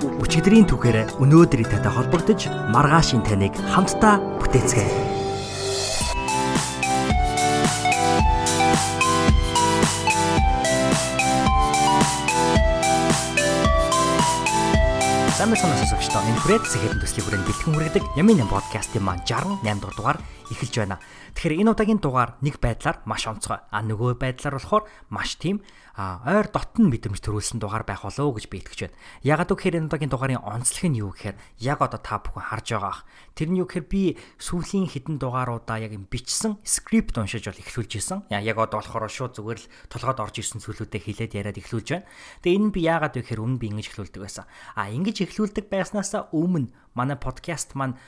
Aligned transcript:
Өчигдрийн 0.00 0.64
түүхээр 0.64 1.20
өнөөдрийн 1.20 1.68
татай 1.68 1.92
холбогдож 1.92 2.48
маргаашийн 2.72 3.20
таныг 3.20 3.52
хамтдаа 3.68 4.16
бүтээцгээе. 4.40 4.88
Байна 15.36 15.56
уу 15.56 15.80
сонсогчдоо. 15.84 16.24
Энэ 16.24 16.40
хүрээд 16.40 16.64
сэхэдэн 16.64 17.00
төслийн 17.00 17.24
хүрээнд 17.24 17.48
бэлтгэн 17.60 17.76
хүргэдэг 17.76 18.04
Ямин 18.16 18.48
подкастын 18.48 19.04
маань 19.04 19.20
68 19.28 19.60
дахь 19.84 19.92
дугаар 19.92 20.18
эхэлж 20.48 20.80
байна. 20.80 20.96
Тэгэхээр 21.36 21.60
энэ 21.60 21.72
удаагийн 21.76 22.00
дугаар 22.00 22.40
нэг 22.40 22.56
байдлаар 22.56 23.04
маш 23.04 23.28
онцгой. 23.28 23.60
А 23.68 23.84
нөгөө 23.84 24.16
байдлаар 24.16 24.56
болохоор 24.56 24.88
маш 25.12 25.36
тийм 25.36 25.60
ойр 26.24 26.48
дотн 26.48 26.88
мэдрэмж 26.88 27.20
төрүүлсэн 27.20 27.60
дугаар 27.60 27.84
байх 27.84 28.00
болоо 28.00 28.32
гэж 28.32 28.48
би 28.48 28.64
итгэж 28.64 28.80
байна. 28.88 28.96
Ягаад 29.20 29.52
гэвэл 29.52 29.76
энэ 29.76 29.88
удаагийн 29.92 30.08
дугаарын 30.08 30.40
онцлог 30.40 30.88
нь 30.88 31.00
юу 31.04 31.12
гэхээр 31.12 31.36
яг 31.60 31.78
одоо 31.84 32.00
та 32.00 32.16
бүхэн 32.24 32.48
харж 32.48 32.66
байгаа. 32.72 33.04
Тэр 33.36 33.48
нь 33.52 33.60
юу 33.60 33.68
гэхээр 33.68 33.86
би 33.92 34.02
сүүлийн 34.40 34.88
хідэн 34.88 35.20
дугааруудаа 35.20 35.84
яг 35.84 35.92
юм 35.92 36.08
бичсэн 36.08 36.56
скрипт 36.64 37.20
уншиж 37.20 37.44
бол 37.44 37.60
эхлүүлж 37.60 37.92
исэн. 38.00 38.24
Яг 38.32 38.56
одоо 38.56 38.80
болохоор 38.80 39.12
шууд 39.12 39.36
зүгээр 39.36 39.60
л 39.60 39.70
толгойд 39.92 40.24
орж 40.24 40.34
ирсэн 40.40 40.64
зүйлүүдээ 40.64 41.02
хэлээд 41.04 41.36
яриад 41.36 41.60
эхлүүлж 41.60 41.88
байна. 41.92 42.08
Тэгээ 42.40 42.56
энэ 42.56 42.66
нь 42.70 42.74
би 42.74 42.80
яагаад 42.88 43.14
вэ 43.14 43.20
гэхээр 43.20 43.44
өмнө 43.44 43.60
би 43.60 43.68
ингэж 43.68 43.86
эхлүүлдэг 43.92 44.22
байсан. 44.24 44.48
А 44.74 44.88
ингэж 44.88 45.28
эхлүүлдэг 45.28 45.68
байснаасаа 45.68 46.32
өмнө 46.32 46.72
манай 46.94 47.16
подкаст 47.16 47.74
маань 47.78 47.98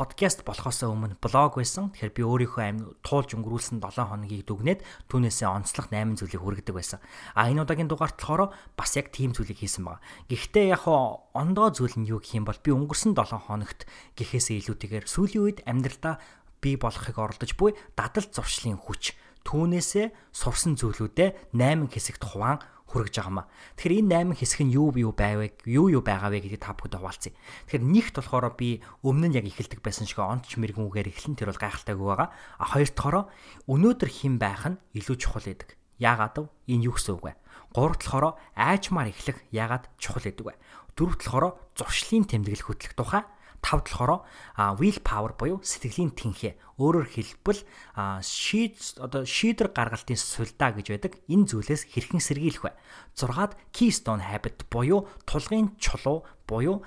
подкаст 0.00 0.46
болохоос 0.46 0.86
өмнө 0.86 1.18
блог 1.20 1.58
байсан. 1.58 1.90
Тэгэхээр 1.92 2.14
би 2.14 2.22
өөрийнхөө 2.24 2.64
амь 2.64 2.80
туулж 3.04 3.36
өнгөрүүлсэн 3.36 3.82
7 3.84 4.08
хоногийг 4.08 4.48
дүгнээд 4.48 4.80
түүнээсээ 5.12 5.48
онцлог 5.50 5.92
8 5.92 6.16
зүйлийг 6.16 6.40
хүргэдэг 6.40 6.72
байсан. 6.72 7.04
А 7.36 7.50
энэ 7.50 7.68
удаагийн 7.68 7.90
дугаарт 7.90 8.16
болохоор 8.16 8.54
бас 8.78 8.90
яг 8.96 9.12
тийм 9.12 9.36
зүйлийг 9.36 9.60
хийсэн 9.60 9.84
байгаа. 9.84 10.00
Гэхдээ 10.30 10.66
яг 10.72 10.88
ондоо 10.88 11.68
зүйл 11.74 12.00
нь 12.00 12.08
юу 12.08 12.22
гэх 12.22 12.38
юм 12.38 12.48
бол 12.48 12.56
би 12.56 12.70
өнгөрсөн 12.72 13.12
7 13.12 13.44
хоногт 13.50 13.84
гэхээсээ 14.16 14.64
илүүтэйгээр 14.64 15.04
сүүлийн 15.04 15.44
үед 15.44 15.58
амьдралдаа 15.68 16.16
би 16.64 16.80
болохыг 16.80 17.16
оролдож 17.20 17.52
буй 17.60 17.76
дадал 17.92 18.24
зуршлын 18.24 18.80
хүч 18.80 19.18
түүнээсээ 19.44 20.32
сурсан 20.32 20.76
зүйлүүдээ 20.76 21.52
8 21.56 21.92
хэсэгт 21.92 22.24
хуваан 22.24 22.60
хүрэж 22.90 23.14
байгаамаа. 23.22 23.46
Тэгэхээр 23.78 24.10
энэ 24.10 24.34
8 24.34 24.42
хэсэг 24.42 24.60
нь 24.66 24.74
юу 24.74 24.90
юу 24.98 25.14
байвэ, 25.14 25.62
юу 25.70 25.86
юу 25.94 26.02
байгаа 26.02 26.34
вэ 26.34 26.42
гэдгийг 26.42 26.58
та 26.66 26.74
бүхэнд 26.74 26.98
хаваалцъя. 26.98 27.32
Тэгэхээр 27.70 27.86
нэгт 27.86 28.14
болохоор 28.18 28.46
би 28.58 28.82
өмнө 29.06 29.30
нь 29.30 29.36
яг 29.38 29.46
эхэлдэг 29.46 29.78
байсан 29.78 30.10
шиг 30.10 30.18
онч 30.18 30.58
мэрэгүүгээр 30.58 31.10
эхлэн 31.14 31.38
тэр 31.38 31.54
бол 31.54 31.62
гайхалтайгүй 31.62 32.06
байгаа. 32.10 32.28
А 32.58 32.64
хоёр 32.66 32.90
дахь 32.90 33.30
өнөөдөр 33.70 34.10
хэн 34.10 34.34
байх 34.42 34.66
нь 34.66 34.80
илүү 34.98 35.16
чухал 35.22 35.46
гэдэг. 35.46 35.78
Яагаад 36.02 36.36
вэ? 36.42 36.50
Энэ 36.66 36.90
юу 36.90 36.98
гэсэн 36.98 37.14
үг 37.14 37.24
вэ? 37.30 37.32
Гурав 37.70 37.96
дахь 38.02 38.34
айчмаар 38.58 39.14
эхлэх 39.14 39.38
яагаад 39.54 39.86
чухал 40.02 40.26
гэдэг 40.26 40.44
вэ? 40.50 40.54
Дөрөв 40.98 41.14
дахь 41.22 41.54
зуршлын 41.78 42.26
тэмдэглэл 42.26 42.66
хөтлөх 42.66 42.94
тухай 42.98 43.22
тав 43.60 43.84
болохоор 43.84 44.24
will 44.80 44.98
power 45.04 45.32
буюу 45.36 45.60
сэтгэлийн 45.62 46.12
тэнхээ. 46.16 46.56
Өөрөөр 46.80 47.08
хэлбэл 47.12 47.60
шийд 48.24 48.76
одоо 48.96 49.28
шийдвэр 49.28 49.70
гаргалтын 49.76 50.16
сулдаа 50.16 50.72
гэж 50.72 50.86
байдаг. 50.90 51.12
Энэ 51.28 51.46
зүйлээс 51.52 51.92
хэрхэн 51.92 52.24
сэргийлэх 52.24 52.64
вэ? 52.64 52.72
6-ад 53.14 53.52
keystone 53.70 54.24
habit 54.24 54.64
буюу 54.72 55.06
тулгын 55.28 55.76
чулуу 55.76 56.24
буюу 56.48 56.82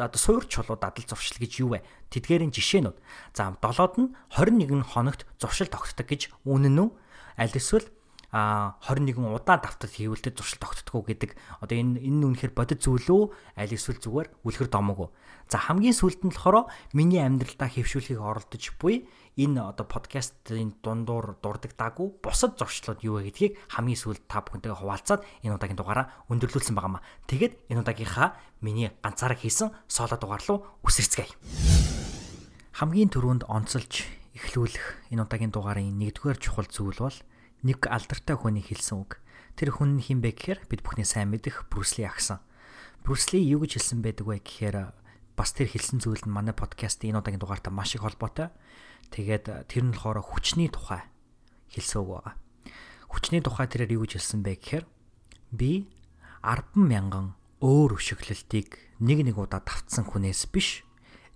одоо 0.00 0.18
суур 0.18 0.48
чулуу 0.48 0.80
дадал 0.80 1.04
зуршил 1.04 1.38
гэж 1.38 1.52
юу 1.60 1.76
вэ? 1.76 1.84
Тэдгээрийн 2.08 2.56
жишээнүүд. 2.56 2.96
За 3.36 3.52
7-од 3.52 3.94
нь 4.00 4.08
21 4.32 4.80
хоногт 4.80 5.28
зуршил 5.36 5.68
тогтдог 5.68 6.08
гэж 6.08 6.32
үнэн 6.48 6.80
үү? 6.80 6.90
Аль 7.36 7.52
эсвэл 7.52 7.84
а 7.84 7.93
21 8.34 9.14
удаа 9.30 9.62
давтад 9.62 9.94
хийвэлтэй 9.94 10.34
зуршил 10.34 10.58
тогтдгоо 10.58 11.06
гэдэг. 11.06 11.38
Одоо 11.62 11.78
энэ 11.78 12.02
энэ 12.02 12.26
үнэхээр 12.34 12.50
бодит 12.50 12.82
зүйл 12.82 13.06
үү? 13.06 13.22
Аль 13.54 13.70
эсвэл 13.70 14.02
зүгээр 14.02 14.28
үлгэр 14.42 14.68
домог 14.74 14.98
уу 14.98 15.10
за 15.48 15.58
хамгийн 15.60 15.92
сүүлд 15.92 16.24
нь 16.24 16.32
болохоор 16.32 16.72
миний 16.96 17.20
амьдралдаа 17.20 17.68
хөвшүүлэхийг 17.68 18.20
оролдож 18.20 18.64
буй 18.80 19.04
энэ 19.36 19.60
одоо 19.60 19.84
подкастын 19.84 20.72
дундуур 20.80 21.36
дурдаг 21.44 21.76
даагүй 21.76 22.16
бусад 22.24 22.56
зуршлууд 22.56 23.04
юу 23.04 23.20
вэ 23.20 23.28
гэдгийг 23.28 23.52
хамгийн 23.68 24.00
сүүлд 24.00 24.24
та 24.24 24.40
бүхэнтэйгээ 24.40 24.80
хуваалцаад 24.80 25.20
энэ 25.44 25.54
удаагийн 25.54 25.76
дугаараа 25.76 26.06
өндөрлүүлсэн 26.32 26.74
байгаамаа. 26.74 27.04
Тэгэд 27.28 27.52
энэ 27.68 27.82
удаагийнхаа 27.84 28.28
миний 28.64 28.88
ганцаараа 29.04 29.36
хийсэн 29.36 29.68
соло 29.84 30.16
дугаар 30.16 30.42
руу 30.48 30.58
үсэрцгээе. 30.86 31.36
Хамгийн 32.80 33.12
түрүүнд 33.12 33.44
онцолж 33.44 34.08
эхлүүлэх 34.32 35.12
энэ 35.12 35.22
удаагийн 35.28 35.52
дугаарын 35.52 35.92
нэгдүгээр 36.00 36.38
чухал 36.40 36.66
зүйл 36.66 36.98
бол 36.98 37.18
нэг 37.64 37.88
алдартай 37.88 38.36
хүний 38.36 38.60
хэлсэн 38.60 39.00
үг. 39.00 39.18
Тэр 39.56 39.72
хүн 39.72 39.96
нь 39.96 40.04
хин 40.04 40.20
бэ 40.20 40.36
гэхээр 40.36 40.60
бид 40.68 40.84
бүхний 40.84 41.08
сайн 41.08 41.32
мэдих 41.32 41.64
Брюсли 41.72 42.04
агсан. 42.04 42.44
Брюсли 43.00 43.40
юу 43.40 43.64
гэж 43.64 43.80
хэлсэн 43.80 44.04
байдаг 44.04 44.28
вэ 44.28 44.44
гэхээр 44.44 44.92
бас 45.32 45.50
тэр 45.56 45.72
хэлсэн 45.72 46.04
зүйл 46.04 46.22
нь 46.28 46.34
манай 46.34 46.52
подкастын 46.52 47.16
энэ 47.16 47.24
удаагийн 47.24 47.42
дугаартай 47.42 47.72
маш 47.72 47.96
их 47.96 48.04
холбоотой. 48.04 48.52
Тэгээд 49.10 49.66
тэр 49.66 49.82
нь 49.88 49.96
болохоор 49.96 50.20
хүчний 50.20 50.68
тухай 50.68 51.02
хэлсэн 51.72 52.04
үг 52.04 52.08
байгаа. 52.20 52.34
Хүчний 53.08 53.40
тухай 53.40 53.66
тэрээр 53.66 53.96
юу 53.96 54.04
гэж 54.04 54.20
хэлсэн 54.20 54.40
бэ 54.44 54.52
гэхээр 54.60 54.84
би 55.54 55.88
10 56.44 56.76
мянган 56.76 57.32
өөр 57.64 57.96
өшөглөлтийг 57.96 59.00
нэг 59.00 59.18
нэг 59.24 59.36
удаа 59.40 59.64
давтсан 59.64 60.04
хүнээс 60.04 60.52
биш 60.52 60.84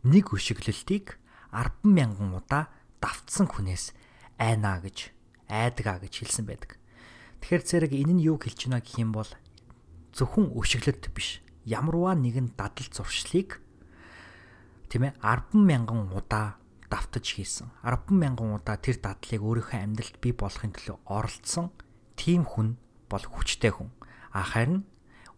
нэг 0.05 0.31
өшөглөлтийг 0.35 1.17
10 1.55 1.87
мянган 1.89 2.37
удаа 2.37 2.69
давтсан 3.01 3.49
хүнээс 3.49 3.97
айна 4.37 4.79
гэж 4.85 5.18
айдгаа 5.49 5.99
гэж 6.05 6.15
хэлсэн 6.23 6.47
байдаг. 6.47 6.79
Тэгэхээр 7.43 7.63
зэрэг 7.65 7.93
энэ 7.93 8.15
нь 8.21 8.25
юу 8.25 8.37
хэлж 8.39 8.69
байна 8.69 8.85
гэх 8.85 9.01
юм 9.01 9.11
бол 9.13 9.31
зөвхөн 10.15 10.53
өшөглөлт 10.55 11.11
биш. 11.13 11.41
Ямарваа 11.65 12.17
нэгэн 12.17 12.57
дадал 12.57 12.89
зуршлыг 12.89 13.61
тийм 14.89 15.13
ээ 15.13 15.15
10 15.21 15.53
мянган 15.53 16.09
удаа 16.13 16.57
давтаж 16.89 17.37
хийсэн. 17.37 17.69
10 17.85 18.11
мянган 18.11 18.57
удаа 18.57 18.81
тэр 18.81 18.99
дадлыг 18.99 19.43
өөрийнхөө 19.45 19.79
амьдралд 19.79 20.17
бий 20.19 20.33
болохын 20.33 20.73
төлөө 20.73 20.97
оролцсон 21.07 21.71
тийм 22.17 22.49
хүн 22.49 22.81
бол 23.13 23.23
хүчтэй 23.23 23.73
хүн. 23.73 23.93
А 24.33 24.43
харин 24.43 24.89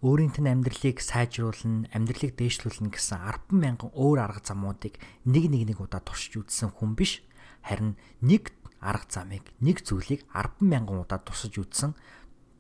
өөрийн 0.01 0.33
тэн 0.33 0.49
амьдралыг 0.49 1.03
сайжруулна, 1.03 1.91
амьдралыг 1.93 2.39
дээшлүүлнэ 2.39 2.95
гэсэн 2.95 3.21
10 3.21 3.53
мянган 3.53 3.91
өөр 3.93 4.19
арга 4.23 4.41
замуудыг 4.41 4.97
нэг 5.29 5.45
нэг 5.51 5.63
нэг 5.75 5.79
удаа 5.83 6.01
туршиж 6.01 6.41
үзсэн 6.41 6.73
хүн 6.73 6.97
биш. 6.97 7.21
Харин 7.61 8.01
нэг 8.25 8.49
арга 8.81 9.07
замыг 9.09 9.45
нэг 9.61 9.85
зүйлийг 9.85 10.25
10 10.33 10.61
мянган 10.65 11.05
удаа 11.05 11.21
тусаж 11.21 11.55
үзсэн 11.57 11.93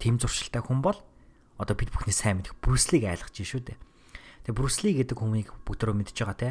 тэм 0.00 0.20
зуршилтай 0.20 0.60
хүн 0.60 0.84
бол 0.84 1.00
одоо 1.60 1.76
бид 1.76 1.92
бүхний 1.92 2.16
сайн 2.16 2.40
мэдих 2.40 2.56
Брюслиг 2.64 3.04
айлгаж 3.04 3.36
шүү 3.36 3.60
дээ. 3.60 3.78
Тэгээ 4.48 4.56
Брюсли 4.56 4.96
гэдэг 4.96 5.16
хүнийг 5.20 5.52
бүгдөө 5.68 5.92
мэдж 5.92 6.16
байгаа 6.16 6.36
те. 6.36 6.50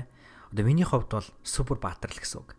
Одоо 0.54 0.64
миний 0.66 0.86
хувьд 0.86 1.10
бол 1.10 1.28
супер 1.42 1.82
баатар 1.82 2.14
л 2.14 2.22
гэсэн 2.22 2.46
үг. 2.46 2.54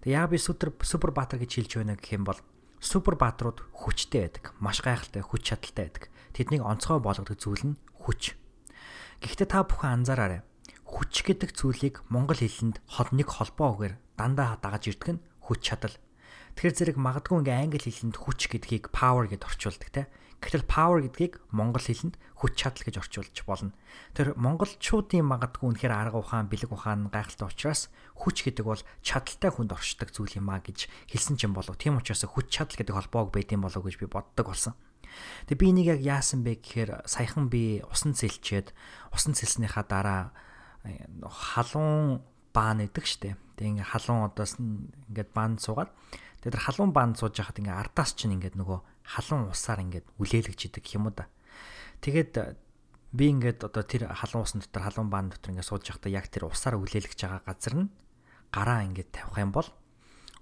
Тэгээ 0.00 0.16
яа 0.16 0.28
би 0.28 0.40
супер 0.40 0.72
супер 0.80 1.12
баатар 1.12 1.40
гэж 1.40 1.60
хэлж 1.60 1.72
байна 1.84 2.00
гэх 2.00 2.16
юм 2.16 2.24
бол 2.24 2.40
супер 2.80 3.20
баатрууд 3.20 3.60
хүчтэй 3.76 4.28
байдаг. 4.28 4.56
Маш 4.60 4.80
гайхалтай 4.80 5.20
хүч 5.20 5.42
чадалтай 5.44 5.84
байдаг. 5.88 6.04
Тэднийг 6.32 6.64
онцгой 6.64 7.00
болгодог 7.04 7.36
зүйл 7.36 7.76
нь 7.76 7.78
хүч. 8.00 8.36
Гэхдээ 9.20 9.48
та 9.48 9.64
бүхэн 9.64 10.04
анзаараарай. 10.04 10.40
Хүч 10.84 11.24
гэдэг 11.24 11.56
зүйлийг 11.56 12.04
монгол 12.08 12.40
хэлэнд 12.40 12.80
хол 12.88 13.10
нэг 13.12 13.28
холбоо 13.28 13.68
үгээр 13.76 13.94
дандаа 14.16 14.60
дагаж 14.60 14.92
ирдэг 14.92 15.20
нь 15.20 15.24
хүч 15.40 15.60
чадал. 15.64 15.96
Тэгэхээр 16.54 16.94
зэрэг 16.94 16.98
магадгүй 16.98 17.42
ингээ 17.42 17.58
англи 17.66 17.90
хэлэнд 17.90 18.16
хүч 18.18 18.40
гэдгийг 18.50 18.94
power 18.94 19.26
гэд 19.26 19.42
орчуулдаг 19.42 19.90
те. 19.90 20.06
Гэтэл 20.44 20.68
power 20.68 21.00
гэдгийг 21.00 21.40
монгол 21.56 21.80
хэлэнд 21.80 22.20
хүч 22.36 22.52
чадал 22.52 22.84
гэж 22.84 23.00
орчуулж 23.00 23.36
болно. 23.48 23.72
Тэр 24.12 24.36
монголчуудын 24.36 25.24
магадгүй 25.24 25.72
үнэхээр 25.72 25.94
арга 25.96 26.20
ухаан, 26.20 26.52
бэлэг 26.52 26.68
ухаан 26.68 27.08
гайхалтай 27.08 27.48
учраас 27.48 27.88
хүч 28.12 28.44
гэдэг 28.44 28.64
бол 28.68 28.82
чадaltaй 29.00 29.50
хүнд 29.50 29.72
оршдог 29.72 30.12
зүйл 30.12 30.36
юм 30.36 30.52
а 30.52 30.60
гэж 30.60 30.86
хэлсэн 31.08 31.40
ч 31.40 31.48
юм 31.48 31.56
болов. 31.56 31.80
Тийм 31.80 31.96
учраас 31.96 32.28
хүч 32.28 32.52
чадал 32.52 32.76
гэдэг 32.76 32.92
холбоог 32.92 33.32
байдсан 33.32 33.64
болов 33.64 33.82
гэж 33.88 33.96
би 33.96 34.06
боддог 34.06 34.52
болсон. 34.52 34.76
Тэгээ 35.48 35.60
би 35.60 35.66
энийг 35.72 35.88
яг 35.96 36.00
яасан 36.04 36.44
бэ 36.44 36.60
гэхээр 36.60 37.08
саяхан 37.08 37.48
би 37.48 37.80
усан 37.88 38.12
цэлчээд 38.12 38.76
усан 39.16 39.32
цэлснийхаа 39.32 39.84
дараа 39.88 40.22
халуун 41.24 42.20
баан 42.52 42.84
гэдэг 42.84 43.04
штеп. 43.08 43.38
Тэгээ 43.56 43.80
ингээ 43.80 43.90
халуун 43.96 44.28
одоос 44.28 44.60
ингээд 44.60 45.30
баанд 45.32 45.64
суугаад 45.64 45.90
Тэгээд 46.44 46.60
тэр 46.60 46.64
халуун 46.68 46.92
баанд 46.92 47.16
сууж 47.16 47.40
байхад 47.40 47.56
ингээ 47.56 47.72
ардаас 47.72 48.12
чинь 48.12 48.36
ингээд 48.36 48.60
нөгөө 48.60 48.78
халуун 49.16 49.48
усаар 49.48 49.80
ингээд 49.80 50.04
үлээлгэж 50.20 50.60
идэг 50.68 50.84
юм 50.92 51.08
уу 51.08 51.16
да. 51.16 51.32
Тэгээд 52.04 52.60
би 53.16 53.24
ингээд 53.32 53.64
одоо 53.64 53.80
тэр 53.80 54.12
халуун 54.12 54.44
усан 54.44 54.60
дотор 54.60 54.84
халуун 54.84 55.08
баан 55.08 55.32
дотор 55.32 55.56
ингээд 55.56 55.64
сууж 55.72 55.88
явахдаа 55.88 56.12
яг 56.12 56.28
тэр 56.28 56.44
усаар 56.52 56.76
үлээлгэж 56.76 57.16
байгаа 57.16 57.48
газар 57.48 57.74
нь 57.80 57.88
гараа 58.52 58.84
ингээд 58.84 59.08
тавих 59.08 59.40
юм 59.40 59.56
бол 59.56 59.68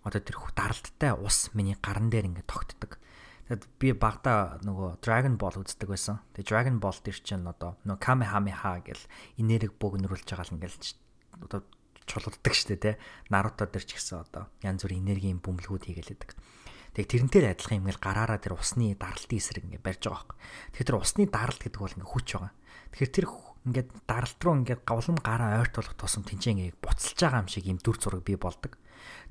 одоо 0.02 0.18
тэр 0.18 0.42
даралттай 0.58 1.14
ус 1.14 1.54
миний 1.54 1.78
гаран 1.78 2.10
дээр 2.10 2.34
ингээд 2.34 2.50
тогтдог. 2.50 2.98
Тэгэд 3.46 3.62
би 3.78 3.94
багада 3.94 4.58
нөгөө 4.66 4.98
Dragon 5.06 5.38
Ball 5.38 5.54
үздэг 5.62 5.86
байсан. 5.86 6.18
Тэгээ 6.34 6.50
Dragon 6.50 6.76
Ball 6.82 6.98
дээр 6.98 7.18
чинь 7.22 7.46
одоо 7.46 7.78
нөгөө 7.86 8.02
Kamehameha 8.02 8.82
гэл 8.82 9.06
энерги 9.38 9.70
бөөгнөрүүлж 9.78 10.26
байгаа 10.26 10.46
л 10.50 10.54
ингээд 10.58 10.98
одоо 11.46 11.62
чулууддаг 12.06 12.54
штэ 12.54 12.76
тий. 12.76 12.94
Наруто 13.28 13.66
дээр 13.66 13.84
ч 13.86 13.98
гэсэн 13.98 14.22
одоо 14.22 14.50
янз 14.62 14.86
бүрийн 14.86 15.04
энергийн 15.06 15.38
бөмбөлгүүд 15.42 15.86
хийгээл 15.88 16.12
байдаг. 16.12 16.30
Тэг 16.92 17.08
тэрнтэй 17.08 17.48
адилхан 17.48 17.80
юм 17.80 17.88
ингээл 17.88 18.04
гараараа 18.04 18.36
тэр 18.36 18.54
усны 18.60 18.92
даралтын 19.00 19.40
эсрэг 19.40 19.64
ингээд 19.64 19.80
барьж 19.80 20.02
байгаа 20.04 20.28
байхгүй. 20.28 20.36
Тэгэхээр 20.76 20.88
тэр 20.92 21.00
усны 21.00 21.22
даралт 21.24 21.60
гэдэг 21.64 21.80
бол 21.80 21.96
ингээд 21.96 22.12
хүч 22.12 22.28
байгаа. 22.36 22.52
Тэгэхээр 22.92 23.12
тэр 23.16 23.26
ингээд 23.62 23.88
даралт 24.04 24.40
руу 24.44 24.54
ингээд 24.60 24.82
гавлам 24.84 25.18
гараа 25.24 25.64
ойртуулах 25.64 25.96
тусам 25.96 26.22
тэнцээ 26.28 26.52
ингээд 26.52 26.82
буцалж 26.84 27.16
байгаа 27.16 27.40
юм 27.40 27.48
шиг 27.48 27.64
юм 27.64 27.78
дүр 27.80 27.96
зураг 27.96 28.22
бий 28.28 28.36
болдог. 28.36 28.76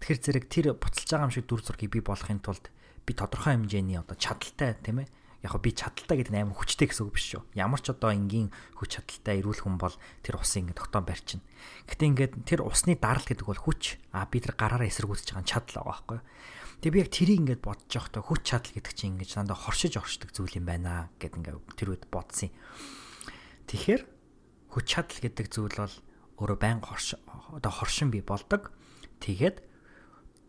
Тэгэхээр 0.01 0.21
зэрэг 0.25 0.45
тэр 0.49 0.65
буцалж 0.73 1.05
байгаа 1.05 1.27
юм 1.29 1.35
шиг 1.37 1.45
дүр 1.45 1.61
зургийг 1.61 1.91
бий 1.93 2.01
болгохын 2.01 2.41
тулд 2.41 2.65
би 3.05 3.11
тодорхой 3.13 3.53
хэмжээний 3.59 4.01
одоо 4.01 4.17
чадaltaй 4.17 4.73
тийм 4.81 5.05
ээ 5.05 5.09
яг 5.41 5.57
би 5.57 5.73
чадaltaй 5.73 6.21
гэдэг 6.21 6.33
нь 6.33 6.41
амар 6.45 6.53
хүчтэй 6.53 6.85
гэсэн 6.85 7.09
үг 7.09 7.17
биш 7.17 7.33
шүү. 7.33 7.41
Ямар 7.57 7.81
ч 7.81 7.89
одоо 7.89 8.13
энгийн 8.13 8.53
хүч 8.77 9.01
чадaltaй 9.01 9.41
ирүүл 9.41 9.65
хүн 9.65 9.77
бол 9.81 9.95
тэр 10.21 10.37
усыг 10.37 10.69
ингээд 10.69 10.77
тогтоон 10.77 11.05
барьчихна. 11.09 11.45
Гэтэ 11.89 12.05
ингээд 12.13 12.33
тэр 12.45 12.61
усны 12.61 12.93
даралт 12.93 13.25
гэдэг 13.25 13.49
бол 13.49 13.57
хүч. 13.57 13.97
А 14.13 14.29
би 14.29 14.37
тэр 14.37 14.53
гараараа 14.53 14.85
эсэргүүцэж 14.85 15.33
байгаа 15.33 15.49
чадал 15.49 15.81
байгаа 15.81 15.89
байхгүй? 15.97 16.19
Тэгээ 16.85 16.93
би 16.93 17.01
яг 17.01 17.09
тэрийг 17.09 17.39
ингээд 17.41 17.61
бодож 17.65 17.89
явахдаа 17.89 18.21
хүч 18.21 18.41
чадал 18.45 18.73
гэдэг 18.77 18.93
чинь 18.93 19.11
ингээд 19.17 19.33
дандаа 19.33 19.57
хоршиж 19.57 19.93
оршдог 19.97 20.29
зүйл 20.29 20.57
юм 20.61 20.65
байна 20.69 21.09
гэд 21.17 21.37
ингээд 21.41 21.57
тэр 21.73 21.89
үед 21.93 22.05
бодсон 22.13 22.49
юм. 22.49 22.57
Тэгэхээр 23.65 24.01
хүч 24.77 24.85
чадал 24.85 25.19
гэдэг 25.25 25.45
зүйл 25.49 25.77
бол 25.77 25.95
өөрөө 26.41 26.57
байн 26.57 26.81
хорш 26.85 27.17
одоо 27.53 27.71
хоршин 27.73 28.13
би 28.13 28.21
болдог. 28.21 28.73
Тэгээд 29.21 29.61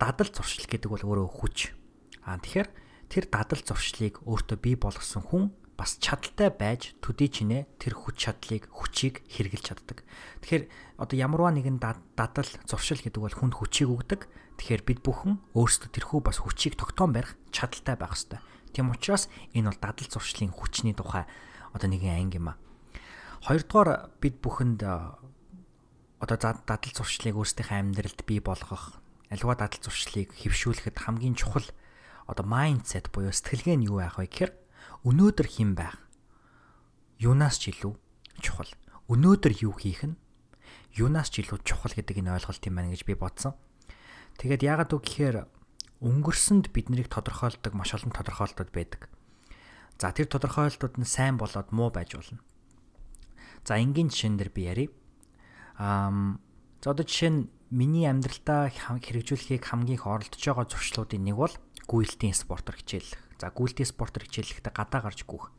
дадал 0.01 0.29
зуршил 0.33 0.69
гэдэг 0.69 0.89
бол 0.89 1.05
өөрөө 1.05 1.29
хүч. 1.33 1.73
Аа 2.25 2.41
тэгэхээр 2.41 2.82
тэр 3.13 3.29
дадал 3.29 3.61
зуршлыг 3.61 4.25
өөртөө 4.25 4.57
бий 4.57 4.77
болгосон 4.81 5.21
хүн 5.21 5.45
бас 5.77 6.01
чадaltaй 6.01 6.49
байж 6.49 6.97
төдий 7.05 7.29
чинээ 7.29 7.69
тэр 7.77 7.93
хүч 7.93 8.17
чадлыг 8.17 8.73
хүчийг 8.73 9.21
хэрэгжилж 9.29 9.67
чаддаг. 9.69 10.01
Тэгэхээр 10.41 10.65
одоо 10.97 11.17
ямарваа 11.21 11.53
нэгэн 11.53 11.77
дадал 11.77 12.49
зуршил 12.65 13.05
гэдэг 13.05 13.21
бол 13.21 13.37
хүнд 13.37 13.53
хүчийг 13.61 13.93
өгдөг. 13.93 14.33
Тэгэхээр 14.57 14.83
бид 14.89 15.01
бүхэн 15.05 15.45
өөрсдөө 15.53 15.91
тэрхүү 15.93 16.21
бас 16.25 16.41
хүчийг 16.41 16.81
тогтоон 16.81 17.13
барих 17.13 17.37
чадaltaй 17.53 18.01
байх 18.01 18.17
хэрэгтэй. 18.17 18.41
Тийм 18.73 18.89
учраас 18.89 19.29
энэ 19.53 19.69
бол 19.69 19.81
дадал 19.81 20.09
зуршлын 20.09 20.49
хүчний 20.49 20.97
тухай 20.97 21.29
одоо 21.77 21.89
нэгэн 21.93 22.17
анги 22.17 22.41
юм 22.41 22.57
а. 22.57 22.61
Хоёрдугаар 23.45 24.09
бид 24.23 24.41
бүхэнд 24.41 24.81
одоо 24.87 26.37
дадал 26.39 26.93
зуршлыг 26.97 27.37
өөрсдийнхээ 27.37 27.81
амьдралд 27.83 28.23
бий 28.25 28.41
болгох, 28.41 29.03
аливаа 29.29 29.57
дадал 29.59 29.83
зуршлыг 29.83 30.31
хөвшүүлэхэд 30.33 30.97
хамгийн 30.97 31.35
чухал 31.35 31.67
одоо 32.27 32.47
майндсет 32.47 33.11
буюу 33.11 33.33
сэтгэлгээ 33.33 33.77
нь 33.79 33.87
юу 33.91 34.03
байх 34.03 34.19
вэ 34.19 34.27
гэхээр 34.31 34.53
өнөөдөр 35.07 35.49
хэн 35.49 35.73
байх? 35.75 35.99
Юунаас 37.19 37.59
ч 37.59 37.75
илүү 37.75 37.95
чухал. 38.43 38.71
Өнөөдөр 39.11 39.53
юу 39.63 39.75
хийх 39.75 40.07
нь 40.07 40.17
юунаас 40.95 41.33
ч 41.33 41.41
илүү 41.43 41.65
чухал 41.65 41.95
гэдэг 41.95 42.21
энэ 42.21 42.37
ойлголт 42.37 42.63
юм 42.69 42.75
байна 42.77 42.93
гэж 42.93 43.03
би 43.09 43.15
бодсон. 43.17 43.57
Тэгээд 44.37 44.67
яагаад 44.67 44.93
үг 44.93 45.03
гэхээр 45.09 45.37
өнгөрсөнд 46.03 46.75
биднийг 46.75 47.09
тодорхойлдог 47.09 47.73
маш 47.73 47.97
олон 47.97 48.13
тодорхойлолтууд 48.13 48.71
байдаг. 48.75 49.09
За 49.97 50.13
тэр 50.13 50.29
тодорхойлолтууд 50.29 50.99
нь 51.01 51.09
сайн 51.09 51.39
болоод 51.39 51.71
муу 51.73 51.89
байж 51.95 52.19
болно. 52.19 52.43
За 53.65 53.79
энгийн 53.79 54.11
жишээн 54.11 54.37
дээр 54.37 54.51
би 54.53 54.63
ярив. 54.69 54.91
Аа 55.79 56.37
за 56.83 56.91
одоо 56.91 57.07
жишээ 57.07 57.31
нь 57.31 57.41
миний 57.71 58.05
амьдралдаа 58.11 58.69
хэрэгжүүлэхийг 58.69 59.63
хамгийн 59.65 59.97
их 59.97 60.05
оролдож 60.05 60.43
байгаа 60.43 60.67
зуршлуудын 60.69 61.25
нэг 61.25 61.37
бол 61.39 61.55
гүйлтийн 61.93 62.33
спортоор 62.33 62.81
хичээллэх. 62.81 63.21
За 63.37 63.53
гүйлтийн 63.53 63.85
спортоор 63.93 64.25
хичээллэхдээ 64.25 64.73
гадаа 64.73 65.01
гарч 65.05 65.29
гүөх. 65.29 65.53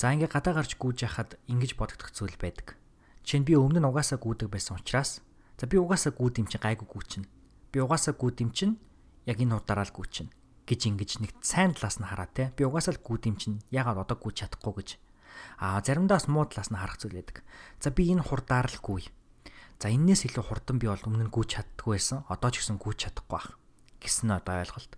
За 0.00 0.08
ингээ 0.16 0.32
гадаа 0.32 0.56
гарч 0.56 0.80
гүйж 0.80 1.04
яхад 1.04 1.36
ингэж 1.52 1.76
бодогдох 1.76 2.08
зүйл 2.16 2.40
байдаг. 2.40 2.80
Жишээ 3.20 3.44
нь 3.44 3.48
би 3.48 3.54
өмнө 3.60 3.84
нь 3.84 3.88
угаасаа 3.92 4.16
гүйдэг 4.16 4.48
байсан 4.48 4.80
учраас 4.80 5.20
за 5.60 5.68
би 5.70 5.76
угаасаа 5.78 6.10
гүйд 6.16 6.42
юм 6.42 6.48
чи 6.50 6.58
гайгүй 6.58 6.88
гүйчин 6.90 7.22
би 7.72 7.78
угаасаа 7.78 8.18
гүд 8.18 8.42
юм 8.42 8.50
чинь 8.50 8.76
яг 9.30 9.38
энэ 9.38 9.56
удараа 9.56 9.86
л 9.86 9.94
гүчин 9.94 10.34
гэж 10.66 10.80
ингэж 10.90 11.10
нэг 11.22 11.32
сайн 11.38 11.70
талаас 11.70 12.02
нь 12.02 12.08
хараа 12.10 12.26
те 12.26 12.50
би 12.58 12.66
угаасаа 12.66 12.98
л 12.98 13.04
гүд 13.04 13.30
юм 13.30 13.36
чинь 13.38 13.62
ягаад 13.70 14.02
одоо 14.02 14.18
гүйж 14.18 14.42
чадахгүй 14.42 14.74
гэж 14.82 14.90
а 15.62 15.78
заримдаа 15.80 16.18
бас 16.18 16.26
муу 16.26 16.50
талаас 16.50 16.74
нь 16.74 16.80
харах 16.82 16.98
зүйл 16.98 17.16
байдаг 17.16 17.46
за 17.78 17.94
би 17.94 18.10
энэ 18.10 18.26
хурдаар 18.26 18.68
л 18.68 18.82
гүй 18.82 19.06
за 19.78 19.86
энээс 19.86 20.26
илүү 20.28 20.44
хурдан 20.44 20.76
би 20.82 20.90
бол 20.90 21.06
өмнө 21.06 21.30
нь 21.30 21.34
гүйж 21.34 21.48
чаддгүй 21.62 21.94
байсан 21.96 22.26
одоо 22.26 22.50
ч 22.50 22.60
гэсэн 22.60 22.82
гүйж 22.82 22.98
чадахгүй 23.06 23.32
байх 23.38 23.48
гэсэн 24.02 24.28
одоо 24.34 24.54
ойлголт 24.60 24.92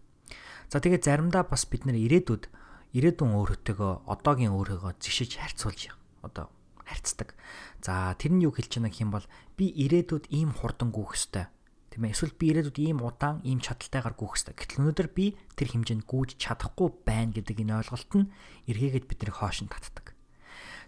за 0.74 0.82
тэгээ 0.82 1.06
заримдаа 1.06 1.46
бас 1.46 1.70
бид 1.70 1.86
нэр 1.86 1.94
ирээдүйд 2.02 2.50
ирээдүйн 2.98 3.30
өөрөөтөөгөө 3.30 4.10
одоогийн 4.10 4.50
өөрөөгөө 4.58 4.98
згшиж 4.98 5.38
харьцуулж 5.38 5.94
одоо 6.26 6.50
харьцдаг 6.82 7.38
за 7.78 8.18
тэр 8.18 8.34
нь 8.34 8.42
юу 8.42 8.50
хэлж 8.50 8.82
байгаа 8.82 8.98
юм 8.98 9.14
бол 9.14 9.26
би 9.54 9.70
ирээдүйд 9.70 10.34
ийм 10.34 10.50
хурдан 10.50 10.90
гүйх 10.90 11.14
ёстой 11.14 11.46
Тийм 11.94 12.10
ээ. 12.10 12.14
Эсвэл 12.18 12.34
би 12.34 12.50
ирээдүйд 12.50 12.78
ийм 12.90 13.06
удаан, 13.06 13.38
ийм 13.46 13.62
чадалтайгаар 13.62 14.18
гүйх 14.18 14.34
хэрэгтэй. 14.34 14.58
Гэтэл 14.58 14.80
өнөөдөр 14.82 15.08
би 15.14 15.38
тэр 15.54 15.68
хэмжээнд 15.70 16.02
гүйж 16.10 16.42
чадахгүй 16.42 16.90
байна 17.06 17.30
гэдэг 17.30 17.62
энэ 17.62 17.78
ойлголт 17.86 18.10
нь 18.18 18.34
эргээгээд 18.66 19.06
биднийг 19.06 19.38
хоошин 19.38 19.70
татдаг. 19.70 20.10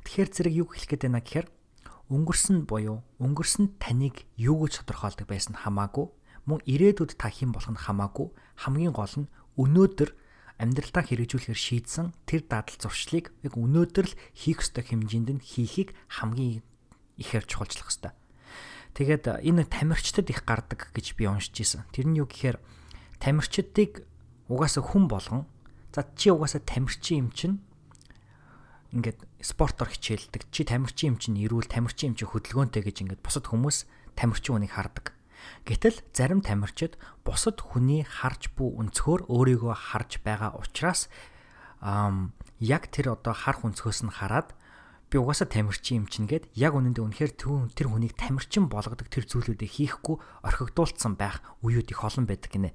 Тэгэхээр 0.03 0.31
зэрэг 0.35 0.55
юу 0.59 0.67
хэлэх 0.67 0.91
гээд 0.91 1.07
байна 1.07 1.23
гэхээр 1.23 1.47
өнгөрсөн 2.11 2.67
буюу 2.67 3.07
өнгөрсөнд 3.23 3.79
таныг 3.79 4.27
юу 4.35 4.67
гэж 4.67 4.83
тодорхойлдог 4.83 5.31
байсан 5.31 5.55
хамаагүй 5.63 6.11
мөн 6.47 6.63
ирээдүйд 6.63 7.19
та 7.19 7.31
хэн 7.31 7.51
болох 7.51 7.71
нь 7.71 7.83
хамаагүй 7.87 8.31
хамгийн 8.63 8.95
гол 8.95 9.15
нь 9.15 9.31
өнөөдөр 9.57 10.11
амьдралтаа 10.57 11.05
хэрэгжүүлэхээр 11.05 11.61
шийдсэн 11.61 12.17
тэр 12.25 12.49
дадал 12.49 12.77
зуршлыг 12.81 13.33
яг 13.45 13.55
өнөөдөр 13.61 14.07
л 14.09 14.19
хийх 14.33 14.65
ёстой 14.65 14.85
хэмжээнд 14.89 15.29
нь 15.37 15.45
хийхийг 15.45 15.93
хамгийн 16.09 16.65
ихээр 17.21 17.45
чухалчлах 17.45 17.93
ёстой. 17.93 18.13
Тэгээд 18.97 19.45
энэ 19.45 19.69
тамирчдад 19.69 20.33
их 20.33 20.49
гардаг 20.49 20.89
гэж 20.97 21.21
би 21.21 21.29
уншиж 21.29 21.61
исэн. 21.61 21.85
Тэр 21.93 22.09
нь 22.09 22.17
юу 22.17 22.25
гэхээр 22.25 22.57
тамирчдыг 23.21 24.09
угаасаа 24.49 24.85
хүн 24.85 25.05
болгон 25.09 25.45
за 25.93 26.09
чи 26.17 26.33
угаасаа 26.33 26.65
тамирчин 26.65 27.29
юм 27.29 27.31
чинь 27.37 27.57
ингээд 28.97 29.21
спортоор 29.45 29.93
хичээлдэг. 29.93 30.49
Чи 30.49 30.65
тамирчин 30.65 31.13
юм 31.13 31.17
чинь 31.21 31.37
ирүүл 31.37 31.69
тамирчин 31.69 32.13
юм 32.13 32.17
чинь 32.17 32.33
хөдөлгөөнтэй 32.33 32.83
гэж 32.85 32.97
ингээд 33.05 33.25
бусад 33.25 33.49
хүмүүс 33.49 33.85
тамирчин 34.17 34.57
хүнийг 34.57 34.73
хардаг. 34.73 35.16
Гэтэл 35.65 36.01
зарим 36.15 36.41
тамирчид 36.41 36.99
бусад 37.25 37.61
хүний 37.61 38.03
харж 38.07 38.55
буй 38.55 38.75
өнцгөр 38.79 39.27
өөрийгөө 39.31 39.75
харж 39.75 40.23
байгаа 40.23 40.57
учраас 40.59 41.11
яг 42.61 42.83
тэр 42.91 43.19
одоо 43.19 43.35
харах 43.37 43.67
өнцгөөс 43.67 44.07
нь 44.07 44.15
хараад 44.15 44.57
би 45.11 45.19
угаасаа 45.23 45.47
тамирчин 45.47 46.03
юм 46.03 46.07
чинь 46.11 46.27
гээд 46.27 46.51
яг 46.59 46.75
үнэндээ 46.75 47.05
үнэхээр 47.07 47.33
тэр 47.79 47.87
хүнийг 47.87 48.19
тамирчин 48.19 48.67
болгодог 48.67 49.07
тэр 49.07 49.23
зүйлүүдийг 49.29 49.71
хийхгүй 49.71 50.19
орхигдуулсан 50.43 51.15
байх 51.15 51.45
үеуд 51.63 51.87
их 51.87 52.03
олон 52.03 52.27
байдаг 52.27 52.51
гинэ. 52.51 52.75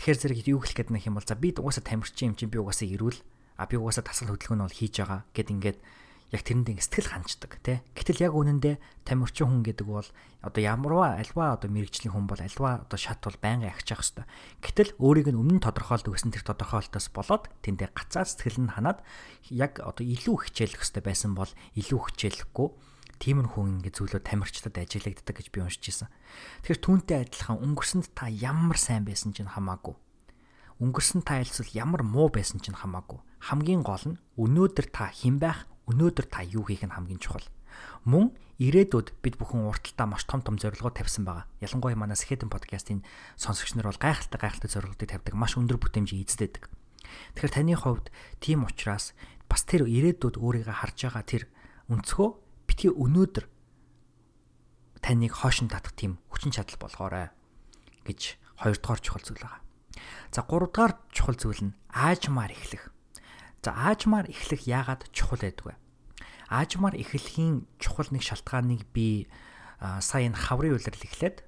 Тэгэхээр 0.00 0.18
зэрэг 0.18 0.48
юу 0.48 0.64
хэлэх 0.64 0.88
гээд 0.88 0.94
нэг 0.96 1.04
юм 1.04 1.20
бол 1.20 1.28
за 1.28 1.36
би 1.36 1.52
угаасаа 1.52 1.84
тамирчин 1.84 2.32
юм 2.32 2.36
чинь 2.40 2.48
би 2.48 2.56
угаасаа 2.56 2.88
ирүүл 2.88 3.20
а 3.60 3.66
би 3.68 3.76
угаасаа 3.76 4.06
тасгал 4.06 4.32
хөдөлгөөн 4.32 4.64
бол 4.64 4.78
хийж 4.80 4.94
байгаа 4.96 5.20
гэд 5.36 5.48
ингээд 5.52 5.78
яг 6.28 6.42
тэрэнд 6.44 6.68
сэтгэл 6.76 7.08
ханчдаг 7.08 7.56
тий. 7.64 7.80
Гэтэл 7.96 8.28
яг 8.28 8.32
үнэндээ 8.36 8.76
тамирчин 9.08 9.48
хүн 9.48 9.62
гэдэг 9.64 9.86
бол 9.88 10.08
одоо 10.44 10.60
ямарваа 10.60 11.16
альва 11.16 11.56
одоо 11.56 11.72
мэрэгжлийн 11.72 12.12
хүн 12.12 12.28
бол 12.28 12.36
альва 12.36 12.84
одоо 12.84 12.98
шат 13.00 13.24
бол 13.24 13.38
байнга 13.40 13.72
ягчих 13.72 13.96
хэвээр. 13.96 14.28
Гэтэл 14.60 14.90
өөрийг 15.00 15.32
нь 15.32 15.40
өмнө 15.40 15.64
тодорхойлдог 15.64 16.12
гэсэн 16.12 16.36
тэр 16.36 16.44
тодорхойлолтоос 16.44 17.08
болоод 17.16 17.48
тэндээ 17.64 17.96
гацаа 17.96 18.28
сэтгэл 18.28 18.68
нь 18.68 18.72
ханаад 18.76 19.00
яг 19.48 19.80
одоо 19.80 20.04
илүү 20.04 20.52
хичээлэх 20.52 20.84
хэвээр 20.84 21.08
байсан 21.08 21.32
бол 21.32 21.48
илүү 21.80 22.00
хичээлэхгүй 22.12 22.68
тийм 23.18 23.42
хүн 23.48 23.82
ингэ 23.82 23.90
зүйлөө 23.96 24.22
тамирчдад 24.22 24.78
ажиглагддаг 24.78 25.34
гэж 25.34 25.48
би 25.50 25.58
уншиж 25.64 25.84
ирсэн. 25.90 26.08
Тэгэхээр 26.62 26.84
түүнтэй 26.84 27.18
адилхан 27.26 27.58
өнгөрсөнд 27.66 28.14
та 28.14 28.30
ямар 28.30 28.78
сайн 28.78 29.02
байсан 29.02 29.34
чинь 29.34 29.50
хамаагүй. 29.50 29.98
Өнгөрсөн 30.78 31.26
та 31.26 31.42
альсвал 31.42 31.66
ямар 31.74 32.06
муу 32.06 32.30
байсан 32.30 32.62
чинь 32.62 32.78
хамаагүй. 32.78 33.18
Хамгийн 33.42 33.82
гол 33.82 34.14
нь 34.14 34.20
өнөөдөр 34.38 34.86
та 34.94 35.10
хэн 35.10 35.42
байх 35.42 35.66
өнөөдөр 35.88 36.26
та 36.28 36.44
юу 36.44 36.68
хийх 36.68 36.84
нь 36.84 36.94
хамгийн 36.94 37.18
чухал. 37.18 37.44
Мөн 38.04 38.36
ирээдүйд 38.60 39.18
бид 39.22 39.34
бүхэн 39.40 39.66
урталтаа 39.66 40.06
маш 40.06 40.26
том 40.28 40.42
том 40.42 40.60
зорилгоо 40.60 40.92
тавьсан 40.92 41.24
байгаа. 41.24 41.46
Ялангуяа 41.62 41.96
манай 41.96 42.18
Сэхэдэн 42.18 42.50
подкастын 42.52 43.06
сонсогч 43.38 43.74
нар 43.74 43.90
бол 43.90 44.00
гайхалтай 44.02 44.38
гайхалтай 44.38 44.70
зорилгоодыг 44.70 45.08
тавьдаг, 45.08 45.34
маш 45.38 45.54
өндөр 45.56 45.78
бүтээмжийг 45.78 46.26
эзэддэг. 46.26 46.64
Тэгэхээр 47.38 47.54
таны 47.54 47.74
хувьд 47.78 48.10
тийм 48.42 48.66
учраас 48.66 49.14
бас 49.48 49.62
тэр 49.64 49.88
ирээдүйд 49.88 50.36
өөрийгөө 50.36 50.76
харж 50.76 50.98
байгаа 51.08 51.24
тэр 51.24 51.42
өнцгөө 51.88 52.28
битгий 52.68 52.92
өнөөдөр 52.92 53.46
таныг 55.00 55.32
хоошин 55.32 55.72
татах 55.72 55.94
тийм 55.96 56.20
хүчин 56.28 56.52
чадал 56.52 56.76
болгоорой 56.76 57.32
гэж 58.04 58.36
хоёрдугаар 58.60 59.00
чухал 59.00 59.24
зүйл 59.24 59.40
байгаа. 59.40 59.62
За 60.34 60.42
гуравдугаар 60.44 60.92
чухал 61.14 61.38
зүйл 61.38 61.72
нь 61.72 61.76
аажмаар 61.88 62.52
эхлэх. 62.52 62.92
За 63.62 63.74
аажмаар 63.74 64.30
эхлэх 64.30 64.70
яагаад 64.70 65.10
чухал 65.10 65.42
байдг 65.42 65.66
вэ? 65.66 65.74
Аажмаар 66.46 66.94
эхлэхийн 66.94 67.66
чухал 67.82 68.06
нэг 68.14 68.22
шалтгааныг 68.22 68.86
би 68.94 69.26
сая 69.98 70.30
энэ 70.30 70.38
хаврын 70.38 70.78
үйлрэл 70.78 71.06
эхлээд 71.06 71.42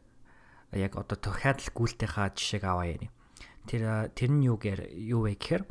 яг 0.75 0.99
одоо 0.99 1.15
тухайдл 1.15 1.71
гүйлтийнхаа 1.71 2.35
жишээг 2.35 2.65
аваа 2.67 2.87
яа. 2.91 3.11
Тэр 3.71 4.11
тэр 4.15 4.31
нь 4.35 4.47
юу 4.47 4.59
гээр 4.59 4.91
юу 4.99 5.31
вэ 5.31 5.39
гэхээр 5.39 5.63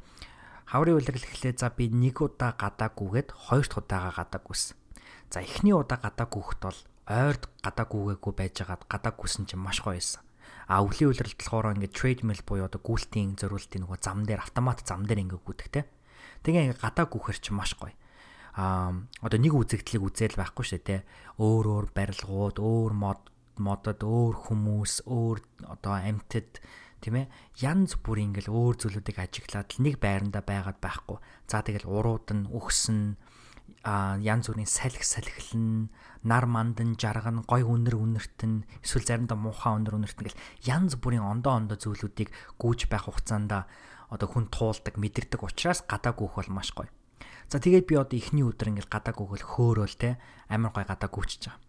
хаврын 0.67 0.95
үйлрэл 0.99 1.27
эхлээд 1.27 1.59
за 1.59 1.71
би 1.75 1.91
нэг 1.91 2.23
удаа 2.23 2.55
гадаагүйгээд 2.55 3.29
хоёр 3.35 3.65
дахь 3.67 3.79
удаага 3.83 4.11
гадаагүйсэн. 4.23 4.75
За 5.29 5.43
эхний 5.43 5.75
удаа 5.75 5.99
гадаагүйхт 5.99 6.59
бол 6.63 6.79
ойрд 7.09 7.51
гадаагүйгээгүй 7.65 8.33
байжгаад 8.37 8.85
гадаагүйсэн 8.87 9.49
чинь 9.49 9.59
маш 9.59 9.83
гоё 9.83 9.97
байсан. 9.97 10.23
А 10.69 10.85
өвлийн 10.85 11.09
үйлрэлт 11.09 11.37
болохоор 11.41 11.73
ингээд 11.73 11.97
treadmill 11.97 12.41
буюу 12.45 12.69
одоо 12.69 12.77
гүйлтийн 12.77 13.33
зориултын 13.33 13.89
нөгөө 13.89 13.97
зам 13.97 14.21
дээр 14.23 14.45
автомат 14.45 14.85
зам 14.85 15.09
дээр 15.09 15.25
ингээд 15.25 15.41
гүйдэг 15.41 15.69
те. 15.73 15.81
Тэгээ 16.43 16.63
ингээд 16.71 16.83
гадаагүйхэр 16.83 17.37
чинь 17.39 17.57
маш 17.57 17.75
гоё 17.75 17.93
а 18.59 18.91
одоо 19.23 19.39
нэг 19.39 19.55
үзэгдлийг 19.55 20.03
үзэл 20.03 20.35
байхгүй 20.35 20.65
шүү 20.67 20.81
дээ. 20.83 21.01
Өөр 21.39 21.65
өөр 21.69 21.85
барилгууд, 21.95 22.57
өөр 22.59 22.91
мод 22.91 23.21
модод 23.55 24.03
өөр 24.03 24.35
хүмүүс, 24.35 25.07
өөр 25.07 25.37
одоо 25.67 25.95
амьтад 25.95 26.59
тийм 26.99 27.23
ээ 27.23 27.31
янз 27.63 27.95
бүрийн 28.03 28.35
ингээл 28.35 28.51
өөр 28.51 28.75
зүйлүүдийг 28.83 29.17
ажиглаад 29.19 29.69
л 29.79 29.83
нэг 29.83 29.95
байранда 30.03 30.43
байгаад 30.43 30.79
байхгүй. 30.83 31.17
За 31.47 31.63
тэгэл 31.63 31.87
урууд 31.87 32.27
нь 32.35 32.51
өгсөн 32.51 33.15
а 33.87 34.19
янз 34.19 34.51
бүрийн 34.51 34.67
салхи 34.67 35.07
салхилн 35.07 35.87
нар 36.27 36.43
мандан 36.43 36.99
жарган 36.99 37.47
гой 37.47 37.63
үнэр 37.63 37.95
үнэртэн 37.95 38.83
эсвэл 38.83 39.07
заримдаа 39.07 39.39
муухай 39.39 39.71
үнэр 39.71 40.03
үнэртэн 40.03 40.25
гэл 40.27 40.41
янз 40.67 40.99
бүрийн 40.99 41.23
ондоо 41.23 41.55
ондоо 41.55 41.79
зүйлүүдийг 41.79 42.27
гүйж 42.59 42.91
байх 42.91 43.07
хугацаанд 43.07 43.55
одоо 44.09 44.27
хүн 44.29 44.49
туулдаг 44.49 44.97
мэдэрдэг 44.97 45.41
учраас 45.45 45.85
гадаа 45.85 46.13
гүөх 46.17 46.35
бол 46.37 46.51
маш 46.53 46.73
гоё. 46.73 46.89
За 47.49 47.57
тэгээд 47.57 47.85
би 47.89 47.95
одоо 47.97 48.17
эхний 48.17 48.45
өдөр 48.45 48.73
ингээл 48.73 48.93
гадаа 48.93 49.13
гүгэл 49.17 49.45
хөөрөөл 49.45 49.95
те 49.97 50.21
амар 50.49 50.69
гой 50.69 50.85
гадаа 50.85 51.09
гүйчихэж 51.09 51.49
байгаа. 51.49 51.61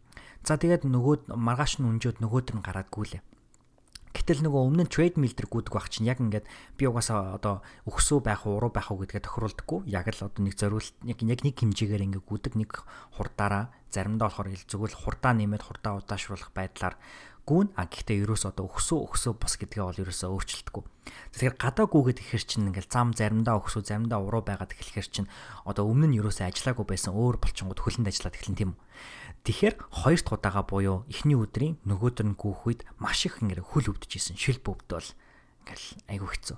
За 0.44 0.56
тэгээд 0.60 0.84
нөгөө 0.88 1.32
маргааш 1.36 1.80
нь 1.80 1.88
өнжөөд 1.88 2.20
нөгөөдөр 2.20 2.56
нь 2.60 2.64
гараад 2.64 2.88
гүйлээ. 2.92 3.22
Гэтэл 4.10 4.42
нөгөө 4.42 4.62
өмнө 4.66 4.84
нь 4.84 4.90
трейд 4.90 5.14
мил 5.22 5.30
дээр 5.30 5.46
гүдэг 5.46 5.70
байх 5.70 5.86
чинь 5.86 6.10
яг 6.10 6.18
ингээд 6.18 6.46
би 6.74 6.84
угаасаа 6.90 7.38
одоо 7.38 7.62
өгсөө 7.86 8.18
байх 8.26 8.42
уу 8.42 8.58
уруу 8.58 8.74
байх 8.74 8.90
уу 8.90 9.06
гэдгээ 9.06 9.22
тохируулдаггүй. 9.22 9.86
Яг 9.86 10.10
л 10.10 10.26
одоо 10.26 10.42
нэг 10.42 10.58
зориулт 10.58 10.98
яг 11.06 11.22
нэг 11.22 11.54
хэмжээгээр 11.54 12.04
ингээд 12.10 12.26
гүдэг 12.26 12.58
нэг 12.58 12.82
хурдаараа 13.14 13.70
заримдаа 13.94 14.26
болохоор 14.26 14.50
зүгээр 14.50 14.92
л 14.92 15.00
хурдаа 15.06 15.32
нэмээд 15.38 15.62
хурдаа 15.62 16.02
удаашруулах 16.02 16.50
байдлаар 16.50 16.98
гүүн 17.50 17.74
а 17.74 17.90
гэхдээ 17.90 18.22
ерөөс 18.22 18.46
одоо 18.46 18.70
өгсөө 18.70 18.98
өгсөө 19.10 19.32
бос 19.34 19.58
гэдгээ 19.58 19.82
бол 19.82 20.02
ерөөсөө 20.06 20.30
өөрчлөлтгүй. 20.30 20.82
Тэгэхээр 21.34 21.56
гадаа 21.58 21.86
гүгээд 21.90 22.22
ихэр 22.22 22.44
чинь 22.46 22.70
ингээл 22.70 22.86
зам 22.86 23.10
заримдаа 23.10 23.58
өгсөө 23.58 23.82
заримдаа 23.82 24.22
уруу 24.22 24.46
байгаад 24.46 24.78
эхлэхэр 24.78 25.08
чинь 25.10 25.32
одоо 25.66 25.90
өмнө 25.90 26.14
нь 26.14 26.18
ерөөсөө 26.22 26.46
ажиллаагүй 26.46 26.86
байсан 26.86 27.10
өөр 27.18 27.42
болчингууд 27.42 27.82
хөлөнд 27.82 28.06
ажиллаад 28.06 28.38
эхлэн 28.38 28.54
тийм 28.54 28.70
үү. 28.78 28.80
Тэгэхээр 29.50 29.74
хоёр 29.90 30.20
дахь 30.22 30.36
удаага 30.38 30.62
буюу 30.62 30.98
эхний 31.10 31.34
өдрийн 31.34 31.82
нөгөөдөр 31.82 32.26
нь 32.30 32.38
гүүх 32.38 32.60
үед 32.70 32.80
маш 33.02 33.26
их 33.26 33.42
ингээд 33.42 33.66
хөл 33.74 33.90
өвдөжсэн 33.98 34.38
шил 34.38 34.62
бөвдөл 34.62 35.10
ингээл 35.64 35.86
айгүй 36.12 36.28
хэцүү. 36.28 36.56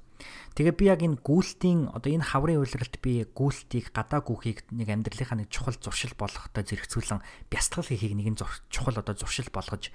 Тэгээ 0.59 0.75
би 0.79 0.85
яг 0.91 1.01
энэ 1.03 1.23
гүйлтийн 1.23 1.95
одоо 1.95 2.11
энэ 2.11 2.27
хаврын 2.35 2.63
үйлрэлт 2.63 2.97
би 3.03 3.27
гүйлтийг 3.27 3.91
гадаа 3.91 4.23
гүүхийг 4.23 4.67
нэг 4.71 4.89
амьдралынхаа 4.91 5.39
нэг 5.43 5.49
чухал 5.51 5.79
зуршил 5.79 6.15
болгохтой 6.15 6.63
зэрэгцүүлэн 6.63 7.23
бясалгал 7.51 7.91
хийхийг 7.91 8.15
нэгэн 8.15 8.37
чухал 8.71 8.99
одоо 8.99 9.15
зуршил 9.15 9.51
болгож 9.51 9.91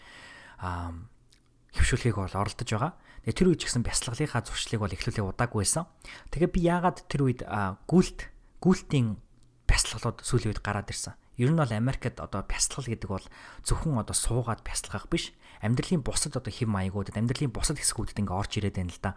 хөвшүүлэхийг 0.58 2.18
бол 2.18 2.34
оролдож 2.34 2.70
байгаа. 2.70 2.94
Тэгээ 3.28 3.38
тэр 3.38 3.50
үед 3.52 3.62
ч 3.62 3.64
гэсэн 3.70 3.84
бясалгалынхаа 3.84 4.42
зуршлыг 4.42 4.80
бол 4.82 4.96
эхлүүлээ 4.96 5.26
удаагүй 5.26 5.62
байсан. 5.62 5.86
Тэгээ 6.32 6.50
би 6.50 6.60
яагаад 6.64 6.98
тэр 7.12 7.22
үед 7.28 7.42
гүйлт 7.44 8.20
гүйлтийн 8.64 9.20
бясалгалууд 9.68 10.24
сүүлийн 10.24 10.52
үед 10.56 10.64
гараад 10.64 10.90
ирсэн. 10.90 11.14
Ер 11.38 11.54
нь 11.54 11.60
бол 11.60 11.70
Америкт 11.70 12.18
одоо 12.18 12.42
бясалгал 12.42 12.90
гэдэг 12.90 13.10
бол 13.12 13.26
зөвхөн 13.62 14.02
одоо 14.02 14.16
суугаад 14.18 14.66
бясалгах 14.66 15.06
биш. 15.12 15.38
Амьдралын 15.62 16.02
бусад 16.02 16.34
одоо 16.34 16.50
хэм 16.50 16.74
маягуудад 16.74 17.14
амьдралын 17.14 17.54
бусад 17.54 17.78
хэсгүүдэд 17.78 18.26
ингээ 18.26 18.34
орж 18.34 18.52
ирээд 18.58 18.80
байна 18.82 18.94
л 18.96 19.04
да. 19.04 19.12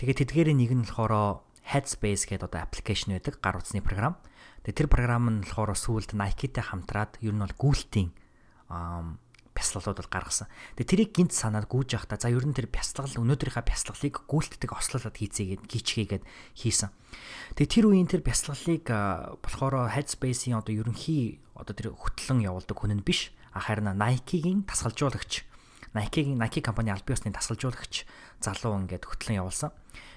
Тэгээд 0.00 0.26
тэдгээрийн 0.26 0.58
нэг 0.58 0.72
нь 0.74 0.84
болохоор 0.90 1.44
Headspace 1.70 2.26
гэдэг 2.26 2.50
одоо 2.50 2.66
аппликейшн 2.66 3.14
байдаг 3.14 3.38
гар 3.38 3.62
утасны 3.62 3.78
програм. 3.78 4.18
Тэгээд 4.66 4.78
тэр 4.80 4.88
програм 4.90 5.28
нь 5.30 5.46
болохоор 5.46 5.76
сүүлд 5.78 6.18
Nike-тэй 6.18 6.66
хамтраад 6.66 7.22
ер 7.22 7.36
нь 7.36 7.42
бол 7.46 7.54
гүйлтийн 7.54 8.10
бясалгалууд 9.60 10.00
бол 10.00 10.14
гаргасан. 10.16 10.48
Тэгээ 10.80 10.88
тэрийг 10.88 11.10
гинт 11.12 11.32
санаад 11.36 11.68
гүйж 11.68 12.00
явахдаа 12.00 12.16
за 12.16 12.32
ер 12.32 12.48
нь 12.48 12.56
тэр 12.56 12.72
бясалгал 12.72 13.20
өнөөдрийнхаа 13.20 13.64
бясалгалыг 13.68 14.24
гүйлтдэг 14.24 14.70
ослолоод 14.72 15.16
хийцгээгээд 15.20 15.62
гिचгээгээд 15.68 16.24
хийсэн. 16.56 16.88
Тэгээ 17.60 17.68
тэр 17.68 17.84
үеийн 17.92 18.08
тэр 18.08 18.24
бясалгалыг 18.24 18.88
болохоор 19.44 19.92
Headspace-ийн 19.92 20.56
одоо 20.56 20.72
ерөнхий 20.72 21.44
одоо 21.52 21.76
тэр 21.76 21.92
хөтлөн 21.92 22.40
явуулдаг 22.40 22.76
хүн 22.80 22.96
нь 22.96 23.04
биш. 23.04 23.36
Харин 23.52 23.92
Nike-гийн 23.92 24.64
тасгалжуулагч 24.64 25.44
Nike-гийн 25.92 26.38
Nike 26.38 26.62
компани 26.62 26.94
аль 26.94 27.04
биесны 27.04 27.34
тасгалжуулагч 27.34 28.06
залуу 28.40 28.78
ингээд 28.80 29.04
хөтлөн 29.04 29.42
явуулсан. 29.42 29.74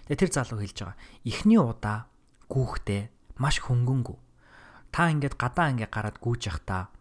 Тэгээ 0.08 0.22
тэр 0.22 0.32
залуу 0.32 0.62
хэлж 0.62 0.78
байгаа. 0.86 0.98
Эхний 1.26 1.58
удаа 1.58 2.08
гүүхтэй 2.48 3.10
маш 3.42 3.58
хөнгөнгүү. 3.66 4.18
Та 4.94 5.10
ингээд 5.10 5.36
гадаа 5.36 5.74
ингээд 5.74 5.90
гараад 5.90 6.18
гүйж 6.22 6.42
явахдаа 6.54 6.94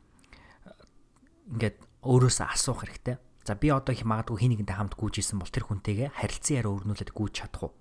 ингээд 1.53 1.77
өөрөөсөө 2.03 2.47
асуух 2.51 2.83
хэрэгтэй. 2.83 3.17
За 3.47 3.55
би 3.55 3.71
одоо 3.71 3.95
их 3.95 4.07
магадгүй 4.07 4.39
хин 4.39 4.51
нэгэнтэй 4.55 4.77
хамт 4.79 4.95
гүйж 4.95 5.23
исэн 5.23 5.43
бол 5.43 5.51
тэр 5.51 5.67
хүнтэйгээ 5.67 6.15
харилцан 6.15 6.55
яриа 6.63 6.75
өрнүүлээд 6.79 7.11
гүйж 7.11 7.33
чадах 7.43 7.63
уу? 7.67 7.73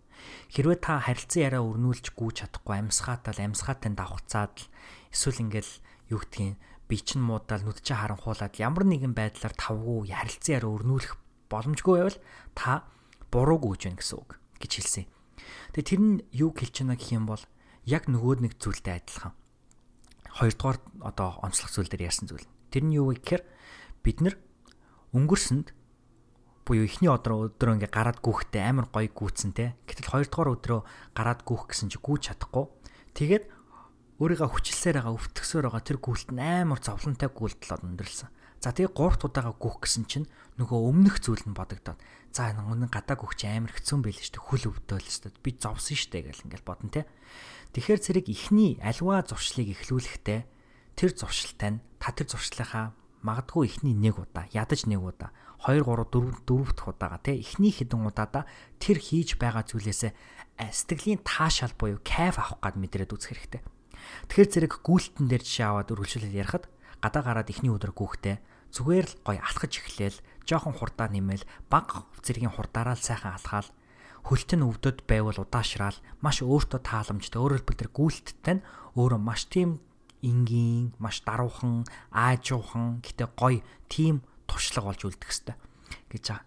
Хэрвээ 0.54 0.80
та 0.82 1.02
харилцан 1.02 1.42
яриа 1.46 1.62
өрнүүлж 1.62 2.14
гүйж 2.18 2.36
чадахгүй 2.46 2.76
амьсгаатал 2.82 3.38
амьсгаатай 3.38 3.94
давхцаад 3.94 4.54
л 4.58 4.70
эсвэл 5.14 5.42
ингээл 5.46 5.74
юу 6.14 6.20
гэдгийг 6.22 6.58
би 6.90 6.96
чин 6.98 7.22
муудаал 7.22 7.62
нүд 7.66 7.82
чи 7.86 7.94
харанхуулаад 7.94 8.58
ямар 8.58 8.86
нэгэн 8.90 9.14
байдлаар 9.14 9.54
тавгүй 9.54 10.10
харилцан 10.10 10.54
яриа 10.58 10.74
өрнүүлэх 10.74 11.14
боломжгүй 11.50 11.94
байвал 11.98 12.20
та 12.58 12.86
буруу 13.30 13.58
гүйж 13.62 13.90
байна 13.90 14.02
гэсэн 14.02 14.18
үг 14.18 14.30
гэж 14.62 14.72
хэлсэн. 14.82 15.06
Тэгээ 15.74 15.90
тэр 15.90 16.02
нь 16.02 16.16
юу 16.36 16.52
хэлж 16.54 16.76
байна 16.84 16.98
гэх 16.98 17.10
юм 17.16 17.26
бол 17.30 17.44
яг 17.86 18.06
нөгөө 18.06 18.44
нэг 18.44 18.54
зүйлтэй 18.60 19.02
адилхан. 19.02 19.34
Хоёрдугаар 20.32 20.78
одоо 21.06 21.30
онцлог 21.42 21.72
зүйл 21.72 21.90
дээр 21.90 22.08
ярьсан 22.12 22.28
зүйл. 22.28 22.46
Тэр 22.72 22.84
нь 22.88 22.96
юу 22.96 23.12
вэ 23.12 23.20
гэхээр 23.20 23.44
бид 24.02 24.18
нар 24.22 24.36
өнгөрсөнд 25.14 25.74
буюу 26.66 26.86
эхний 26.86 27.10
өдрөө 27.10 27.58
өдрөө 27.58 27.74
ингээ 27.82 27.92
гараад 27.92 28.20
гүөхтэй 28.22 28.62
амар 28.62 28.88
гоё 28.94 29.10
гүйтсэн 29.10 29.52
те. 29.58 29.74
Гэтэл 29.90 30.14
хоёрдугаар 30.14 30.54
өдрөө 30.56 30.80
гараад 31.18 31.42
гүөх 31.44 31.74
гэсэн 31.74 31.90
чи 31.90 31.98
гүйж 32.00 32.32
чадахгүй. 32.32 32.66
Тэгээд 33.18 33.44
өөрийгөө 34.22 34.50
хүчилсээр 34.54 35.02
байгаа 35.02 35.18
өвтгсөөр 35.18 35.66
байгаа 35.68 35.84
тэр 35.84 35.98
гүйлт 35.98 36.30
нь 36.32 36.40
амар 36.40 36.80
зовлонтой 36.80 37.30
гүйлтэл 37.34 37.82
өндөрлсөн. 37.82 38.30
За 38.62 38.70
тэгээ 38.70 38.94
гуравт 38.94 39.26
удаага 39.26 39.58
гүөх 39.58 39.82
гэсэн 39.82 40.06
чинь 40.06 40.30
нөгөө 40.62 40.80
өмнөх 40.86 41.18
зүйл 41.18 41.42
нь 41.50 41.58
бодогдоод 41.58 41.98
за 42.30 42.54
энэ 42.54 42.94
гадаа 42.94 43.18
гүөх 43.18 43.34
чи 43.34 43.50
амар 43.50 43.74
хэцүү 43.74 43.98
байл 44.06 44.22
шүү 44.22 44.38
дээ 44.38 44.46
хөл 44.46 44.70
өвдөөл 44.70 45.10
шүү 45.10 45.22
дээ 45.34 45.42
би 45.42 45.52
зовсон 45.58 45.98
шүү 45.98 46.12
дээ 46.14 46.24
гэл 46.30 46.46
ингээл 46.46 46.70
бодно 46.70 46.94
те. 46.94 47.10
Тэгэхээр 47.74 48.02
зэрэг 48.06 48.26
ихний 48.30 48.78
альва 48.86 49.26
зуршлыг 49.26 49.74
эхлүүлэхдээ 49.74 50.40
тэр 50.94 51.10
зуршилтай 51.18 51.70
нь 51.74 51.84
та 51.98 52.14
тэр 52.14 52.30
зуршлынхаа 52.30 52.94
магадгүй 53.22 53.70
эхний 53.70 53.94
нэг 53.96 54.18
удаа 54.20 54.46
ядаж 54.54 54.86
нэг 54.90 55.02
удаа 55.02 55.32
2 55.66 55.86
3 55.86 56.10
4 56.10 56.46
4 56.46 56.74
дахь 56.74 56.90
удаага 56.90 57.18
тий 57.22 57.38
эхний 57.42 57.70
хэдэн 57.70 58.02
удаадаа 58.06 58.50
тэр 58.82 58.98
хийж 58.98 59.38
байгаа 59.38 59.64
зүйлээсээ 59.66 60.12
сэтгэлийн 60.74 61.22
таашаал 61.22 61.74
буюу 61.78 62.02
кайф 62.02 62.38
авах 62.38 62.62
гад 62.62 62.76
мэдрээд 62.78 63.14
үзэх 63.14 63.34
хэрэгтэй. 63.34 63.62
Тэгэхээр 64.30 64.50
зэрэг 64.50 64.74
гүйлтэн 64.82 65.26
дээр 65.30 65.44
жишээ 65.46 65.68
аваад 65.70 65.90
үргэлжлүүлээд 65.94 66.38
ярихад 66.38 66.66
гадаа 67.02 67.22
гараад 67.26 67.50
эхний 67.50 67.74
өдөр 67.74 67.94
гүөхтэй 67.94 68.38
зүгээр 68.74 69.06
л 69.10 69.16
гой 69.26 69.38
алхаж 69.42 69.74
эхлээл 69.78 70.18
жоохон 70.46 70.74
хурдаа 70.78 71.10
нэмэл 71.10 71.46
баг 71.70 72.10
зэргийн 72.26 72.54
хурдаараа 72.54 72.98
л 72.98 73.02
сайхан 73.02 73.38
алхаал 73.38 73.70
хөлтөн 74.26 74.62
өвдөд 74.66 75.06
байвал 75.10 75.42
удаашраал 75.42 75.98
маш 76.22 76.46
өөртөө 76.46 76.82
тааламжтай 76.86 77.42
өөрөөр 77.42 77.62
хэлбэл 77.66 77.90
гүйлттэй 77.90 78.56
нь 78.62 78.66
өөрөө 78.98 79.22
маш 79.22 79.50
тийм 79.50 79.82
энгийн, 80.22 80.94
маш 81.02 81.22
даруухан, 81.26 81.86
аажуухан 82.14 83.02
гэтээ 83.02 83.30
гоё 83.38 83.62
тим 83.90 84.22
туршлага 84.48 84.94
болж 84.94 85.02
үлдэх 85.06 85.30
хэвээр 85.30 85.58
гэж 86.12 86.24
байгаа. 86.30 86.46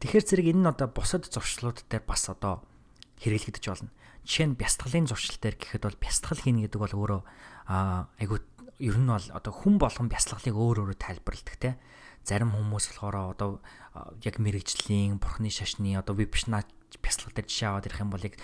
Тэгэхээр 0.00 0.24
зэрэг 0.26 0.46
энэ 0.52 0.62
нь 0.62 0.70
одоо 0.70 0.88
бусад 0.90 1.26
зуршлууд 1.26 1.84
дээр 1.90 2.04
бас 2.06 2.30
одоо 2.30 2.62
хэрэглэгдэж 3.20 3.64
болно. 3.66 3.90
Жишээ 4.26 4.46
нь 4.52 4.58
бясалгалын 4.58 5.06
зуршил 5.08 5.38
дээр 5.40 5.56
гэхэд 5.58 5.82
бол 5.86 5.98
бясалгал 5.98 6.42
хийнэ 6.42 6.66
гэдэг 6.66 6.80
бол 6.80 6.94
өөрөө 6.94 7.22
айгуу 8.20 8.38
ер 8.78 8.96
нь 8.98 9.08
бол 9.08 9.26
одоо 9.32 9.52
хүн 9.54 9.76
болгон 9.80 10.08
бясалгалыг 10.10 10.54
өөр 10.54 10.78
өөрөөр 10.84 10.98
тайлбарладаг 11.00 11.56
те. 11.56 11.70
Зарим 12.26 12.50
хүмүүс 12.52 12.90
болохоор 12.90 13.38
одоо 13.38 13.50
яг 14.26 14.36
мэрэгжлийн, 14.42 15.22
бурхны 15.22 15.48
шашны 15.48 15.94
одоо 15.94 16.18
вебшнаа 16.18 16.66
бясалгал 16.98 17.38
дээр 17.38 17.46
жишээ 17.48 17.68
аваад 17.70 17.86
ирэх 17.86 18.02
юм 18.02 18.10
бол 18.10 18.26
яг 18.26 18.34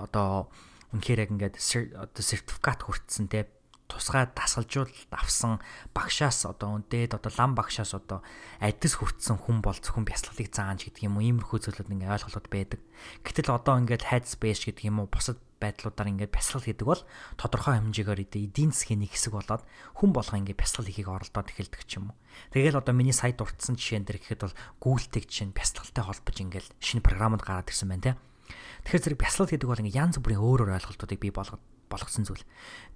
одоо 0.00 0.48
үнэхээр 0.96 1.22
яг 1.28 1.30
ингээд 1.36 1.56
одоо 2.00 2.22
сертификат 2.24 2.80
хүртсэн 2.88 3.28
те 3.28 3.46
тусгай 3.86 4.26
дасгалжуулалт 4.34 5.10
авсан 5.14 5.62
багшаас 5.94 6.46
одоо 6.46 6.82
дээд 6.90 7.16
одоо 7.18 7.32
лам 7.38 7.54
багшаас 7.54 7.94
одоо 7.94 8.22
адис 8.58 8.98
хүртсэн 8.98 9.38
хүн 9.38 9.62
бол 9.62 9.78
зөвхөн 9.78 10.06
бясалгалыг 10.06 10.50
зааж 10.50 10.86
гэдэг 10.90 11.06
юм 11.06 11.18
уу 11.18 11.26
иймэрхүү 11.26 11.58
зүйлүүд 11.70 11.94
ингээ 11.94 12.14
ойлголууд 12.14 12.46
байдаг. 12.50 12.80
Гэтэл 13.22 13.54
одоо 13.54 13.74
ингээд 13.78 14.10
headspace 14.10 14.68
гэдэг 14.70 14.90
юм 14.90 15.02
уу 15.02 15.08
бусад 15.08 15.38
байдлуудаар 15.60 16.12
ингээд 16.12 16.34
бясалгал 16.34 16.66
хийдэг 16.68 16.86
бол 16.86 17.02
тодорхой 17.40 17.80
хэмжээгээр 17.80 18.20
эдийн 18.28 18.70
засгийн 18.76 19.00
нэг 19.00 19.16
хэсэг 19.16 19.32
болоод 19.32 19.64
хүн 19.96 20.10
болго 20.12 20.36
ингээд 20.36 20.60
бясалгал 20.60 20.88
хийхийг 20.92 21.08
оролдоод 21.08 21.48
эхэлдэг 21.48 21.82
ч 21.88 21.96
юм 21.96 22.12
уу. 22.12 22.16
Тэгэл 22.52 22.76
одоо 22.76 22.92
миний 22.92 23.16
сая 23.16 23.32
дурдсан 23.32 23.80
жишээн 23.80 24.04
дээр 24.04 24.20
гэхэд 24.20 24.44
бол 24.44 24.56
гүйлтэг 24.84 25.24
чинь 25.24 25.56
бясалгалтай 25.56 26.04
холбож 26.04 26.36
ингээд 26.36 26.68
шинэ 26.76 27.00
програмд 27.00 27.40
гараад 27.40 27.72
ирсэн 27.72 27.88
байна 27.88 28.04
те. 28.04 28.12
Тэгэхээр 28.84 29.16
зэрэг 29.16 29.20
бясалгал 29.24 29.52
гэдэг 29.56 29.68
бол 29.72 29.80
ингээд 29.80 29.96
янз 29.96 30.16
бүрийн 30.20 30.44
өөр 30.44 30.60
өөр 30.68 30.76
ойлголтуудыг 30.76 31.20
бий 31.24 31.32
болгосон 31.32 32.24
зүйл. 32.28 32.44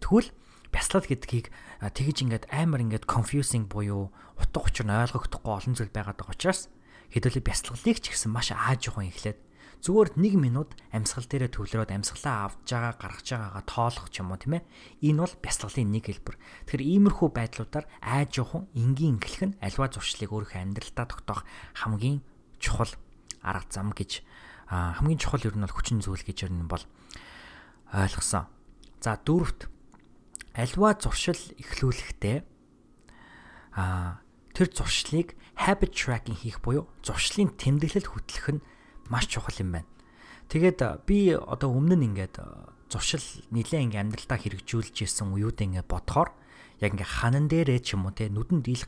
Тэгвэл 0.05 0.29
бясалгал 0.71 1.11
гэдгийг 1.11 1.47
тэгж 1.83 2.17
ингээд 2.25 2.45
амар 2.51 2.81
ингээд 2.83 3.05
confusing 3.11 3.67
буюу 3.67 4.11
утга 4.39 4.65
учир 4.65 4.87
нь 4.87 4.95
ойлгогдохгүй 4.95 5.53
олон 5.53 5.75
зүйл 5.77 5.93
байгаад 5.93 6.19
байгаа 6.19 6.35
учраас 6.35 6.71
хэдүүлээ 7.15 7.45
бясалгалыг 7.45 7.99
ч 7.99 8.15
гэсэн 8.15 8.31
маш 8.31 8.55
ааж 8.55 8.89
ухаан 8.89 9.11
эхлээд 9.11 9.39
зүгээр 9.81 10.09
1 10.21 10.37
минут 10.37 10.77
амьсгал 10.93 11.25
дээрээ 11.25 11.57
төвлөрөөд 11.57 11.91
амьсгалаа 11.97 12.53
авч 12.53 12.69
байгаа 12.69 12.95
гаргаж 13.01 13.29
байгаагаа 13.33 13.65
тоолох 13.65 14.07
ч 14.13 14.21
юм 14.21 14.29
уу 14.29 14.37
тийм 14.37 14.61
ээ? 14.61 14.69
Энэ 15.09 15.21
бол 15.25 15.35
бясалгалын 15.41 15.89
нэг 15.89 16.05
хэлбэр. 16.05 16.37
Тэгэхээр 16.69 16.85
иймэрхүү 16.85 17.29
байдлуудаар 17.33 17.87
айж 18.05 18.31
явах 18.45 18.69
энгийн 18.77 19.17
ингэлэх 19.17 19.43
нь 19.49 19.57
альва 19.65 19.89
зуршлыг 19.89 20.31
өөрийнхөө 20.37 20.61
амьдралдаа 20.61 21.07
тогтоох 21.09 21.43
хамгийн 21.81 22.21
чухал 22.61 22.93
арга 23.41 23.73
зам 23.73 23.97
гэж 23.97 24.21
хамгийн 24.69 25.17
чухал 25.17 25.49
ер 25.49 25.57
нь 25.57 25.65
бол 25.65 25.73
хүчин 25.73 26.05
зүйл 26.05 26.29
гэж 26.29 26.39
ер 26.45 26.53
нь 26.53 26.69
бол 26.69 26.85
ойлгосон. 27.97 28.53
За 29.01 29.17
дөрөвт 29.17 29.65
альва 30.61 30.97
зуршил 31.01 31.41
эхлүүлэхдээ 31.57 32.39
а 33.77 34.21
тэр 34.53 34.69
зуршлыг 34.71 35.35
habit 35.57 35.93
tracking 35.97 36.37
хийх 36.37 36.61
буюу 36.61 36.89
зуршлын 37.01 37.55
тэмдэглэл 37.57 38.09
хөтлөх 38.13 38.47
нь 38.61 38.65
маш 39.09 39.27
чухал 39.27 39.57
юм 39.61 39.81
байна. 39.81 39.89
Тэгээд 40.51 41.07
би 41.07 41.33
одоо 41.33 41.71
өмнө 41.73 41.97
нь 41.97 42.07
ингээд 42.13 42.37
зуршил 42.91 43.23
нэлээ 43.55 43.87
ингээ 43.87 44.03
амьдралдаа 44.03 44.39
хэрэгжүүлж 44.39 45.07
исэн 45.07 45.31
уууд 45.31 45.59
ингээ 45.63 45.87
бодохоор 45.87 46.35
яг 46.83 46.91
ингээ 46.99 47.07
ханан 47.07 47.47
дээрээ 47.47 47.81
ч 47.87 47.95
юм 47.95 48.11
уу 48.11 48.15
те 48.17 48.27
нүдэнд 48.27 48.67
ил 48.67 48.85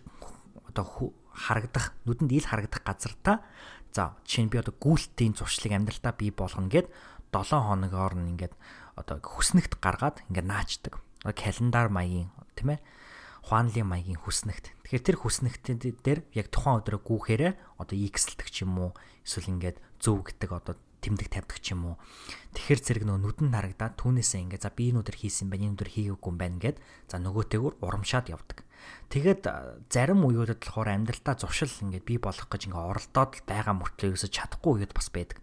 одоо 0.66 1.14
харагдах 1.30 1.94
нүдэнд 2.08 2.32
ил 2.34 2.46
харагдах 2.48 2.82
газар 2.82 3.14
та 3.22 3.46
за 3.94 4.18
жишээ 4.26 4.44
нь 4.48 4.52
би 4.52 4.58
одоо 4.58 4.74
гүйлтийн 4.74 5.38
зуршлыг 5.38 5.72
амьдралдаа 5.76 6.12
бий 6.18 6.34
болгоно 6.34 6.66
гэд 6.66 6.90
7 7.30 7.62
хоногоор 7.62 8.14
нь 8.18 8.34
ингээд 8.34 8.54
одоо 8.98 9.22
хүснэгт 9.22 9.78
гаргаад 9.80 10.24
ингээ 10.28 10.44
наачдаг. 10.44 11.00
Календар 11.30 11.86
маягийн 11.86 12.34
тийм 12.58 12.74
ээ 12.74 12.80
хуанлын 13.46 13.86
маягийн 13.86 14.18
хүснэгт. 14.22 14.74
Тэгэхээр 14.86 15.06
тэр 15.06 15.18
хүснэгтэн 15.18 15.78
дээр 15.78 16.20
яг 16.34 16.46
тухайн 16.50 16.82
өдрөө 16.82 17.00
гүүхээрээ 17.02 17.52
одоо 17.78 17.96
X-лдэг 17.98 18.48
ч 18.50 18.62
юм 18.66 18.78
уу 18.78 18.90
эсвэл 19.26 19.50
ингээд 19.54 19.78
зөв 20.02 20.22
гэдэг 20.26 20.50
одоо 20.50 20.74
тэмдэг 21.02 21.28
тавьдаг 21.30 21.58
ч 21.58 21.74
юм 21.74 21.94
уу. 21.94 21.96
Тэгэхэр 22.54 22.80
зэрэг 22.82 23.04
нөгөө 23.06 23.22
нүдэнд 23.26 23.54
харагдаад 23.58 23.94
түүнээсээ 23.98 24.40
ингээд 24.46 24.62
за 24.62 24.70
би 24.70 24.94
энэ 24.94 25.02
өдөр 25.02 25.16
хийсэн 25.18 25.50
байна, 25.50 25.66
энэ 25.66 25.74
өдөр 25.74 25.90
хийгээгүй 25.90 26.30
юм 26.30 26.38
байна 26.38 26.58
гэд 26.62 26.78
за 27.10 27.16
нөгөөтэйгүр 27.18 27.74
урамшаад 27.82 28.30
явдаг. 28.30 28.62
Тэгээд 29.10 29.42
зарим 29.90 30.22
үеүүдэд 30.22 30.62
болохоор 30.62 30.90
амьдралдаа 30.94 31.34
зуршил 31.38 31.74
ингээд 31.82 32.06
бий 32.06 32.18
болгох 32.22 32.46
гэж 32.46 32.70
ингээд 32.70 32.90
оролдоод 32.94 33.32
байгаа 33.46 33.74
мөртлөө 33.78 34.14
ерөөсө 34.14 34.30
чадахгүй 34.30 34.72
үед 34.86 34.94
бас 34.94 35.10
байдаг. 35.10 35.38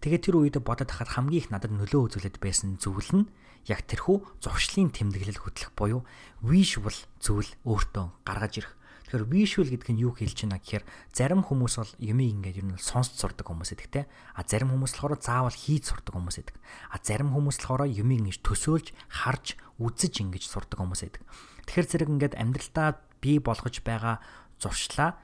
Тэгээд 0.00 0.24
тэр 0.28 0.36
үед 0.40 0.56
бодоод 0.60 0.90
хахад 0.92 1.12
хамгийн 1.12 1.40
их 1.44 1.48
надад 1.52 1.72
нөлөө 1.72 2.16
үзүүлээд 2.16 2.36
байсан 2.40 2.80
зүйл 2.80 3.12
нь 3.12 3.24
яг 3.66 3.86
тэрхүү 3.86 4.42
зуршлын 4.42 4.90
тэмдэглэл 4.90 5.42
хөтлөх 5.42 5.70
буюу 5.78 6.02
visual 6.42 6.96
зүйл 7.22 7.50
өөртөө 7.62 8.06
гаргаж 8.26 8.54
ирэх 8.62 8.72
Тэгэхээр 9.12 9.28
visual 9.28 9.68
гэдэг 9.68 9.90
нь 9.92 10.02
юу 10.08 10.16
хэлж 10.16 10.48
байна 10.48 10.56
гэхээр 10.56 10.84
зарим 11.12 11.44
хүмүүс 11.44 11.74
бол 11.76 11.92
юмыг 12.00 12.32
ингээд 12.32 12.64
ер 12.64 12.66
нь 12.72 12.80
сонсч 12.80 13.20
сурдаг 13.20 13.44
хүмүүс 13.44 13.76
эдэг 13.76 13.88
те. 13.92 14.02
А 14.32 14.40
зарим 14.40 14.72
хүмүүс 14.72 14.96
болохоор 14.96 15.20
заавал 15.20 15.52
хийж 15.52 15.92
сурдаг 15.92 16.16
хүмүүс 16.16 16.40
эдэг. 16.40 16.56
А 16.88 16.96
зарим 16.96 17.28
хүмүүс 17.36 17.60
болохоор 17.60 17.92
юмыг 17.92 18.24
ингэж 18.24 18.40
төсөөлж, 18.40 18.96
харж, 19.12 19.60
үзэж 19.76 20.24
ингэж 20.24 20.48
сурдаг 20.48 20.80
хүмүүс 20.80 21.04
эдэг. 21.04 21.20
Тэгэхээр 21.68 21.90
зэрэг 21.92 22.08
ингээд 22.08 22.34
амьдралдаа 22.40 22.88
бий 23.20 23.36
болгож 23.36 23.84
байгаа 23.84 24.24
зуршлаа 24.56 25.20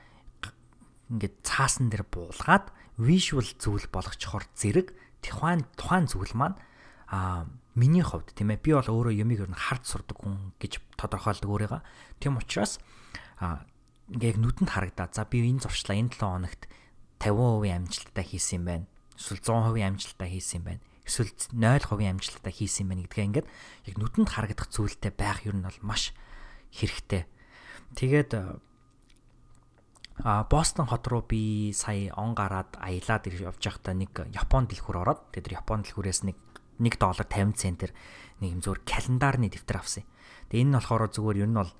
ингээд 1.09 1.35
цаасан 1.41 1.89
дээр 1.89 2.05
буулгаад 2.13 2.69
visual 3.01 3.49
зүйл 3.57 3.89
болгочхоор 3.89 4.45
зэрэг 4.53 4.93
тухайн 5.25 5.65
тухайн 5.81 6.05
зүйл 6.05 6.37
маань 6.37 6.61
а 7.09 7.49
миний 7.75 8.05
хувьд 8.05 8.37
тийм 8.37 8.53
ээ 8.53 8.61
би 8.61 8.77
бол 8.77 8.85
өөрөө 8.85 9.15
юмыг 9.17 9.41
ер 9.45 9.51
нь 9.51 9.57
харж 9.57 9.85
сурдаг 9.97 10.19
хүн 10.21 10.53
гэж 10.61 10.83
тодорхойлдог 11.01 11.49
өөрийгөө. 11.49 11.81
Тийм 12.21 12.37
учраас 12.37 12.77
а 13.41 13.65
яг 14.13 14.37
нүдэнд 14.37 14.69
харагдаад 14.69 15.17
за 15.17 15.25
би 15.25 15.45
энэ 15.47 15.65
зуршлаа 15.65 15.97
энэ 15.97 16.13
7 16.13 16.21
хоногт 16.21 16.63
50% 17.21 17.73
амжилттай 17.73 18.25
хийсэн 18.25 18.57
юм 18.61 18.65
байна. 18.67 18.87
Эсвэл 19.17 19.41
100% 19.41 19.89
амжилттай 19.89 20.29
хийсэн 20.29 20.57
юм 20.61 20.65
байна. 20.69 20.83
Эсвэл 21.09 21.33
0% 21.33 22.13
амжилттай 22.13 22.53
хийсэн 22.53 22.83
юм 22.85 22.89
байна 22.93 23.03
гэдгээ 23.09 23.29
ингээд 23.29 23.49
яг 23.89 23.95
нүдэнд 23.97 24.29
харагдах 24.29 24.69
зүйлтэй 24.69 25.13
байх 25.17 25.47
юм 25.49 25.65
бол 25.65 25.79
маш 25.81 26.13
хэрэгтэй. 26.75 27.25
Тэгээд 27.97 28.61
а 30.25 30.45
Бостон 30.51 30.87
хот 30.87 31.07
руу 31.07 31.23
би 31.23 31.73
сая 31.73 32.11
он 32.19 32.35
гараад 32.35 32.75
аялаад 32.83 33.27
явж 33.31 33.63
байхдаа 33.63 33.95
нэг 33.95 34.11
Япон 34.35 34.67
дэлгүүр 34.67 34.99
ороод 35.07 35.31
тэгээд 35.31 35.63
Япон 35.63 35.87
дэлгүүрээс 35.87 36.27
нэг 36.27 36.37
1 36.79 36.99
доллар 36.99 37.27
50 37.27 37.59
центээр 37.59 37.93
нэг 38.43 38.49
юм 38.55 38.61
зүгээр 38.63 38.81
календарны 38.87 39.51
дэвтэр 39.51 39.79
авсан. 39.79 40.05
Тэгээд 40.49 40.63
энэ 40.63 40.71
нь 40.71 40.77
болохоор 40.79 41.11
зүгээр 41.11 41.39
ер 41.43 41.51
нь 41.51 41.59
бол 41.59 41.73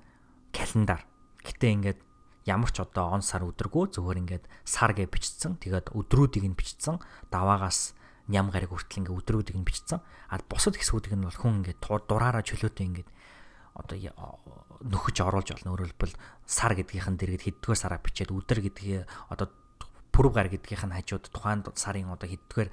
календар. 0.51 1.01
Гэтэ 1.43 1.67
ингээд 1.75 1.99
ямар 2.47 2.71
ч 2.71 2.77
одоо 2.83 3.15
он 3.15 3.23
сар 3.23 3.43
өдргөө 3.47 3.95
зөвхөн 3.95 4.21
ингээд 4.27 4.45
сар 4.67 4.91
гэж 4.93 5.07
бичсэн. 5.07 5.57
Тэгээд 5.63 5.95
өдрүүдийг 5.95 6.45
нь 6.47 6.57
бичсэн. 6.57 6.99
Даваагаас 7.31 7.95
ням 8.27 8.51
гариг 8.53 8.69
хүртэл 8.75 9.07
ингээд 9.07 9.17
өдрүүдийг 9.17 9.57
нь 9.57 9.67
бичсэн. 9.67 9.99
А 10.03 10.39
бусад 10.45 10.75
хэсгүүдийг 10.77 11.15
нь 11.15 11.25
бол 11.25 11.39
хүн 11.39 11.63
ингээд 11.63 11.79
дураараа 11.81 12.43
чөлөөтэй 12.45 12.85
ингээд 12.89 13.09
одоо 13.79 13.97
нөхөж 14.83 15.17
оруулж 15.23 15.49
болно. 15.55 15.75
Өөрөөр 15.75 15.91
хэлбэл 15.91 16.15
сар 16.47 16.73
гэдгийнхэн 16.75 17.15
дэргэд 17.19 17.43
хэддгээр 17.45 17.79
сараа 17.79 17.99
бичээд 17.99 18.31
өдөр 18.31 18.59
гэдгийг 18.63 19.03
одоо 19.31 19.47
пүрэв 20.19 20.35
гар 20.35 20.51
гэдгийнх 20.51 20.83
нь 20.83 20.95
хажууд 20.99 21.31
тухайн 21.31 21.63
сарын 21.79 22.11
одоо 22.11 22.27
хэддгээр 22.27 22.69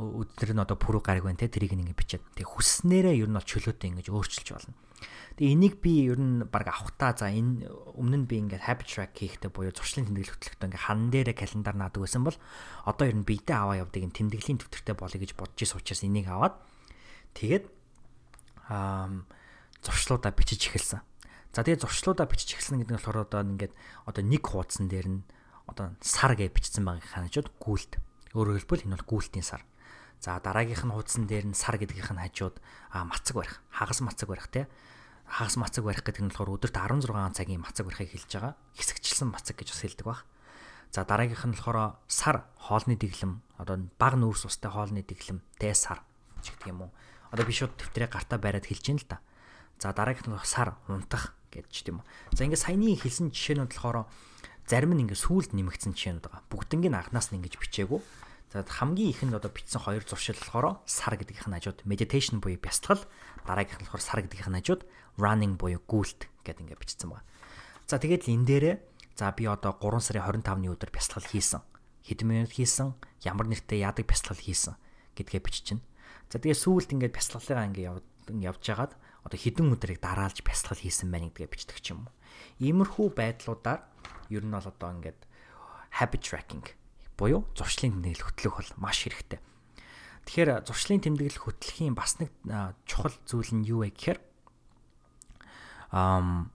өдөр 0.00 0.50
нь 0.56 0.64
одоо 0.64 0.80
пүрэв 0.80 1.04
гариг 1.04 1.28
байна 1.28 1.36
те 1.36 1.52
тэрийг 1.52 1.76
нэг 1.76 1.92
бичээд 1.92 2.24
тэг 2.32 2.48
хүснээрээ 2.48 3.20
ер 3.20 3.28
нь 3.28 3.36
бол 3.36 3.44
чөлөөтэй 3.44 3.92
ингэж 3.92 4.08
өөрчилж 4.08 4.48
болно. 4.56 4.72
Тэгээ 5.36 5.52
энийг 5.52 5.74
би 5.84 6.08
ер 6.08 6.16
нь 6.16 6.48
баг 6.48 6.72
авахтаа 6.72 7.12
за 7.12 7.28
энэ 7.28 7.68
өмнө 7.68 8.24
нь 8.24 8.28
би 8.28 8.40
ингээд 8.40 8.64
habit 8.64 8.88
track 8.88 9.12
хийхдээ 9.12 9.52
буюу 9.52 9.76
зуршлын 9.76 10.08
тэмдэглэл 10.08 10.32
хөтлөхдөө 10.32 10.66
ингээд 10.72 10.86
хан 10.88 11.12
дээрээ 11.12 11.36
календар 11.36 11.76
наадаг 11.76 12.00
байсан 12.00 12.24
бол 12.24 12.38
одоо 12.88 13.04
ер 13.04 13.16
нь 13.20 13.28
биедээ 13.28 13.56
аваа 13.60 13.76
явдаг 13.84 14.00
юм 14.00 14.16
тэмдэглэлийн 14.16 14.56
төвтөртэй 14.64 14.96
болъё 14.96 15.20
гэж 15.20 15.36
бодож 15.36 15.60
ирсэн 15.60 15.76
учраас 15.84 16.00
энийг 16.00 16.32
аваад 16.32 16.56
тэгээд 17.36 17.68
аа 18.72 19.12
зуршлуудаа 19.84 20.32
бичиж 20.32 20.72
эхэлсэн. 20.72 21.04
За 21.52 21.60
тэгээ 21.60 21.84
зуршлуудаа 21.84 22.24
бичиж 22.24 22.56
эхэлсэн 22.56 22.80
гэдэг 22.80 22.96
нь 22.96 22.98
болохоор 22.98 23.28
одоо 23.28 23.44
ингээд 23.44 23.76
одоо 24.08 24.22
нэг 24.24 24.40
хуудсан 24.40 24.88
дээр 24.88 25.08
нь 25.12 25.20
одоо 25.66 25.94
сар 26.00 26.34
гэж 26.38 26.50
бичсэн 26.54 26.86
байгаа 26.86 27.04
ханажууд 27.04 27.50
гүйлт. 27.60 27.98
Өөрөөр 28.34 28.62
хэлбэл 28.62 28.86
энэ 28.86 28.96
бол 28.96 29.10
гүйлтийн 29.18 29.46
сар. 29.46 29.62
За 30.22 30.40
дараагийнх 30.40 30.86
нь 30.86 30.94
хуудсан 30.94 31.26
дээр 31.26 31.50
нь 31.50 31.58
сар 31.58 31.76
гэдгийнх 31.76 32.14
нь 32.14 32.22
хажууд 32.22 32.58
а 32.90 33.04
мацаг 33.04 33.36
барих, 33.36 33.60
хагас 33.70 34.00
мацаг 34.00 34.28
барих 34.28 34.48
те 34.48 34.66
хагас 35.26 35.56
мацаг 35.56 35.84
барих 35.84 36.02
гэдэг 36.06 36.22
нь 36.22 36.30
болохоор 36.30 36.54
өдөрт 36.56 36.76
16 36.78 37.34
цагийн 37.34 37.60
мацаг 37.60 37.86
барихыг 37.86 38.14
хэлж 38.14 38.30
байгаа. 38.30 38.54
Хэсэгчлэн 38.78 39.30
мацаг 39.34 39.58
гэж 39.58 39.68
бас 39.74 39.82
хэлдэг 39.82 40.06
баг. 40.06 40.20
За 40.94 41.02
дараагийнх 41.02 41.44
нь 41.50 41.54
болохоор 41.58 41.98
сар 42.06 42.46
хоолны 42.62 42.94
дэглэм 42.94 43.42
одоо 43.58 43.76
баг 43.98 44.14
нүүрс 44.14 44.46
устай 44.46 44.70
хоолны 44.70 45.02
дэглэм 45.02 45.42
тэ 45.58 45.74
сар 45.74 46.06
гэдэг 46.46 46.70
юм 46.70 46.86
уу. 46.86 46.90
Одоо 47.34 47.44
би 47.44 47.52
шууд 47.52 47.74
тэмдрээ 47.74 48.06
гартаа 48.06 48.38
бариад 48.38 48.70
хэлж 48.70 48.86
ин 48.94 48.98
л 49.02 49.06
та. 49.10 49.18
За 49.82 49.90
дараагийнх 49.90 50.30
нь 50.30 50.38
сар 50.46 50.78
унтах 50.86 51.34
гэж 51.50 51.74
тийм 51.82 52.00
үү. 52.00 52.06
За 52.38 52.46
ингээд 52.46 52.62
саяны 52.62 52.94
хэлсэн 52.94 53.34
жишээнүүд 53.34 53.74
болохоор 53.74 54.06
зарим 54.66 54.92
нь 54.98 55.06
ингээд 55.06 55.22
сүулт 55.22 55.50
нэмэгдсэн 55.54 55.94
жишээнүүд 55.94 56.26
байгаа. 56.26 56.42
Бүгднийг 56.50 56.90
анханаас 56.90 57.30
нь 57.30 57.38
ингэж 57.38 57.54
бичээгүй. 57.62 58.02
За 58.50 58.62
хамгийн 58.62 59.10
ихэнд 59.14 59.38
одоо 59.38 59.50
бичсэн 59.50 59.82
хоёр 59.82 60.02
зуршил 60.02 60.38
болохоор 60.38 60.82
сар 60.86 61.14
гэдгийнх 61.18 61.46
нь 61.50 61.56
хажууд 61.58 61.82
meditation 61.86 62.38
буюу 62.42 62.58
бясалгал, 62.58 63.02
дараагийнх 63.46 63.82
нь 63.82 63.86
болохоор 63.86 64.02
сар 64.02 64.20
гэдгийнх 64.22 64.50
нь 64.50 64.58
хажууд 64.62 64.82
running 65.18 65.54
буюу 65.58 65.82
гүйлт 65.86 66.30
гэдэг 66.46 66.62
ингээд 66.66 66.82
бичсэн 66.82 67.10
байна. 67.10 67.26
За 67.86 67.98
тэгээд 68.02 68.26
л 68.26 68.34
энэ 68.34 68.46
дээрээ 68.46 68.76
за 69.18 69.30
би 69.34 69.46
одоо 69.46 69.74
3 69.78 70.02
сарын 70.02 70.42
25-ны 70.42 70.68
өдөр 70.74 70.90
бясалгал 70.90 71.26
хийсэн. 71.26 71.62
Хэдэн 72.06 72.26
минут 72.26 72.52
хийсэн, 72.54 72.94
ямар 73.26 73.46
нэртэй 73.50 73.82
яадаг 73.82 74.06
бясалгал 74.06 74.38
хийсэн 74.38 74.74
гэдгээ 75.14 75.42
биччихнэ. 75.42 75.82
За 76.30 76.38
тэгээд 76.38 76.62
сүүлд 76.62 76.90
ингээд 76.94 77.14
бясалгалаа 77.14 77.66
ингээд 77.70 77.86
явж 77.86 78.02
явжгаад 78.34 78.92
одоо 79.26 79.38
хэдэн 79.38 79.74
өдрийг 79.74 79.98
дараалж 80.02 80.42
бясалгал 80.42 80.82
хийсэн 80.82 81.10
байна 81.10 81.30
гэдгээ 81.30 81.50
бичдэг 81.50 81.78
юм. 81.90 82.06
Иймэрхүү 82.60 83.12
байдлуудаар 83.12 83.80
ер 84.30 84.44
нь 84.44 84.54
бол 84.54 84.66
одоо 84.66 84.90
ингээд 84.96 85.20
habit 86.00 86.22
tracking 86.24 86.66
буюу 87.16 87.48
зуршлын 87.56 87.96
тэмдэглэл 88.04 88.26
хөтлөх 88.28 88.54
бол 88.60 88.72
маш 88.76 89.08
хэрэгтэй. 89.08 89.40
Тэгэхээр 90.28 90.68
зуршлын 90.68 91.00
тэмдэглэл 91.00 91.40
хөтлөхийн 91.40 91.96
бас 91.96 92.20
нэг 92.20 92.30
чухал 92.84 93.16
зүйл 93.24 93.52
нь 93.56 93.64
юу 93.64 93.86
вэ 93.86 93.94
гэхээр 93.94 94.18
ам 95.94 96.52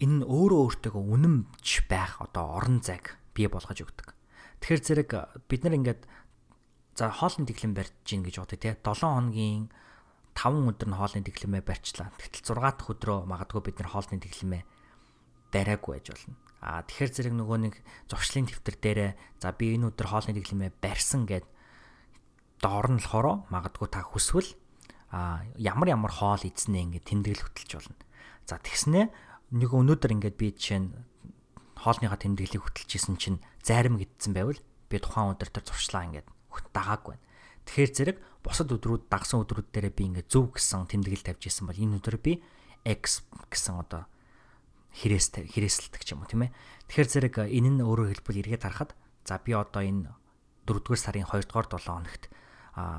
энэ 0.00 0.24
өөрөө 0.24 0.60
өөртөө 0.64 0.94
үнэмж 0.96 1.90
байх 1.90 2.22
одоо 2.22 2.56
орон 2.56 2.80
зайг 2.80 3.18
бий 3.34 3.50
болгож 3.50 3.82
өгдөг. 3.84 4.14
Тэгэхээр 4.62 4.82
зэрэг 4.86 5.10
бид 5.50 5.60
нар 5.66 5.76
ингээд 5.76 6.02
за 6.94 7.10
хоолны 7.10 7.44
дэглэм 7.44 7.74
барьж 7.74 7.94
гин 8.06 8.22
гэж 8.22 8.38
бодъё 8.38 8.58
те 8.58 8.78
7 8.80 9.02
хоногийн 9.02 9.68
5 10.38 10.70
өдөр 10.70 10.88
нь 10.88 10.98
хоолны 10.98 11.20
дэглэмээ 11.26 11.62
барьчлаа. 11.66 12.14
Тэгтэл 12.16 12.54
6 12.54 12.78
дахь 12.78 12.90
өдрөө 12.94 13.18
магадгүй 13.26 13.62
бид 13.66 13.76
нар 13.82 13.90
хоолны 13.90 14.22
дэглэмээ 14.22 14.62
бариагүй 15.52 15.98
байж 15.98 16.06
болно. 16.12 16.36
Аа 16.58 16.82
тэгэхээр 16.82 17.12
зэрэг 17.14 17.34
нөгөө 17.38 17.58
нэг 17.62 17.74
зуршлын 18.10 18.46
дэвтэр 18.50 18.76
дээрээ 18.82 19.12
за 19.38 19.48
би 19.54 19.78
энэ 19.78 19.94
өдөр 19.94 20.06
хоолны 20.10 20.34
дэглэмээ 20.34 20.70
барьсан 20.82 21.22
гэд 21.28 21.46
доор 22.58 22.86
нь 22.90 22.98
болохоор 22.98 23.46
магадгүй 23.48 23.88
та 23.88 24.02
хүсвэл 24.02 24.58
а 25.14 25.46
ямар 25.54 25.94
ямар 25.94 26.10
хоол 26.10 26.42
идснэ 26.42 26.82
ингээд 26.84 27.06
тэмдэглэл 27.06 27.46
хөтэлж 27.46 27.70
болно. 27.78 27.96
За 28.44 28.58
тэгснэ 28.58 29.08
нэг 29.54 29.70
өнөөдөр 29.70 30.12
ингээд 30.18 30.36
би 30.36 30.52
жишээ 30.52 30.80
нь 30.82 30.90
хоолныхаа 31.78 32.18
тэмдэглэлийг 32.18 32.64
хөтэлж 32.66 32.90
исэн 32.98 33.16
чинь 33.16 33.38
зарим 33.62 33.96
гэдсэн 33.96 34.34
байвал 34.34 34.58
би 34.90 34.96
тухайн 34.98 35.38
өдөр 35.38 35.48
тэр 35.48 35.64
зуршлаа 35.64 36.10
ингээд 36.10 36.26
дагаагүй 36.74 37.14
байна. 37.14 37.26
Тэгэхээр 37.64 37.92
зэрэг 37.94 38.16
бусад 38.42 38.72
өдрүүд 38.72 39.06
дагсан 39.06 39.44
өдрүүд 39.44 39.68
дээрээ 39.70 39.94
би 39.94 40.04
ингээд 40.10 40.28
зөв 40.32 40.52
гэсэн 40.56 40.88
тэмдэглэл 40.88 41.26
тавьж 41.26 41.42
исэн 41.48 41.68
бол 41.68 41.78
энэ 41.78 41.96
өдөр 42.02 42.16
би 42.18 42.42
X 42.82 43.22
гэсэн 43.52 43.78
одоо 43.78 44.08
хэрэгс 44.94 45.44
хэрэгсэлдэг 45.52 46.02
ч 46.04 46.16
юм 46.16 46.24
уу 46.24 46.30
тийм 46.30 46.48
ээ. 46.48 46.54
Тэгэхээр 46.88 47.08
зэрэг 47.08 47.34
энэ 47.48 47.70
нь 47.76 47.84
өөрөөр 47.84 48.22
хэлбэл 48.22 48.40
эргээд 48.44 48.64
харахад 48.64 48.92
за 49.26 49.36
би 49.42 49.52
одоо 49.52 49.82
энэ 49.84 50.08
4-р 50.64 50.98
сарын 50.98 51.28
2-р 51.28 51.44
7 51.44 51.84
хоногт 51.84 52.24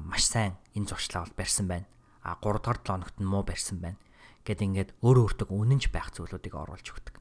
маш 0.06 0.24
сайн 0.30 0.58
энэ 0.76 0.90
зуршлаа 0.90 1.26
бол 1.26 1.38
барьсан 1.40 1.66
байна 1.66 1.88
а 2.24 2.36
3 2.42 2.60
дахь 2.60 2.84
7 2.84 2.88
хоногт 2.88 3.16
нь 3.20 3.26
муу 3.26 3.44
барьсан 3.44 3.80
байна 3.80 3.98
гэд 4.44 4.60
ингээд 4.62 4.90
өөрөө 5.04 5.24
өөртөө 5.26 5.48
үнэнч 5.50 5.94
байх 5.94 6.10
зүйлүүдийг 6.16 6.56
оруулж 6.56 6.88
өгдөг. 6.90 7.16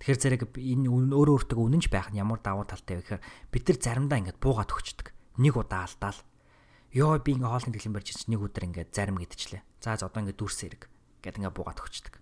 Тэгэхээр 0.00 0.20
зэрэг 0.22 0.42
энэ 0.56 0.88
өөрөө 0.88 1.34
өөртөө 1.42 1.58
үнэнч 1.58 1.86
байх 1.90 2.10
нь 2.10 2.20
ямар 2.22 2.40
давуу 2.40 2.66
талтай 2.66 3.02
вэ 3.02 3.18
гэхээр 3.18 3.22
бид 3.50 3.64
нар 3.66 3.78
заримдаа 3.82 4.18
ингээд 4.18 4.38
буугаад 4.38 4.70
өгчдөг. 4.70 5.06
Нэг 5.42 5.54
удаа 5.58 5.84
алдаал. 5.86 6.20
Йоо 6.94 7.18
би 7.18 7.34
ингээ 7.34 7.50
хоолны 7.50 7.72
дэглэм 7.74 7.94
барьж 7.98 8.08
чинь 8.14 8.32
нэг 8.36 8.40
өдөр 8.46 8.64
ингээд 8.68 8.90
зарим 8.94 9.18
гэдчихлээ. 9.18 9.62
За 9.82 9.98
одоо 9.98 10.20
ингээд 10.22 10.38
дүрс 10.38 10.58
хэрэг 10.62 10.82
гэд 11.20 11.36
ингээ 11.42 11.54
буугаад 11.56 11.82
өгчдөг. 11.82 12.14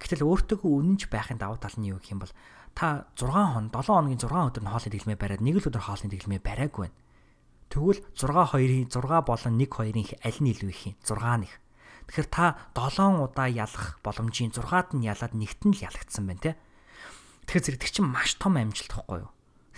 Гэтэл 0.00 0.26
өөртөө 0.26 0.64
үнэнч 0.64 1.12
байхын 1.12 1.38
давуу 1.40 1.58
тал 1.60 1.76
нь 1.76 1.90
юу 1.90 1.98
гэх 2.00 2.12
юм 2.14 2.20
бол 2.24 2.32
та 2.74 3.10
6 3.18 3.28
хон 3.28 3.66
7 3.68 3.86
хоногийн 3.86 4.20
6 4.20 4.30
өдөр 4.30 4.64
нь 4.64 4.70
хоолны 4.70 4.90
дэглэмээ 4.90 5.18
бариад 5.20 5.42
нэг 5.42 5.56
л 5.60 5.68
өдөр 5.68 5.84
хоолны 5.84 6.08
дэглэмээ 6.10 6.40
бариаггүй 6.40 6.82
байна. 6.88 6.98
Тэгвэл 7.70 8.00
6 8.18 8.56
2-ийн 8.58 8.88
6 8.90 9.22
болон 9.22 9.54
1 9.58 9.70
2-ийн 9.70 10.18
аль 10.26 10.40
нь 10.42 10.50
илүү 10.50 10.70
их 10.70 10.82
юм? 10.90 10.96
6 11.06 11.42
нэг. 11.46 11.52
Тэгэхээр 12.10 12.28
та 12.30 12.44
7 12.74 13.22
удаа 13.22 13.46
ялах 13.46 14.02
боломжийн 14.02 14.50
6-ад 14.50 14.98
нь 14.98 15.06
ялаад 15.06 15.34
нэгт 15.38 15.62
нь 15.62 15.74
л 15.78 15.84
ялагдсан 15.86 16.26
байна 16.26 16.42
те. 16.42 16.52
Тэгэхээр 17.46 17.78
зэрэг 17.78 17.82
чинь 17.86 18.10
маш 18.10 18.34
том 18.38 18.58
амжилт 18.58 18.90
гэхгүй 18.90 19.22
юу? 19.22 19.30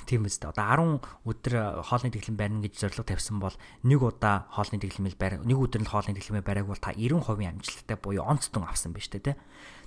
Тийм 0.06 0.26
үстэй. 0.26 0.50
Одоо 0.50 1.00
10 1.00 1.30
өдөр 1.30 1.54
хоолны 1.86 2.10
дэглэм 2.10 2.36
барина 2.36 2.62
гэж 2.66 2.74
зорилго 2.82 3.06
тавьсан 3.06 3.38
бол 3.38 3.54
нэг 3.86 4.00
удаа 4.02 4.50
хоолны 4.50 4.82
дэглэмэл 4.82 5.16
барь 5.16 5.36
нэг 5.40 5.58
өдөр 5.58 5.82
нь 5.82 5.90
хоолны 5.90 6.14
дэглэмээ 6.18 6.42
бариаг 6.42 6.66
бол 6.66 6.82
та 6.82 6.90
90% 6.90 7.22
амжилттай 7.22 7.96
буюу 7.96 8.26
онцтон 8.26 8.66
авсан 8.66 8.90
байна 8.90 9.06
шүү 9.06 9.14
дээ, 9.22 9.26
тэ. 9.30 9.40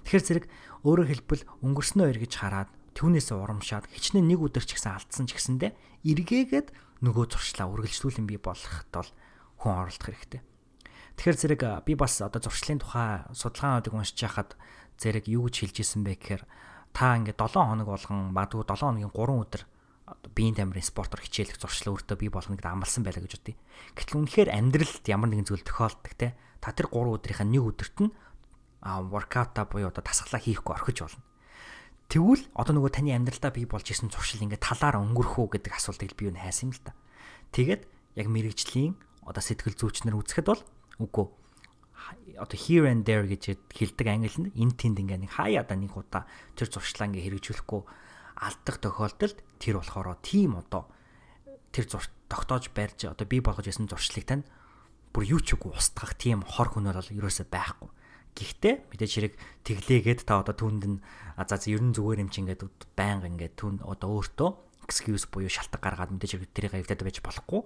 Тэгэхээр 0.08 0.26
зэрэг 0.26 0.46
өөрөөр 0.88 1.10
хэлбэл 1.12 1.44
өнгөрснөө 1.68 2.08
эргэж 2.16 2.34
хараад 2.40 2.70
түүнээс 2.96 3.36
урамшаад 3.36 3.92
хичнээн 3.92 4.24
нэг 4.24 4.40
өдөр 4.40 4.64
ч 4.64 4.80
гэсэн 4.80 4.96
алдсан 4.96 5.28
ч 5.28 5.36
гэсэндэ 5.36 5.76
эргээгээд 6.08 6.68
нөгөө 7.04 7.26
зуршлаа 7.28 7.68
үргэлжлүүлэн 7.76 8.24
бий 8.24 8.40
болоход 8.40 8.88
бол 8.96 9.10
хүн 9.60 9.74
оролдох 9.84 10.08
хэрэгтэй. 10.08 10.42
Тэгэхээр 11.20 11.40
зэрэг 11.40 11.62
би 11.84 11.94
бас 12.00 12.24
одоо 12.24 12.40
зуршлын 12.40 12.80
тухай 12.80 13.28
судалгаануудыг 13.36 13.92
уншиж 13.92 14.20
байхад 14.20 14.56
зэрэг 15.00 15.28
юу 15.28 15.48
гэж 15.52 15.56
хэлж 15.68 15.78
исэн 15.84 16.08
бэ 16.08 16.16
гэхээр 16.16 16.44
та 16.96 17.20
ингээд 17.20 17.40
7 17.40 17.60
хоног 17.60 17.88
болгон 17.92 18.32
магадгүй 18.32 18.64
7 18.64 18.80
хоногийн 18.80 19.12
3 19.12 19.44
өдөр 19.44 19.64
биеийн 20.36 20.56
тамирын 20.56 20.86
спортоор 20.86 21.26
хичээлэх 21.26 21.58
зуршлаа 21.58 21.98
өөртөө 21.98 22.18
бий 22.22 22.30
болгоно 22.30 22.58
гэдээ 22.62 22.74
амласан 22.78 23.02
байлаа 23.02 23.26
гэж 23.26 23.34
бодъё. 23.42 23.58
Гэтэл 23.98 24.18
үнэхээр 24.22 24.50
амьдралд 24.54 25.06
ямар 25.10 25.30
нэгэн 25.34 25.48
зүйл 25.50 25.66
тохиолддог 25.66 26.14
те. 26.14 26.38
Та 26.62 26.74
тэр 26.78 26.94
3 26.94 27.18
өдрийнхаа 27.18 27.48
нэг 27.50 27.64
өдөрт 27.66 27.98
нь 28.06 28.14
воркаута 28.86 29.66
буюу 29.66 29.90
одоо 29.90 30.06
дасгалаа 30.06 30.42
хийхгүй 30.42 30.74
орхиж 30.78 30.98
болно. 31.02 31.26
Тэгвэл 32.06 32.46
одоо 32.54 32.74
нөгөө 32.78 32.92
таны 33.02 33.18
амьдралдаа 33.18 33.50
бий 33.50 33.66
болж 33.66 33.90
исэн 33.90 34.14
зуршил 34.14 34.46
ингээд 34.46 34.62
талаараа 34.62 35.02
өнгөрөх 35.02 35.42
үү 35.42 35.58
гэдэг 35.58 35.74
асуултыг 35.74 36.14
би 36.14 36.30
юу 36.30 36.38
хайсан 36.38 36.70
юм 36.70 36.78
л 36.78 36.86
та. 36.86 36.94
Тэгээд 37.50 37.82
яг 38.22 38.28
мэрэгжлийн 38.30 38.94
одоо 39.26 39.42
сэтгэл 39.42 39.74
зүйчнэр 39.74 40.14
үзэхэд 40.14 40.46
бол 40.46 40.62
үгүй 41.02 41.26
одоо 42.38 42.58
here 42.60 42.86
and 42.86 43.10
there 43.10 43.26
гэж 43.26 43.58
хэлдэг 43.74 44.08
англи 44.08 44.30
нь 44.38 44.54
энэ 44.54 44.78
тэнд 44.78 45.02
ингээ 45.02 45.20
нэг 45.26 45.32
хаяада 45.34 45.74
нэг 45.74 45.98
удаа 45.98 46.30
тэр 46.54 46.70
зуршлаа 46.70 47.10
ингээ 47.10 47.26
хэрэгжүүлэхгүй 47.26 47.82
алдах 48.36 48.78
тохиолдолд 48.84 49.38
тэр 49.60 49.82
болохоор 49.82 50.18
тийм 50.22 50.60
одоо 50.60 50.90
тэр 51.72 51.86
зур 51.90 52.06
тогтоож 52.30 52.72
барьж 52.72 53.06
одоо 53.10 53.26
бий 53.28 53.42
болгож 53.42 53.68
исэн 53.68 53.88
зуршлыг 53.90 54.26
тань 54.26 54.44
бүр 55.16 55.38
юу 55.38 55.42
ч 55.44 55.56
үгүй 55.56 55.72
устгах 55.76 56.16
тийм 56.20 56.44
хор 56.44 56.76
хөнөөр 56.76 57.00
бол 57.00 57.16
ерөөсөө 57.24 57.48
байхгүй. 57.48 57.90
Гэхдээ 58.36 58.76
мэдээж 58.92 59.12
хэрэг 59.16 59.34
тэглээгээд 59.64 60.28
та 60.28 60.44
одоо 60.44 60.52
түнд 60.52 60.84
нь 60.84 60.98
за 61.40 61.56
за 61.56 61.72
ерэн 61.72 61.96
зүгээр 61.96 62.24
юм 62.28 62.30
чи 62.32 62.44
ингээд 62.44 62.68
байнга 63.00 63.32
ингээд 63.32 63.56
түн 63.56 63.80
одоо 63.88 64.20
өөртөө 64.20 64.50
excuse 64.84 65.26
буюу 65.32 65.48
шалтгаан 65.48 65.80
гаргаад 65.80 66.12
мэдээж 66.12 66.32
хэрэг 66.36 66.52
тэрийг 66.52 66.74
аюултай 66.76 67.00
байж 67.00 67.24
болохгүй. 67.24 67.62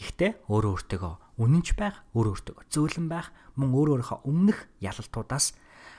Гэхдээ 0.00 0.30
өөрөө 0.48 0.72
өөртөөгөө 0.78 1.14
үнэнч 1.42 1.68
байх, 1.76 1.96
өөрөө 2.14 2.32
өөртөөгөө 2.38 2.64
зөөлөн 2.72 3.06
байх, 3.10 3.28
мөн 3.58 3.70
өөрөө 3.74 3.94
өөрийнхөө 3.98 4.18
өмнөх 4.30 4.58
ялалтуудаас 4.78 5.46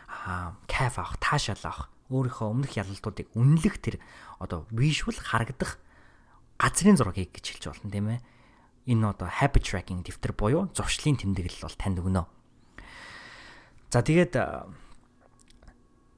аа 0.09 0.55
кайф 0.71 0.95
авах, 0.97 1.19
таашаал 1.19 1.63
авах, 1.67 1.91
өөрийнхөө 2.09 2.47
өмнөх 2.49 2.73
ялалтуудыг 2.75 3.29
үнэлэх 3.37 3.77
тэр 3.79 3.95
одоо 4.41 4.65
visual 4.73 5.15
харагдах 5.15 5.77
газрын 6.57 6.97
зургийг 6.97 7.31
гэж 7.33 7.45
хэлж 7.55 7.63
болно 7.71 7.89
тийм 7.89 8.07
ээ. 8.13 8.19
Энэ 8.89 9.05
одоо 9.13 9.29
habit 9.29 9.63
tracking 9.63 10.01
дэвтэр 10.03 10.33
буюу 10.33 10.67
зуршлын 10.73 11.21
тэмдэглэл 11.21 11.63
бол 11.63 11.77
танд 11.77 12.01
өгнө. 12.01 12.25
За 13.89 14.01
тэгээд 14.01 14.33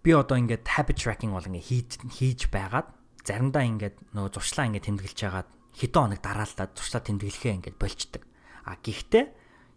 би 0.01 0.12
одоо 0.15 0.36
ингээд 0.39 0.65
habit 0.65 0.97
tracking 0.97 1.36
бол 1.36 1.45
ингээд 1.45 1.67
хийж 1.67 1.89
хийж 2.10 2.41
байгаад 2.47 2.89
заримдаа 3.27 3.63
ингээд 3.67 3.95
нөгөө 4.17 4.32
зуршлаа 4.34 4.65
ингээд 4.71 4.88
тэмдэглэж 4.88 5.19
байгаад 5.21 5.49
хэдэн 5.77 6.01
хоног 6.01 6.21
дараалаад 6.25 6.71
зуршлаа 6.73 7.01
тэмдэглэхээ 7.06 7.56
ингээд 7.62 7.77
болчдөг. 7.77 8.23
А 8.65 8.75
гэхдээ 8.82 9.25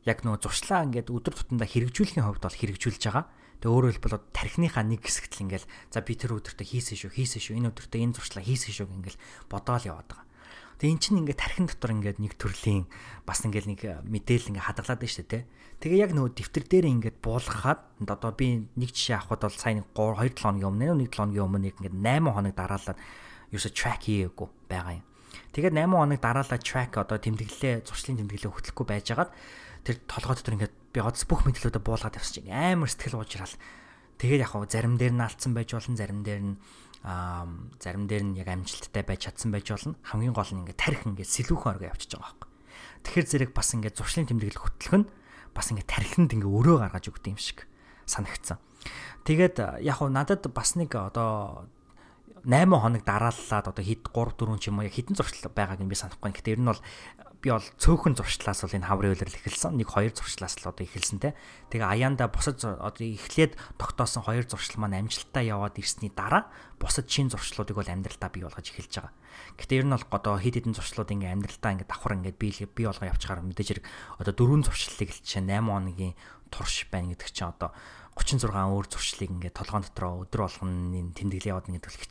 яг 0.09 0.18
нөгөө 0.24 0.40
зуршлаа 0.42 0.85
ингээд 0.88 1.12
өдөр 1.12 1.35
тутамдаа 1.37 1.68
хэрэгжүүлэхийн 1.68 2.24
хувьд 2.24 2.44
бол 2.44 2.57
хэрэгжүүлж 2.57 3.03
байгаа. 3.05 3.24
Тэгээ 3.64 3.72
өөрөөр 3.72 3.94
хэлбэл 3.96 4.20
тархиныхаа 4.37 4.85
нэг 4.85 5.00
хэсэгт 5.09 5.40
л 5.40 5.48
ингээл 5.48 5.64
за 5.88 6.05
би 6.05 6.12
тэр 6.20 6.37
өдөртөө 6.37 6.68
хийсэн 6.68 7.00
шүү, 7.00 7.16
хийсэн 7.16 7.40
шүү, 7.40 7.57
энэ 7.64 7.72
өдөртөө 7.72 8.00
энэ 8.05 8.16
зуршлаа 8.20 8.44
хийсэн 8.44 8.77
шүү 8.77 8.92
ингээл 8.92 9.16
бодоол 9.48 9.88
яваад 9.88 10.05
байгаа. 10.05 10.29
Тэгээ 10.77 10.92
эн 10.92 11.00
чинь 11.00 11.18
ингээд 11.24 11.40
тархин 11.40 11.64
дотор 11.72 11.96
ингээд 11.96 12.18
нэг 12.20 12.37
төрлийн 12.37 12.85
бас 13.24 13.40
ингээд 13.40 13.64
нэг 13.64 13.81
мэдээлэл 14.05 14.53
ингээд 14.53 14.68
хадгалаад 14.68 15.00
байна 15.00 15.14
шүү 15.16 15.27
дээ. 15.33 15.42
Тэгээ 15.81 16.03
яг 16.05 16.12
нөгөө 16.12 16.33
дэвтэр 16.37 16.64
дээр 16.68 16.87
ингээд 16.92 17.16
буулгахад 17.24 17.81
одоо 18.05 18.33
би 18.37 18.68
нэг 18.77 18.90
жишээ 18.92 19.16
авахд 19.16 19.48
бол 19.48 19.57
сая 19.57 19.81
3 19.81 19.81
2 19.81 20.35
7 20.35 20.44
хоногийн 20.44 20.68
өмнө 20.68 20.92
нэг 21.00 21.09
7 21.09 21.24
хоногийн 21.24 21.46
өмнө 21.48 21.68
ингээд 21.81 21.96
8 22.05 22.37
хоног 22.37 22.53
дараалаад 22.53 22.98
ерөөсө 23.48 23.72
track 23.72 24.00
хийгээгүй 24.05 24.48
байгаа 24.68 25.00
юм. 25.00 25.07
Тэгээд 25.57 25.72
8 25.72 25.88
хоног 25.88 26.20
дараалал 26.20 26.61
track 26.61 26.92
одоо 27.00 27.16
тэмдэглэлээ 27.16 27.74
зуршлын 27.88 28.18
тэмдэглэлээ 28.20 28.53
хөтлөхгүй 28.53 28.87
байжгаад 28.92 29.31
тэр 29.88 29.96
толгой 30.05 30.37
дотор 30.37 30.55
ингээд 30.59 30.74
би 30.95 31.03
одс 31.03 31.27
бүх 31.27 31.43
мэдлүүдээ 31.43 31.83
буулгаад 31.83 32.15
авсчих 32.15 32.47
амар 32.47 32.87
сэтгэл 32.87 33.19
уужрал. 33.19 33.51
Тэгээд 34.23 34.47
яг 34.47 34.51
хав 34.55 34.71
зарим 34.71 34.95
дээр 34.95 35.19
нь 35.19 35.27
алдсан 35.27 35.51
байж 35.51 35.75
болно, 35.75 35.99
зарим 35.99 36.23
дээр 36.23 36.43
нь 36.55 36.57
аа 37.03 37.51
зарим 37.83 38.07
дээр 38.07 38.23
нь 38.31 38.39
яг 38.39 38.49
амжилттай 38.49 39.03
байж 39.03 39.27
чадсан 39.27 39.51
байж 39.51 39.67
болно. 39.75 39.99
Хамгийн 40.07 40.31
гол 40.31 40.47
нь 40.55 40.63
ингээд 40.63 40.79
тарих 40.79 41.03
ингээд 41.03 41.35
сэлүүхэн 41.35 41.71
орго 41.75 41.91
явчихж 41.91 42.15
байгаа 42.15 42.31
байхгүй. 42.31 42.51
Тэгэхээр 43.05 43.27
зэрэг 43.27 43.51
бас 43.51 43.69
ингээд 43.75 43.99
зуршлын 43.99 44.29
тэмдэглэл 44.31 44.63
хөтлөх 44.63 44.95
нь 45.03 45.07
бас 45.51 45.67
ингээд 45.75 45.91
тархинд 45.91 46.31
ингээд 46.31 46.55
өрөө 46.55 46.77
гаргаж 46.87 47.05
өгдөг 47.11 47.35
юм 47.35 47.41
шиг 47.43 47.67
санагдсан. 48.07 48.63
Тэгээд 49.27 49.83
яг 49.83 49.99
хав 49.99 50.09
надад 50.15 50.47
бас 50.55 50.79
нэг 50.79 50.95
одоо 50.95 51.67
8 52.45 52.69
хоног 52.69 53.03
дарааллаад 53.05 53.67
одоо 53.73 53.85
хэд 53.85 54.13
3 54.13 54.37
4 54.37 54.61
ч 54.61 54.69
юм 54.69 54.79
уу 54.79 54.89
хідэн 54.89 55.17
зуршил 55.17 55.49
байгааг 55.49 55.81
нь 55.81 55.89
би 55.89 55.97
санахгүй. 55.97 56.29
Гэхдээ 56.33 56.55
ер 56.55 56.61
нь 56.61 56.69
бол 56.69 56.81
би 57.45 57.53
бол 57.53 57.69
цөөхөн 57.77 58.17
зуршлаас 58.17 58.65
бол 58.65 58.73
энэ 58.73 58.89
хаврын 58.89 59.13
үйлрэл 59.13 59.37
эхэлсэн. 59.37 59.77
Нэг 59.77 59.93
хоёр 59.93 60.17
зуршлаас 60.17 60.57
л 60.65 60.73
одоо 60.73 60.81
эхэлсэн 60.89 61.21
те. 61.21 61.37
Тэгээ 61.69 61.85
аяанда 61.85 62.33
бусад 62.33 62.65
одоо 62.65 63.05
эхлээд 63.05 63.61
тогтоосон 63.77 64.25
хоёр 64.25 64.49
зуршил 64.49 64.81
маань 64.81 65.05
амжилттай 65.05 65.53
яваад 65.53 65.77
ирсний 65.77 66.09
дараа 66.09 66.49
бусад 66.81 67.05
шин 67.05 67.29
зуршлуудыг 67.29 67.77
бол 67.77 67.85
амьдралдаа 67.85 68.33
бий 68.33 68.49
болгож 68.49 68.65
эхэлж 68.65 68.93
байгаа. 68.97 69.13
Гэхдээ 69.61 69.79
ер 69.85 69.87
нь 69.87 69.93
бол 69.93 70.09
одоо 70.09 70.41
хэд 70.41 70.65
хэдэн 70.65 70.73
зуршлууд 70.73 71.13
ингээ 71.13 71.35
амьдралдаа 71.37 71.71
ингээ 71.77 71.91
давхар 71.93 72.17
ингээ 72.17 72.35
бий 72.41 72.53
бий 72.65 72.87
болгоо 72.89 73.13
явчихаар 73.13 73.45
мэдээж 73.45 73.69
хэрэг 73.77 73.87
одоо 74.25 74.33
дөрвөн 74.33 74.65
зуршлыг 74.65 75.13
л 75.13 75.21
чинь 75.21 75.53
8 75.53 75.69
хоногийн 75.69 76.17
турш 76.49 76.89
байна 76.89 77.13
гэдэг 77.13 77.29
чинь 77.29 77.53
одоо 77.53 77.77
36 78.17 78.49
өөр 78.49 78.87
зуршлыг 78.89 79.29
ингээ 79.29 79.53
толгоон 79.53 79.85
дотроо 79.85 80.25
өдөр 80.25 80.41
болгоны 80.49 81.13
тэмдэглэл 81.13 81.51
яваад 81.53 81.69
ингээ 81.69 81.85
төлөв 81.85 82.09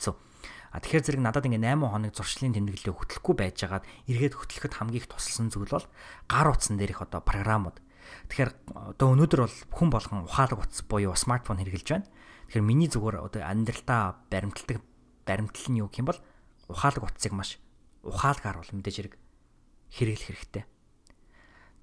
А 0.74 0.82
тэгэхээр 0.82 1.06
зэрэг 1.06 1.22
надад 1.22 1.46
ингээ 1.46 1.62
8 1.62 1.86
хоног 1.86 2.12
зуршлын 2.18 2.58
тэмдэглэлийг 2.58 2.98
хөтлөхгүй 2.98 3.36
байжгаад 3.38 3.86
эргээд 4.10 4.34
хөтлөхөд 4.34 4.74
хамгийн 4.74 5.06
их 5.06 5.08
тусалсан 5.08 5.54
зүйл 5.54 5.70
бол 5.70 5.86
гар 6.26 6.48
утсан 6.50 6.82
дээрх 6.82 7.06
одоо 7.06 7.22
програмууд. 7.22 7.78
Тэгэхээр 8.34 8.52
одоо 8.98 9.08
өнөөдөр 9.14 9.42
бол 9.46 9.58
хүн 9.70 9.90
болгон 9.94 10.26
ухаалаг 10.26 10.66
утас 10.66 10.82
буюу 10.82 11.14
смартфон 11.14 11.62
хэрэглэж 11.62 11.88
байна. 11.94 12.10
Тэгэхээр 12.50 12.66
миний 12.66 12.90
зүгээр 12.90 13.22
одоо 13.22 13.42
амьдралтаа 13.46 14.26
баримталдаг 14.34 14.82
баримтлал 15.30 15.70
нь 15.70 15.80
юу 15.80 15.88
гэх 15.94 16.02
юм 16.02 16.10
бол 16.10 16.20
ухаалаг 16.68 17.04
утсыг 17.06 17.34
маш 17.38 17.62
ухаалгаар 18.02 18.58
бол 18.58 18.72
мэдээж 18.74 18.96
хэрэг 18.98 19.14
хэрэглэх 19.94 20.28
хэрэгтэй. 20.28 20.64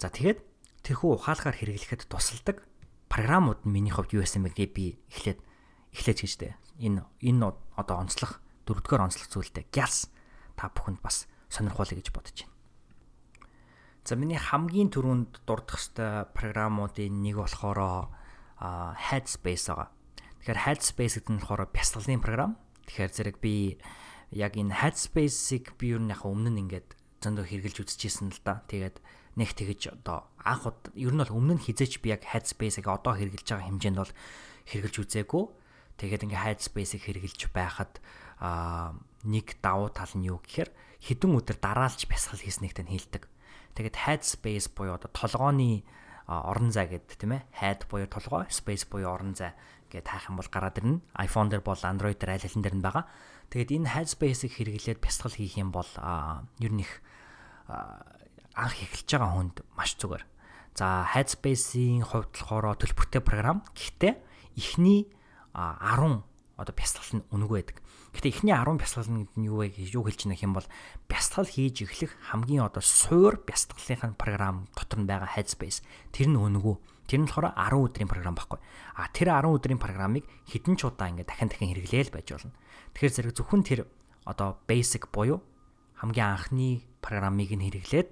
За 0.03 0.11
тэгээд 0.11 0.43
тэрхүү 0.83 1.11
ухаалгаар 1.15 1.57
хэрэглэхэд 1.57 2.11
тусалдаг 2.11 2.67
програмууд 3.07 3.65
нь 3.65 3.71
миний 3.71 3.95
хувьд 3.95 4.19
юу 4.19 4.27
байсан 4.27 4.43
бэ 4.45 4.51
гээ 4.51 4.69
би 4.75 4.85
эхлээд 5.15 5.39
эхлэж 5.95 6.19
гэжтэй. 6.27 6.53
Энэ 6.83 7.07
энэ 7.23 7.55
одоо 7.79 7.97
онцлох 8.03 8.43
дөрөвдүгээр 8.67 9.05
онцлог 9.07 9.29
зүйлтэй 9.31 9.65
гялс 9.73 10.11
та 10.57 10.73
бүхэнд 10.73 11.01
бас 11.01 11.31
сонирхуулъя 11.49 12.01
гэж 12.01 12.09
бодож 12.13 12.37
байна. 12.45 12.55
За 14.05 14.17
миний 14.17 14.41
хамгийн 14.41 14.89
түрүүнд 14.89 15.45
дурдах 15.45 15.77
хэвээр 15.77 16.33
програмуудын 16.33 17.21
нэг 17.21 17.37
болохоор 17.37 18.09
Headspace 18.61 19.73
байгаа. 19.73 19.89
Тэгэхээр 20.41 20.65
Headspace 20.65 21.15
гэдэг 21.21 21.33
нь 21.37 21.41
болохоор 21.41 21.69
бясалгалын 21.69 22.25
програм. 22.25 22.53
Тэгэхээр 22.89 23.13
зэрэг 23.13 23.37
би 23.45 23.77
яг 24.33 24.57
энэ 24.57 24.73
Headspace-ийг 24.73 25.77
би 25.77 25.97
юу 25.97 26.01
нэг 26.01 26.25
өмнө 26.25 26.49
нь 26.53 26.61
ингээд 26.65 26.97
зөндөө 27.21 27.45
хэрглэж 27.45 27.77
үзчихсэн 27.85 28.33
л 28.33 28.41
да. 28.41 28.65
Тэгээд 28.69 29.01
нэг 29.37 29.51
тэгэж 29.53 30.01
одоо 30.01 30.29
анх 30.41 30.73
ер 30.97 31.13
нь 31.13 31.21
бол 31.21 31.37
өмнө 31.37 31.61
нь 31.61 31.65
хизээч 31.65 32.01
би 32.01 32.17
яг 32.17 32.25
Headspace-ийг 32.25 32.89
одоо 32.89 33.15
хэрглэж 33.17 33.47
байгаа 33.47 33.69
хэмжээнд 33.69 34.01
бол 34.01 34.13
хэрглэж 34.65 34.97
үзээгүй. 34.97 35.45
Тэгээд 36.01 36.25
ингээ 36.25 36.45
Headspace-ийг 36.47 37.03
хэрглэж 37.05 37.41
байхад 37.53 38.01
аа 38.41 38.97
нэг 39.25 39.61
давуу 39.61 39.93
тал 39.93 40.11
нь 40.17 40.27
юу 40.27 40.41
гэхээр 40.41 40.73
хідэн 41.05 41.37
өдөр 41.37 41.57
дараалж 41.61 42.09
бясалгал 42.09 42.45
хийснэгтэй 42.45 42.85
нь 42.89 42.93
хилдэг. 42.97 43.29
Тэгээд 43.77 43.97
Headspace 44.09 44.69
буюу 44.73 44.97
одоо 44.97 45.13
толгооны 45.13 45.85
орон 46.27 46.73
зай 46.73 46.89
гэдэг 46.89 47.17
тийм 47.21 47.37
ээ. 47.37 47.43
Head 47.53 47.81
буюу 47.89 48.09
толгой, 48.09 48.49
space 48.49 48.89
буюу 48.89 49.13
орон 49.13 49.37
зай 49.37 49.53
гэдээ 49.93 50.07
таах 50.07 50.29
юм 50.31 50.41
бол 50.41 50.49
гараад 50.49 50.79
ирнэ. 50.79 51.01
iPhone 51.21 51.49
дээр 51.51 51.65
бол 51.65 51.81
Android 51.81 52.17
дээр 52.17 52.39
аль 52.39 52.47
алин 52.47 52.63
дээр 52.63 52.77
нь 52.79 52.85
байгаа. 52.85 53.05
Тэгээд 53.51 53.75
энэ 53.77 53.93
Headspace-ийг 53.99 54.53
хэрэглээд 54.55 55.03
бясалгал 55.03 55.37
хийх 55.37 55.59
юм 55.59 55.75
бол 55.75 55.91
ер 56.63 56.73
нь 56.73 56.83
их 56.87 57.03
анх 57.67 58.77
эхэлж 58.79 59.09
байгаа 59.11 59.31
хүнд 59.35 59.57
маш 59.75 59.99
зүгээр. 59.99 60.25
За 60.79 61.03
Headspace-ийн 61.11 62.07
хувьд 62.07 62.31
болохоор 62.31 62.79
төлбөртэй 62.79 63.23
програм. 63.23 63.67
Гэхдээ 63.75 64.15
эхний 64.55 65.11
10 65.55 66.23
одоо 66.55 66.75
бясалгал 66.77 67.11
нь 67.19 67.27
үнэгүй 67.35 67.57
байдаг. 67.59 67.79
Гэхдээ 68.11 68.33
эхний 68.35 68.55
10 68.55 68.75
бясалгал 68.83 69.11
нь 69.15 69.47
юу 69.47 69.63
вэ 69.63 69.71
гэж 69.71 69.95
юу 69.95 70.03
хэлж 70.03 70.27
байгаа 70.27 70.43
юм 70.43 70.55
бол 70.59 70.69
бясалгал 71.07 71.47
хийж 71.47 71.87
эхлэх 71.87 72.13
хамгийн 72.27 72.67
одоо 72.67 72.83
суур 72.83 73.39
бясалгалын 73.47 74.19
програм 74.19 74.67
дотор 74.75 74.99
нь 74.99 75.07
байгаа 75.07 75.31
Headspace 75.31 75.87
тэр 76.11 76.35
нь 76.35 76.39
үнэгүй. 76.39 76.75
Тэр 77.07 77.23
нь 77.23 77.31
болохоор 77.31 77.55
10 77.55 77.87
өдрийн 77.87 78.11
програм 78.11 78.35
байхгүй. 78.35 78.59
А 78.99 79.07
тэр 79.15 79.31
10 79.31 79.55
өдрийн 79.55 79.79
програмыг 79.79 80.27
хэдэн 80.51 80.75
ч 80.75 80.91
удаа 80.91 81.07
ингээд 81.11 81.31
дахин 81.31 81.51
дахин 81.51 81.71
хэрэглээл 81.71 82.11
байж 82.11 82.29
болно. 82.35 82.55
Тэгэхээр 82.99 83.15
зэрэг 83.15 83.35
зөвхөн 83.39 83.63
тэр 83.63 83.81
одоо 84.27 84.59
basic 84.67 85.07
буюу 85.15 85.39
хамгийн 86.03 86.35
анхны 86.35 86.83
программыг 86.99 87.51
нь 87.55 87.67
хэрэглээд 87.67 88.11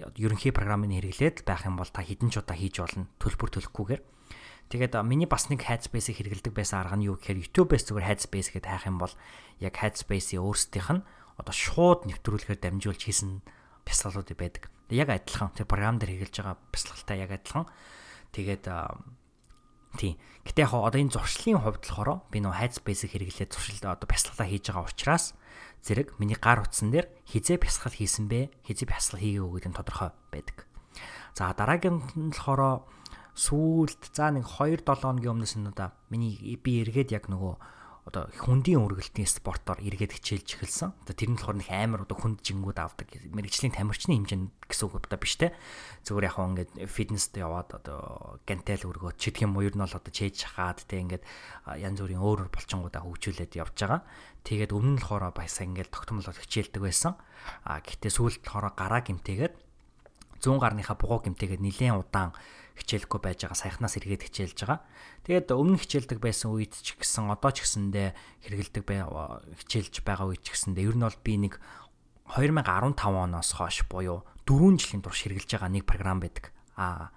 л 0.00 0.16
ерөнхий 0.16 0.52
программыг 0.52 0.96
хэрэглээд 0.96 1.44
байх 1.44 1.66
юм 1.68 1.76
бол 1.76 1.88
та 1.88 2.04
хэдэн 2.04 2.30
ч 2.32 2.40
удаа 2.40 2.56
хийж 2.56 2.80
болно 2.80 3.08
төлбөр 3.20 3.50
төлөхгүйгээр. 3.52 4.02
Тэгээд 4.70 4.94
миний 5.02 5.26
бас 5.26 5.50
нэг 5.50 5.66
Headspace-ийг 5.66 6.22
хэрэглэдэг 6.22 6.54
байсан 6.54 6.86
арга 6.86 6.94
нь 6.94 7.10
юу 7.10 7.18
гэхээр 7.18 7.42
YouTube-ээс 7.42 7.90
зүгээр 7.90 8.06
Headspace 8.06 8.54
гэдэг 8.54 8.70
хайх 8.70 8.86
юм 8.86 9.02
бол 9.02 9.10
яг 9.58 9.74
Headspace-ийн 9.74 10.46
өөрсдийнх 10.46 10.90
нь 10.94 11.06
одоо 11.42 11.54
шууд 11.54 12.06
нэвтрүүлгээр 12.06 12.62
дамжуулж 12.62 13.02
хийсэн 13.02 13.42
бясалгалууд 13.82 14.30
байдаг. 14.38 14.70
Яг 14.94 15.10
адилхан 15.10 15.50
тэр 15.58 15.66
програм 15.66 15.98
дээр 15.98 16.22
хэрэгжилж 16.22 16.38
байгаа 16.38 16.56
бясалгалтай 16.70 17.18
яг 17.18 17.30
адилхан. 17.34 17.66
Тэгээд 18.30 18.64
Тийм. 19.98 20.14
Гэтэ 20.46 20.62
яг 20.62 20.72
одоо 20.78 21.02
энэ 21.02 21.18
зуршлын 21.18 21.58
хувьд 21.58 21.82
болохоор 21.82 22.22
би 22.30 22.38
нөө 22.38 22.54
Headspace-ийг 22.54 23.10
хэрэглээд 23.10 23.50
зуршил 23.50 23.90
одоо 23.90 24.06
бясалгалаа 24.06 24.46
хийж 24.46 24.70
байгаа 24.70 24.86
учраас 24.86 25.34
зэрэг 25.82 26.14
миний 26.22 26.38
гар 26.38 26.62
утсан 26.62 26.94
дээр 26.94 27.10
хизээ 27.26 27.58
бясалгал 27.58 27.98
хийсэн 27.98 28.30
бэ, 28.30 28.54
хизээ 28.70 28.86
бясалгал 28.86 29.24
хийгээгүй 29.26 29.50
гэдэг 29.58 29.70
нь 29.74 29.78
тодорхой 29.82 30.10
байдаг. 30.30 30.56
За 31.34 31.50
дараагийн 31.50 32.06
нь 32.14 32.30
болохоор 32.30 32.86
сүүлд 33.40 34.12
за 34.12 34.28
нэг 34.36 34.44
2 34.44 34.84
7 34.84 35.00
хоногийн 35.00 35.32
өмнөөс 35.40 35.54
нь 35.56 35.70
одоо 35.72 35.96
миний 36.12 36.36
би 36.60 36.84
эргээд 36.84 37.16
яг 37.16 37.32
нөгөө 37.32 37.80
одоо 38.10 38.26
хүндийн 38.32 38.80
үргэлтийн 38.80 39.28
спортоор 39.28 39.78
эргээд 39.84 40.18
хичээлж 40.18 40.58
эхэлсэн. 40.58 40.90
Одоо 41.04 41.14
тэр 41.14 41.30
нь 41.30 41.38
болохоор 41.38 41.58
нэг 41.60 41.70
амар 41.70 42.02
одоо 42.08 42.16
хүнд 42.16 42.40
жингүүд 42.42 42.78
авдаг. 42.80 43.06
Мэргэжлийн 43.28 43.76
тамирчны 43.76 44.16
хэмжээнд 44.18 44.50
гэсэн 44.66 44.84
үг 44.88 45.04
одоо 45.04 45.20
биш 45.20 45.36
те. 45.36 45.52
Зүгээр 46.08 46.26
яг 46.26 46.36
ингээд 46.40 46.70
фитнест 46.90 47.36
яваад 47.38 47.70
одоо 47.76 48.40
гантел 48.48 48.88
өргөөд 48.88 49.16
ч 49.20 49.30
гэх 49.30 49.44
юм 49.46 49.54
уу 49.60 49.68
ер 49.68 49.76
нь 49.76 49.84
бол 49.84 49.94
одоо 50.00 50.12
чээж 50.12 50.34
шахаад 50.48 50.82
те 50.88 50.96
ингээд 50.96 51.24
янз 51.76 51.98
бүрийн 52.00 52.24
өөр 52.24 52.48
болчингуудаа 52.48 53.04
хөгжүүлээд 53.04 53.52
явж 53.60 53.76
байгаа. 53.78 54.00
Тэгээд 54.48 54.72
өмнө 54.72 54.96
нь 54.96 55.00
болохоор 55.04 55.36
баясаа 55.36 55.68
ингээд 55.68 55.92
тогтмол 55.92 56.24
хичээлдэг 56.24 56.80
байсан. 56.80 57.20
А 57.68 57.84
гэхдээ 57.84 58.10
сүүлд 58.10 58.42
болохоор 58.42 58.74
гараа 58.74 59.04
гимтээгээд 59.04 59.54
100 60.40 60.56
гарныхаа 60.56 60.96
бугуу 60.96 61.20
гимтээгээд 61.20 61.60
нэлээд 61.60 62.00
удаан 62.00 62.32
хичээлэхгүй 62.80 63.20
байж 63.20 63.38
байгаа 63.44 63.60
саяхнаас 63.60 63.94
эргээд 64.00 64.26
хичээлж 64.26 64.58
байгаа. 64.64 64.80
Тэгээд 65.28 65.52
өмнө 65.52 65.78
хичээлдэг 65.80 66.18
байсан 66.18 66.56
үед 66.56 66.74
ч 66.74 66.96
гэсэн 66.96 67.28
одоо 67.28 67.52
ч 67.52 67.62
гэсэндээ 67.62 68.08
хэрэгэлдэг 68.48 68.84
бай 68.88 69.04
хичээлж 69.60 69.94
байгаа 70.02 70.26
үед 70.32 70.42
ч 70.42 70.56
гэсэндээ 70.56 70.88
ер 70.88 70.96
нь 70.96 71.04
бол 71.04 71.20
би 71.20 71.34
нэг 71.36 71.54
2015 72.34 72.96
оноос 73.04 73.50
хойш 73.54 73.84
буюу 73.90 74.24
4 74.48 74.80
жилийн 74.80 75.02
турш 75.04 75.26
хэрэгжилж 75.26 75.50
байгаа 75.60 75.70
нэг 75.70 75.84
програм 75.84 76.18
байдаг. 76.18 76.50
А 76.74 77.12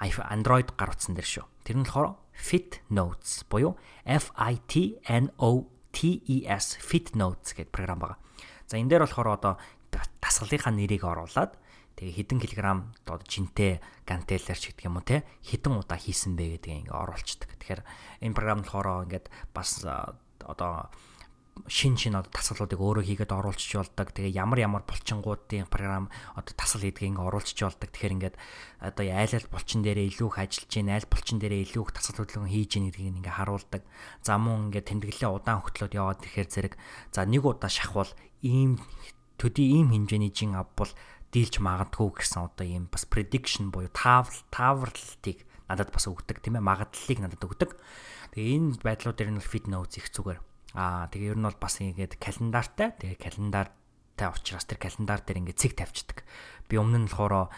Android 0.00 0.72
гар 0.80 0.96
утсан 0.96 1.12
дээр 1.12 1.28
шүү. 1.28 1.46
Тэр 1.64 1.76
нь 1.80 1.84
болохоор 1.84 2.16
Fit 2.32 2.80
Notes 2.88 3.44
буюу 3.44 3.76
F 4.08 4.32
I 4.36 4.56
T 4.64 4.96
N 5.04 5.28
O 5.36 5.68
T 5.92 6.24
E 6.24 6.48
S 6.48 6.80
Fit 6.80 7.12
Notes 7.12 7.52
гэдэг 7.52 7.68
програм 7.68 8.00
байгаа. 8.00 8.16
За 8.64 8.80
энэ 8.80 8.96
дээр 8.96 9.04
болохоор 9.04 9.28
одоо 9.36 9.54
дасгалынхаа 9.92 10.72
нэрийг 10.72 11.04
оруулаад 11.04 11.59
Тэгээ 12.00 12.16
хэдэн 12.16 12.38
килограмм 12.40 12.96
одоо 13.04 13.20
жинтэй 13.28 13.84
гантеллер 14.08 14.56
ч 14.56 14.72
гэдэг 14.72 14.88
юм 14.88 14.96
уу 14.96 15.04
те 15.04 15.28
хэдэн 15.44 15.76
удаа 15.76 16.00
хийсэн 16.00 16.32
бэ 16.32 16.56
гэдгийг 16.56 16.88
ингээ 16.88 16.96
оруулцдаг. 16.96 17.52
Тэгэхээр 17.60 17.84
энэ 18.24 18.32
програм 18.32 18.64
болохоор 18.64 19.04
ингээд 19.04 19.28
бас 19.52 19.84
одоо 19.84 20.88
шин 21.68 21.96
шин 22.00 22.16
одоо 22.16 22.32
тасгалуудыг 22.32 22.80
өөрөө 22.80 23.04
хийгээд 23.04 23.36
оруулчих 23.36 23.76
болдог. 23.76 24.08
Тэгээ 24.16 24.32
ямар 24.32 24.58
ямар 24.64 24.82
булчингуудын 24.88 25.68
програм 25.68 26.08
одоо 26.32 26.54
тасгал 26.56 26.88
хийдгийг 26.88 27.12
ингээ 27.12 27.26
оруулчих 27.28 27.68
болдог. 27.68 27.90
Тэгэхээр 27.92 28.16
ингээд 28.16 28.36
одоо 28.80 29.04
айл 29.04 29.32
айл 29.36 29.48
булчин 29.52 29.84
дээрээ 29.84 30.08
илүү 30.08 30.28
их 30.30 30.38
ажиллаж 30.40 30.70
гин, 30.72 30.88
айл 30.88 31.08
булчин 31.10 31.36
дээрээ 31.36 31.64
илүү 31.68 31.84
их 31.84 31.92
тасгал 31.92 32.24
хөдөлгөөн 32.24 32.52
хийж 32.54 32.70
гин 32.72 32.84
гэдгийг 32.88 33.12
ингээ 33.20 33.36
харуулдаг. 33.36 33.82
За 34.24 34.40
мөн 34.40 34.72
ингээ 34.72 34.88
тэмдэглэлээ 34.88 35.30
удаан 35.36 35.60
хөтлөөд 35.60 35.92
яваад 35.92 36.24
ирэхээр 36.24 36.48
зэрэг 36.48 36.74
за 37.12 37.20
нэг 37.28 37.44
удаа 37.44 37.68
шахвал 37.68 38.08
ийм 38.40 38.80
төдий 39.36 39.76
ийм 39.76 39.92
хэмжээний 39.92 40.32
жин 40.32 40.56
авбал 40.56 40.92
дийлж 41.30 41.62
магадгүй 41.62 42.10
гэсэн 42.18 42.50
одоо 42.50 42.66
ийм 42.66 42.84
бас 42.90 43.06
prediction 43.06 43.70
буюу 43.70 43.90
таавал 43.94 44.34
тааварлтыг 44.50 45.46
надад 45.70 45.94
бас 45.94 46.10
өгдөг 46.10 46.42
тийм 46.42 46.58
ээ 46.58 46.66
магадлалыг 46.66 47.18
надад 47.22 47.42
өгдөг. 47.46 47.70
Тэгээ 48.34 48.54
энэ 48.58 48.82
байдлууд 48.82 49.16
дээр 49.18 49.30
нь 49.38 49.42
fit 49.42 49.70
notes 49.70 50.02
их 50.02 50.10
зүгээр. 50.10 50.42
Аа 50.74 51.06
тэгээ 51.10 51.34
ер 51.34 51.38
нь 51.38 51.46
бол 51.46 51.58
бас 51.62 51.78
ингээд 51.78 52.18
календартай. 52.18 52.98
Тэгээ 52.98 53.22
календартай 53.22 54.26
учраас 54.26 54.66
тэр 54.66 54.82
календар 54.82 55.22
дээр 55.22 55.38
ингээд 55.46 55.62
цэг 55.62 55.78
тавьчихдаг. 55.78 56.26
Би 56.66 56.74
өмнө 56.78 57.06
нь 57.06 57.10
болохоор 57.10 57.54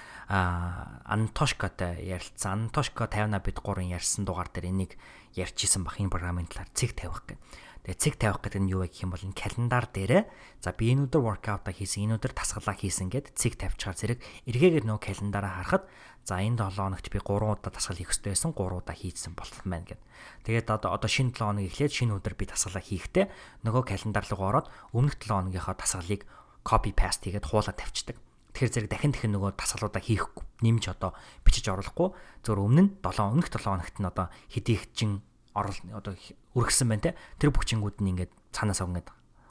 Антошкатай 1.08 2.04
ярилцсан. 2.04 2.68
Антошка 2.68 3.08
50-а 3.08 3.40
бид 3.40 3.60
гурван 3.64 3.88
ярьсан 3.88 4.28
дугаар 4.28 4.52
дээр 4.52 4.68
энийг 4.68 5.00
ярьчихсан 5.32 5.84
бах 5.84 5.96
энэ 5.96 6.12
програмын 6.12 6.48
талаар 6.48 6.68
цэг 6.76 6.92
тавих 6.92 7.24
гэх. 7.24 7.40
Тэгээ 7.82 7.98
цэг 7.98 8.14
тавих 8.14 8.38
гэдэг 8.46 8.62
нь 8.62 8.70
юу 8.70 8.86
вэ 8.86 8.94
гэх 8.94 9.02
юм 9.02 9.10
бол 9.10 9.26
энэ 9.26 9.34
календар 9.34 9.90
дээрээ 9.90 10.22
за 10.62 10.70
би 10.70 10.94
энэ 10.94 11.10
өдөр 11.10 11.22
воркаута 11.26 11.74
хийсэн, 11.74 12.06
энэ 12.06 12.22
өдөр 12.22 12.30
тасгалаа 12.30 12.78
хийсэн 12.78 13.10
гэд 13.10 13.34
цэг 13.34 13.58
тавьчихаар 13.58 13.98
зэрэг 13.98 14.18
эргээгээр 14.46 14.86
нөө 14.86 15.02
календараа 15.02 15.66
харахад 15.66 15.90
за 16.22 16.38
энэ 16.38 16.62
7 16.62 16.78
хоногт 16.78 17.10
би 17.10 17.18
3 17.18 17.42
удаа 17.42 17.74
тасгал 17.74 17.98
хийх 17.98 18.14
ёстой 18.14 18.38
байсан, 18.38 18.54
3 18.54 18.78
удаа 18.78 18.94
хийсэн 18.94 19.34
болсон 19.34 19.66
байна 19.66 19.86
гэд. 19.90 20.00
Тэгээд 20.46 20.70
одоо 20.70 21.10
шинэ 21.10 21.34
7 21.34 21.42
хоног 21.42 21.66
эхлээд 21.66 21.90
шинэ 21.90 22.14
өдөр 22.22 22.34
би 22.38 22.46
тасгалаа 22.46 22.82
хийхдээ 22.86 23.26
нөгөө 23.66 23.82
календар 23.82 24.24
руу 24.30 24.46
ороод 24.46 24.70
өмнөх 24.94 25.18
7 25.18 25.50
хоногийнхаа 25.50 25.74
тасгалыг 25.74 26.22
copy 26.62 26.94
paste 26.94 27.26
хийгээд 27.26 27.50
хуулаад 27.50 27.82
тавьчихдаг. 27.82 28.14
Тэгэхээр 28.54 28.74
зэрэг 28.86 28.90
дахин 28.94 29.10
дахин 29.10 29.34
нөгөө 29.34 29.58
тасгалуудаа 29.58 29.98
хийх 29.98 30.30
нэмж 30.62 30.84
одоо 30.94 31.18
бичиж 31.42 31.66
оруулахгүй 31.66 32.14
зөвөр 32.46 32.60
өмнө 32.62 32.82
нь 32.86 32.90
7 33.02 33.26
өмнөх 33.26 33.50
7 33.50 33.66
хоногт 33.66 33.96
нь 33.98 34.06
одоо 34.06 34.30
хэдий 34.46 34.78
их 34.78 34.86
чин 34.94 35.24
орол 35.52 35.78
одоо 35.92 36.14
өргөсөн 36.56 36.88
байна 36.88 37.12
те 37.12 37.16
тэр 37.38 37.52
бүчингүүд 37.52 38.00
нь 38.00 38.10
ингээд 38.16 38.32
цаанаас 38.52 38.80
ингээд 38.80 39.08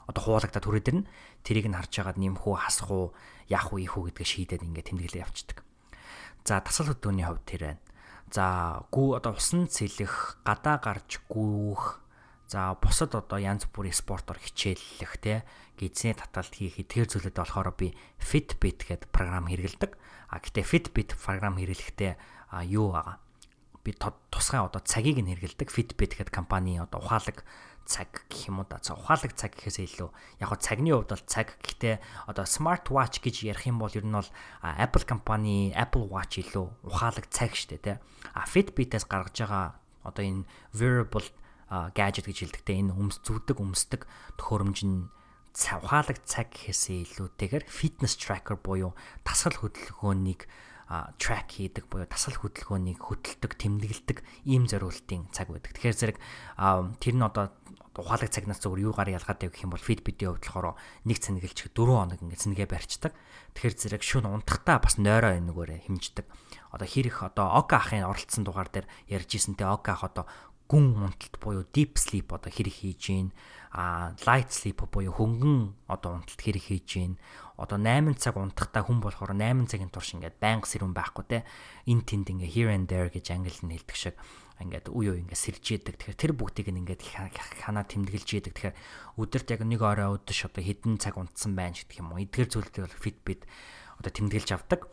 одоо 0.08 0.22
хуулагдаад 0.22 0.64
түрээд 0.66 0.90
ирнэ 0.90 1.08
тэрийг 1.46 1.66
нь 1.70 1.76
харж 1.78 1.92
байгаад 2.02 2.18
нэмэх 2.18 2.44
үү 2.44 2.56
хасах 2.58 2.90
уу 2.90 3.06
яах 3.46 3.70
уу 3.70 3.78
ийх 3.78 3.94
үү 3.94 4.10
гэдгээ 4.10 4.28
шийдээд 4.28 4.66
ингээд 4.66 4.88
тэмдэглээ 4.90 5.24
явцдаг. 5.24 5.58
За 6.42 6.58
тасал 6.58 6.90
хөдөөний 6.90 7.26
хувьд 7.26 7.46
тэр 7.46 7.62
байна. 7.70 7.82
За 8.32 8.44
гүү 8.90 9.08
одоо 9.22 9.38
усан 9.38 9.70
цэлэх, 9.70 10.42
гадаа 10.42 10.80
гарч 10.82 11.22
гүүх, 11.30 12.02
за 12.50 12.74
бусад 12.82 13.14
одоо 13.14 13.38
янз 13.38 13.70
бүрийн 13.70 13.94
спортоор 13.94 14.42
хичээллэх 14.42 15.12
те 15.22 15.46
гизний 15.78 16.18
таталт 16.18 16.50
хийх 16.50 16.82
эдгээр 16.82 17.08
зүйлүүд 17.08 17.36
болохоор 17.38 17.70
би 17.78 17.94
Fitbit 18.18 18.84
гэдэг 18.90 19.08
програм 19.14 19.46
хэрэгэлдэг. 19.46 19.92
А 20.28 20.36
гэтээ 20.42 20.64
Fitbit 20.66 21.14
програм 21.14 21.56
хэрэглэхдээ 21.56 22.12
юу 22.68 22.92
байгаа? 22.92 23.21
Би 23.82 23.90
тусгай 24.30 24.62
одоо 24.62 24.82
цагийг 24.82 25.18
нь 25.18 25.30
хэрэгэлдэг 25.34 25.68
Fitbit 25.70 26.14
гэдэг 26.18 26.32
компани 26.32 26.78
одоо 26.78 27.02
ухаалаг 27.02 27.42
цаг 27.84 28.26
гэх 28.30 28.48
юм 28.48 28.62
уу 28.62 28.66
да. 28.70 28.78
Ухаалаг 28.78 29.34
цаг 29.34 29.58
гэхээсээ 29.58 29.86
илүү 29.90 30.10
яг 30.38 30.48
го 30.48 30.56
цагны 30.56 30.94
хувьд 30.94 31.10
бол 31.10 31.26
цаг 31.26 31.58
гэхдээ 31.58 32.30
одоо 32.30 32.46
smart 32.46 32.86
watch 32.94 33.18
гэж 33.18 33.42
ярих 33.42 33.66
юм 33.66 33.82
бол 33.82 33.90
ер 33.90 34.06
нь 34.06 34.14
бол 34.14 34.30
Apple 34.62 35.04
компани 35.04 35.74
Apple 35.74 36.06
Watch 36.06 36.38
илүү 36.38 36.86
ухаалаг 36.86 37.26
цаг 37.26 37.58
штэ 37.58 37.82
тий. 37.82 37.96
А 38.34 38.46
Fitbit-ээс 38.46 39.06
гаргаж 39.10 39.34
байгаа 39.34 39.66
одоо 40.06 40.22
энэ 40.22 40.46
wearable 40.78 41.26
gadget 41.94 42.30
гэж 42.30 42.38
хэлдэгтэй 42.46 42.86
энэ 42.86 42.94
өмс 42.94 43.18
зүвдэг 43.26 43.58
өмсдөг 43.58 44.06
төхөөрөмж 44.38 44.78
нь 44.86 45.10
ухаалаг 45.52 46.18
цаг 46.24 46.52
гэхээсээ 46.52 46.98
илүүтэйгээр 47.18 47.64
fitness 47.68 48.16
tracker 48.16 48.56
буюу 48.56 48.96
тасгал 49.24 49.58
хөдөлгөөнийг 49.60 50.48
track 51.16 51.48
хийдэг 51.56 51.88
буюу 51.88 52.04
тасгал 52.04 52.40
хөдөлгөөнийг 52.42 53.00
хөдөлдөг, 53.00 53.52
тэмдэглэдэг 53.56 54.18
ийм 54.44 54.68
зориултын 54.68 55.30
цаг 55.32 55.48
байдаг. 55.48 55.72
Тэгэхээр 55.72 55.98
зэрэг 55.98 56.18
тэр 57.00 57.14
нь 57.16 57.24
одоо 57.24 57.52
ухаалаг 57.96 58.32
цагнаас 58.32 58.60
зөвөр 58.60 58.88
юугаар 58.88 59.12
ялгаад 59.12 59.40
байв 59.40 59.52
гэх 59.52 59.64
юм 59.68 59.72
бол 59.76 59.84
хувьд 59.84 60.00
болохоор 60.00 60.76
нэг 61.04 61.18
цэнгэлч 61.20 61.58
4 61.76 61.76
хоног 61.76 62.20
ингээд 62.24 62.42
цэнгээ 62.44 62.68
барьцдаг. 62.68 63.12
Тэгэхээр 63.52 63.76
зэрэг 63.76 64.02
шүн 64.04 64.24
унтахтаа 64.32 64.80
бас 64.80 64.96
нойроо 64.96 65.36
энэгээрээ 65.36 65.84
хэмждэг. 65.88 66.24
Одоо 66.72 66.88
хэрэг 66.88 67.16
одоо 67.20 67.46
Ока 67.52 67.84
ахын 67.84 68.08
оролцсон 68.08 68.48
дугаар 68.48 68.72
дээр 68.72 68.88
ярьж 69.12 69.36
ирсэнтэй 69.36 69.68
Ока 69.68 69.92
ах 69.92 70.08
одоо 70.08 70.24
гүн 70.72 70.96
унталт 71.04 71.36
буюу 71.36 71.68
deep 71.68 72.00
sleep 72.00 72.32
одоо 72.32 72.48
хэрэг 72.48 72.72
хийж 72.80 73.12
гин 73.12 73.28
а 73.76 74.16
light 74.24 74.48
sleep 74.48 74.80
буюу 74.88 75.12
хөнгөн 75.12 75.76
одоо 75.84 76.16
унталт 76.16 76.40
хэрэг 76.40 76.64
хийж 76.64 76.88
гин 76.96 77.12
одоо 77.62 77.78
8 77.78 78.18
цаг 78.18 78.34
унтахтаа 78.34 78.82
хүн 78.82 78.98
болохоор 78.98 79.38
8 79.38 79.70
цагийн 79.70 79.94
турш 79.94 80.18
ингээд 80.18 80.42
байнга 80.42 80.66
сэрүүн 80.66 80.90
байхгүй 80.90 81.24
те 81.30 81.38
эн 81.86 82.02
тэнд 82.02 82.34
ингээ 82.34 82.50
here 82.50 82.70
and 82.74 82.90
there 82.90 83.06
гэж 83.06 83.30
англи 83.30 83.54
хэлдэг 83.54 83.94
шиг 83.94 84.18
ингээд 84.62 84.90
үе 84.90 85.14
үе 85.14 85.20
ингээд 85.22 85.42
сэрж 85.42 85.64
яадаг. 85.74 85.94
Тэгэхээр 85.98 86.18
тэр 86.18 86.32
бүгдийг 86.38 86.68
ингээд 86.70 87.02
ханаа 87.66 87.84
тэмдэглэж 87.86 88.28
яадаг. 88.38 88.54
Тэгэхээр 88.54 88.76
өдөрт 89.18 89.48
яг 89.50 89.62
нэг 89.66 89.80
орой 89.82 90.08
өдөш 90.18 90.38
одоо 90.46 90.62
хэдэн 90.62 90.98
цаг 91.02 91.18
унтсан 91.18 91.52
байна 91.58 91.74
гэдэг 91.74 91.98
юм 91.98 92.14
уу. 92.14 92.22
Эдгээр 92.22 92.50
зүйлүүдийг 92.50 92.84
бол 92.86 93.02
Fitbit 93.02 93.42
одоо 93.98 94.12
тэмдэглэж 94.14 94.50
авдаг. 94.54 94.86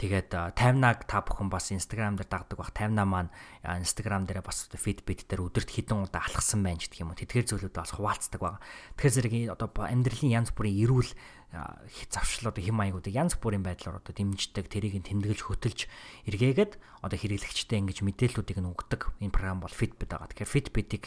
Тэгээд 0.00 0.32
таймнаг 0.56 1.04
та 1.04 1.20
бүхэн 1.20 1.52
бас 1.52 1.68
Instagram 1.76 2.16
дээр 2.16 2.32
дагдаг 2.32 2.56
бах 2.56 2.72
таймна 2.72 3.04
маань 3.04 3.28
Instagram 3.60 4.24
дээр 4.24 4.40
бас 4.40 4.64
Fitbit 4.72 5.28
дээр 5.28 5.44
өдөрт 5.44 5.68
хэдэн 5.68 6.08
удаа 6.08 6.24
алхсан 6.24 6.64
байна 6.64 6.80
гэдэг 6.80 7.04
юм 7.04 7.12
уу. 7.12 7.20
Тэдгээр 7.20 7.44
зүйлүүд 7.52 7.76
бас 7.76 7.92
хуваалцдаг 7.92 8.40
баг. 8.40 8.64
Тэгэхээр 8.96 9.12
зэрэг 9.12 9.34
одоо 9.52 9.68
амьдралын 9.84 10.32
янз 10.40 10.56
бүрийн 10.56 10.88
эрүүл 10.88 11.12
завшил 11.50 12.54
одоо 12.54 12.62
хэм 12.62 12.78
маягуудыг 12.78 13.10
янз 13.10 13.34
бүрийн 13.42 13.66
байдлаар 13.66 13.98
одоо 13.98 14.14
дэмждэг, 14.14 14.70
тэрийг 14.70 15.02
тэмдэглэж 15.02 15.40
хөтөлж 15.42 15.90
эргээгээд 16.30 16.78
одоо 17.02 17.18
хэрэглэгчтэй 17.18 17.82
ингэж 17.82 18.06
мэдээллүүдийг 18.06 18.58
нь 18.62 18.70
өгдөг. 18.70 19.10
Энэ 19.18 19.34
програм 19.34 19.58
бол 19.58 19.74
Fitbit 19.74 20.14
байгаа. 20.14 20.30
Тэгэхээр 20.30 20.54
Fitbit-ийг 20.54 21.04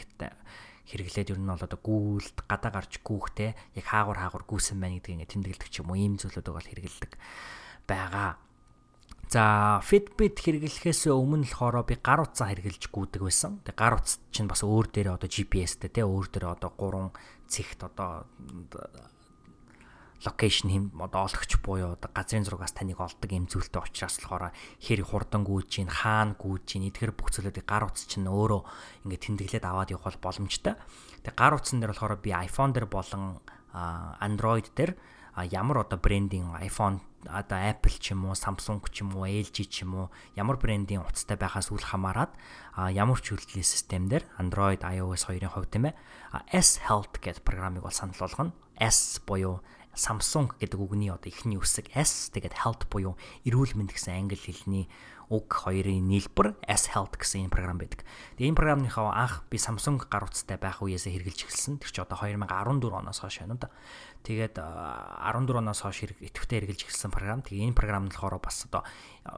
хэрэглээд 0.84 1.32
ер 1.32 1.40
нь 1.40 1.48
бол 1.48 1.64
одоо 1.64 1.80
гүйлт 1.80 2.44
гадаа 2.44 2.72
гарч 2.76 3.00
гүүхтэй 3.00 3.56
яг 3.56 3.86
хаагур 3.88 4.20
хаагур 4.20 4.44
гүйсэн 4.44 4.84
байна 4.84 5.00
гэдгийг 5.00 5.16
ингэ 5.24 5.32
тэмдэглэдэг 5.32 5.70
ч 5.72 5.80
юм 5.80 5.96
уу 5.96 6.00
ийм 6.00 6.20
зүйлүүдийг 6.20 6.56
бол 6.60 6.68
хэрэгэлдэг 6.68 7.12
байгаа. 7.88 8.36
За 9.32 9.80
Fitbit 9.80 10.44
хэрэглэхээс 10.44 11.08
өмнө 11.08 11.48
болохоор 11.48 11.88
би 11.88 11.96
гар 12.04 12.28
утсаа 12.28 12.52
хэрэглэж 12.52 12.92
гүйдэг 12.92 13.24
байсан. 13.24 13.64
Тэгээ 13.64 13.80
гар 13.80 13.96
утас 13.96 14.20
чинь 14.36 14.52
бас 14.52 14.62
өөр 14.68 14.92
дээрээ 14.92 15.16
одоо 15.16 15.30
GPS-тэй 15.32 15.90
тий 15.90 16.04
өөр 16.04 16.28
дээрээ 16.28 16.52
одоо 16.52 16.72
3 16.76 17.16
цэгт 17.48 17.80
одоо 17.88 18.28
локейшн 20.24 20.70
хэм 20.72 20.86
одоо 21.04 21.28
олгоч 21.28 21.52
буюу 21.60 22.00
одоо 22.00 22.10
газрын 22.16 22.48
зургаас 22.48 22.72
таныг 22.72 23.00
олдог 23.00 23.30
юм 23.32 23.46
зүйлтэй 23.52 23.84
учраас 23.84 24.18
болохоор 24.24 24.56
хэр 24.80 25.02
хурдан 25.04 25.44
гүйж 25.44 25.84
гин 25.84 25.92
хаана 25.92 26.40
гүйж 26.40 26.64
гин 26.80 26.88
эдгээр 26.88 27.12
бүх 27.12 27.36
зүйлүүдийг 27.36 27.68
гар 27.68 27.88
утас 27.88 28.08
чинь 28.08 28.28
өөрөө 28.28 28.62
ингээд 29.04 29.24
тэмдэглээд 29.28 29.66
аваад 29.68 29.92
явах 29.92 30.16
боломжтой. 30.24 30.80
Тэгээ 31.28 31.36
гар 31.36 31.54
утсан 31.60 31.84
дээр 31.84 31.92
болохоор 31.92 32.16
би 32.24 32.32
iPhone 32.32 32.72
дээр 32.72 32.88
болон 32.88 33.44
Android 34.24 34.72
дээр 34.72 34.96
ямар 35.52 35.84
одоо 35.84 35.98
брендинг 36.00 36.62
iPhone 36.62 37.02
одоо 37.26 37.58
Apple 37.58 37.98
ч 38.00 38.12
юм 38.12 38.28
уу, 38.28 38.36
Samsung 38.36 38.84
ч 38.92 39.02
юм 39.02 39.16
уу, 39.16 39.26
LG 39.26 39.58
ч 39.66 39.82
юм 39.84 39.96
уу 39.96 40.08
ямар 40.36 40.60
брендийн 40.60 41.02
утастай 41.02 41.38
байхаас 41.40 41.72
үл 41.72 41.82
хамааран 41.82 42.30
ямар 42.94 43.18
ч 43.24 43.34
үйлдвэрлэлийн 43.34 43.66
системдэр 43.66 44.24
Android, 44.38 44.84
iOS 44.84 45.26
хоёрын 45.32 45.52
хувьд 45.52 45.72
тийм 45.72 45.90
ээ 45.90 45.96
S 46.52 46.84
Health 46.86 47.18
гэдэг 47.18 47.42
програмыг 47.42 47.82
бол 47.82 47.96
санал 47.96 48.20
болгоно. 48.20 48.54
S 48.78 49.22
буюу 49.26 49.64
Samsung 49.94 50.58
гэдэг 50.58 50.80
үгний 50.82 51.14
одоо 51.14 51.30
эхний 51.30 51.58
үсэг 51.58 51.94
S 51.94 52.34
тэгээд 52.34 52.66
health 52.66 52.90
буюу 52.90 53.18
эрүүл 53.46 53.78
мэнд 53.78 53.94
гэсэн 53.94 54.18
англи 54.18 54.38
хэлний 54.38 54.90
уг 55.34 55.50
хоёрын 55.50 56.06
нийлбэр 56.08 56.54
S 56.68 56.94
Health 56.94 57.18
гэсэн 57.18 57.48
энэ 57.48 57.54
програм 57.54 57.82
байдаг. 57.82 58.06
Тэгээ 58.38 58.54
энэ 58.54 58.60
програмныхаа 58.60 59.18
анх 59.18 59.48
би 59.50 59.58
Samsung 59.58 59.98
гар 60.06 60.28
утастай 60.28 60.62
байх 60.62 60.84
үеэсээ 60.84 61.16
хэрэгжилж 61.16 61.50
эхэлсэн. 61.50 61.82
Тэр 61.82 61.90
чинь 61.90 62.06
одоо 62.06 62.18
2014 62.22 62.94
оноос 62.94 63.20
хойш 63.24 63.42
байна 63.42 63.58
да. 63.58 63.70
Тэгээд 64.24 64.56
14 64.56 65.60
оноос 65.60 65.84
хойш 65.84 66.08
идэвхтэй 66.16 66.64
хэрэгжилж 66.64 66.88
эхэлсэн 66.88 67.12
програм. 67.12 67.44
Тэгээ 67.44 67.68
энэ 67.68 67.76
програм 67.76 68.08
нь 68.08 68.12
болохоор 68.16 68.40
бас 68.40 68.64
одоо 68.72 68.88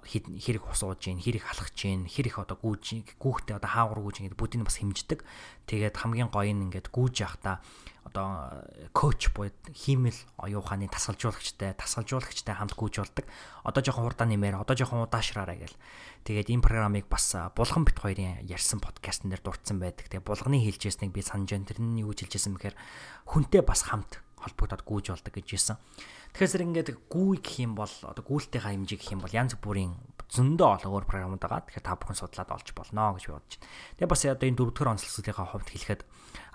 хэрэг 0.06 0.62
ус 0.62 0.86
ууж 0.86 1.10
гин, 1.10 1.18
хэрэг 1.18 1.42
халах 1.42 1.74
гин, 1.74 2.06
хэрэг 2.06 2.38
одоо 2.38 2.54
гүүж, 2.62 3.18
гүүхтэй 3.18 3.58
одоо 3.58 3.66
хаагур 3.66 4.06
гүүж 4.06 4.22
ингээд 4.22 4.38
бүгдийг 4.38 4.62
бас 4.62 4.78
хэмждэг. 4.78 5.26
Тэгээд 5.66 5.98
хамгийн 5.98 6.30
гоё 6.30 6.54
нь 6.54 6.70
ингээд 6.70 6.94
гүүж 6.94 7.16
явахдаа 7.18 7.66
одоо 8.06 8.62
коуч 8.94 9.34
буюу 9.34 9.50
хиймэл 9.74 10.16
оюун 10.38 10.62
ухааны 10.62 10.86
тасгалжуулагчтай 10.94 11.74
тасгалжуулагчтай 11.74 12.54
хамт 12.54 12.78
гүйж 12.78 13.02
болдог. 13.02 13.26
Одоо 13.66 13.82
жоохон 13.82 14.06
хурдан 14.06 14.30
нэмээр 14.30 14.62
одоо 14.62 14.78
жоохон 14.78 15.10
удаашраарай 15.10 15.66
гэл. 15.66 15.78
Тэгээд 16.30 16.54
энэ 16.54 16.62
програмыг 16.62 17.10
бас 17.10 17.34
булган 17.58 17.90
бит 17.90 17.98
хоёрын 17.98 18.46
ярьсан 18.46 18.78
подкастн 18.78 19.34
дээр 19.34 19.42
дурдсан 19.42 19.82
байдаг. 19.82 20.06
Тэгээд 20.06 20.22
булганы 20.22 20.62
хэлжсэнийг 20.62 21.18
би 21.18 21.26
санаж 21.26 21.50
байна. 21.50 21.66
Тэр 21.66 21.82
нь 21.82 22.06
юу 22.06 22.14
хэлжсэн 22.14 22.54
бэхээр 22.54 22.78
хүнтэй 23.26 23.66
бас 23.66 23.82
хамт 23.90 24.22
холбогдоод 24.46 24.86
гүйж 24.86 25.06
болдог 25.12 25.34
гэж 25.34 25.48
хэлсэн. 25.50 25.78
Тэгэхээр 26.38 26.66
ингээд 26.68 26.90
гүй 27.10 27.42
гэх 27.42 27.64
юм 27.66 27.74
бол 27.74 27.90
одоо 28.06 28.24
гүйлтэйхаа 28.24 28.76
хэмжээ 28.76 29.00
гэх 29.00 29.14
юм 29.16 29.24
бол 29.24 29.34
янз 29.34 29.58
бүрийн 29.58 29.96
зөндөө 30.30 30.90
өөр 30.90 31.06
програмууд 31.06 31.40
байгаа. 31.40 31.64
Тэгэхээр 31.70 31.86
та 31.86 31.96
бүхэн 31.96 32.18
судлаад 32.18 32.50
олж 32.52 32.68
болно 32.76 33.16
гэж 33.16 33.26
бодож 33.30 33.56
байна. 33.56 33.68
Тэгээ 33.96 34.12
бас 34.12 34.22
одоо 34.26 34.48
энэ 34.50 34.58
дөрөвдүгээр 34.60 34.92
онцлогсуудынхаа 34.98 35.48
хувьд 35.54 35.70
хэлэхэд 35.72 36.02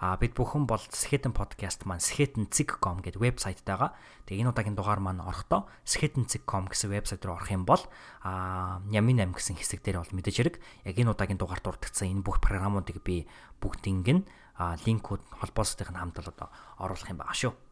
а 0.03 0.16
бид 0.20 0.33
бүхэн 0.37 0.64
бол 0.68 0.83
Skeleton 0.90 1.33
podcast 1.33 1.88
маань 1.88 2.03
skeleton.com 2.03 3.00
гэдэг 3.00 3.20
вебсайт 3.20 3.64
байгаа. 3.64 3.96
Тэгээ 4.26 4.42
энэ 4.44 4.53
удаагийн 4.53 4.76
дугаар 4.76 5.00
маань 5.00 5.24
орохдоо 5.24 5.70
skeleton.com 5.87 6.68
гэсэн 6.68 6.90
вебсайт 6.92 7.24
руу 7.24 7.40
орох 7.40 7.48
юм 7.48 7.64
бол 7.64 7.81
а 8.20 8.83
Ямин 8.90 9.22
8 9.22 9.33
гэсэн 9.33 9.57
хэсэг 9.57 9.81
дээр 9.81 10.03
бол 10.03 10.12
мэдээж 10.12 10.37
хэрэг 10.37 10.57
яг 10.85 10.96
энэ 10.98 11.12
удаагийн 11.14 11.40
дугаарт 11.40 11.64
дурдгдсан 11.64 12.11
энэ 12.11 12.26
бүх 12.26 12.42
програмуудыг 12.42 13.00
би 13.00 13.24
бүгдийг 13.62 14.09
нь 14.12 14.24
линкүүд 14.61 15.22
холбоосуудын 15.40 15.96
хамт 15.96 16.20
бол 16.20 16.29
одоо 16.29 16.48
оруулах 16.76 17.09
юм 17.09 17.20
байгаа 17.22 17.38
шүү. 17.38 17.69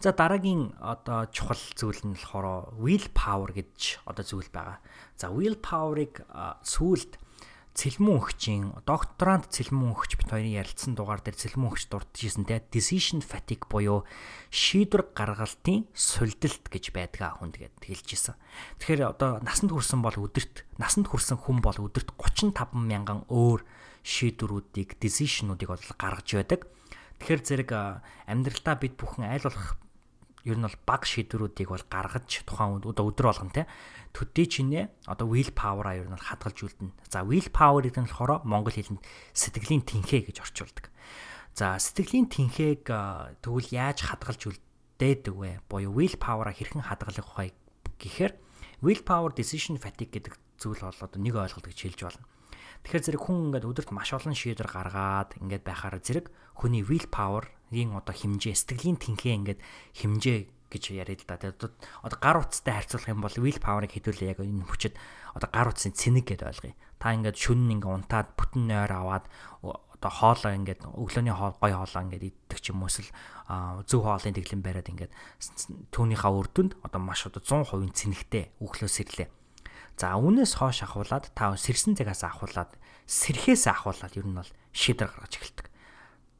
За 0.00 0.12
дараагийн 0.12 0.74
одоо 0.80 1.26
чухал 1.30 1.60
зүйл 1.78 2.00
нь 2.04 2.16
болохоор 2.18 2.74
will 2.80 3.08
power 3.14 3.50
гэж 3.54 4.04
одоо 4.04 4.24
зүйл 4.24 4.50
байгаа. 4.50 4.78
За 5.16 5.30
will 5.30 5.56
power-ыг 5.58 6.24
сүүлд 6.62 7.18
цэлмэн 7.74 8.22
өгчийн 8.22 8.70
докторант 8.86 9.50
цэлмэн 9.50 9.90
өгч 9.98 10.14
бит 10.14 10.30
хоёрын 10.30 10.62
ярилцсан 10.62 10.94
дугаар 10.94 11.18
дээр 11.18 11.34
цэлмэн 11.34 11.74
өгч 11.74 11.90
дурдчихсэн 11.90 12.46
те 12.46 12.62
decision 12.70 13.18
fatigue 13.18 13.66
буюу 13.66 14.06
шийдвэр 14.54 15.10
гаргалтын 15.10 15.90
сулдилт 15.90 16.70
гэж 16.70 16.94
байдаг 16.94 17.42
хүн 17.42 17.50
тэгээд 17.50 17.82
хэлж 17.82 18.08
исэн. 18.14 18.38
Тэгэхээр 18.78 19.18
одоо 19.18 19.42
насанд 19.42 19.74
хүрсэн 19.74 20.06
бол 20.06 20.14
өдөрт 20.14 20.62
насанд 20.78 21.10
хүрсэн 21.10 21.34
хүн 21.34 21.58
бол 21.58 21.74
өдөрт 21.74 22.14
35 22.14 22.78
мянган 22.78 23.26
өөр 23.26 23.66
шийдвэрүүдийг 24.06 24.94
decision-уудыг 25.02 25.74
бол 25.74 25.86
гаргаж 25.98 26.30
байдаг. 26.30 26.70
Тэгэхээр 27.18 27.42
зэрэг 27.42 27.70
амьдралдаа 28.30 28.78
бид 28.78 28.94
бүхэн 28.94 29.34
айл 29.34 29.50
болох 29.50 29.74
ер 30.44 30.56
нь 30.60 30.66
бол 30.68 30.78
баг 30.84 31.02
шийдвэрүүдийг 31.08 31.68
бол 31.72 31.84
гаргаж 31.88 32.44
тухайн 32.44 32.84
өдөр 32.84 33.12
болгон 33.24 33.50
те 33.50 33.64
төдий 34.12 34.46
чинээ 34.46 35.08
одоо 35.10 35.26
will 35.26 35.50
power-а 35.50 35.98
ер 35.98 36.06
нь 36.06 36.14
хадгалж 36.14 36.58
үлдэнэ. 36.68 36.92
За 37.08 37.24
will 37.24 37.48
power 37.50 37.82
гэдэг 37.82 38.04
нь 38.04 38.08
болохоор 38.12 38.44
монгол 38.44 38.76
хэлэнд 38.76 39.02
сэтгэлийн 39.32 39.82
тэнхээ 39.82 40.30
гэж 40.30 40.36
орчуулдаг. 40.44 40.92
За 41.56 41.80
сэтгэлийн 41.80 42.28
тэнхээг 42.30 42.86
тэгвэл 43.42 43.68
яаж 43.74 44.06
хадгалж 44.06 44.54
үлдээдэг 44.54 45.34
вэ? 45.34 45.50
Буюу 45.66 45.96
will 45.96 46.14
power-а 46.20 46.54
хэрхэн 46.54 46.86
хадгалах 46.86 47.34
вэ 47.34 47.56
гэхээр 47.98 48.32
will 48.84 49.02
power 49.02 49.32
decision 49.32 49.80
fatigue 49.80 50.14
гэдэг 50.14 50.36
зүйл 50.60 50.78
бол 50.84 50.94
одоо 50.94 51.18
нэг 51.18 51.34
ойлголт 51.34 51.66
гэж 51.66 51.78
хэлж 51.88 52.00
болно. 52.04 52.28
Тэгэхээр 52.84 53.04
зэрэг 53.16 53.22
хүн 53.24 53.48
ингээд 53.48 53.64
өдөрт 53.64 53.90
маш 53.96 54.12
олон 54.12 54.36
шийдвэр 54.36 54.68
гаргаад 54.68 55.40
ингээд 55.40 55.64
байхаараа 55.64 56.04
зэрэг 56.04 56.28
хүний 56.52 56.84
will 56.84 57.08
power-ийн 57.74 57.98
одоо 57.98 58.14
хэмжээ, 58.14 58.54
сэтгэлийн 58.54 58.98
тэнхээ 59.02 59.34
ингээд 59.34 59.60
хэмжээ 59.98 60.38
гэж 60.70 60.82
яриад 60.94 61.26
л 61.26 61.28
да. 61.28 61.42
Тэгээд 61.42 61.74
одоо 62.06 62.18
гар 62.22 62.38
утастай 62.38 62.74
харьцуулах 62.78 63.10
юм 63.10 63.20
бол 63.22 63.34
will 63.34 63.58
power-ыг 63.58 63.90
хэдүүлээ 63.90 64.30
яг 64.38 64.40
энэ 64.42 64.62
хүчит 64.62 64.94
одоо 65.34 65.50
гар 65.50 65.74
утасын 65.74 65.94
цэник 65.94 66.30
гэдээ 66.30 66.50
ойлгоё. 66.54 66.74
Та 67.02 67.14
ингээд 67.18 67.34
шүн 67.34 67.66
ингээд 67.74 68.06
унтаад 68.06 68.28
бүтэн 68.38 68.62
нойр 68.70 68.92
аваад 68.94 69.26
одоо 69.62 70.10
хоолоо 70.10 70.54
ингээд 70.54 70.86
өглөөний 70.86 71.34
хоол 71.34 71.58
гой 71.58 71.72
хоолоо 71.74 72.02
ингээд 72.06 72.26
иддэг 72.30 72.58
ч 72.62 72.70
юм 72.70 72.86
уу 72.86 72.90
эсвэл 72.90 73.10
зөв 73.86 74.00
хоолын 74.06 74.34
дэглэм 74.34 74.62
бариад 74.62 74.90
ингээд 74.90 75.12
түүнийхээ 75.94 76.30
үр 76.30 76.48
дүнд 76.50 76.72
одоо 76.82 77.00
маш 77.02 77.26
одоо 77.26 77.42
100% 77.42 77.94
цэнэгтэй 77.94 78.44
өглөө 78.62 78.90
сэрлээ 78.90 79.28
За 79.94 80.18
үүнээс 80.18 80.58
хойш 80.58 80.82
ахуулаад 80.82 81.30
та 81.38 81.54
сэрсэн 81.54 81.94
цагаас 81.94 82.26
ахуулаад 82.26 82.74
сэрхээс 83.06 83.70
ахуулаад 83.70 84.18
ер 84.18 84.26
нь 84.26 84.34
бол 84.34 84.50
шийдвэр 84.74 85.06
гаргаж 85.06 85.38
эхэлдэг. 85.38 85.66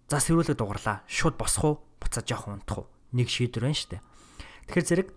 За 0.09 0.21
сэрүүлэг 0.21 0.57
дугарлаа. 0.61 1.03
Шууд 1.09 1.41
босох 1.41 1.65
уу? 1.65 1.77
Буцаад 2.01 2.29
жоох 2.29 2.49
унтах 2.49 2.85
уу? 2.85 2.87
Нэг 3.17 3.33
шийдвэр 3.33 3.73
байна 3.73 3.89
дээ. 3.89 4.03
Тэгэхээр 4.69 4.89
зэрэг 4.89 5.09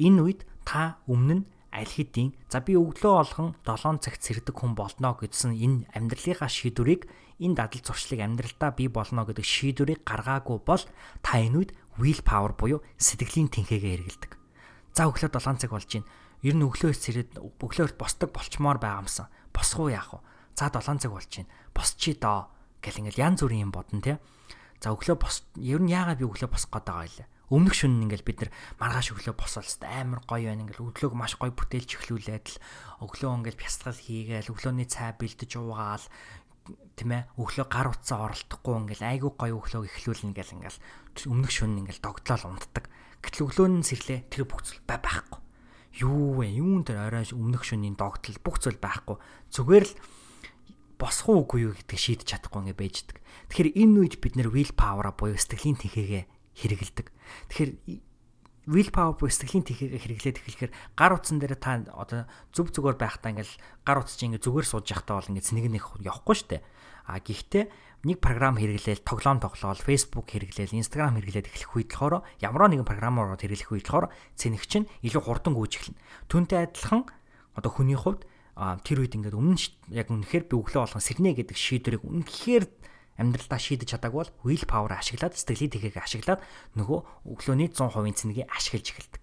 энэ 0.00 0.20
үед 0.24 0.40
та 0.64 1.00
өмнө 1.04 1.34
нь 1.40 1.44
аль 1.76 1.92
хэдийн 1.92 2.32
за 2.48 2.64
би 2.64 2.72
өглөө 2.72 3.12
олгон 3.20 3.52
7 3.68 4.00
цагт 4.00 4.24
сэрдэг 4.24 4.56
хүн 4.56 4.72
болно 4.72 5.12
гэдсэн 5.12 5.52
энэ 5.52 5.92
амьдралынхаа 5.92 6.48
шийдвэрийг 6.48 7.04
энэ 7.36 7.56
дадал 7.56 7.84
зуршлыг 7.84 8.20
амьдралдаа 8.24 8.72
бий 8.72 8.88
болно 8.88 9.28
гэдэг 9.28 9.44
шийдвэрийг 9.44 10.00
гаргаагүй 10.08 10.58
бол 10.64 10.84
та 11.20 11.36
энэ 11.36 11.56
үед 11.60 11.70
will 12.00 12.20
power 12.24 12.56
буюу 12.56 12.80
сэтгэлийн 12.96 13.52
тэнхээгээ 13.52 13.92
хэрэгэлдэг. 14.08 14.32
За 14.96 15.04
өглөө 15.04 15.36
7 15.36 15.60
цаг 15.60 15.72
болж 15.76 15.88
байна 15.92 16.08
ер 16.44 16.54
нь 16.56 16.64
өглөөс 16.64 16.96
сэрээд 16.96 17.32
өглөөр 17.40 17.92
босдог 17.96 18.32
болчмоор 18.32 18.80
байгаамсан. 18.80 19.28
Босох 19.52 19.88
уу 19.88 19.92
яах 19.92 20.16
вэ? 20.16 20.20
За 20.56 20.72
7 20.72 21.00
цаг 21.00 21.12
болж 21.12 21.28
байна. 21.28 21.52
Босчий 21.72 22.16
доо 22.16 22.52
гэл 22.86 23.02
ингээл 23.02 23.24
янз 23.26 23.42
бүрийн 23.42 23.66
юм 23.66 23.72
бодно 23.74 23.98
те. 23.98 24.22
За 24.78 24.94
өглөө 24.94 25.18
бос 25.18 25.42
ер 25.58 25.82
нь 25.82 25.90
яагаад 25.90 26.22
би 26.22 26.30
өглөө 26.30 26.50
босох 26.54 26.70
гээд 26.70 26.86
байгаа 26.86 27.10
юм 27.10 27.26
өмнөх 27.46 27.78
шөнө 27.78 28.10
ингээл 28.10 28.26
бид 28.26 28.38
нар 28.42 28.50
маргааш 28.82 29.14
өглөө 29.14 29.34
босвол 29.38 29.62
хэвээр 29.62 30.02
амар 30.02 30.20
гоё 30.26 30.50
байна 30.50 30.66
ингээл 30.66 30.90
өглөөг 30.90 31.14
маш 31.14 31.38
гоё 31.38 31.54
бүтээлж 31.54 31.90
эхлүүлээд 31.94 32.46
л 32.50 32.58
өглөө 33.06 33.30
ингээл 33.38 33.62
бясалгал 33.62 34.02
хийгээл 34.02 34.50
өглөөний 34.50 34.88
цай 34.90 35.14
бэлдэж 35.14 35.50
уугаал 35.54 36.06
тийм 36.98 37.10
ээ 37.14 37.22
өглөө 37.38 37.66
гар 37.70 37.88
утсаа 37.94 38.18
оролдохгүй 38.26 38.74
ингээл 38.82 39.06
айгүй 39.06 39.32
гоё 39.38 39.54
өглөөг 39.62 39.86
эхлүүлнэ 39.94 40.34
гэл 40.34 40.54
ингээл 40.58 40.78
өмнөх 41.30 41.52
шөнө 41.54 41.78
ингээл 41.86 42.02
догтлол 42.02 42.44
унтдаг 42.50 42.84
гэтэл 43.22 43.46
өглөө 43.46 43.66
нь 43.78 43.86
сэрлээ 43.86 44.20
тэр 44.26 44.42
бүх 44.50 44.66
зүйл 44.66 44.82
байхгүй 44.82 45.46
юу 46.02 46.36
вэ? 46.36 46.60
Юун 46.60 46.84
дээр 46.84 47.08
оройш 47.08 47.32
өмнөх 47.32 47.64
шөнийн 47.64 47.96
догтол 47.96 48.36
бүх 48.44 48.60
зүйл 48.60 48.76
байхгүй. 48.76 49.16
Зүгээр 49.48 49.84
л 49.88 49.94
босох 50.96 51.28
уугүй 51.28 51.68
юу 51.68 51.72
гэдгийг 51.76 52.00
шийдэж 52.00 52.26
чадахгүй 52.26 52.72
ингээ 52.72 52.80
байждаг. 52.80 53.16
Тэгэхээр 53.52 53.68
энэ 53.76 53.96
үед 54.00 54.14
бид 54.20 54.34
нэр 54.36 54.48
will 54.52 54.72
power 54.72 55.12
буюу 55.12 55.36
сэтгэлийн 55.36 55.78
тэнхээгээ 55.80 56.24
хэрэгэлдэг. 56.56 57.06
Тэгэхээр 57.52 57.70
will 58.66 58.90
power 58.90 59.14
буюу 59.14 59.30
сэтгэлийн 59.30 59.66
тэнхээгээ 59.68 60.00
хэрэглээд 60.02 60.36
эхлэхээр 60.42 60.72
гар 60.98 61.12
утсан 61.14 61.38
дээр 61.38 61.54
та 61.60 61.84
одоо 61.94 62.26
зүв 62.50 62.74
зүгээр 62.74 62.96
байхдаа 62.98 63.30
ингээл 63.36 63.54
гар 63.86 63.98
утас 64.02 64.18
чинь 64.18 64.34
ингээ 64.34 64.42
зүгээр 64.42 64.66
сууж 64.66 64.86
явахдаа 64.90 65.22
бол 65.22 65.30
ингээ 65.30 65.46
цэнэг 65.46 65.66
нэг 65.70 65.84
явахгүй 66.02 66.36
штэ. 66.36 66.64
А 67.06 67.22
гэхдээ 67.22 67.64
нэг 68.02 68.18
програм 68.18 68.58
хэрэглээл 68.58 69.06
тоглоом 69.06 69.38
тоглоол 69.38 69.78
Facebook 69.78 70.26
хэрэглээл 70.30 70.74
Instagram 70.74 71.22
хэрэглээд 71.22 71.46
эхлэх 71.46 71.70
үед 71.78 71.90
болохоор 71.94 72.26
ямар 72.42 72.66
нэгэн 72.70 72.86
програмаар 72.86 73.38
хэрэглэх 73.38 73.70
үед 73.70 73.86
болохоор 73.86 74.10
цэнэг 74.34 74.62
чинь 74.66 74.90
илүү 75.06 75.22
хурдан 75.22 75.54
гүйж 75.54 75.72
эхэлнэ. 75.78 76.00
Түүнтэй 76.26 76.58
адилхан 76.66 77.06
одоо 77.54 77.70
хүний 77.70 77.94
хувьд 77.94 78.26
тэр 78.56 79.04
үед 79.04 79.14
ингээд 79.20 79.36
өмнө 79.36 79.60
яг 79.92 80.08
үнэхээр 80.08 80.44
би 80.48 80.54
өглөө 80.56 80.82
болгон 80.88 81.04
сэрнэ 81.04 81.36
гэдэг 81.36 81.56
шийдвэрийг 81.60 82.04
үнэхээр 82.08 82.64
амьдралдаа 83.20 83.60
шийдэж 83.60 83.96
чадаагүй 83.96 84.24
бол 84.24 84.32
will 84.44 84.64
power 84.64 84.92
ашиглаад 84.96 85.36
сэтгэлийн 85.36 85.72
тэхийг 85.72 85.96
ашиглаад 86.00 86.40
нөгөө 86.76 86.98
өглөөний 87.36 87.68
100% 87.72 88.16
цэнэгийг 88.16 88.48
ашиглаж 88.48 88.86
эхэлдэг. 88.92 89.22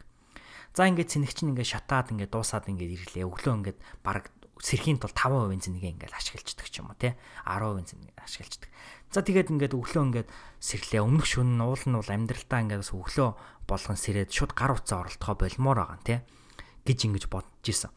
За 0.74 0.90
ингээд 0.90 1.10
цэнэг 1.14 1.34
чинь 1.34 1.54
ингээд 1.54 1.70
шатаад 1.70 2.10
ингээд 2.14 2.34
дуусаад 2.34 2.66
ингээд 2.70 2.94
ирлээ. 3.14 3.30
Өглөө 3.30 3.54
ингээд 3.62 3.78
баг 4.02 4.34
сэрхийн 4.58 4.98
тул 4.98 5.14
5% 5.14 5.66
цэнийг 5.66 5.86
ингээд 5.98 6.14
ашиглаждаг 6.14 6.68
ч 6.70 6.82
юм 6.82 6.90
уу 6.90 6.98
тий 6.98 7.14
10% 7.46 7.90
цэнийг 7.90 8.18
ашиглаждаг. 8.18 8.70
За 9.14 9.22
тэгээд 9.22 9.54
ингээд 9.54 9.78
өглөө 9.78 10.04
ингээд 10.10 10.30
сэрлээ 10.62 11.02
өмнөх 11.06 11.26
шөнө 11.30 11.58
нь 11.58 11.66
уул 11.66 11.84
нь 11.86 11.98
бол 11.98 12.10
амьдралтаа 12.10 12.60
ингээд 12.66 12.86
өглөө 12.86 13.30
болгон 13.70 13.98
сэрээд 13.98 14.34
шууд 14.34 14.54
гар 14.58 14.74
утсаа 14.74 15.06
оролдохоо 15.06 15.36
болмоор 15.38 15.78
байгаа 15.86 16.02
тий 16.02 16.20
гэж 16.86 17.00
ингэж 17.06 17.24
бодож 17.30 17.66
исэн. 17.70 17.94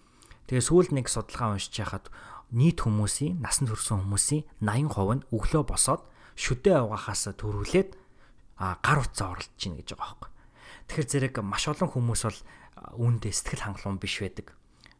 Тэгээ 0.47 0.65
сүүлд 0.67 0.91
нэг 0.95 1.07
судалгаа 1.11 1.59
уншиж 1.59 1.75
яхад 1.83 2.11
нийт 2.55 2.87
хүмүүсийн 2.87 3.43
насан 3.43 3.67
турш 3.67 3.91
хүмүүсийн 3.91 4.47
80% 4.63 5.19
нь 5.19 5.27
өглөө 5.35 5.63
босоод 5.67 6.03
шүдэ 6.39 6.87
угаахаас 6.87 7.35
төрүүлээд 7.35 7.91
гар 8.57 8.99
утсаа 9.03 9.35
оролдож 9.35 9.59
гин 9.59 9.75
гэж 9.77 9.99
байгаа 9.99 10.07
байхгүй. 10.07 10.31
Тэгэхээр 10.87 11.11
зэрэг 11.11 11.35
маш 11.43 11.65
олон 11.67 11.91
хүмүүс 11.91 12.23
бол 12.25 12.41
үүндээ 12.95 13.33
сэтгэл 13.35 13.65
хангалуун 13.67 13.99
биш 13.99 14.23
байдаг 14.23 14.55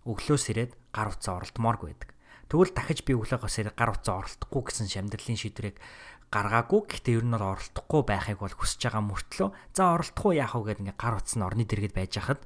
өглөөс 0.07 0.45
ирээд 0.55 0.73
гар 0.95 1.11
утсаа 1.11 1.43
оролдмооргүй 1.43 1.89
байдаг. 1.91 2.11
Тэгвэл 2.47 2.73
дахиж 2.75 3.03
би 3.03 3.13
өглөөгөөс 3.19 3.57
ирээд 3.59 3.75
гар 3.75 3.91
утсаа 3.91 4.23
оролдохгүй 4.23 4.63
гэсэн 4.71 4.87
шамдрлын 4.87 5.39
шийдвэрийг 5.39 5.77
гаргаагүй. 6.31 6.81
Гэхдээ 6.87 7.17
ер 7.19 7.27
нь 7.27 7.35
бол 7.35 7.59
оролдохгүй 7.59 8.03
байхыг 8.07 8.39
бол 8.39 8.55
хүсэж 8.55 8.81
байгаа 8.87 9.03
мөртлөө 9.03 9.49
за 9.75 9.83
оролдохгүй 9.99 10.33
яах 10.39 10.55
вэ 10.55 10.63
гэдэг 10.71 10.83
ингээ 10.87 10.99
гар 11.03 11.15
утас 11.19 11.35
нь 11.35 11.47
орны 11.47 11.65
дэргэд 11.67 11.95
байж 11.95 12.13
хахад 12.19 12.41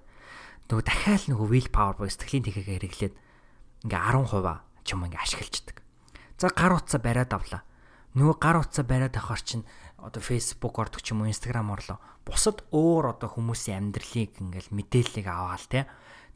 нөгөө 0.71 0.87
дахиад 0.87 1.25
нөгөө 1.27 1.49
will 1.51 1.71
power 1.75 1.95
буюу 1.99 2.15
сэтгэлийн 2.15 2.47
тэнхээгээ 2.47 2.79
хэрэглээд 2.79 3.15
ингээ 3.91 4.01
10% 4.15 4.87
ч 4.87 4.89
юм 4.95 5.03
ингээ 5.11 5.19
ашиглаждаг. 5.19 5.77
За 6.39 6.47
гар 6.55 6.73
утсаа 6.79 7.01
бариад 7.03 7.35
авлаа. 7.35 7.67
Нөгөө 8.15 8.37
гар 8.39 8.57
утсаа 8.63 8.87
бариад 8.87 9.19
авахар 9.19 9.43
чинь 9.43 9.67
одоо 9.99 10.23
Facebook 10.23 10.79
ордог 10.79 11.03
ч 11.03 11.11
юм 11.11 11.27
уу 11.27 11.31
Instagram 11.31 11.75
орлоо. 11.75 11.99
Бусад 12.23 12.63
өөр 12.71 13.19
одоо 13.19 13.29
хүмүүсийн 13.35 13.91
амьдралыг 13.91 14.39
ингээл 14.39 14.71
мэдээллийг 14.71 15.27
аваал 15.27 15.67
те 15.67 15.91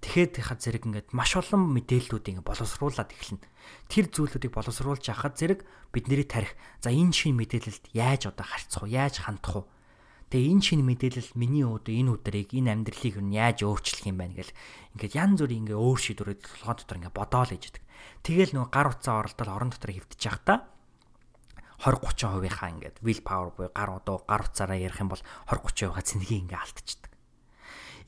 Тэгэхэд 0.04 0.36
яхад 0.44 0.60
зэрэг 0.60 0.84
ингээд 0.84 1.08
маш 1.16 1.32
олон 1.32 1.64
мэдээллүүд 1.80 2.28
ингээд 2.28 2.44
боловсруулад 2.44 3.08
эхэлнэ. 3.08 3.48
Тэр 3.88 4.12
зүйлүүдийг 4.12 4.52
боловсруулж 4.52 5.00
яхад 5.08 5.40
зэрэг 5.40 5.64
бидний 5.96 6.28
тарих. 6.28 6.52
За 6.84 6.92
энэ 6.92 7.16
шин 7.16 7.40
мэдээлэлд 7.40 7.88
яаж 7.96 8.28
одоо 8.28 8.44
харьцах 8.44 8.84
вэ? 8.84 8.92
Яаж 8.92 9.24
хандах 9.24 9.64
вэ? 9.64 9.73
Тэгээ 10.32 10.52
энэ 10.54 10.64
шин 10.64 10.82
мэдээлэл 10.86 11.30
миний 11.36 11.64
өөдөө 11.64 11.94
энэ 11.94 12.12
өдрийг 12.14 12.50
энэ 12.54 12.72
амьдралыг 12.72 13.16
нь 13.20 13.36
яаж 13.36 13.58
өөрчлөх 13.64 14.08
юм 14.08 14.18
байна 14.20 14.38
гэл 14.38 14.52
ингээд 14.96 15.16
янз 15.18 15.38
бүрийн 15.42 15.62
ингээд 15.68 15.82
өөр 15.82 15.98
шийдвэрүүд 16.00 16.40
толгой 16.44 16.74
дотор 16.78 16.98
ингээд 17.00 17.18
бодоол 17.18 17.52
ээж 17.54 17.64
идэг. 17.70 17.84
Тэгэл 18.24 18.52
нөгөө 18.56 18.70
гар 18.72 18.88
утсаа 18.90 19.14
оролдол 19.20 19.50
орон 19.52 19.70
дотор 19.70 19.90
хөвтөж 19.94 20.20
явахдаа 20.24 20.58
20 21.84 22.00
30%-ийнхаа 22.16 22.70
ингээд 22.74 22.96
will 23.04 23.22
power 23.22 23.50
буюу 23.52 23.70
гар 23.74 23.90
одоо 24.00 24.24
гар 24.24 24.42
утсаараа 24.46 24.78
ярих 24.80 24.98
юм 24.98 25.12
бол 25.12 25.22
20 25.50 25.92
30%-аа 25.92 26.02
цэнэгийг 26.02 26.42
ингээд 26.48 26.64
алдчихдаг 26.64 27.14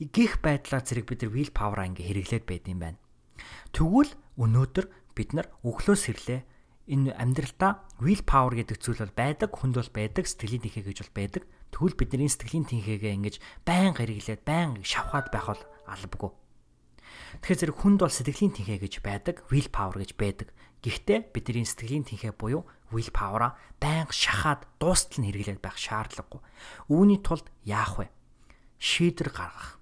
гих 0.05 0.41
байдлаар 0.45 0.85
зэрэг 0.85 1.09
бид 1.09 1.21
нар 1.25 1.33
will 1.33 1.49
power 1.49 1.81
ингээ 1.81 2.05
хэрэглээд 2.05 2.45
байд 2.45 2.65
юм 2.69 2.79
байна. 2.85 2.99
Тэгвэл 3.73 4.13
өнөөдөр 4.37 4.85
бид 5.17 5.29
нар 5.33 5.49
өглөө 5.65 5.97
сэрлээ 5.97 6.41
энэ 6.93 7.17
амьдралдаа 7.17 7.81
will 7.97 8.21
power 8.21 8.53
гэдэг 8.53 8.77
зүйл 8.77 9.01
бол 9.01 9.15
байдаг, 9.17 9.49
хүнд 9.49 9.81
бол 9.81 9.91
байдаг, 9.91 10.29
сэтгэлийн 10.29 10.61
тэнхээ 10.69 10.85
гэж 10.85 10.97
бол 11.01 11.17
байдаг. 11.17 11.43
Тэгвэл 11.77 11.93
бид 11.93 12.09
нар 12.17 12.25
энэ 12.25 12.33
сэтгэлийн 12.33 12.65
тэнхээгээ 12.65 13.13
ингэж 13.21 13.35
байнга 13.61 14.01
хэрэглээд 14.01 14.41
байнга 14.41 14.81
шавхаад 14.81 15.29
байх 15.29 15.45
бол 15.53 15.63
албагүй. 15.85 16.31
Тэгэхээр 17.45 17.59
зэрэг 17.61 17.77
хүнд 17.77 17.99
бол 18.01 18.09
сэтгэлийн 18.09 18.53
тэнхээ 18.57 18.79
гэж 18.81 18.93
байдаг, 19.05 19.45
will 19.53 19.69
power 19.69 20.01
гэж 20.01 20.17
байдаг. 20.17 20.49
Гэхдээ 20.81 21.37
бидний 21.37 21.69
сэтгэлийн 21.69 22.09
тэнхээ 22.09 22.33
буюу 22.33 22.65
will 22.89 23.13
power-а 23.13 23.53
байнга 23.77 24.09
шахаад 24.09 24.65
дуустал 24.81 25.21
нь 25.21 25.29
хэрэглээд 25.29 25.61
байх 25.61 25.77
шаардлагагүй. 25.77 26.41
Үүний 26.89 27.21
тулд 27.21 27.45
яах 27.61 28.01
вэ? 28.01 28.09
Шийдвэр 28.81 29.29
гаргах 29.29 29.77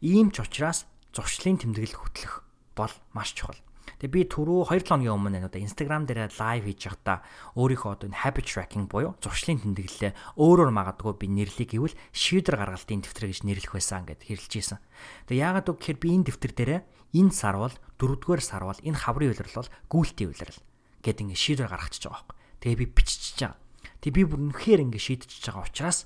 Ийм 0.00 0.32
ч 0.32 0.40
учраас 0.40 0.88
зуршлын 1.12 1.60
тэмдэглэл 1.60 1.92
хөтлөх 1.92 2.40
бол 2.72 2.92
маш 3.12 3.36
чухал. 3.36 3.60
Тэгээ 4.00 4.16
би 4.16 4.22
түрүү 4.32 4.72
2 4.72 4.80
7 4.80 4.88
хоногийн 4.88 5.12
өмнө 5.12 5.44
одоо 5.44 5.60
Instagram 5.60 6.08
дээр 6.08 6.32
лайв 6.40 6.64
хийж 6.64 6.88
байхдаа 6.88 7.20
өөрийнхөө 7.52 7.90
одоо 8.00 8.08
habit 8.08 8.48
tracking 8.48 8.88
буюу 8.88 9.12
зуршлын 9.20 9.60
тэмдэглэлээ 9.60 10.40
өөрөөр 10.40 10.72
магадгүй 10.72 11.12
би 11.20 11.28
нэрлэе 11.28 11.68
гэвэл 11.68 11.92
шийдвэр 12.08 12.56
гаргалтын 12.64 13.04
дэвтэр 13.04 13.28
гэж 13.28 13.40
нэрлэх 13.44 13.76
байсан 13.76 14.08
гэдээ 14.08 14.40
хэрэлж 14.40 14.52
ийсэн. 14.56 14.80
Тэгээ 15.28 15.44
яагаад 15.44 15.68
үг 15.68 15.78
гэхээр 15.84 15.98
би 16.00 16.08
энэ 16.16 16.26
дэвтэр 16.32 16.52
дээрээ 16.56 16.80
энэ 17.20 17.32
сар 17.36 17.56
бол 17.60 17.76
дөрөвдүгээр 18.00 18.40
сар 18.40 18.64
бол 18.64 18.80
энэ 18.80 19.00
хаврын 19.04 19.36
үйлрэл 19.36 19.58
бол 19.60 19.72
гүйлтийн 19.92 20.30
үйлрэл 20.32 20.60
гэдэг 21.04 21.24
ингээ 21.28 21.44
шийдвэр 21.44 21.68
гаргачихж 21.68 22.04
байгаа 22.08 22.24
байхгүй. 22.24 22.36
Тэгээ 22.64 22.80
би 22.80 22.86
биччихэж 22.88 23.38
байгаа. 23.44 23.60
Тэгээ 24.00 24.16
би 24.16 24.22
бүр 24.24 24.40
үнэхээр 24.48 24.80
ингээ 24.88 25.04
шийдчихэж 25.04 25.44
байгаа 25.44 25.68
учраас 25.68 25.98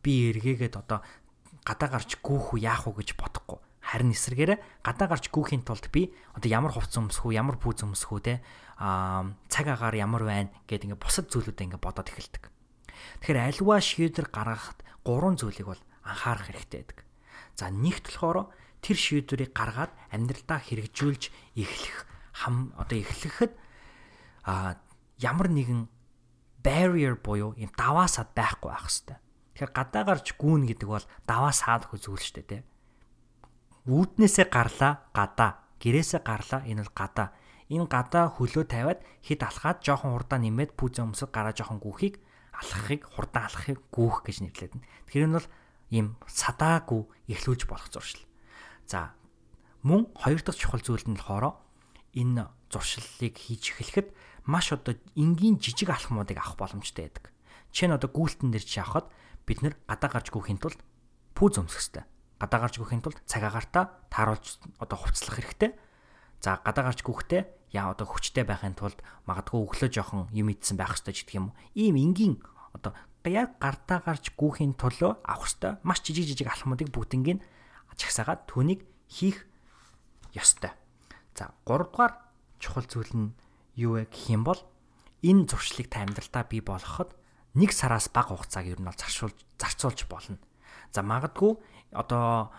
би 0.00 0.12
эргээгээд 0.32 0.74
одоо 0.80 1.04
гадаа 1.68 1.88
гарч 1.92 2.16
гүүх 2.24 2.56
үү 2.56 2.64
яах 2.64 2.88
уу 2.88 2.96
гэж 2.96 3.12
бодохгүй. 3.18 3.60
Харин 3.86 4.10
эсрэгээрээ 4.10 4.82
гадаа 4.82 5.06
гарч 5.06 5.30
гүүхийн 5.30 5.62
тулд 5.62 5.86
би 5.94 6.10
одоо 6.34 6.50
ямар 6.50 6.74
хувцас 6.74 6.98
өмсөх 6.98 7.30
үү, 7.30 7.38
ямар 7.38 7.54
пүүз 7.62 7.86
өмсөх 7.86 8.10
үү 8.18 8.22
те 8.26 8.34
аа 8.82 9.30
цаг 9.46 9.70
агаар 9.70 9.94
ямар 9.94 10.26
байна 10.26 10.50
гэдэг 10.66 10.90
ингээ 10.90 11.04
бусад 11.06 11.30
зүйлүүдэд 11.30 11.70
ингээ 11.70 11.78
бодоод 11.78 12.10
эхэлдэг. 12.10 12.50
Тэгэхээр 13.22 13.62
альва 13.62 13.78
шийдвэр 13.78 14.28
гаргахад 14.34 14.82
гурван 15.06 15.38
зүйлийг 15.38 15.70
бол 15.70 15.82
анхаарах 16.02 16.50
хэрэгтэй 16.50 16.82
байдаг. 16.82 16.98
За 17.54 17.70
нэгт 17.70 18.10
болохоор 18.10 18.50
тэр 18.82 18.96
шийдвэрийг 18.98 19.54
гаргаад 19.54 19.92
амьдралдаа 20.10 20.58
хэрэгжүүлж 20.66 21.22
эхлэх 21.54 21.98
хам 22.34 22.74
одоо 22.74 22.98
эхлэхэд 23.00 23.52
а 24.44 24.76
ямар 25.22 25.48
нэгэн 25.48 25.88
barrier 26.60 27.14
буюу 27.16 27.54
юм 27.54 27.70
даваасаад 27.78 28.34
байхгүй 28.34 28.70
байх 28.70 28.86
хэвээр. 28.90 29.20
Тэгэхээр 29.54 29.72
гадаа 29.72 30.04
гарч 30.04 30.26
гүүн 30.36 30.68
гэдэг 30.68 30.88
бол 30.90 31.06
даваа 31.24 31.54
саад 31.54 31.88
хүзүүл 31.88 32.20
штэ 32.20 32.42
тий. 32.44 32.60
Үүднээсээ 33.86 34.46
гарлаа 34.50 35.06
гадаа, 35.14 35.50
гэрээсээ 35.78 36.20
гарлаа 36.26 36.60
энэ 36.66 36.82
бол 36.82 36.94
гадаа. 36.94 37.28
Энэ 37.70 37.86
гадаа 37.86 38.30
хөлөө 38.34 38.64
тавиад 38.66 39.00
хид 39.22 39.42
алхаад 39.42 39.82
жоохон 39.82 40.14
хурдаа 40.14 40.38
нэмээд 40.38 40.78
пүүзэн 40.78 41.10
өмсөг 41.10 41.30
гараа 41.34 41.54
жоохон 41.54 41.82
гүүхийг 41.82 42.22
алхахыг 42.54 43.02
хурдан 43.10 43.46
алхахыг 43.46 43.78
гүүх 43.90 44.22
гэж 44.22 44.36
нэрлэдэг. 44.42 44.82
Тэгэхээр 45.10 45.26
энэ 45.26 45.36
бол 45.38 45.48
ийм 45.90 46.06
садаагүй 46.30 47.02
эхлүүлж 47.30 47.66
болох 47.66 47.90
зуршил. 47.90 48.22
За 48.86 49.14
Мөн 49.86 50.10
хоёр 50.18 50.42
дахь 50.42 50.58
чухал 50.58 50.82
зүйл 50.82 51.06
нь 51.06 51.14
болохоор 51.14 51.62
энэ 52.10 52.50
зуршиллыг 52.74 53.38
хийж 53.38 53.70
эхлэхэд 53.70 54.10
маш 54.42 54.74
одоо 54.74 54.98
энгийн 55.14 55.62
жижиг 55.62 55.94
алхмуудыг 55.94 56.42
авах 56.42 56.58
боломжтой 56.58 57.06
байдаг. 57.06 57.30
Жишээ 57.70 57.94
нь 57.94 57.94
одоо 57.94 58.10
гүйлтэн 58.10 58.50
дээр 58.50 58.66
чи 58.66 58.82
авахад 58.82 59.06
бид 59.46 59.62
нэр 59.62 59.78
гадаа 59.86 60.10
гарч 60.10 60.34
гүйхийн 60.34 60.58
тулд 60.58 60.82
пүү 61.38 61.48
зөмсөх 61.54 62.02
хэрэгтэй. 62.02 62.04
Гадаа 62.40 62.60
гарч 62.68 62.80
гүйхийн 62.80 63.02
тулд 63.02 63.18
цаг 63.24 63.42
агартаа 63.48 63.96
тааруулж 64.12 64.60
одоо 64.80 64.96
хувцлах 65.00 65.40
хэрэгтэй. 65.40 65.72
За 66.44 66.60
гадаа 66.60 66.92
гарч 66.92 67.00
гүйхдээ 67.00 67.72
яа 67.72 67.96
одоо 67.96 68.06
хүчтэй 68.08 68.44
байхын 68.44 68.76
тулд 68.76 69.00
магадгүй 69.24 69.60
өглөө 69.64 69.90
жоохон 69.92 70.28
юм 70.36 70.52
идсэн 70.52 70.76
байх 70.76 70.96
хэрэгтэй 70.96 71.14
гэх 71.24 71.38
юм. 71.40 71.46
Ийм 71.72 71.96
энгийн 71.96 72.40
одоо 72.76 72.92
яг 73.24 73.58
гартаа 73.58 74.04
гарч 74.04 74.36
гүйхийн 74.36 74.76
төлөө 74.76 75.24
авах 75.24 75.48
хэрэгтэй 75.50 75.72
маш 75.82 76.04
жижиг 76.04 76.30
жижиг 76.30 76.52
алхмуудыг 76.52 76.92
бүгднийг 76.94 77.42
чагсаагаад 77.96 78.44
түүнийг 78.46 78.84
хийх 79.08 79.48
ёстой. 80.36 80.70
За 81.34 81.56
3 81.64 81.88
дугаар 81.88 82.12
чухал 82.60 82.84
зүйл 82.84 83.12
нь 83.16 83.34
юу 83.74 83.96
вэ 83.96 84.06
гэх 84.12 84.30
юм 84.30 84.44
бол 84.44 84.60
энэ 85.24 85.48
зуршлыг 85.48 85.88
та 85.88 86.04
амьдралдаа 86.04 86.44
бий 86.44 86.60
болгоход 86.60 87.16
нэг 87.56 87.72
сараас 87.72 88.12
бага 88.12 88.36
хугацааг 88.36 88.68
ер 88.68 88.80
нь 88.80 88.88
бол 88.88 88.96
зарцуулж 89.00 89.36
зарцуулж 89.56 90.00
болно. 90.06 90.38
За 90.92 91.00
магадгүй 91.02 91.56
одоо 91.96 92.52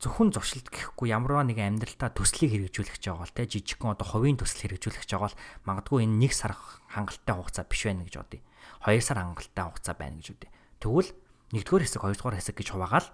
зөвхөн 0.00 0.32
зуршилт 0.32 0.72
гэхгүй 0.72 1.12
ямарваа 1.12 1.44
нэг 1.44 1.60
амьдралтаа 1.60 2.10
төслийг 2.16 2.56
хэрэгжүүлэх 2.56 2.96
гэж 2.96 3.04
байгаа 3.12 3.24
бол 3.28 3.36
те 3.36 3.44
жижигхэн 3.44 3.92
одоо 3.92 4.06
хувийн 4.08 4.40
төсөл 4.40 4.64
хэрэгжүүлэх 4.64 5.04
гэж 5.04 5.10
байгаа 5.12 5.28
бол 5.28 5.40
магадгүй 5.68 5.98
энэ 6.08 6.18
нэг 6.24 6.32
сар 6.32 6.56
хангалттай 6.88 7.34
хугацаа 7.36 7.64
биш 7.68 7.82
байна 7.84 8.08
гэж 8.08 8.16
бодъё. 8.16 8.40
2 8.88 9.04
сар 9.04 9.18
хангалттай 9.20 9.64
хугацаа 9.68 9.94
байна 10.00 10.16
гэж 10.16 10.28
үдээ. 10.32 10.50
Тэгвэл 10.80 11.10
нэгдүгээр 11.52 11.84
хэсэг, 11.84 12.00
хоёрдугаар 12.00 12.36
хэсэг 12.40 12.56
гэж 12.56 12.68
хуваагаал 12.72 13.08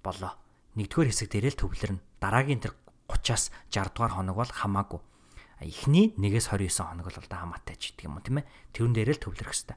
болоо. 0.00 0.32
Нэгдүгээр 0.80 1.10
хэсэг 1.12 1.28
дээрээ 1.28 1.52
л 1.52 1.60
төвлөрнө. 1.60 2.00
Дараагийн 2.16 2.64
тэр 2.64 2.72
30-аас 3.12 3.52
60 3.68 3.92
дугаар 3.92 4.14
хоног 4.16 4.36
бол 4.40 4.48
хамаагүй. 4.48 5.00
Эхний 5.60 6.16
1-ээс 6.16 6.48
29 6.48 6.80
хоног 6.80 7.06
бол 7.12 7.28
да 7.28 7.44
хамаатай 7.44 7.76
ч 7.76 7.92
гэдэг 7.92 8.08
юм 8.08 8.16
уу 8.16 8.24
тийм 8.24 8.40
ээ. 8.40 8.48
Тэрүүн 8.72 8.94
дээрээ 8.96 9.16
л 9.20 9.24
төвлөрөх 9.24 9.52
хэрэгтэй. 9.52 9.76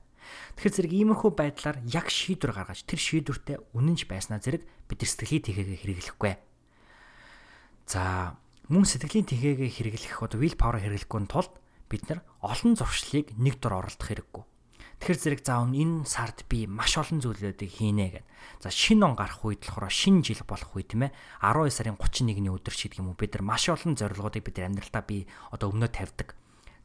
Тэгэхээр 0.58 0.76
зэрэг 0.76 0.94
иймэрхүү 0.94 1.32
байдлаар 1.34 1.78
яг 1.88 2.08
шийдвэр 2.12 2.54
гаргаж 2.54 2.84
тэр 2.84 3.00
шийдвэртэй 3.00 3.58
үнэнч 3.74 4.06
байснаа 4.06 4.40
зэрэг 4.44 4.64
бид 4.88 5.00
сэтгэлийн 5.04 5.46
тэгээгээ 5.46 5.80
хэрэглэхгүй. 5.80 6.34
За 7.90 8.36
мөн 8.70 8.86
сэтгэлийн 8.86 9.26
тэгээгээ 9.26 9.70
хэрэглэх 9.70 10.22
одоо 10.22 10.38
will 10.38 10.54
power 10.54 10.78
хэрэглэхгүй 10.78 11.26
тулд 11.26 11.54
бид 11.90 12.06
нар 12.06 12.22
олон 12.46 12.78
зуршлыг 12.78 13.34
нэг 13.40 13.58
дор 13.58 13.82
оролдох 13.82 14.14
хэрэггүй. 14.14 14.44
Тэгэхээр 15.00 15.20
зэрэг 15.40 15.42
заавал 15.48 15.72
энэ 15.72 16.04
сард 16.04 16.44
би 16.52 16.68
маш 16.68 17.00
олон 17.00 17.24
зүйлүүдийг 17.24 17.72
хийнэ 17.72 18.20
гэд. 18.20 18.28
За 18.60 18.68
шинэ 18.68 19.08
он 19.08 19.16
гарах 19.16 19.42
үед 19.48 19.64
болохоор 19.64 19.88
шинэ 19.88 20.28
жил 20.28 20.44
болох 20.44 20.76
үе 20.76 20.84
тийм 20.84 21.08
ээ 21.08 21.16
12 21.40 21.72
сарын 21.72 21.96
31-ний 21.96 22.52
өдөр 22.52 22.76
ч 22.76 22.92
гэдэг 22.92 23.00
юм 23.00 23.16
уу 23.16 23.18
бид 23.18 23.32
нар 23.40 23.48
маш 23.48 23.72
олон 23.72 23.96
зорилгоодыг 23.96 24.44
бид 24.44 24.60
амьдралдаа 24.60 25.04
би 25.08 25.24
одоо 25.56 25.72
өмнөө 25.72 25.90
тавьдаг. 25.96 26.36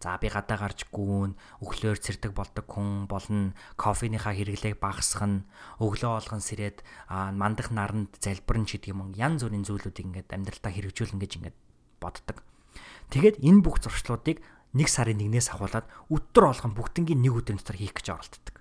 За 0.04 0.20
би 0.20 0.28
гадаа 0.28 0.60
гарч 0.60 0.84
гүүн, 0.92 1.32
өглөөр 1.64 1.96
цэрдэг 1.96 2.36
болдог 2.36 2.68
хүн 2.68 3.08
болно. 3.08 3.56
Кофеныхаа 3.80 4.36
хэрэглээг 4.36 4.76
багасгах 4.76 5.24
нь, 5.24 5.48
өглөө 5.80 6.20
олгон 6.20 6.44
сэрээд 6.44 6.84
мандах 7.08 7.72
наранд 7.72 8.12
залбирэн 8.20 8.68
ч 8.68 8.76
гэдэг 8.76 8.92
юм 8.92 9.16
янз 9.16 9.48
бүрийн 9.48 9.64
зүйлүүдийг 9.64 10.28
ингээд 10.28 10.28
амьдралтаа 10.36 10.76
хэрэгжүүлнэ 10.76 11.20
гэж 11.24 11.32
ингээд 11.40 11.56
боддог. 12.04 12.44
Тэгээд 13.16 13.40
энэ 13.48 13.64
бүх 13.64 13.80
зуршлуудыг 13.80 14.44
нэг 14.76 14.88
сарын 14.92 15.24
нэгнээс 15.24 15.56
ахуулаад 15.56 15.88
өдөр 16.12 16.52
олгон 16.52 16.76
бүгднгийн 16.76 17.24
нэг 17.24 17.40
өдрийн 17.40 17.64
дотор 17.64 17.80
хийх 17.80 17.96
гэж 17.96 18.06
оролддог. 18.12 18.60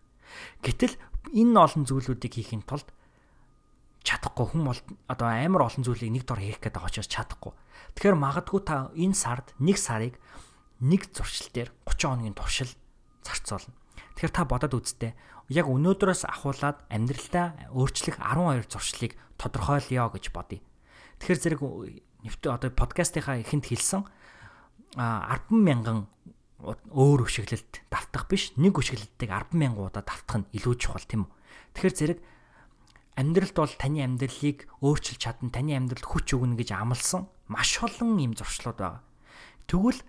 Гэтэл 0.63 0.95
энэ 1.27 1.59
олон 1.59 1.83
зүйлүүдийг 1.83 2.39
хийхин 2.39 2.63
тулд 2.63 2.87
чадахгүй 4.07 4.47
хүн 4.47 4.63
бол 4.63 4.79
одоо 5.11 5.27
амар 5.27 5.67
олон 5.67 5.83
зүйлийг 5.83 6.11
нэг 6.11 6.23
дор 6.23 6.39
хийх 6.39 6.63
гэдэг 6.63 6.87
очоос 6.87 7.11
чадахгүй. 7.11 7.51
Тэгэхээр 7.99 8.15
магадгүй 8.15 8.61
та 8.63 8.95
энэ 8.95 9.15
сард 9.15 9.51
нэг 9.59 9.75
сарыг 9.75 10.15
нэг 10.83 11.07
зуршил 11.15 11.47
дээр 11.55 11.69
30 11.87 12.11
хоногийн 12.11 12.35
туршил 12.35 12.71
зарцуулна. 13.23 13.71
Тэгэхээр 14.19 14.35
та 14.35 14.43
бодоод 14.43 14.75
үзтээ 14.75 15.11
яг 15.49 15.67
өнөөдрөөс 15.71 16.27
ахуулаад 16.27 16.83
амьдралдаа 16.91 17.71
өөрчлөх 17.71 18.19
12 18.19 18.67
зуршлыг 18.67 19.15
тодорхойлъё 19.39 20.11
гэж 20.11 20.25
бодъё. 20.35 20.59
Тэгэхээр 21.23 21.39
зэрэг 21.39 21.61
нэвтэ 22.27 22.47
одоо 22.51 22.69
подкастынхаа 22.71 23.39
эхэнд 23.43 23.65
хэлсэн 23.67 24.03
10 24.95 25.49
мянган 25.51 26.07
өөр 26.63 27.27
өшөглөлт 27.27 27.83
давтах 27.91 28.31
биш 28.31 28.55
нэг 28.55 28.75
өшөглөлтийг 28.79 29.31
10 29.31 29.55
мянган 29.55 29.91
удаа 29.91 30.03
давтах 30.03 30.43
нь 30.43 30.49
илүү 30.55 30.75
чухал 30.79 31.03
тийм 31.03 31.27
үү. 31.27 31.31
Тэгэхээр 31.75 31.97
зэрэг 31.99 32.19
амьдралд 33.19 33.55
бол 33.57 33.73
таны 33.75 33.99
амьдралыг 34.03 34.57
өөрчилж 34.79 35.19
чадна, 35.19 35.51
таны 35.51 35.75
амьдралд 35.75 36.07
хүч 36.07 36.39
өгнө 36.39 36.55
гэж 36.55 36.71
амласан 36.71 37.27
маш 37.51 37.83
олон 37.83 38.15
юм 38.15 38.33
зуршлууд 38.33 38.79
байгаа. 38.79 39.03
Тэгвэл 39.67 39.99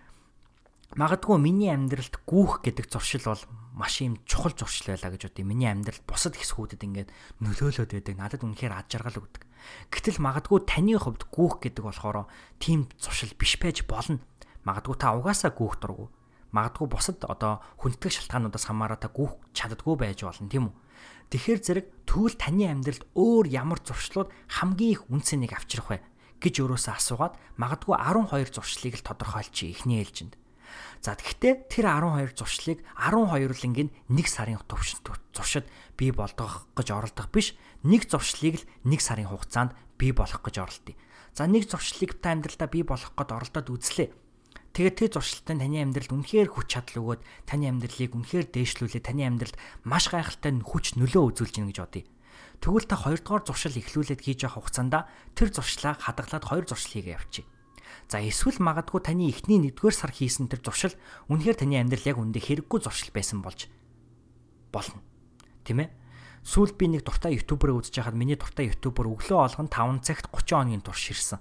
магадгүй 0.93 1.41
миний 1.41 1.72
амьдралд 1.72 2.20
гүүх 2.28 2.61
гэдэг 2.61 2.93
зуршил 2.93 3.24
бол 3.32 3.43
маш 3.74 4.05
юм 4.05 4.20
чухал 4.28 4.53
зуршил 4.53 4.93
байлаа 4.95 5.11
гэж 5.16 5.32
бодъё. 5.32 5.49
Миний 5.49 5.70
амьдралд 5.72 6.05
бусад 6.05 6.37
хэсгүүдэд 6.37 6.85
ингээд 6.85 7.11
нөлөөлөд 7.41 7.91
байдаг. 7.91 8.14
Надад 8.14 8.45
үнэхээр 8.45 8.76
ад 8.76 8.87
жаргал 8.93 9.18
өгдөг. 9.24 9.43
Гэтэл 9.91 10.22
магадгүй 10.22 10.61
таны 10.68 10.95
хувьд 10.95 11.24
гүүх 11.32 11.64
гэдэг 11.64 11.82
болохоор 11.82 12.28
тийм 12.61 12.87
зуршил 13.01 13.32
биш 13.35 13.59
байж 13.59 13.82
болно. 13.89 14.20
Магадгүй 14.62 14.97
та 15.01 15.16
угаасаа 15.16 15.51
гүүх 15.51 15.80
дургу. 15.80 16.12
Магадгүй 16.55 16.87
бусад 16.87 17.18
одоо 17.26 17.64
хүндэтгэх 17.82 18.30
шалтгаануудаас 18.30 18.68
хамаараа 18.70 19.01
та 19.01 19.11
гүүх 19.11 19.41
чаддгүй 19.57 19.97
байж 19.99 20.22
болно 20.22 20.47
тийм 20.47 20.70
үү? 20.70 20.74
Тэгэхээр 21.35 21.61
зэрэг 21.66 21.87
тэгвэл 22.07 22.39
таны 22.39 22.70
амьдралд 22.70 23.03
өөр 23.18 23.51
ямар 23.51 23.82
зуршлууд 23.82 24.30
хамгийн 24.47 24.95
их 24.95 25.03
үнцнийг 25.11 25.51
авчрах 25.51 25.91
вэ 25.91 25.99
гэж 26.39 26.55
өөрөөсөө 26.62 26.95
асуугаад 26.95 27.35
магадгүй 27.59 27.97
12 27.99 28.55
зуршлыг 28.55 28.95
л 29.01 29.07
тодорхойлчих 29.09 29.74
ихний 29.74 30.05
ээлжинд. 30.05 30.39
За 31.04 31.14
тэгэхдээ 31.14 31.68
тэр 31.68 31.86
12 31.92 32.38
зуршлыг 32.38 32.78
12 32.96 33.62
лингийн 33.64 33.90
1 34.08 34.24
сарын 34.24 34.60
төвшин 34.64 35.00
зуршид 35.34 35.66
бий 35.98 36.10
болгох 36.10 36.68
гэж 36.72 36.88
оролдох 36.94 37.28
биш. 37.28 37.52
Нэг 37.84 38.08
зуршлыг 38.08 38.62
л 38.62 38.64
1 38.88 39.00
сарын 39.02 39.28
хугацаанд 39.28 39.76
бий 39.98 40.12
болгох 40.16 40.40
гэж 40.40 40.56
оролдъё. 40.64 40.96
За 41.34 41.44
нэг 41.44 41.68
зуршлыг 41.68 42.18
та 42.22 42.32
амьдралдаа 42.32 42.68
бий 42.70 42.86
болгох 42.86 43.12
гэж 43.12 43.28
оролдоод 43.30 43.68
үзлээ. 43.68 44.08
Тэгээд 44.74 44.98
тэр 44.98 45.10
зуршилтай 45.14 45.54
таны 45.54 45.78
амьдралд 45.86 46.10
үнэхээр 46.10 46.50
хүч 46.50 46.66
чадал 46.66 46.98
өгөөд 46.98 47.22
таны 47.46 47.70
амьдралыг 47.70 48.10
үнэхээр 48.10 48.46
дээшлүүлээ 48.50 49.02
таны 49.06 49.22
амьдралд 49.22 49.54
маш 49.86 50.10
гайхалтай 50.10 50.50
хүч 50.50 50.98
нөлөө 50.98 51.22
үзүүлж 51.30 51.54
гин 51.62 51.70
гэж 51.70 51.78
бодъё. 51.78 52.02
Тэгвэл 52.58 52.90
та 52.90 52.98
2 52.98 53.22
дугаар 53.22 53.46
зуршил 53.46 53.78
эхлүүлээд 53.78 54.20
хийж 54.26 54.50
явах 54.50 54.66
хугацаанд 54.66 55.06
тэр 55.38 55.48
зуршлаа 55.54 55.94
хадгалаад 55.94 56.42
2 56.42 56.66
зуршил 56.66 56.90
хийгээ 56.90 57.14
явчих. 57.14 57.46
За 58.09 58.20
эсвэл 58.20 58.61
магадгүй 58.61 59.00
таны 59.00 59.28
эхний 59.32 59.59
1-р 59.59 59.94
сар 59.94 60.12
хийсэн 60.12 60.52
тэр 60.52 60.61
зуршил 60.61 60.94
үнэхээр 61.32 61.64
таны 61.64 61.80
амьдрал 61.80 62.09
яг 62.09 62.18
үндэ 62.20 62.40
хэрэггүй 62.40 62.80
зуршил 62.84 63.11
байсан 63.16 63.40
болж 63.40 63.72
болно. 64.70 65.00
Тэ 65.64 65.72
мэ? 65.72 65.90
Сүүлд 66.44 66.76
би 66.76 66.92
нэг 66.92 67.09
дуртай 67.09 67.40
ютуберыг 67.40 67.80
үзэж 67.80 68.05
байхад 68.05 68.20
миний 68.20 68.36
дуртай 68.36 68.68
ютубер 68.68 69.09
өглөө 69.09 69.38
олгон 69.48 69.72
5 69.72 70.05
цагт 70.05 70.28
30 70.28 70.52
хоногийн 70.52 70.84
турш 70.84 71.09
ирсэн. 71.09 71.40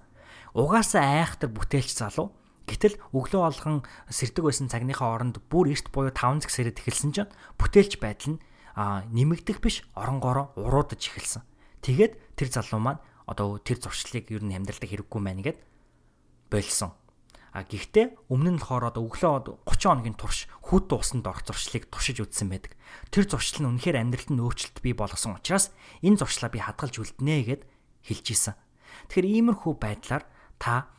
Угаасаа 0.56 1.20
айхтар 1.20 1.52
бүтээлч 1.52 1.92
залуу. 1.92 2.32
Гэтэл 2.64 2.96
өглөө 3.12 3.42
олгон 3.44 3.84
сэрдэг 4.08 4.48
байсан 4.48 4.72
цагныхаа 4.72 5.20
оронд 5.20 5.44
бүр 5.52 5.76
эрт 5.76 5.92
буюу 5.92 6.16
5 6.16 6.48
цаг 6.48 6.52
сэрэд 6.56 6.80
эхэлсэн 6.80 7.12
чинь 7.12 7.34
бүтээлч 7.60 8.00
байдал 8.00 8.40
нь 8.40 8.44
нэмэгдэх 9.12 9.60
биш 9.60 9.84
оронгороо 9.92 10.56
уруудаж 10.56 11.04
эхэлсэн. 11.04 11.44
Тэгээд 11.84 12.40
тэр 12.40 12.48
залуу 12.48 12.80
маань 12.80 13.04
одоо 13.28 13.60
тэр 13.60 13.84
зуршлыг 13.84 14.32
ер 14.32 14.40
нь 14.48 14.56
амьдралдаа 14.56 14.88
хэрэггүй 14.88 15.20
байна 15.20 15.44
гэд 15.44 15.60
болсон. 16.54 16.94
А 17.54 17.62
гэхдээ 17.62 18.34
өмнө 18.34 18.58
нь 18.58 18.62
болохоор 18.62 18.90
одоо 18.90 19.06
өглөө 19.06 19.62
30 19.62 19.86
хоногийн 19.86 20.18
турш 20.18 20.50
хүт 20.66 20.90
дуусанд 20.90 21.26
орох 21.30 21.46
зуршлыг 21.46 21.86
туршиж 21.86 22.18
үзсэн 22.26 22.50
байдаг. 22.50 22.74
Тэр 23.14 23.30
зуршил 23.30 23.62
нь 23.62 23.78
үнэхээр 23.78 24.02
амьдралд 24.02 24.30
нь 24.34 24.42
өөрчлөлт 24.42 24.82
бий 24.82 24.98
болгосон 24.98 25.38
учраас 25.38 25.70
энэ 26.02 26.18
зуршлаа 26.18 26.50
би 26.50 26.58
хадгалж 26.58 26.98
үлднэ 26.98 27.46
гэд 27.46 27.62
хэлж 28.10 28.26
исэн. 28.34 28.58
Тэгэхээр 29.06 29.54
иймэрхүү 29.54 29.74
байдлаар 29.78 30.26
та 30.58 30.90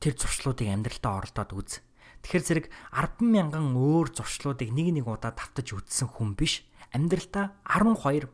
тэр 0.00 0.16
зуршлуудыг 0.16 0.68
амьдралдаа 0.72 1.12
оролдоод 1.20 1.52
үз. 1.52 1.84
Тэгэхээр 2.24 2.44
зэрэг 2.48 2.66
10 2.96 3.28
мянган 3.28 3.76
өөр 3.76 4.08
зуршлуудыг 4.16 4.72
нэг 4.72 4.96
нэг 4.96 5.06
удаа 5.12 5.36
давтаж 5.36 5.76
үзсэн 5.76 6.08
хүн 6.08 6.40
биш. 6.40 6.64
Амьдралдаа 6.96 7.52
12 7.68 8.32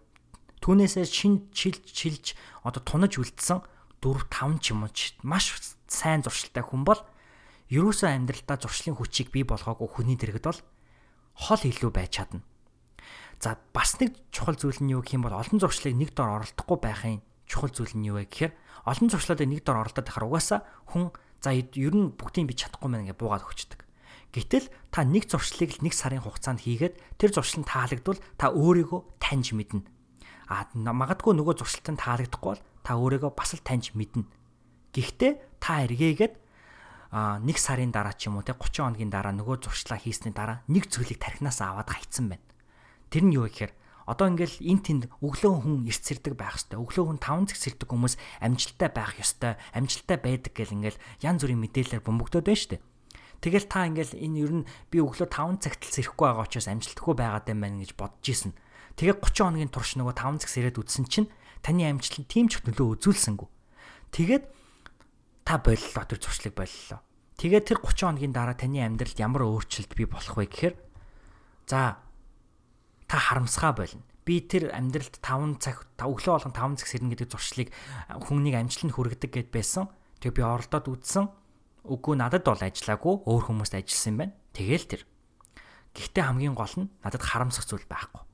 түүнээсээ 0.62 1.04
шин 1.10 1.50
чилж 1.50 1.84
чилж 1.90 2.38
одоо 2.62 2.80
тунаж 2.80 3.18
үлдсэн 3.18 3.60
4 4.00 4.30
5 4.30 4.62
ч 4.62 4.72
юм 4.72 4.86
уу 4.86 4.94
маш 5.26 5.52
сайн 5.88 6.24
зуршилтай 6.24 6.64
хүн 6.64 6.84
бол 6.84 7.00
ерөөсөө 7.72 8.10
амьдралдаа 8.10 8.60
зуршлын 8.60 8.96
хүчийг 8.96 9.32
бий 9.32 9.44
болгоогүй 9.44 9.88
хүний 9.88 10.16
дэргэд 10.20 10.46
бол 10.46 10.60
хол 11.34 11.62
илүү 11.64 11.90
байж 11.90 12.20
чадна. 12.20 12.42
За 13.40 13.58
бас 13.74 13.98
нэг 14.00 14.14
чухал 14.30 14.56
зүйл 14.56 14.80
нь 14.80 14.92
юу 14.94 15.02
гэх 15.02 15.18
юм 15.18 15.26
бол 15.26 15.36
олон 15.36 15.58
зуршлыг 15.58 15.96
нэг 15.96 16.14
дор 16.14 16.40
оролдохгүй 16.40 16.78
байхын 16.80 17.20
чухал 17.44 17.72
зүйл 17.72 17.92
нь 17.98 18.08
юу 18.08 18.22
вэ 18.22 18.30
гэхээр 18.30 18.52
олон 18.88 19.08
зуршлуудыг 19.10 19.48
нэг 19.48 19.60
дор 19.64 19.84
оролдоод 19.84 20.06
байхаар 20.06 20.28
угаасаа 20.28 20.60
хүн 20.88 21.12
за 21.44 21.52
ер 21.52 21.94
нь 21.94 22.14
бүгдийг 22.16 22.48
би 22.48 22.54
чадахгүй 22.56 22.88
мэн 22.88 23.08
гэж 23.10 23.18
буугаад 23.20 23.44
өгчдөг. 23.44 23.80
Гэтэл 24.34 24.66
та 24.90 25.04
нэг 25.04 25.28
зуршлыг 25.28 25.70
л 25.76 25.84
нэг 25.84 25.94
сарын 25.94 26.24
хугацаанд 26.24 26.64
хийгээд 26.64 26.94
тэр 27.20 27.30
зуршил 27.30 27.62
нь 27.62 27.68
таалагдвал 27.68 28.18
та 28.40 28.50
өөрийгөө 28.50 29.22
таньж 29.22 29.54
мэднэ. 29.54 29.84
А 30.50 30.66
магадгүй 30.74 31.38
нөгөө 31.38 31.54
зуршилтанд 31.62 32.02
таалагдахгүй 32.02 32.50
бол 32.58 32.62
та 32.82 32.98
өөрийгөө 32.98 33.30
бас 33.30 33.54
л 33.54 33.62
таньж 33.62 33.94
мэднэ. 33.94 34.26
Гэхдээ 34.90 35.32
та 35.64 35.80
эргээгээд 35.88 36.34
а 37.14 37.40
нэг 37.40 37.56
сарын 37.56 37.88
дараа 37.88 38.12
ч 38.12 38.28
юм 38.28 38.36
уу 38.36 38.44
те 38.44 38.52
30 38.52 38.84
хоногийн 38.84 39.08
дараа 39.08 39.32
нөгөө 39.32 39.64
зуршлаа 39.64 39.96
хийсний 39.96 40.36
дараа 40.36 40.60
нэг 40.68 40.92
зүйлийг 40.92 41.16
тархинаас 41.16 41.64
аваад 41.64 41.88
хайцсан 41.88 42.28
байна. 42.28 42.44
Тэр 43.08 43.24
нь 43.24 43.32
юу 43.32 43.48
гэхээр 43.48 43.72
одоо 44.04 44.28
ингээл 44.28 44.60
эн 44.60 44.80
тэнд 44.84 45.02
өглөө 45.24 45.64
хүн 45.64 45.88
эрт 45.88 46.02
сэрдэг 46.04 46.36
байх 46.36 46.60
хэвээр 46.60 46.84
өглөө 46.84 47.04
хүн 47.08 47.20
5 47.24 47.48
цаг 47.48 47.58
сэрдэг 47.64 47.88
хүмүүс 47.88 48.14
амжилттай 48.44 48.90
байх 48.92 49.16
ёстой 49.16 49.56
амжилттай 49.72 50.18
байдаг 50.20 50.52
гэл 50.52 50.76
ингээл 50.76 51.00
янз 51.24 51.40
бүрийн 51.40 51.62
мэдээлэлээр 51.64 52.04
бөмбөгдөөд 52.04 52.44
байна 52.44 52.68
дээ. 52.76 52.82
Тэгэл 53.40 53.66
та 53.72 53.88
ингээл 53.88 54.20
энэ 54.20 54.40
ер 54.44 54.52
нь 54.60 54.68
би 54.92 55.00
өглөө 55.00 55.28
5 55.32 55.64
цагт 55.64 55.80
л 55.88 55.94
сэрэхгүй 55.96 56.26
байгаа 56.28 56.44
учраас 56.44 56.68
амжилтгүй 56.68 57.14
байгаад 57.16 57.48
юм 57.48 57.60
байна 57.64 57.80
гэж 57.80 57.96
бодож 57.96 58.26
исэн. 58.28 58.52
Тэгээ 59.00 59.16
30 59.22 59.48
хоногийн 59.48 59.72
турш 59.72 59.96
нөгөө 59.96 60.14
5 60.20 60.44
цаг 60.44 60.50
сэрээд 60.52 60.80
үтсэн 60.80 61.04
чинь 61.08 61.28
таны 61.64 61.88
амжилт 61.88 62.28
тийм 62.28 62.52
ч 62.52 62.60
нөлөө 62.60 63.00
үзүүлсэнгүй. 63.00 63.48
Тэгээд 64.12 64.44
та 65.44 65.60
боллоо 65.60 66.04
тэр 66.08 66.18
зуршлыг 66.18 66.56
боллоо. 66.56 67.04
Тэгээд 67.36 67.64
тэр 67.68 67.78
30 67.84 68.16
хоногийн 68.16 68.32
дараа 68.32 68.56
таны 68.56 68.80
амьдралд 68.80 69.18
ямар 69.20 69.44
өөрчлөлт 69.44 69.92
бий 69.92 70.08
болох 70.08 70.34
вэ 70.40 70.48
гэхээр 70.48 70.74
за 71.68 72.00
та 73.04 73.16
харамсгаа 73.18 73.76
болно. 73.76 74.02
Би 74.24 74.40
тэр 74.40 74.72
амьдралд 74.72 75.20
5 75.20 75.60
цаг 75.60 75.84
өглөө 76.00 76.32
болгон 76.40 76.56
5 76.56 76.80
цаг 76.80 76.88
сэрнэ 76.88 77.12
гэдэг 77.12 77.28
зуршлыг 77.28 77.68
хүмүүнийг 78.08 78.56
амжилтанд 78.56 78.96
хүргэдэг 78.96 79.30
гэд 79.36 79.50
байсан. 79.52 79.92
Тэгээ 80.24 80.40
би 80.40 80.42
оролдоод 80.48 80.88
үзсэн. 80.88 81.28
Үгүй 81.84 82.16
надад 82.16 82.48
бол 82.48 82.56
ажиллаагүй, 82.56 83.28
өөр 83.28 83.42
хүмүүст 83.44 83.76
ажилласан 83.76 84.12
юм 84.16 84.18
байна. 84.24 84.34
Тэгээл 84.56 84.88
тэр. 84.88 85.02
Гэхдээ 85.92 86.24
хамгийн 86.24 86.56
гол 86.56 86.74
нь 86.80 86.88
надад 87.04 87.20
харамсах 87.20 87.68
зүйл 87.68 87.84
байхгүй. 87.84 88.24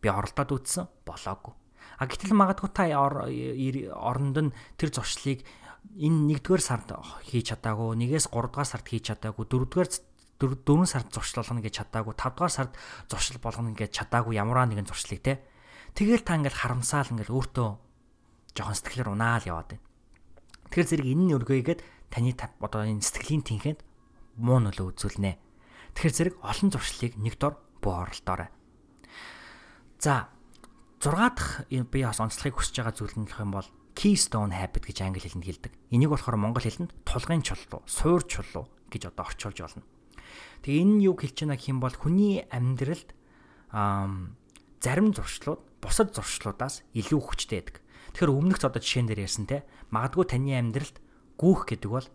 Би 0.00 0.08
оролдоод 0.08 0.50
үзсэн, 0.56 0.88
болоогүй. 1.04 1.52
А 2.00 2.08
гэтэл 2.08 2.32
магадгүй 2.32 2.70
та 2.72 2.88
оронд 2.96 4.36
нь 4.40 4.54
тэр 4.80 4.90
зуршлыг 4.90 5.44
энэ 5.92 6.40
1-р 6.40 6.60
сард 6.60 6.88
хийж 7.28 7.52
чадаагүй, 7.52 7.96
1-ээс 7.98 8.32
3-р 8.32 8.64
сард 8.64 8.86
хийж 8.88 9.12
чадаагүй, 9.12 9.44
4-р 9.44 9.88
4 10.40 10.86
сард 10.88 11.08
зуршил 11.14 11.40
болгоно 11.44 11.60
гэж 11.62 11.74
чадаагүй 11.84 12.14
5 12.16 12.34
дугаар 12.34 12.52
сард 12.52 12.72
зуршил 13.08 13.38
болгоно 13.38 13.76
гэж 13.76 13.90
чадаагүй 13.92 14.34
ямарваа 14.34 14.66
нэгэн 14.66 14.88
зуршлыг 14.88 15.22
те. 15.22 15.40
Тэгэл 15.94 16.26
та 16.26 16.34
ингээл 16.34 16.58
харамсаал 16.58 17.12
ингээл 17.14 17.32
өөртөө 17.32 17.68
жоохон 18.58 18.76
сэтгэлээр 18.76 19.14
унаал 19.14 19.46
яваад 19.46 19.78
байна. 19.78 19.84
Тэгэхээр 20.74 20.90
зэрэг 20.90 21.06
энэ 21.06 21.22
нь 21.22 21.34
өргөйгээд 21.38 21.80
таны 22.10 22.34
одоо 22.34 22.82
энэ 22.82 22.98
сэтгэлийн 22.98 23.46
тэнхэнд 23.46 23.80
муу 24.42 24.58
нөлөө 24.58 24.90
үзүүлнэ. 24.90 25.38
Тэгэхээр 25.94 26.16
зэрэг 26.18 26.34
олон 26.42 26.68
зуршлыг 26.74 27.14
нэг 27.14 27.38
дор 27.38 27.62
буу 27.78 28.02
оролдоорой 28.02 28.50
за 30.04 30.28
6 31.00 31.16
дахь 31.16 31.64
би 31.70 32.04
бас 32.04 32.20
онцлохыг 32.20 32.60
хүсэж 32.60 32.76
байгаа 32.76 32.92
зүйл 32.92 33.16
нь 33.16 33.28
юм 33.40 33.50
бол 33.56 33.68
keystone 33.94 34.52
habit 34.52 34.84
гэж 34.84 35.06
англи 35.06 35.22
хэлэнд 35.22 35.46
хэлдэг. 35.46 35.72
Энийг 35.94 36.10
болохоор 36.10 36.36
монгол 36.36 36.66
хэлэнд 36.66 36.92
тулгын 37.06 37.42
чулуу, 37.46 37.82
суур 37.86 38.26
чулуу 38.26 38.66
гэж 38.90 39.14
одоо 39.14 39.24
орчуулж 39.26 39.58
болно. 39.62 39.86
Тэгээ 40.66 40.82
энэ 40.82 40.94
нь 40.98 41.04
юу 41.06 41.14
хэлж 41.14 41.46
байна 41.46 41.56
гэх 41.56 41.70
юм 41.70 41.78
бол 41.78 41.94
хүний 41.94 42.42
амьдралд 42.50 43.14
зарим 44.82 45.08
зуршлууд 45.14 45.62
бусад 45.78 46.12
зуршлуудаас 46.16 46.82
илүү 46.92 47.20
хүчтэй 47.22 47.62
байдаг. 47.62 47.76
Тэгэхээр 48.14 48.34
өмнөх 48.34 48.58
одоо 48.62 48.82
жишээн 48.82 49.08
дээр 49.10 49.24
ярьсан 49.26 49.46
те 49.46 49.66
магадгүй 49.90 50.24
таны 50.28 50.54
амьдралд 50.58 50.98
гүүх 51.38 51.62
гэдэг 51.68 51.90
бол 51.90 52.06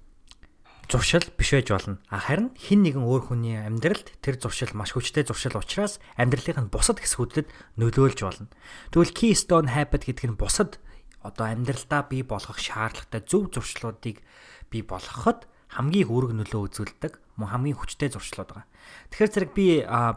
зуршил 0.90 1.26
биш 1.38 1.52
байж 1.54 1.70
болно. 1.70 2.02
А 2.10 2.18
харин 2.18 2.50
хин 2.58 2.82
нэгэн 2.82 3.06
өөр 3.06 3.30
хүний 3.30 3.56
амьдралд 3.62 4.10
тэр 4.26 4.42
зуршил 4.42 4.74
маш 4.74 4.98
хүчтэй 4.98 5.28
зуршил 5.28 5.62
учраас 5.62 6.02
амьдралын 6.18 6.74
бусад 6.74 6.98
хэсгүүдэд 6.98 7.48
нөлөөлж 7.78 8.20
болно. 8.26 8.50
Тэгвэл 8.90 9.14
keystone 9.14 9.70
habit 9.70 10.10
гэдэг 10.10 10.34
нь 10.34 10.40
бусад 10.40 10.82
одоо 11.24 11.46
амьдралдаа 11.52 12.08
бий 12.08 12.24
болгох 12.24 12.60
шаардлагатай 12.60 13.22
зөв 13.28 13.52
зуршлуудыг 13.52 14.24
бий 14.72 14.84
болгоход 14.84 15.48
хамгийн 15.70 16.10
үүрэг 16.10 16.34
нөлөө 16.34 16.62
үзүүлдэг 16.72 17.14
мөн 17.38 17.50
хамгийн 17.54 17.78
хүчтэй 17.78 18.10
зуршлууд 18.10 18.50
байгаа. 18.56 18.68
Тэгэхээр 19.14 19.34
зэрэг 19.34 19.52
би 19.54 19.68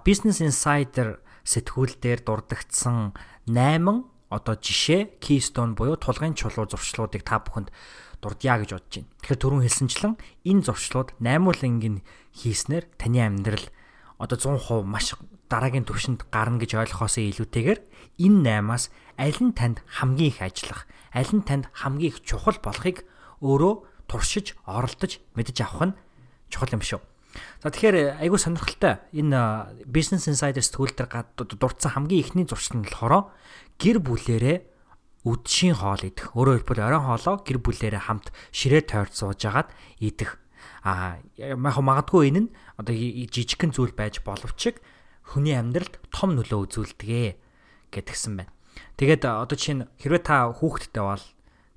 Business 0.06 0.40
Insider 0.40 1.20
сэтгүүл 1.44 1.98
дээр 2.00 2.20
дурддагдсан 2.24 3.12
8 3.50 4.32
одоо 4.32 4.54
жишээ 4.56 5.20
keystone 5.20 5.76
буюу 5.76 6.00
тулгын 6.00 6.32
чулуу 6.32 6.64
зуршлуудыг 6.64 7.26
та 7.26 7.42
бүхэнд 7.44 7.68
дурдъя 8.24 8.56
гэж 8.62 8.70
бодож 8.72 8.94
байна. 8.96 9.10
Тэгэхээр 9.20 9.42
түрүүн 9.42 9.64
хэлсэнчлэн 9.66 10.14
энэ 10.48 10.64
зуршлууд 10.64 11.08
8 11.20 11.60
лингийн 11.60 11.96
хийснээр 12.32 12.84
таны 12.96 13.20
амьдрал 13.20 13.66
одоо 14.16 14.38
100% 14.38 14.88
маш 14.88 15.18
дараагийн 15.50 15.84
түвшинд 15.84 16.30
гарна 16.32 16.56
гэж 16.62 16.80
ойлгохоос 16.80 17.20
илүүтэйгээр 17.20 17.80
энэ 18.18 18.64
8-аас 18.64 18.90
аль 19.18 19.40
нь 19.40 19.52
танд 19.52 19.84
хамгийн 19.86 20.32
их 20.32 20.40
ажиллах, 20.42 20.88
аль 21.12 21.32
нь 21.32 21.44
танд 21.44 21.68
хамгийн 21.72 22.12
их 22.12 22.24
чухал 22.24 22.58
болохыг 22.58 23.04
өөрөө 23.40 23.74
туршиж, 24.08 24.56
оролдож, 24.66 25.20
мэдэж 25.36 25.56
авах 25.64 25.92
нь 25.92 25.98
чухал 26.52 26.74
юм 26.76 26.82
шүү. 26.84 27.00
За 27.64 27.72
тэгэхээр 27.72 28.20
айгүй 28.20 28.38
сонирхолтой 28.38 29.00
энэ 29.16 29.88
Business 29.88 30.28
Insider 30.28 30.60
сэтгүүл 30.60 30.92
дээр 30.92 31.56
дурдсан 31.56 31.96
хамгийн 31.96 32.20
ихний 32.20 32.44
зуршил 32.44 32.80
нь 32.80 32.84
болохоор 32.84 33.32
гэр 33.80 33.98
бүлэрээ 34.04 34.56
үдшийн 35.24 35.80
хоол 35.80 36.02
идэх. 36.02 36.34
Өөрөөр 36.36 36.66
хэлбэл 36.66 36.84
оройн 36.84 37.06
хоолоо 37.08 37.40
гэр 37.40 37.58
бүлэрээ 37.62 38.02
хамт 38.04 38.34
ширээ 38.52 38.82
тойрч 38.84 39.14
сууж 39.16 39.40
агаад 39.48 39.70
идэх. 40.02 40.36
А 40.82 41.22
магадгүй 41.38 42.34
энэ 42.34 42.40
нь 42.44 42.52
одоо 42.76 42.92
жижигхэн 42.92 43.72
зүйл 43.72 43.94
байж 43.94 44.20
боловч 44.26 44.76
хүний 45.22 45.54
амьдралд 45.54 46.02
том 46.10 46.34
нөлөө 46.34 46.66
үзүүлдэг 46.66 47.38
гэдгсэн 47.92 48.40
байна. 48.40 48.52
Тэгээд 48.96 49.28
одоо 49.28 49.56
жишээ 49.56 49.76
нь 49.76 49.88
хэрвээ 50.00 50.22
та 50.24 50.48
хүүхэдтэй 50.48 51.04
бол 51.04 51.24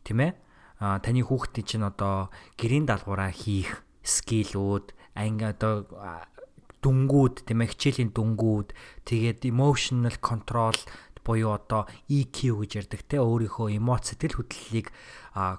тийм 0.07 0.19
ээ 0.23 0.31
таны 0.79 1.21
хүүхдийн 1.27 1.67
чинь 1.67 1.85
одоо 1.85 2.31
гэрийн 2.55 2.87
даалгавраа 2.87 3.31
хийх 3.31 3.83
скиллүүд 4.03 4.95
анги 5.15 5.45
одоо 5.47 5.87
дүнгууд 6.79 7.47
тийм 7.47 7.63
ээ 7.63 7.71
хичээлийн 7.73 8.11
дүнгууд 8.15 8.71
тэгээд 9.07 9.43
emotional 9.49 10.15
control 10.21 10.77
буюу 11.25 11.57
одоо 11.57 11.89
EQ 12.05 12.61
гэж 12.61 12.71
ярддаг 12.85 13.01
те 13.09 13.17
өөрийнхөө 13.17 13.81
эмоц 13.81 14.13
сэтгэл 14.13 14.37
хөдлөлийг 14.37 14.93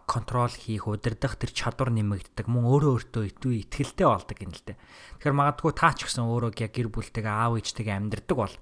контрол 0.06 0.54
хийх 0.54 0.86
удирдах 0.86 1.34
тэр 1.34 1.50
чадвар 1.50 1.90
нэмэгддэг 1.90 2.46
мөн 2.46 2.70
өөрөө 2.70 2.92
өөртөө 3.10 3.24
итүү 3.34 3.52
ихтгэлтэй 3.66 4.06
болдог 4.06 4.38
юм 4.38 4.54
л 4.54 4.62
дээ. 4.62 4.78
Тэгэхээр 5.18 5.34
магадгүй 5.36 5.72
таач 5.74 5.98
гэсэн 6.06 6.22
өөрөө 6.22 6.50
гэр 6.54 6.88
бүлтэйгээ 6.88 7.34
аав 7.34 7.58
ээжтэйгээ 7.58 7.98
амьдрдаг 7.98 8.36
бол 8.38 8.54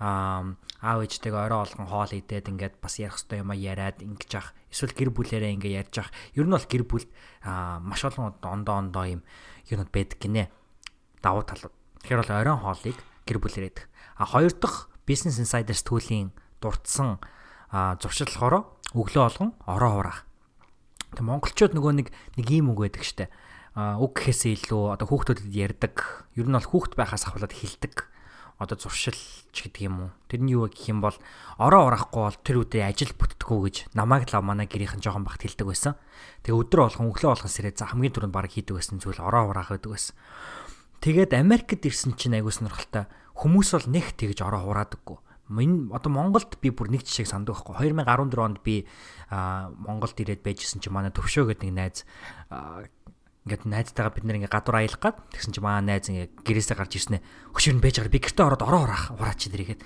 аав 0.00 1.04
ээжтэйгээ 1.04 1.44
орой 1.44 1.60
олгон 1.68 1.84
хоол 1.84 2.08
идээд 2.08 2.48
ингээд 2.48 2.80
бас 2.80 2.96
ярих 2.96 3.20
хэвээр 3.20 3.44
юм 3.44 3.52
яриад 3.52 4.00
ингэж 4.00 4.32
ах. 4.40 4.56
Эсвэл 4.72 4.96
гэр 4.96 5.12
бүлээрээ 5.12 5.52
ингээд 5.60 5.76
ярьж 5.84 5.94
ах. 6.00 6.10
Ер 6.32 6.48
нь 6.48 6.56
бол 6.56 6.64
гэр 6.64 6.84
бүлд 6.88 7.08
маш 7.84 8.00
олон 8.08 8.32
ондоо 8.40 8.74
ондоо 8.80 9.04
юм 9.04 9.20
юмуд 9.68 9.92
байдаг 9.92 10.16
гинэ. 10.16 10.48
Давуу 11.20 11.44
талууд 11.44 11.76
тэгэхээр 12.00 12.20
бол 12.24 12.32
оройн 12.32 12.60
хоолыг 12.64 12.96
гэр 13.28 13.38
бүлээр 13.44 13.68
идэх. 13.68 13.92
А 14.16 14.24
хоёр 14.24 14.56
дахь 14.56 14.88
бизнес 15.04 15.36
инсайдер 15.36 15.76
сэтгүүлийн 15.76 16.32
дурдсан 16.64 17.20
зуршил 18.00 18.32
болохоор 18.32 18.72
өглөө 18.96 19.22
олгон 19.28 19.52
ороо 19.68 19.92
хураах. 20.00 20.20
Тэг 21.12 21.28
монголчууд 21.28 21.76
нөгөө 21.76 21.92
нэг 21.92 22.08
нэг 22.40 22.46
ийм 22.48 22.72
үг 22.72 22.88
байдаг 22.88 23.04
штэ. 23.04 23.28
Үг 23.76 24.16
гэхээсээ 24.16 24.64
илүү 24.64 24.96
одоо 24.96 25.06
хүүхдүүдэд 25.12 25.52
ярьдаг. 25.52 26.26
Ер 26.40 26.48
нь 26.48 26.56
бол 26.56 26.64
хүүхд 26.72 26.96
байхаас 26.96 27.28
ахвалаад 27.28 27.52
хилдэг 27.52 28.09
одоо 28.60 28.76
зуршил 28.76 29.16
ч 29.50 29.56
гэдэг 29.64 29.82
юм 29.88 29.96
уу. 30.04 30.10
Тэр 30.28 30.44
нь 30.44 30.52
юу 30.52 30.68
гэх 30.68 30.92
юм 30.92 31.00
бол 31.00 31.16
ороо 31.56 31.88
урахгүй 31.88 32.22
бол 32.28 32.38
тэр 32.44 32.60
өдрийн 32.60 32.92
ажил 32.92 33.16
бүтдэггүй 33.16 33.58
гэж 33.64 33.76
намайг 33.96 34.28
л 34.28 34.44
манай 34.44 34.68
гэрийнхэн 34.68 35.00
жоохон 35.00 35.24
багт 35.24 35.40
хэлдэг 35.40 35.64
байсан. 35.64 35.96
Тэгээ 36.44 36.60
өдрө 36.60 36.84
болгон 36.84 37.08
өглөө 37.08 37.30
болгон 37.32 37.50
сэрээ 37.50 37.72
за 37.72 37.88
хамгийн 37.88 38.12
түрүүнд 38.12 38.36
баг 38.36 38.52
хийдэг 38.52 38.76
байсан 38.76 39.00
зүйл 39.00 39.16
ороо 39.24 39.48
ураах 39.48 39.72
байдаг 39.72 39.96
байсан. 39.96 40.14
Тэгээд 41.00 41.32
Америкт 41.32 41.80
ирсэн 41.80 42.12
чинь 42.20 42.36
айгуу 42.36 42.52
сонирхолтой 42.52 43.08
хүмүүс 43.40 43.68
бол 43.72 43.88
нэг 43.88 44.12
тэгж 44.20 44.44
ороо 44.44 44.68
хураадаггүй. 44.68 45.18
Энэ 45.50 45.90
одоо 45.96 46.12
Монголд 46.12 46.60
би 46.60 46.68
бүр 46.68 46.92
нэг 46.92 47.02
жишээг 47.08 47.32
санддаг 47.32 47.56
байхгүй. 47.64 47.90
2014 47.96 48.36
онд 48.38 48.60
би 48.60 48.84
Монголд 49.32 50.14
ирээд 50.20 50.44
байжсэн 50.44 50.84
чинь 50.84 50.92
манай 50.92 51.10
төвшөө 51.10 51.56
гэдэг 51.56 51.72
нэг 51.72 51.74
найз 51.74 52.04
ингээд 53.48 53.64
найзтайгаа 53.64 54.12
бид 54.12 54.24
нэр 54.28 54.38
ингээд 54.44 54.52
гадуур 54.52 54.76
аялах 54.80 55.00
гад 55.00 55.16
тэгсэн 55.32 55.52
чи 55.56 55.60
маа 55.64 55.80
найз 55.80 56.12
ингээд 56.12 56.44
гэрээсээ 56.44 56.76
гарч 56.76 56.92
ирснэ 57.00 57.18
хөшөр 57.56 57.74
нь 57.78 57.82
байж 57.84 57.96
байгаа 58.00 58.12
би 58.12 58.20
гэртээ 58.20 58.46
ороод 58.46 58.64
ороо 58.68 58.82
ураах 58.84 59.04
ураач 59.16 59.40
дэрийгээд 59.48 59.82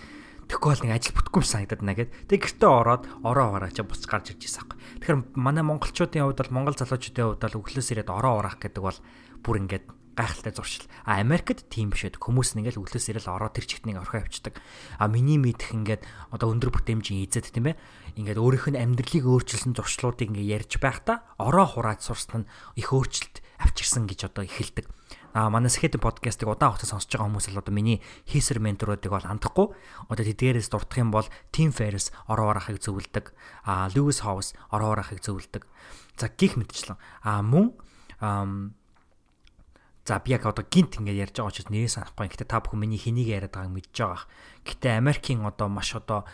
тэгэхгүй 0.51 0.71
бол 0.75 0.85
нэг 0.85 0.93
ажил 0.99 1.15
бүтггүй 1.15 1.43
санагдаад 1.47 1.83
наа 1.87 1.97
гэд 1.97 2.11
тэг 2.29 2.41
гэртээ 2.43 2.71
ороод 2.71 3.05
ороо 3.23 3.49
ураач 3.55 3.77
буцаж 3.81 4.07
гарч 4.11 4.27
ирж 4.35 4.43
ирсэн 4.43 4.61
аахгүй 4.67 4.79
тэгэхээр 5.01 5.19
манай 5.39 5.65
монголчуудын 5.65 6.25
хувьд 6.27 6.41
бол 6.43 6.55
монгол 6.55 6.77
залуучуудын 6.77 7.25
хувьд 7.31 7.43
бол 7.47 7.59
өглөөс 7.63 7.89
ирээд 7.95 8.11
ороо 8.11 8.35
ураах 8.43 8.59
гэдэг 8.59 8.83
бол 8.83 8.99
бүр 9.41 9.57
ингээд 9.65 9.87
гайхалтай 10.15 10.53
зуршил. 10.55 10.87
А 11.05 11.19
Америкт 11.19 11.67
тийм 11.69 11.91
биш 11.91 12.07
байдаг. 12.07 12.23
Хүмүүс 12.23 12.55
нь 12.55 12.63
ингээл 12.63 12.81
өглөөс 12.87 13.07
ирэл 13.11 13.35
ороо 13.35 13.51
тэр 13.51 13.67
чигтнийг 13.67 13.99
орхоо 13.99 14.23
явчихдаг. 14.23 14.63
А 14.99 15.11
миний 15.11 15.39
мэдх 15.43 15.75
ингээд 15.75 16.07
одоо 16.31 16.55
өндөр 16.55 16.71
бүтээмжийн 16.71 17.27
эзэд 17.27 17.51
тийм 17.51 17.75
ээ. 17.75 17.79
Ингээд 18.23 18.39
өөрийнх 18.39 18.71
нь 18.71 18.79
амьдралыг 18.79 19.27
өөрчилсөн 19.27 19.75
зуршлуудыг 19.75 20.31
ингээд 20.31 20.55
ярьж 20.55 20.73
байхдаа 20.79 21.27
ороо 21.43 21.67
хурааж 21.67 22.07
сурсан 22.07 22.47
нь 22.47 22.51
их 22.79 22.95
өөрчлөлт 22.95 23.43
авчирсан 23.59 24.07
гэж 24.09 24.31
одоо 24.31 24.45
эхэлдэг. 24.45 24.89
А 25.35 25.51
манай 25.51 25.71
Сэхэтэн 25.71 25.99
подкастыг 25.99 26.47
удаан 26.47 26.79
хугацаа 26.79 26.95
сонсож 26.95 27.11
байгаа 27.11 27.27
хүмүүс 27.27 27.47
л 27.51 27.59
одоо 27.59 27.75
миний 27.75 27.99
хийсэр 28.31 28.63
менторуудыг 28.63 29.11
бол 29.11 29.27
хандахгүй. 29.27 29.75
Одоо 30.07 30.25
тэдгээрээс 30.25 30.71
дурдах 30.71 30.99
юм 31.03 31.11
бол 31.11 31.27
Tim 31.51 31.75
Ferriss 31.75 32.15
ороо 32.31 32.55
орахыг 32.55 32.79
зөвлөдөг. 32.79 33.35
А 33.67 33.91
Lewis 33.91 34.23
Howes 34.23 34.55
ороо 34.71 34.95
орахыг 34.95 35.19
зөвлөдөг. 35.27 35.67
За 36.15 36.31
гих 36.31 36.55
мэдчлэн. 36.55 36.99
А 37.27 37.43
мөн 37.43 37.75
За 40.05 40.21
би 40.21 40.37
яг 40.37 40.45
одоо 40.45 40.65
гинт 40.69 41.01
ингээд 41.01 41.33
ярьж 41.33 41.35
байгаа 41.41 41.49
учраас 41.49 41.73
нэрээ 41.73 41.89
санахгүй. 41.89 42.29
Гэтэ 42.29 42.45
та 42.45 42.61
бүхэн 42.61 42.77
миний 42.77 43.01
хэнийг 43.01 43.25
яриад 43.25 43.57
байгааг 43.57 43.73
мэдж 43.73 43.97
байгаа. 43.97 44.29
Гэтэ 44.69 45.01
Америкийн 45.01 45.49
одоо 45.49 45.73
маш 45.73 45.97
одоо 45.97 46.29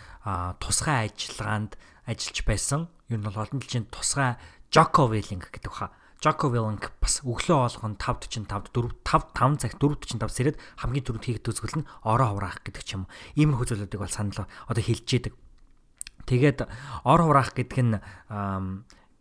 тусгай 0.58 1.06
ажиллагаанд 1.06 1.78
ажиллаж 2.02 2.38
байсан. 2.42 2.80
Ер 3.06 3.22
нь 3.22 3.24
бол 3.24 3.38
олон 3.38 3.62
жилийн 3.62 3.86
тусгай 3.86 4.42
Jocko 4.74 5.06
Willing 5.06 5.38
гэдэг 5.38 5.70
хаа. 5.70 5.94
Jocko 6.20 6.52
Willing 6.52 6.84
бас 7.00 7.24
өглөө 7.24 7.56
болгон 7.64 7.96
5:45 7.96 8.68
4 8.76 8.92
5 9.08 9.32
5 9.32 9.56
цаг 9.56 9.72
4:45 9.80 10.28
сэрээд 10.28 10.60
хамгийн 10.76 11.04
түрүүнд 11.08 11.24
хийх 11.24 11.40
төсгөл 11.40 11.80
нь 11.80 11.88
ороо 12.04 12.36
хураах 12.36 12.60
гэдэг 12.60 12.84
ч 12.84 13.00
юм. 13.00 13.08
Иймэрхүү 13.40 13.72
зүйлүүдийг 13.72 14.00
бол 14.04 14.12
санал 14.12 14.44
одоо 14.68 14.84
хэлж 14.84 15.08
идэг. 15.16 15.32
Тэгээд 16.28 16.68
ор 17.08 17.20
хураах 17.24 17.56
гэдэг 17.56 17.80
нь 17.80 17.96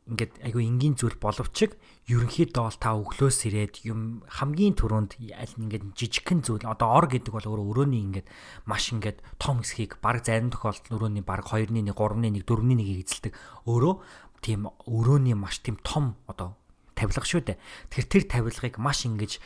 ингээд 0.10 0.34
айгүй 0.44 0.66
энгийн 0.66 0.98
зүйл 0.98 1.16
боловч 1.22 1.72
ерөнхийдөө 2.10 2.64
бол 2.68 2.80
та 2.82 2.98
өглөөс 2.98 3.40
ирээд 3.46 3.86
юм 3.86 4.26
хамгийн 4.26 4.74
түрүүнд 4.74 5.22
аль 5.38 5.56
ингээд 5.56 5.94
жижигхэн 5.94 6.42
зүйл 6.42 6.66
одоо 6.66 6.98
ор 6.98 7.06
гэдэг 7.08 7.30
бол 7.30 7.46
өөрөө 7.46 7.68
өрөөний 7.70 8.02
ингээд 8.10 8.28
маш 8.66 8.90
ингээд 8.90 9.22
том 9.38 9.62
хэсгийг 9.62 10.02
баг 10.02 10.26
зарим 10.26 10.50
тохиолдолд 10.50 10.90
өрөөний 10.90 11.24
баг 11.24 11.46
2-ны 11.46 11.86
1 11.86 11.94
3-ны 11.94 12.28
1 12.28 12.42
4-ны 12.42 12.74
1-ийг 12.76 13.06
эзэлдэг 13.06 13.34
өөрөө 13.70 13.94
тийм 14.42 14.68
өрөөний 14.90 15.38
маш 15.38 15.62
тийм 15.62 15.78
том 15.86 16.18
одоо 16.26 16.58
тавилга 17.00 17.24
шүү 17.24 17.42
дээ. 17.48 17.58
Тэгэхээр 17.96 18.12
тэр 18.12 18.24
тавилгыг 18.28 18.76
маш 18.84 19.08
ингэж 19.08 19.40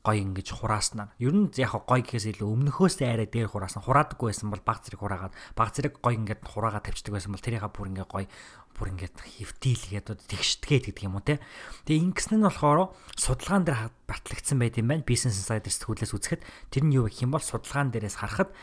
гой 0.00 0.24
ингэж 0.24 0.48
хурааснаар 0.56 1.12
ер 1.20 1.34
нь 1.36 1.52
яг 1.60 1.76
гой 1.84 2.00
гэхээс 2.00 2.32
илүү 2.32 2.48
өмнөхөөс 2.48 3.04
арай 3.04 3.28
дээр 3.28 3.52
хураасан 3.52 3.84
хураадаггүй 3.84 4.32
байсан 4.32 4.48
бол 4.48 4.64
баг 4.64 4.80
зэрэг 4.80 5.00
хураагаад 5.04 5.34
баг 5.52 5.68
зэрэг 5.76 6.00
гой 6.00 6.16
ингээд 6.16 6.40
хураагаад 6.40 6.88
тавьчихдаг 6.88 7.20
байсан 7.20 7.36
бол 7.36 7.44
тэрийг 7.44 7.68
бүр 7.68 7.92
ингээд 7.92 8.08
гой 8.08 8.24
бүр 8.72 8.96
ингээд 8.96 9.16
хөвтийлгээд 9.20 10.08
одоо 10.08 10.24
тэгшдгээд 10.24 10.84
гэдэг 10.88 11.04
юм 11.04 11.20
уу 11.20 11.24
те. 11.28 11.36
Тэгээ 11.84 12.16
ингэсэн 12.16 12.40
нь 12.40 12.46
болохоор 12.48 12.96
судалгаан 13.12 13.64
дээр 13.68 13.92
батлагдсан 14.08 14.56
байт 14.56 14.80
юм 14.80 14.88
байна. 14.88 15.04
Business 15.04 15.36
Insider 15.36 15.68
сэтгүүлээс 15.68 16.16
үзэхэд 16.16 16.42
тэр 16.72 16.84
нь 16.88 16.96
юу 16.96 17.04
гэх 17.04 17.20
юм 17.20 17.36
бол 17.36 17.44
судалгаан 17.44 17.92
дээрээс 17.92 18.24
харахад 18.24 18.56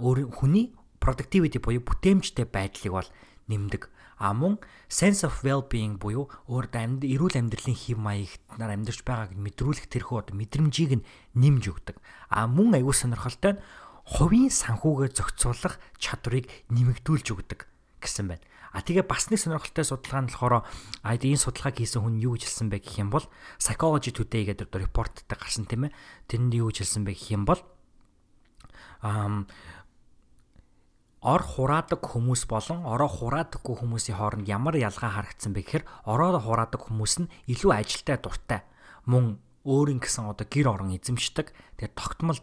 өөр 0.00 0.32
хүний 0.32 0.72
productivity 0.96 1.60
буюу 1.60 1.84
бүтээмжтэй 1.84 2.48
байдлыг 2.48 2.92
бол 2.96 3.08
нэмдэг 3.52 3.84
а 4.20 4.36
мөн 4.36 4.60
sense 4.92 5.24
of 5.24 5.40
well-being 5.40 5.96
буюу 5.96 6.28
өөр 6.44 6.68
амьд 6.76 7.08
эрүүл 7.08 7.40
амьдралын 7.40 7.72
хэв 7.72 7.96
маягтнаар 7.96 8.76
амьдарч 8.76 9.00
байгааг 9.00 9.32
мэдрүүлэх 9.32 9.88
тэрхүү 9.88 10.16
одоо 10.20 10.36
мэдрэмжийг 10.36 11.00
нь 11.00 11.06
нэмж 11.40 11.64
өгдөг. 11.72 11.96
А 12.28 12.44
мөн 12.44 12.76
аюул 12.76 12.92
сонирхолтой 12.92 13.56
нь 13.56 13.62
хувийн 14.04 14.52
санхүүгээ 14.52 15.16
зохицуулах 15.16 15.80
чадварыг 15.96 16.52
нэмэгдүүлж 16.68 17.26
өгдөг 17.32 17.64
гэсэн 18.04 18.28
байна. 18.28 18.44
А 18.76 18.84
тэгээ 18.84 19.08
бас 19.08 19.32
нэг 19.32 19.40
сонирхолтой 19.40 19.88
судалгаа 19.88 20.22
нь 20.22 20.30
болохоор 20.30 20.54
а 20.62 21.10
энэ 21.16 21.40
судалгааг 21.40 21.80
хийсэн 21.80 22.04
хүн 22.04 22.20
юу 22.22 22.36
гэж 22.36 22.44
хэлсэн 22.46 22.68
бэ 22.70 22.78
гэх 22.84 23.02
юм 23.02 23.10
бол 23.10 23.26
Psychology 23.58 24.12
Today 24.14 24.46
гэдэг 24.46 24.68
одоо 24.68 24.84
репорттой 24.84 25.24
гарсан 25.26 25.66
тийм 25.66 25.90
ээ. 25.90 25.96
Тэнд 26.30 26.54
юу 26.54 26.70
гэж 26.70 26.86
хэлсэн 26.86 27.02
бэ 27.02 27.16
гэх 27.16 27.34
юм 27.34 27.48
бол 27.48 27.60
ам 29.02 29.48
ор 31.20 31.42
хураадаг 31.44 32.00
хүмүүс 32.00 32.48
болон 32.48 32.80
ороо 32.88 33.08
хураадаггүй 33.08 33.76
хүмүүсийн 33.84 34.16
хооронд 34.16 34.48
ямар 34.48 34.80
ялгаа 34.80 35.20
харагдсан 35.20 35.52
бэ 35.52 35.60
гэхээр 35.68 35.84
ороо 36.08 36.40
хураадаг 36.40 36.80
хүмүүс 36.80 37.14
нь 37.20 37.30
илүү 37.44 37.72
ажилтай 37.76 38.16
дуртай. 38.16 38.64
Мөн 39.04 39.36
өөрийн 39.68 40.00
гэсэн 40.00 40.32
одоо 40.32 40.48
гэр 40.48 40.72
орон 40.72 40.96
эзэмшдэг. 40.96 41.52
Тэгээд 41.76 41.92
тогтмол 41.92 42.40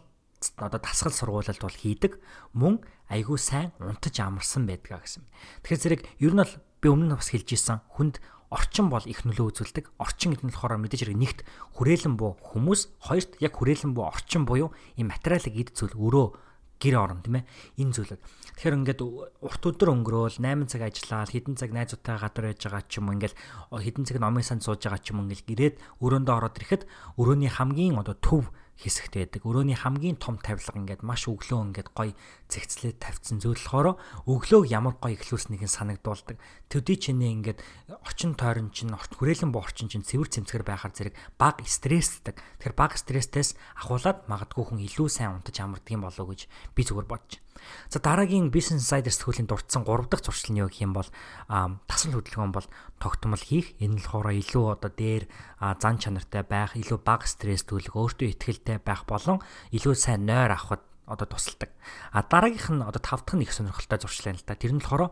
одоо 0.62 0.78
дасгал 0.78 1.10
сургуулалт 1.10 1.58
бол 1.58 1.74
хийдэг. 1.74 2.22
Мөн 2.54 2.78
айгүй 3.10 3.38
сайн 3.42 3.74
унтаж 3.82 4.14
амарсан 4.22 4.70
байдгаа 4.70 5.02
гэсэн. 5.02 5.26
Тэгэхээр 5.66 5.82
зэрэг 5.82 6.02
ер 6.22 6.32
нь 6.38 6.42
бол 6.46 6.54
би 6.78 6.86
өмнө 6.86 7.06
нь 7.10 7.18
бас 7.18 7.34
хэлж 7.34 7.50
исэн 7.58 7.82
хүнд 7.98 8.22
орчин 8.54 8.88
бол 8.88 9.02
их 9.02 9.26
нөлөө 9.26 9.58
үзүүлдэг. 9.58 9.98
Орчин 9.98 10.38
гэдэг 10.38 10.46
нь 10.46 10.52
болохоор 10.54 10.78
мэдээж 10.78 11.02
хэрэг 11.02 11.18
нэгт 11.18 11.40
хүрээлэн 11.76 12.14
буу 12.14 12.38
хүмүүс, 12.40 13.02
хоёрт 13.10 13.42
яг 13.42 13.58
хүрээлэн 13.58 13.92
буу 13.92 14.08
орчин 14.08 14.46
буюу 14.46 14.72
ийм 14.96 15.10
материалыг 15.12 15.52
эд 15.52 15.74
зүйл 15.74 15.98
өрөө 15.98 16.26
гэр 16.78 16.96
орон 16.98 17.20
тийм 17.22 17.42
ээ? 17.42 17.44
Энэ 17.82 17.92
зүйлүүд. 17.94 18.22
Тэгэхээр 18.58 18.78
ингээд 18.78 19.00
урт 19.02 19.62
өдөр 19.66 19.88
өнгөрөөл 19.94 20.38
8 20.38 20.66
цаг 20.70 20.82
ажиллаад 20.86 21.30
хэдэн 21.30 21.54
цаг 21.58 21.70
найзуудтайгаа 21.74 22.22
гадар 22.26 22.44
байж 22.50 22.60
байгаа 22.62 22.82
ч 22.86 22.92
юм 22.98 23.10
ингээд 23.14 23.34
хэдэн 23.70 24.04
цаг 24.06 24.18
номын 24.22 24.46
санд 24.46 24.62
сууж 24.66 24.82
байгаа 24.82 25.02
ч 25.02 25.10
юм 25.14 25.26
ингээд 25.26 25.52
ирээд 25.54 25.76
өрөөндөө 26.02 26.34
ороод 26.38 26.58
ирэхэд 26.58 26.82
өрөөний 27.18 27.50
хамгийн 27.50 27.98
одоо 27.98 28.18
төв 28.18 28.50
хэсэгт 28.78 29.18
байдаг. 29.18 29.42
Өрөөний 29.42 29.74
хамгийн 29.74 30.22
том 30.22 30.38
тавилга 30.38 30.78
ингээд 30.78 31.02
маш 31.02 31.26
өглөө 31.26 31.74
ингээд 31.74 31.90
гоё 31.92 32.14
зэгцлээд 32.46 33.02
тавьсан 33.02 33.42
зүйл 33.42 33.58
болохоор 33.58 33.98
өглөөг 34.30 34.64
ямар 34.70 34.94
гоё 35.02 35.18
эхлүүлснийг 35.18 35.66
нь 35.66 35.70
санагдуулдаг. 35.70 36.38
Төдий 36.70 36.94
чинээ 36.94 37.34
ингээд 37.42 37.58
орчин 38.06 38.38
тойрон 38.38 38.70
чинь 38.70 38.94
хүрээлэн 38.94 39.50
бо 39.50 39.66
орчин 39.66 39.90
чинь 39.90 40.06
цэвэр 40.06 40.30
цэмцгэр 40.30 40.62
байхаар 40.62 40.94
зэрэг 40.94 41.14
баг 41.34 41.58
стрессдэг. 41.66 42.38
Тэгэхээр 42.62 42.78
баг 42.78 42.94
стресстэйс 42.94 43.58
ахуулаад 43.82 44.30
магадгүй 44.30 44.64
хүн 44.70 44.86
илүү 44.86 45.08
сайн 45.10 45.42
унтаж 45.42 45.58
амардаг 45.58 45.90
юм 45.90 46.06
болов 46.06 46.22
уу 46.22 46.30
гэж 46.30 46.46
би 46.78 46.86
зүгээр 46.86 47.10
бодож 47.10 47.42
За 47.88 47.98
дараагийн 48.00 48.50
Business 48.52 48.86
Insider 48.86 49.12
сэтгүүлийн 49.12 49.48
дурдсан 49.48 49.84
3 49.84 50.08
дахь 50.08 50.24
зуршил 50.24 50.52
нь 50.54 50.60
юу 50.62 50.68
гэх 50.68 50.84
юм 50.84 50.92
бол 50.96 51.08
тасал 51.88 52.14
хөдөлгөөн 52.16 52.52
бол 52.54 52.68
тогтмол 52.98 53.40
хийх. 53.40 53.74
Энэ 53.78 53.98
нь 53.98 54.02
болохоор 54.02 54.34
илүү 54.34 54.64
одоо 54.78 54.90
дээр 54.90 55.24
зан 55.78 55.96
чанартай 55.98 56.42
байх, 56.42 56.74
илүү 56.78 56.98
бага 57.02 57.26
стресс 57.26 57.64
төлөг, 57.66 57.94
өөртөө 57.94 58.34
ихтгэлтэй 58.34 58.78
байх 58.82 59.06
болон 59.08 59.42
илүү 59.74 59.94
сайн 59.94 60.26
нойр 60.26 60.54
авахд 60.54 60.82
одоо 61.08 61.26
тусалдаг. 61.26 61.72
А 62.12 62.22
дараагийнх 62.22 62.68
нь 62.70 62.84
одоо 62.84 63.00
тав 63.00 63.24
дахь 63.24 63.36
нь 63.40 63.44
их 63.44 63.52
сонирхолтой 63.52 63.98
зуршил 63.98 64.28
байна 64.28 64.38
л 64.38 64.46
да. 64.46 64.54
Тэр 64.54 64.76
нь 64.76 64.82
болохоор 64.84 65.10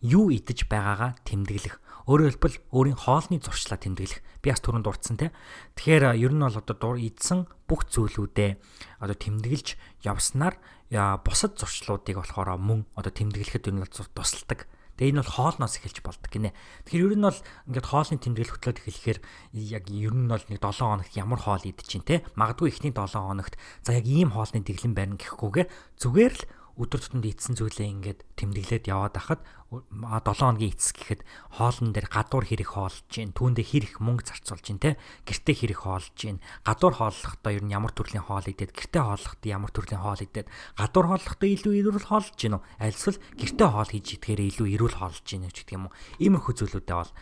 юу 0.00 0.32
идэж 0.32 0.68
байгаагаа 0.68 1.16
тэмдэглэх. 1.24 1.80
Өөрөөр 2.04 2.36
хэлбэл 2.36 2.60
өөрийн 2.76 3.00
хоолны 3.00 3.40
зуршлаа 3.40 3.80
тэмдэглэх. 3.80 4.20
Би 4.44 4.52
бас 4.52 4.60
түрүүнд 4.60 4.84
дурдсан 4.84 5.16
те. 5.16 5.32
Тэгэхээр 5.76 6.20
ер 6.20 6.32
нь 6.36 6.44
бол 6.44 6.60
одоо 6.60 6.76
дур 6.76 6.96
идсэн 7.00 7.48
бүх 7.64 7.88
зүйлүүдээ 7.88 8.60
одоо 9.00 9.16
тэмдэглэж 9.16 9.80
явснаар 10.04 10.60
бусад 10.92 11.56
зуршлуудыг 11.56 12.20
болохоор 12.20 12.58
мөн 12.60 12.84
одоо 12.98 13.12
тэмдэглэхэд 13.14 13.68
ер 13.70 13.74
нь 13.78 13.84
тусалдаг. 13.88 14.68
Тэгээ 14.94 15.10
энэ 15.10 15.22
бол 15.26 15.34
хоолноос 15.34 15.74
эхэлж 15.82 16.06
болдог 16.06 16.30
гинэ. 16.30 16.54
Тэгэхээр 16.86 17.02
ер 17.02 17.14
нь 17.18 17.26
бол 17.26 17.40
ингээд 17.66 17.88
хоолны 17.90 18.18
тэмдэглэл 18.22 18.54
хөтлөөд 18.54 18.78
эхлэхээр 18.78 19.18
яг 19.58 19.84
ер 19.90 20.14
нь 20.14 20.30
бол 20.30 20.44
нэг 20.46 20.58
7 20.62 20.70
хоногт 20.70 21.18
ямар 21.18 21.40
хоол 21.42 21.66
идэж 21.66 21.86
чинь 21.90 22.06
те. 22.06 22.22
Магадгүй 22.38 22.70
ихний 22.70 22.94
7 22.94 23.10
хоногт 23.10 23.58
за 23.82 23.98
яг 23.98 24.06
ийм 24.06 24.30
хоолны 24.30 24.62
дэглэм 24.62 24.94
байна 24.94 25.18
гэхгүйгээр 25.18 25.68
зүгээр 25.98 26.34
л 26.38 26.42
өдөр 26.74 27.00
тутамд 27.00 27.26
ийдсэн 27.26 27.54
зүйлээ 27.54 27.88
ингээд 27.94 28.20
тэмдэглээд 28.34 28.90
яваад 28.90 29.14
ахад 29.14 29.40
7 29.70 30.34
хоногийн 30.34 30.74
эцэс 30.74 30.94
гэхэд 30.94 31.20
хоолн 31.58 31.90
дээр 31.90 32.06
гадуур 32.06 32.44
хэрэг 32.46 32.70
хоолж 32.78 33.02
гин 33.10 33.34
түүндээ 33.34 33.66
хэр 33.66 33.84
их 33.90 33.96
мөнгө 33.98 34.26
зарцуулж 34.30 34.62
гин 34.62 34.78
те 34.78 34.90
гэртээ 35.26 35.54
хэрэг 35.54 35.80
хоолж 35.82 36.14
гин 36.14 36.38
гадуур 36.62 36.94
хооллохдоо 36.94 37.50
ер 37.50 37.64
нь 37.64 37.74
ямар 37.74 37.90
төрлийн 37.90 38.22
хоол 38.22 38.46
идээд 38.46 38.70
гэртээ 38.70 39.02
хооллохдоо 39.02 39.48
ямар 39.50 39.72
төрлийн 39.74 40.02
хоол 40.02 40.22
идээд 40.22 40.46
гадуур 40.78 41.06
хооллохдоо 41.10 41.48
илүү 41.48 41.74
эрүүл 41.80 42.06
хоолж 42.06 42.34
гин 42.38 42.58
үү? 42.58 42.62
Альсвал 42.78 43.18
гэртээ 43.34 43.68
хоол 43.70 43.90
хийж 43.90 44.06
идэхээр 44.14 44.40
илүү 44.54 44.66
эрүүл 44.78 44.96
хоолж 44.98 45.24
гин 45.26 45.42
гэж 45.48 45.56
гэх 45.64 45.74
юм 45.74 45.86
уу? 45.90 45.96
Иймэрхүү 46.22 46.54
зүйлүүдээ 46.54 46.96
бол 46.98 47.12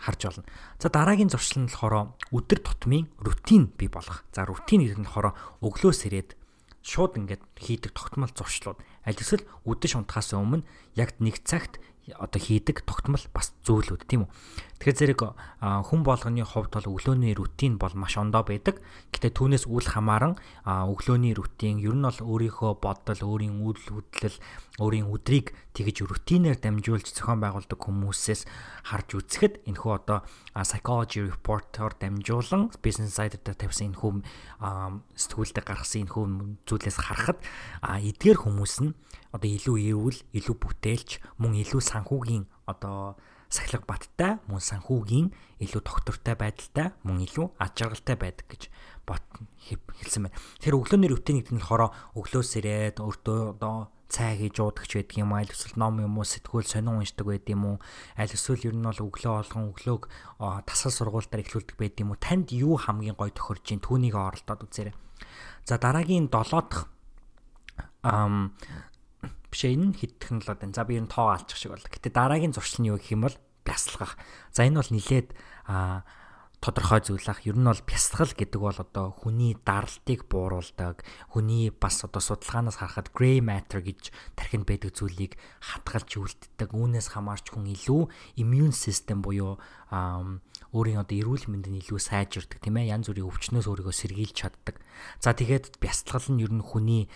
харж 0.00 0.20
болно. 0.24 0.44
За 0.80 0.88
дараагийн 0.88 1.32
зуршил 1.32 1.64
нь 1.64 1.68
болохоор 1.68 2.16
өдөр 2.32 2.60
тутмын 2.64 3.08
рутин 3.20 3.72
бий 3.76 3.88
болгох 3.92 4.24
за 4.32 4.48
рутин 4.48 4.84
гэдэг 4.84 5.00
нь 5.00 5.08
болохоор 5.08 5.36
өглөөс 5.60 6.00
ирээд 6.08 6.43
шууд 6.84 7.16
ингээд 7.16 7.42
хийдэг 7.56 7.96
тогтмол 7.96 8.28
зуршлууд 8.36 8.78
аль 9.08 9.16
эсвэл 9.16 9.48
үдэш 9.64 9.96
унтахаас 9.96 10.36
өмнө 10.36 10.68
яг 11.00 11.16
нэг 11.18 11.40
цагт 11.48 11.80
одоо 12.12 12.36
хийдэг 12.36 12.84
тогтмол 12.84 13.24
бас 13.32 13.56
зүйлүүд 13.64 14.04
тийм 14.04 14.28
үү. 14.28 14.30
Тэгэхээр 14.84 15.16
зэрэг 15.16 15.20
хүн 15.64 16.04
болгоны 16.04 16.44
хувьд 16.44 16.76
бол 16.76 16.92
өглөөний 16.92 17.32
рутин 17.32 17.80
бол 17.80 17.96
маш 17.96 18.20
ондоо 18.20 18.44
байдаг. 18.44 18.84
Гэтэ 19.16 19.32
түүнээс 19.32 19.64
үл 19.64 19.80
хамааран 19.80 20.36
өглөөний 20.68 21.32
рутин 21.32 21.80
ер 21.80 21.96
нь 21.96 22.04
бол 22.04 22.20
өөрийнхөө 22.20 22.84
бодол, 22.84 23.16
өөрийн 23.16 23.64
үйл 23.64 23.80
хөдлөл, 23.80 24.36
өөрийн 24.84 25.08
өдрийг 25.08 25.56
тэгж 25.72 26.04
рутинээр 26.04 26.60
дамжуулж 26.60 27.16
зохион 27.16 27.40
байгуулдаг 27.40 27.80
хүмүүсээс 27.80 28.44
харж 28.92 29.08
үзэхэд 29.24 29.64
энэхүү 29.72 29.92
одоо 30.04 30.20
psychology 30.52 31.32
report-оор 31.32 31.96
дамжуулан 31.96 32.68
business 32.84 33.16
side 33.16 33.40
дээр 33.40 33.56
тавьсан 33.56 33.96
энэхүү 33.96 34.20
сэтгүүлдээ 35.16 35.64
гаргасан 35.64 36.04
энэхүү 36.04 36.24
зүйлээс 36.68 37.00
харахад 37.00 37.40
эдгээр 37.80 38.36
хүмүүс 38.36 38.84
нь 38.84 38.92
одоо 39.32 39.48
илүү 39.48 39.76
эрүүл, 39.96 40.18
илүү 40.36 40.56
бүтээлч, 40.60 41.10
мөн 41.40 41.56
илүү 41.64 41.80
санхүүгийн 41.80 42.44
одоо 42.68 43.16
сахилга 43.54 43.86
баттай, 43.86 44.32
мөн 44.50 44.58
санхүүгийн 44.58 45.30
илүү 45.62 45.82
тогтвортой 45.86 46.34
байдалтай, 46.34 46.90
мөн 47.06 47.22
илүү 47.22 47.46
аж 47.62 47.86
аргалтай 47.86 48.16
байдаг 48.18 48.46
гэж 48.50 48.62
бот 49.06 49.22
хэлсэн 49.70 50.26
байна. 50.26 50.38
Тэр 50.58 50.74
өглөөний 50.82 51.10
рутин 51.14 51.38
гэдэг 51.38 51.54
нь 51.54 51.62
болохоор 51.62 51.94
өглөөс 52.18 52.50
ирээд 52.58 52.98
өөртөө 52.98 53.38
одоо 53.54 53.94
цай 54.10 54.36
хийж 54.38 54.58
уудагч 54.60 54.92
байдаг 54.94 55.16
юм 55.18 55.32
аль 55.34 55.50
эсвэл 55.50 55.78
ном 55.80 55.98
юм 55.98 56.18
уу 56.18 56.26
сэтгүүл 56.26 56.68
сонин 56.68 57.02
уншдаг 57.02 57.26
байд 57.26 57.46
юм 57.50 57.62
уу 57.66 57.76
аль 58.14 58.30
эсвэл 58.30 58.66
ер 58.68 58.76
нь 58.76 58.86
бол 58.86 59.06
өглөө 59.10 59.32
олгон 59.42 59.70
өглөөг 59.74 60.02
тасгал 60.68 60.94
сургуультаар 60.94 61.42
эхлүүлдэг 61.42 61.76
байд 61.78 61.98
юм 61.98 62.14
уу 62.14 62.18
танд 62.20 62.52
юу 62.52 62.78
хамгийн 62.78 63.18
гой 63.18 63.34
тохирж 63.34 63.74
ин 63.74 63.82
түүнийг 63.82 64.14
оролдоод 64.14 64.70
үзээрэй. 64.70 64.94
За 65.66 65.78
дараагийн 65.82 66.28
7 66.30 66.62
дахь 66.68 66.86
ам 68.04 68.54
бишээ 69.50 69.74
энэ 69.74 69.98
хэд 69.98 70.12
технологи 70.20 70.60
байна. 70.62 70.76
За 70.76 70.84
би 70.84 70.94
ер 70.98 71.04
нь 71.04 71.10
тоо 71.10 71.32
алчих 71.32 71.58
шиг 71.58 71.72
бол. 71.72 71.82
Гэтэ 71.82 72.12
дараагийн 72.12 72.52
зуршил 72.52 72.84
нь 72.84 72.90
юу 72.92 72.98
гэх 73.00 73.14
юм 73.16 73.26
бол 73.26 73.36
бясалгах. 73.64 74.16
За 74.52 74.62
энэ 74.68 74.78
бол 74.78 74.90
нилээд 74.92 75.34
а 75.66 76.04
тодорхой 76.64 77.04
зүйл 77.04 77.28
ах. 77.28 77.44
Ер 77.44 77.60
нь 77.60 77.68
бол 77.68 77.82
бясалгал 77.84 78.32
гэдэг 78.32 78.56
бол 78.56 78.78
одоо 78.80 79.12
хүний 79.12 79.52
даралтыг 79.52 80.24
бууруулдаг, 80.24 81.04
хүний 81.28 81.68
бас 81.68 82.00
одоо 82.08 82.24
судалгаанаас 82.24 82.80
харахад 82.80 83.12
gray 83.12 83.44
matter 83.44 83.84
гэж 83.84 84.08
тархинд 84.32 84.64
байдаг 84.64 84.96
зүйлийг 84.96 85.36
хатгалж 85.60 86.08
үлддэг. 86.16 86.72
Үүнээс 86.72 87.12
хамаарч 87.12 87.52
хүн 87.52 87.68
илүү 87.68 88.08
immune 88.40 88.72
system 88.72 89.20
буюу 89.20 89.60
өөрийн 89.92 91.04
одоо 91.04 91.16
эрүүл 91.20 91.52
мэндийг 91.52 91.84
илүү 91.84 92.00
сайжирдаг 92.00 92.64
тийм 92.64 92.80
ээ 92.80 92.96
янз 92.96 93.12
бүрийн 93.12 93.28
өвчнөөс 93.28 93.68
өөрийгөө 93.68 93.94
сэргийлж 93.94 94.32
чаддаг. 94.32 94.80
За 95.20 95.36
тэгээд 95.36 95.76
бясалгал 95.84 96.32
нь 96.32 96.40
ер 96.40 96.52
нь 96.56 96.64
хүний 96.64 97.12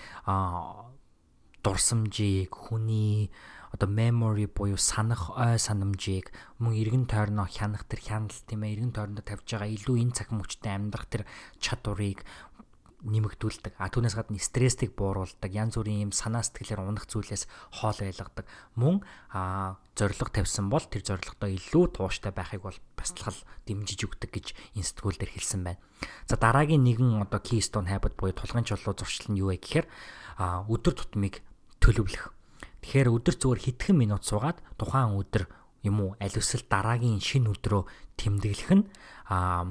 дурсамжийг 1.65 2.53
хүний 2.53 3.33
одоо 3.75 3.89
memory 3.89 4.47
буюу 4.47 4.79
санах 4.81 5.31
ой 5.37 5.59
санамжийг 5.59 6.33
мөн 6.59 6.75
эргэн 6.79 7.05
тойрноо 7.07 7.47
хянах 7.49 7.85
тэр 7.85 8.01
хяналт 8.01 8.45
тийм 8.49 8.64
ээ 8.64 8.73
эргэн 8.79 8.93
тойрондоо 8.97 9.25
тавьж 9.25 9.49
байгаа 9.49 9.71
илүү 9.75 9.97
энэ 10.03 10.16
цахим 10.16 10.41
хүчтэй 10.41 10.73
амьдрах 10.73 11.07
тэр 11.07 11.23
чадварыг 11.61 12.25
нэмэгдүүлдэг. 13.07 13.79
А 13.79 13.87
түүнээс 13.87 14.19
гадна 14.19 14.43
стрессийг 14.43 14.99
бууруулдаг. 14.99 15.55
Янз 15.55 15.79
бүрийн 15.79 16.11
юм 16.11 16.12
санаа 16.12 16.43
сэтгэлээр 16.43 16.83
унах 16.83 17.07
зүйлээс 17.07 17.47
хоол 17.79 17.95
байлгадаг. 17.95 18.47
Мөн 18.75 19.07
а 19.31 19.79
зориг 19.95 20.35
тавьсан 20.35 20.66
бол 20.66 20.83
тэр 20.83 21.07
зоригтой 21.07 21.55
илүү 21.62 21.95
тууштай 21.95 22.35
байхыг 22.35 22.66
бол 22.66 22.79
бастлахал 22.99 23.39
дэмжиж 23.71 24.03
өгдөг 24.03 24.31
гэж 24.35 24.47
энэ 24.75 24.87
сэтгүүлдэр 24.91 25.31
хэлсэн 25.31 25.62
байна. 25.62 25.83
За 26.27 26.35
дараагийн 26.35 26.83
нэгэн 26.83 27.23
одоо 27.23 27.39
keystone 27.39 27.87
habit 27.87 28.19
буюу 28.19 28.35
тулгын 28.35 28.66
чулуу 28.66 28.99
зуршил 28.99 29.31
нь 29.31 29.39
юу 29.39 29.55
вэ 29.55 29.62
гэхээр 29.62 29.87
а 30.43 30.66
өдөр 30.66 30.99
тутмыг 30.99 31.39
төлөвлөх. 31.79 32.35
Тэгэхээр 32.89 33.12
өдөр 33.20 33.36
зүгээр 33.36 33.61
хэдхэн 33.68 33.97
минут 34.01 34.24
суугаад 34.24 34.64
тухайн 34.80 35.20
өдөр 35.20 35.45
юм 35.84 36.01
уу 36.01 36.11
аль 36.16 36.32
эсвэл 36.32 36.64
дараагийн 36.72 37.20
шинэ 37.20 37.53
өдрөө 37.53 37.84
тэмдэглэх 38.16 38.72
нь 38.72 38.89
а 39.28 39.68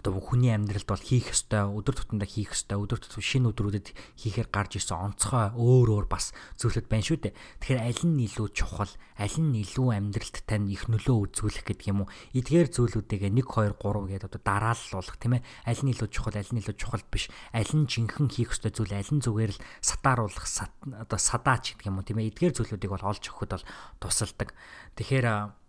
одоо 0.00 0.16
хүний 0.16 0.56
амьдралд 0.56 0.88
бол 0.88 1.04
хийх 1.04 1.28
ёстой 1.28 1.68
өдөр 1.68 1.92
тутамдаа 2.00 2.24
хийх 2.24 2.56
ёстой 2.56 2.80
өдөр 2.80 3.04
тутам 3.04 3.20
шинэ 3.20 3.52
өдрүүдэд 3.52 3.92
хийхээр 4.16 4.48
гарч 4.48 4.80
исэн 4.80 4.96
онцгой 4.96 5.52
өөр 5.52 5.88
өөр 6.00 6.06
бас 6.08 6.32
зүйлүүд 6.56 6.88
байна 6.88 7.04
шүү 7.04 7.18
дээ. 7.28 7.36
Тэгэхээр 7.60 7.84
аль 7.84 8.04
нь 8.08 8.24
илүү 8.24 8.48
чухал, 8.56 8.92
аль 9.20 9.36
нь 9.36 9.60
илүү 9.60 9.88
амьдралд 9.92 10.36
тань 10.48 10.72
их 10.72 10.88
нөлөө 10.88 11.36
үзүүлэх 11.36 11.68
гэдэг 11.68 11.92
юм 11.92 12.08
уу? 12.08 12.12
Эдгээр 12.32 12.68
зүйлүүдийг 12.72 13.28
1 13.28 13.44
2 13.44 13.76
3 13.76 14.08
гэдэг 14.08 14.28
одоо 14.32 14.40
дарааллуулах 14.40 15.16
тийм 15.20 15.36
ээ. 15.36 15.44
Аль 15.68 15.82
нь 15.84 15.92
илүү 15.92 16.08
чухал, 16.08 16.40
аль 16.40 16.52
нь 16.56 16.60
илүү 16.64 16.76
чухал 16.80 17.04
биш. 17.12 17.28
Аль 17.52 17.68
нь 17.76 17.84
жинхэнэ 17.84 18.32
хийх 18.32 18.56
ёстой 18.56 18.72
зүйл, 18.72 18.96
аль 18.96 19.12
нь 19.12 19.20
зүгээр 19.20 19.52
л 19.52 19.62
сатааруулах, 19.84 20.48
одоо 20.96 21.18
садаач 21.20 21.76
гэдэг 21.76 21.92
юм 21.92 22.00
уу 22.00 22.08
тийм 22.08 22.24
ээ. 22.24 22.32
Эдгээр 22.32 22.56
зүйлүүдийг 22.56 22.90
бол 22.96 23.04
олж 23.04 23.24
өгөхөд 23.28 23.52
бол 23.52 23.68
тусалдаг. 24.00 24.56
Тэгэхээр 24.96 25.59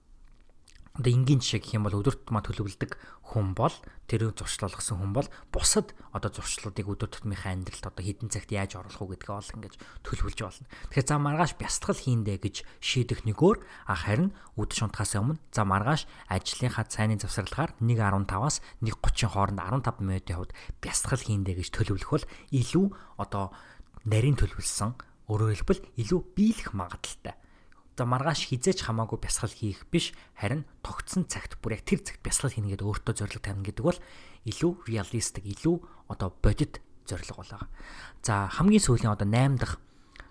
одоо 0.92 1.12
энгийн 1.12 1.40
жишээ 1.40 1.64
гэх 1.64 1.76
юм 1.80 1.88
бол 1.88 1.96
өдөр 2.04 2.20
тутмаа 2.20 2.44
төлөвлөдөг 2.44 3.00
хүн 3.32 3.56
бол 3.56 3.72
тэрийг 4.12 4.36
зуршлуулсан 4.36 5.00
хүн 5.00 5.16
бол 5.16 5.28
бусад 5.56 5.96
одоо 6.12 6.32
зуршлуудыг 6.36 6.84
өдөр 6.84 7.08
тутмынхаа 7.08 7.56
амьдралд 7.56 7.88
одоо 7.88 8.04
хідэн 8.04 8.28
цагт 8.28 8.52
яаж 8.52 8.76
оруулах 8.76 9.00
уу 9.00 9.12
гэдгээ 9.16 9.32
ол 9.32 9.56
ингэж 9.56 9.74
төлөвлөж 10.04 10.40
болно. 10.44 10.68
Тэгэхээр 10.92 11.08
за 11.08 11.16
маргааш 11.16 11.52
бясалгал 11.56 11.96
хийндэ 11.96 12.44
гэж 12.44 12.56
шийдэх 12.84 13.24
нэгөөр 13.24 13.58
харин 13.88 14.36
үд 14.60 14.72
шунтахаас 14.76 15.16
өмнө 15.16 15.40
за 15.56 15.64
маргааш 15.64 16.12
ажлынхаа 16.28 16.86
цайны 16.92 17.16
завсарлагаар 17.24 17.72
1.15-аас 17.80 18.60
1.30 18.84 19.32
хооронд 19.32 19.64
15 19.64 20.04
минутын 20.04 20.36
хувьд 20.36 20.56
бясалгал 20.84 21.24
хийндэ 21.24 21.56
гэж 21.56 21.68
төлөвлөх 21.72 22.12
бол 22.12 22.26
илүү 22.52 22.86
одоо 23.16 23.56
нарийн 24.04 24.36
төлөвлөсөн 24.36 24.92
өөрөөр 25.32 25.56
хэлбэл 25.56 25.88
илүү 26.04 26.20
биелэх 26.36 26.76
магадaltaй 26.76 27.40
За 28.00 28.08
маргааш 28.08 28.48
хизээч 28.48 28.88
хамаагүй 28.88 29.20
бясалгал 29.20 29.52
хийх 29.52 29.84
биш 29.92 30.16
харин 30.40 30.64
тогтсон 30.80 31.28
цагт 31.28 31.60
бүр 31.60 31.76
яг 31.76 31.84
тэр 31.84 32.00
цагт 32.00 32.24
бясалгал 32.24 32.56
хийнэ 32.56 32.80
гэдэг 32.80 32.88
өөртөө 32.88 33.14
зорилго 33.20 33.44
тавина 33.44 33.68
гэдэг 33.68 33.84
бол 33.84 34.00
илүү 34.48 34.72
реалистик 34.88 35.44
илүү 35.44 35.76
одоо 36.08 36.32
бодит 36.40 36.80
зорилго 37.04 37.44
болоо. 37.44 37.68
За 38.24 38.48
хамгийн 38.48 38.82
сүүлийн 38.82 39.12
одоо 39.12 39.28
8 39.28 39.60
дахь 39.60 39.76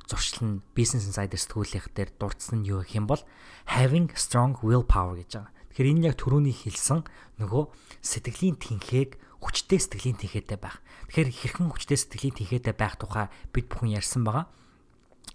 зуршил 0.08 0.42
нь 0.42 0.62
Business 0.74 1.06
Insider 1.06 1.38
сэтгүүлийнх 1.38 1.94
дээр 1.94 2.10
дурдсан 2.18 2.64
нь 2.64 2.68
юу 2.72 2.82
гэх 2.82 2.98
юм 2.98 3.06
бол 3.06 3.22
having 3.70 4.10
strong 4.16 4.58
willpower 4.64 5.20
гэж 5.20 5.30
байгаа. 5.38 5.52
Тэгэхээр 5.70 5.90
энэ 5.94 6.06
яг 6.10 6.16
түрүүний 6.18 6.56
хэлсэн 6.56 7.06
нөгөө 7.38 7.64
сэтгэлийн 8.02 8.58
тэнхээг 8.58 9.10
хүчтэй 9.38 9.78
сэтгэлийн 9.78 10.18
тэнхээтэй 10.18 10.58
байх. 10.58 10.82
Тэгэхээр 11.06 11.30
хэрхэн 11.30 11.68
хүчтэй 11.70 11.98
сэтгэлийн 12.00 12.34
тэнхээтэй 12.34 12.74
байх 12.74 12.98
тухай 12.98 13.30
бид 13.54 13.70
бүхэн 13.70 13.94
ярьсан 13.94 14.26
байгаа. 14.26 14.50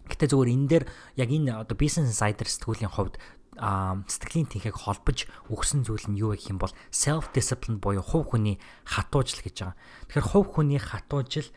Гэтэ 0.05 0.31
зүгээр 0.31 0.53
энэ 0.53 0.67
дээр 0.69 0.85
яг 1.15 1.29
энэ 1.31 1.51
одоо 1.63 1.75
Business 1.79 2.13
Insider 2.13 2.45
сэтгүүлийн 2.45 2.91
хувьд 2.91 3.15
а 3.55 4.03
сэтгэлийн 4.11 4.51
тэнхийг 4.51 4.75
холбож 4.75 5.31
өгсөн 5.47 5.87
зүйл 5.87 6.11
нь 6.11 6.19
юу 6.19 6.35
гэх 6.35 6.51
юм 6.51 6.59
бол 6.59 6.75
self 6.91 7.31
discipline 7.31 7.79
буюу 7.79 8.03
хувь 8.03 8.35
хүний 8.35 8.59
хатуужил 8.83 9.39
гэж 9.39 9.55
байгаа. 9.63 9.79
Тэгэхээр 10.11 10.27
хувь 10.27 10.49
хүний 10.51 10.81
хатуужил 10.83 11.47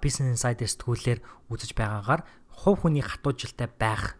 Business 0.00 0.40
Insider 0.40 0.64
сэтгүүлээр 0.64 1.20
үзэж 1.52 1.76
байгаагаар 1.76 2.24
хувь 2.48 2.88
хүний 2.88 3.04
хатуужилтай 3.04 3.68
байх 3.68 4.16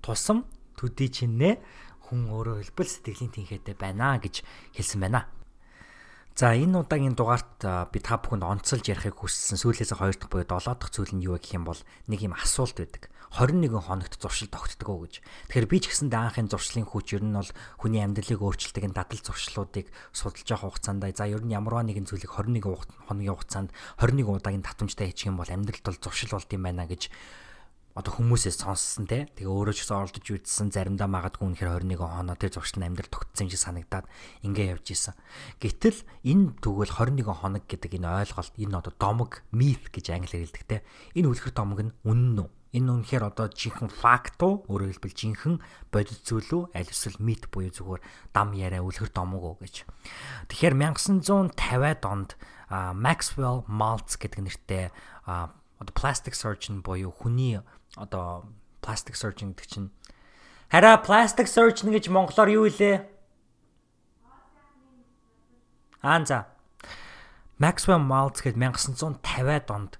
тусам 0.00 0.48
төдий 0.80 1.12
чинээ 1.12 1.60
хүн 2.08 2.32
өөрөө 2.32 2.64
хэлбэл 2.64 2.88
сэтгэлийн 2.88 3.32
тэнхээтэй 3.32 3.76
байна 3.76 4.16
гэж 4.16 4.40
хэлсэн 4.72 5.04
байна. 5.04 5.28
За 6.34 6.50
энэ 6.50 6.82
удаагийн 6.82 7.14
дугаарт 7.14 7.62
би 7.94 8.02
та 8.02 8.18
бүхэнд 8.18 8.42
онцолж 8.42 8.82
ярихыг 8.90 9.22
хүссэн 9.22 9.54
сүүлээс 9.54 9.94
2 9.94 10.18
дахь 10.18 10.26
буюу 10.34 10.42
7 10.42 10.66
дахь 10.74 10.90
зүйл 10.90 11.14
нь 11.14 11.22
юу 11.22 11.38
гэх 11.38 11.54
юм 11.54 11.62
бол 11.62 11.78
нэг 12.10 12.26
юм 12.26 12.34
асуулт 12.34 12.74
байдаг. 12.74 13.06
21 13.38 13.70
хоногт 13.78 14.18
зуршил 14.18 14.50
тогтдог 14.50 14.88
уу 14.90 15.06
гэж. 15.06 15.22
Тэгэхээр 15.22 15.70
би 15.70 15.78
ч 15.78 15.94
гэсэн 15.94 16.10
даанхын 16.10 16.50
зуршлын 16.50 16.90
хүч 16.90 17.14
ер 17.14 17.22
нь 17.22 17.38
бол 17.38 17.46
хүний 17.78 18.02
амьдралыг 18.02 18.42
өөрчилдөг 18.42 18.82
энэ 18.82 18.98
дадал 18.98 19.22
зуршлуудыг 19.22 19.86
судалж 20.10 20.46
явах 20.50 20.74
хугацаанд 20.74 21.06
за 21.14 21.30
ер 21.30 21.46
нь 21.46 21.54
ямарваа 21.54 21.86
нэгэн 21.86 22.10
зүйлийг 22.10 22.34
21 22.34 22.82
хоногийн 23.06 23.30
хугацаанд 23.30 23.70
21 24.02 24.34
удаагийн 24.34 24.66
татамжтай 24.66 25.14
хийчих 25.14 25.30
юм 25.30 25.38
бол 25.38 25.46
амьдралд 25.46 25.86
бол 25.86 26.02
зуршил 26.02 26.34
болд 26.34 26.50
юм 26.50 26.66
байна 26.66 26.90
гэж 26.90 27.14
одоо 27.94 28.10
хүмүүсээс 28.10 28.58
сонссон 28.58 29.06
те 29.06 29.30
тэгээ 29.38 29.46
өөрөө 29.46 29.74
ч 29.78 29.86
гэсэн 29.86 29.94
оролдож 29.94 30.26
үзсэн 30.26 30.68
заримдаа 30.74 31.06
магадгүй 31.06 31.46
үнэхээр 31.46 31.86
21 31.86 32.02
хоноо 32.02 32.34
тэр 32.34 32.50
зуршил 32.50 32.82
нь 32.82 32.86
амьдрал 32.90 33.06
тогтсон 33.06 33.46
шиг 33.46 33.62
санагдаад 33.62 34.10
ингээ 34.42 34.74
явж 34.74 34.86
исэн. 34.90 35.14
Гэтэл 35.62 36.02
энэ 36.26 36.58
тэгвэл 36.58 36.90
21 36.90 37.30
хоног 37.30 37.64
гэдэг 37.70 37.94
энэ 37.94 38.10
ойлголт 38.26 38.54
энэ 38.58 38.78
одоо 38.82 38.92
домог 38.98 39.46
миф 39.54 39.94
гэж 39.94 40.10
англиар 40.10 40.42
хэлдэг 40.42 40.64
те. 40.66 40.82
Энэ 41.14 41.30
үлгэр 41.30 41.54
домог 41.54 41.80
нь 41.86 41.94
үнэн 42.02 42.42
үү? 42.42 42.50
Энэ 42.74 42.90
үнэхээр 42.90 43.30
одоо 43.30 43.46
жинхэнэ 43.46 43.94
факт 43.94 44.42
уу? 44.42 44.66
Өөрөөр 44.66 44.98
хэлбэл 44.98 45.14
жинхэнэ 45.14 45.62
бодит 45.94 46.18
зүйл 46.26 46.50
үү? 46.50 46.62
Аль 46.74 46.90
эсвэл 46.90 47.22
мит 47.22 47.46
буюу 47.46 47.70
зүгээр 47.70 48.02
дам 48.34 48.50
яриа 48.58 48.82
үлгэр 48.82 49.14
домог 49.14 49.42
уу 49.46 49.56
гэж. 49.62 49.86
Тэгэхээр 50.50 50.74
1950-аад 50.82 52.02
онд 52.02 52.34
Maxwell 52.74 53.62
Maltz 53.70 54.18
гэдэг 54.18 54.42
нэртэй 54.42 54.90
одоо 55.78 55.94
plastic 55.94 56.34
surgeon 56.34 56.82
буюу 56.82 57.14
хүний 57.14 57.62
одоо 57.96 58.48
plastic 58.82 59.14
surgeon 59.14 59.54
гэдэг 59.54 59.66
чинь 59.68 59.88
хараа 60.70 61.00
plastic 61.00 61.46
surgeon 61.46 61.94
гэж 61.94 62.10
монголоор 62.10 62.50
юу 62.50 62.66
илээ? 62.66 63.06
Аа 66.02 66.20
за. 66.24 66.52
Maxwell 67.58 68.02
Maltz 68.02 68.42
гээд 68.42 68.58
1950-аад 68.58 69.66
онд 69.70 69.92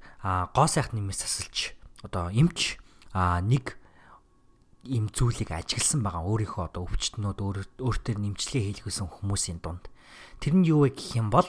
гоо 0.53 0.67
сайхны 0.67 1.01
нэмээс 1.01 1.23
засалж 1.23 1.79
одоо 2.03 2.29
эмч 2.35 2.77
нэг 3.15 3.79
им 4.85 5.09
зүйлийг 5.09 5.55
ажигласан 5.55 6.05
байгаа 6.05 6.29
өөрийнхөө 6.29 6.65
одоо 6.69 6.85
өвчтнүүд 6.85 7.39
өөртөө 7.81 8.15
нэмчлэгээ 8.21 8.85
хийлгэсэн 8.85 9.09
хүмүүсийн 9.09 9.65
дунд. 9.65 9.89
Тэр 10.45 10.61
нь 10.61 10.69
юу 10.69 10.85
вэ 10.85 10.93
гэх 10.93 11.17
юм 11.17 11.33
бол 11.33 11.49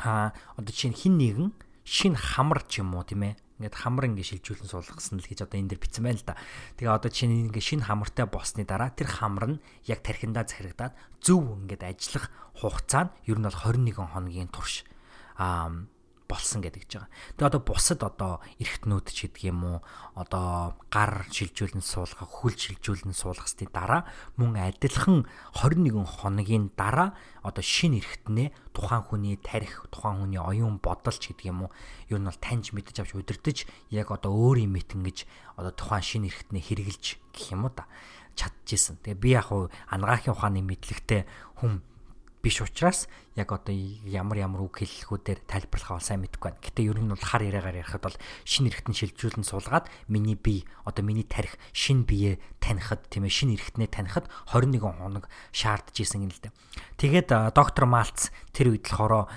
а 0.00 0.32
одоо 0.56 0.72
чинь 0.72 0.96
хин 0.96 1.20
нэгэн 1.20 1.52
шин 1.84 2.16
хамар 2.16 2.64
ч 2.64 2.80
юм 2.80 2.96
уу 2.96 3.04
тийм 3.04 3.28
ээ 3.28 3.36
ингээд 3.62 3.78
хамар 3.78 4.10
ингээд 4.10 4.42
шилжүүлэн 4.42 4.66
суулгасан 4.66 5.22
л 5.22 5.30
гэж 5.30 5.46
одоо 5.46 5.56
энэ 5.62 5.70
дэр 5.70 5.80
бичсэн 5.86 6.02
байна 6.02 6.18
л 6.18 6.26
да. 6.26 6.34
Тэгээ 6.74 6.90
одоо 6.98 7.10
чинь 7.14 7.46
ингээд 7.46 7.62
шин 7.62 7.86
хамартай 7.86 8.26
болсны 8.26 8.66
дараа 8.66 8.90
тэр 8.90 9.06
хамар 9.06 9.46
нь 9.54 9.62
яг 9.86 10.02
тархиндаа 10.02 10.42
захирагдаад 10.42 10.98
зөв 11.22 11.46
ингээд 11.62 11.86
ажиллах 11.86 12.26
хугацаа 12.58 13.02
нь 13.06 13.14
ер 13.30 13.38
нь 13.38 13.46
бол 13.46 13.54
21 13.54 13.94
хоногийн 13.94 14.50
турш 14.50 14.82
аа 15.38 15.70
болсон 16.32 16.64
гэдэг 16.64 16.88
ч 16.88 16.96
байгаа. 16.96 17.12
Тэгээ 17.36 17.50
одоо 17.52 17.60
бусад 17.60 18.00
одоо 18.00 18.32
эргэтнүүд 18.56 19.06
ч 19.12 19.28
гэдэг 19.28 19.52
юм 19.52 19.60
уу 19.68 19.78
одоо 20.16 20.80
гар 20.88 21.28
шилжүүлэн 21.28 21.84
суулгах, 21.84 22.32
хөл 22.32 22.56
шилжүүлэн 22.56 23.12
суулгахсны 23.12 23.68
дараа 23.68 24.08
мөн 24.40 24.56
адилхан 24.56 25.28
21 25.52 26.08
хоногийн 26.08 26.72
дараа 26.72 27.12
одоо 27.44 27.60
шинэ 27.60 28.00
эргэтнээ 28.00 28.72
тухайн 28.72 29.04
хүний 29.04 29.36
тарих, 29.36 29.84
тухайн 29.92 30.24
хүний 30.24 30.40
оюун 30.40 30.80
бодолч 30.80 31.28
гэдэг 31.28 31.52
юм 31.52 31.68
уу 31.68 31.70
юу 32.08 32.16
нь 32.16 32.24
бол 32.24 32.40
таньж 32.40 32.72
мэдэж 32.72 33.04
авч 33.04 33.12
удирдах 33.12 33.68
яг 33.92 34.08
одоо 34.08 34.32
өөрийн 34.32 34.72
мэт 34.72 34.96
ингэж 34.96 35.28
одоо 35.60 35.76
тухайн 35.76 36.00
шинэ 36.00 36.32
эргэтнээ 36.32 36.64
хэрэгжилж 36.64 37.20
гэх 37.36 37.52
юм 37.52 37.68
уу 37.68 37.72
да 37.76 37.84
чадчихсэн. 38.36 39.04
Тэгээ 39.04 39.20
би 39.20 39.30
яг 39.36 39.52
хуу 39.52 39.68
ангаахын 39.92 40.32
ухааны 40.32 40.64
мэдлэгтэй 40.64 41.28
хүн 41.60 41.84
биш 42.42 42.60
учраас 42.60 43.06
яг 43.38 43.54
одоо 43.54 43.72
ямар 43.72 44.36
ямар 44.42 44.66
үг 44.66 44.82
хэллэгүүдээр 44.82 45.46
тайлбарлахаа 45.46 46.02
сайн 46.02 46.26
мэдэхгүй 46.26 46.50
байна. 46.52 46.60
Гэтэ 46.60 46.82
ер 46.84 46.98
нь 46.98 47.08
бол 47.08 47.22
хар 47.22 47.40
яриагаар 47.46 47.80
ярихад 47.80 48.02
бол 48.02 48.18
шинэ 48.44 48.68
эргэтэн 48.74 48.92
шилжүүлэн 48.98 49.46
суулгаад 49.46 49.86
миний 50.10 50.34
бие 50.34 50.66
одоо 50.84 51.06
миний 51.06 51.24
тарих 51.24 51.56
шинэ 51.72 52.04
биеэ 52.04 52.42
танихад 52.58 53.06
тийм 53.08 53.24
ээ 53.24 53.32
шинэ 53.32 53.54
эргэтнээ 53.56 53.88
танихад 53.88 54.26
21 54.50 54.82
хоног 54.82 55.30
шаардж 55.54 55.96
исэн 56.02 56.26
юм 56.26 56.34
л 56.34 56.42
дээ. 56.42 56.52
Тэгээд 56.98 57.30
доктор 57.54 57.86
Малц 57.86 58.34
тэр 58.50 58.74
үед 58.74 58.90
болохоор 58.90 59.30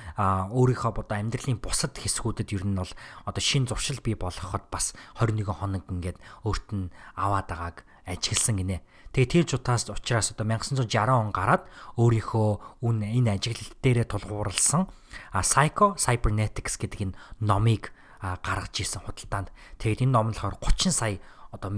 өөрийнхөө 0.51 1.05
одоо 1.05 1.15
амьдралын 1.15 1.61
бусад 1.61 1.95
хэсгүүдэд 1.95 2.51
ер 2.57 2.65
нь 2.65 2.75
бол 2.75 2.91
одоо 3.23 3.41
шинэ 3.41 3.69
зуршил 3.69 4.01
бий 4.01 4.17
болгоход 4.17 4.67
бас 4.73 4.97
21 5.21 5.45
хоног 5.45 5.85
ингээд 5.87 6.17
өөрт 6.43 6.67
нь 6.73 6.91
аваад 7.15 7.47
байгааг 7.47 7.77
ажигласан 8.09 8.59
гинэ. 8.59 8.81
Тэгээ 9.15 9.31
тэр 9.31 9.45
жутаас 9.47 9.87
учраас 9.87 10.35
одоо 10.35 10.43
1960 10.43 10.91
он 11.07 11.31
гараад 11.31 11.63
өөрийнхөө 11.95 12.83
үн 12.83 12.99
энэ 12.99 13.39
ажиглалт 13.39 13.79
дээрээ 13.79 14.11
тулгуурласан 14.11 14.91
Psycho 15.31 15.95
Cybernetics 15.95 16.75
гэдэг 16.75 16.99
энэ 16.99 17.17
номыг 17.39 17.95
гаргаж 18.19 18.75
исэн 18.75 19.07
худалдаанд. 19.07 19.55
Тэгээд 19.79 20.03
энэ 20.03 20.11
ном 20.11 20.29
нь 20.29 20.35
болохоор 20.35 20.59
30 20.59 20.91
сая 20.91 21.23
одоо 21.55 21.71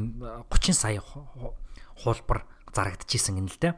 30 0.49 0.73
сая 0.73 0.97
хуулбар 2.01 2.49
зарагдчихсэн 2.73 3.37
юм 3.37 3.53
л 3.53 3.61
дээ. 3.61 3.77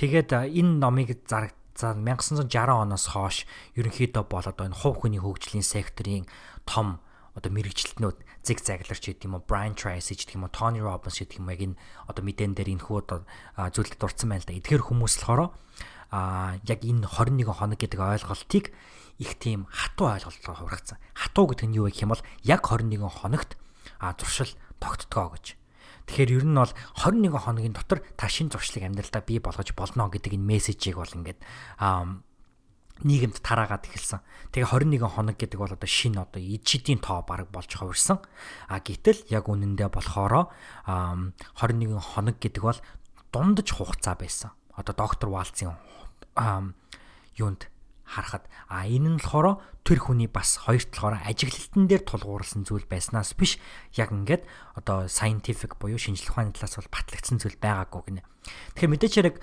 Тэгээд 0.00 0.32
энэ 0.32 0.80
номыг 0.80 1.28
зарагд 1.28 1.60
за 1.76 1.92
1960 1.92 2.48
оноос 2.72 3.12
хойш 3.12 3.44
ерөнхийдөө 3.76 4.24
бол 4.32 4.48
одоо 4.48 4.64
энэ 4.64 4.80
хувь 4.80 5.04
хүний 5.04 5.20
хөгжлийн 5.20 5.60
секторын 5.60 6.24
том 6.64 7.04
одоо 7.36 7.50
мэрэгчлэтнүүд 7.52 8.16
зэг 8.44 8.60
загларч 8.60 9.02
гэдэг 9.08 9.24
юм 9.24 9.40
уу 9.40 9.46
Brian 9.48 9.72
Tracy 9.72 10.14
гэдэг 10.14 10.36
юм 10.36 10.44
уу 10.44 10.52
Tony 10.52 10.80
Robbins 10.84 11.16
гэдэг 11.18 11.40
юм 11.40 11.48
яг 11.48 11.60
энэ 11.64 11.76
одоо 12.06 12.22
мэдэн 12.22 12.52
дээр 12.52 12.76
энэ 12.76 12.84
хүү 12.84 12.96
одоо 13.00 13.18
зүйлд 13.56 13.96
дурдсан 13.96 14.28
байна 14.28 14.44
л 14.44 14.48
да. 14.52 14.58
Эдгээр 14.60 14.84
хүмүүс 14.84 15.14
болохоор 15.24 15.56
а 16.12 16.60
яг 16.68 16.80
энэ 16.84 17.08
21 17.08 17.48
хоног 17.50 17.78
гэдэг 17.80 17.98
ойлголтыг 17.98 18.70
их 19.18 19.32
тийм 19.40 19.66
хатуу 19.72 20.12
ойлголтоор 20.12 20.56
хувиргацсан. 20.60 20.98
Хатуу 21.16 21.50
гэдэг 21.50 21.66
нь 21.72 21.76
юу 21.80 21.88
гэх 21.88 22.04
юм 22.04 22.14
бол 22.14 22.22
яг 22.44 22.62
21 22.62 23.08
хоногт 23.08 23.56
а 23.98 24.14
зуршил 24.14 24.52
тогтдгоо 24.78 25.34
гэж. 25.34 25.56
Тэгэхээр 26.06 26.36
ер 26.36 26.44
нь 26.44 26.54
бол 26.54 26.72
21 27.00 27.32
хоногийн 27.40 27.74
дотор 27.74 28.04
та 28.14 28.28
шин 28.28 28.52
зуршлыг 28.52 28.84
амьдралдаа 28.84 29.22
бий 29.24 29.40
болгож 29.40 29.72
болно 29.72 30.12
гэдэг 30.12 30.36
энэ 30.36 30.44
мессежийг 30.44 31.00
бол 31.00 31.08
ингээд 31.08 31.40
нийгэмд 33.02 33.42
тараагаад 33.42 33.90
эхэлсэн. 33.90 34.22
Тэгээ 34.54 35.02
21 35.02 35.10
хоног 35.10 35.34
гэдэг 35.34 35.58
бол 35.58 35.74
одоо 35.74 35.90
шинэ 35.90 36.22
одоо 36.22 36.38
ижидийн 36.38 37.02
тоо 37.02 37.26
баг 37.26 37.50
болж 37.50 37.66
хувирсан. 37.66 38.22
А 38.70 38.78
гэтэл 38.78 39.26
яг 39.34 39.50
үнэндээ 39.50 39.90
болохоро 39.90 40.54
21 40.86 41.98
хоног 41.98 42.38
гэдэг 42.38 42.62
бол 42.62 42.78
дундаж 43.34 43.68
хугацаа 43.74 44.14
байсан. 44.14 44.54
Одоо 44.78 44.94
доктор 44.94 45.34
Валцын 45.34 45.74
юунд 47.34 47.66
харахад 48.06 48.46
а 48.68 48.86
энэ 48.86 49.16
нь 49.16 49.18
болохоор 49.18 49.58
тэр 49.82 49.98
хүний 49.98 50.30
бас 50.30 50.62
хоёрт 50.62 50.94
болохоор 50.94 51.18
ажиглалтан 51.26 51.90
дээр 51.90 52.02
тулгуурласан 52.06 52.62
зүйл 52.62 52.86
байснаас 52.86 53.34
биш 53.34 53.58
яг 53.98 54.14
ингээд 54.14 54.46
одоо 54.78 55.10
scientific 55.10 55.74
буюу 55.80 55.98
шинжлэх 55.98 56.36
ухааны 56.36 56.54
талаас 56.54 56.78
бол 56.78 56.94
батлагдсан 56.94 57.42
зүйл 57.42 57.58
байгаагүй 57.58 58.02
гинэ. 58.06 58.22
Тэгэхээр 58.44 58.92
мэдээч 58.92 59.14
хэрэг 59.16 59.36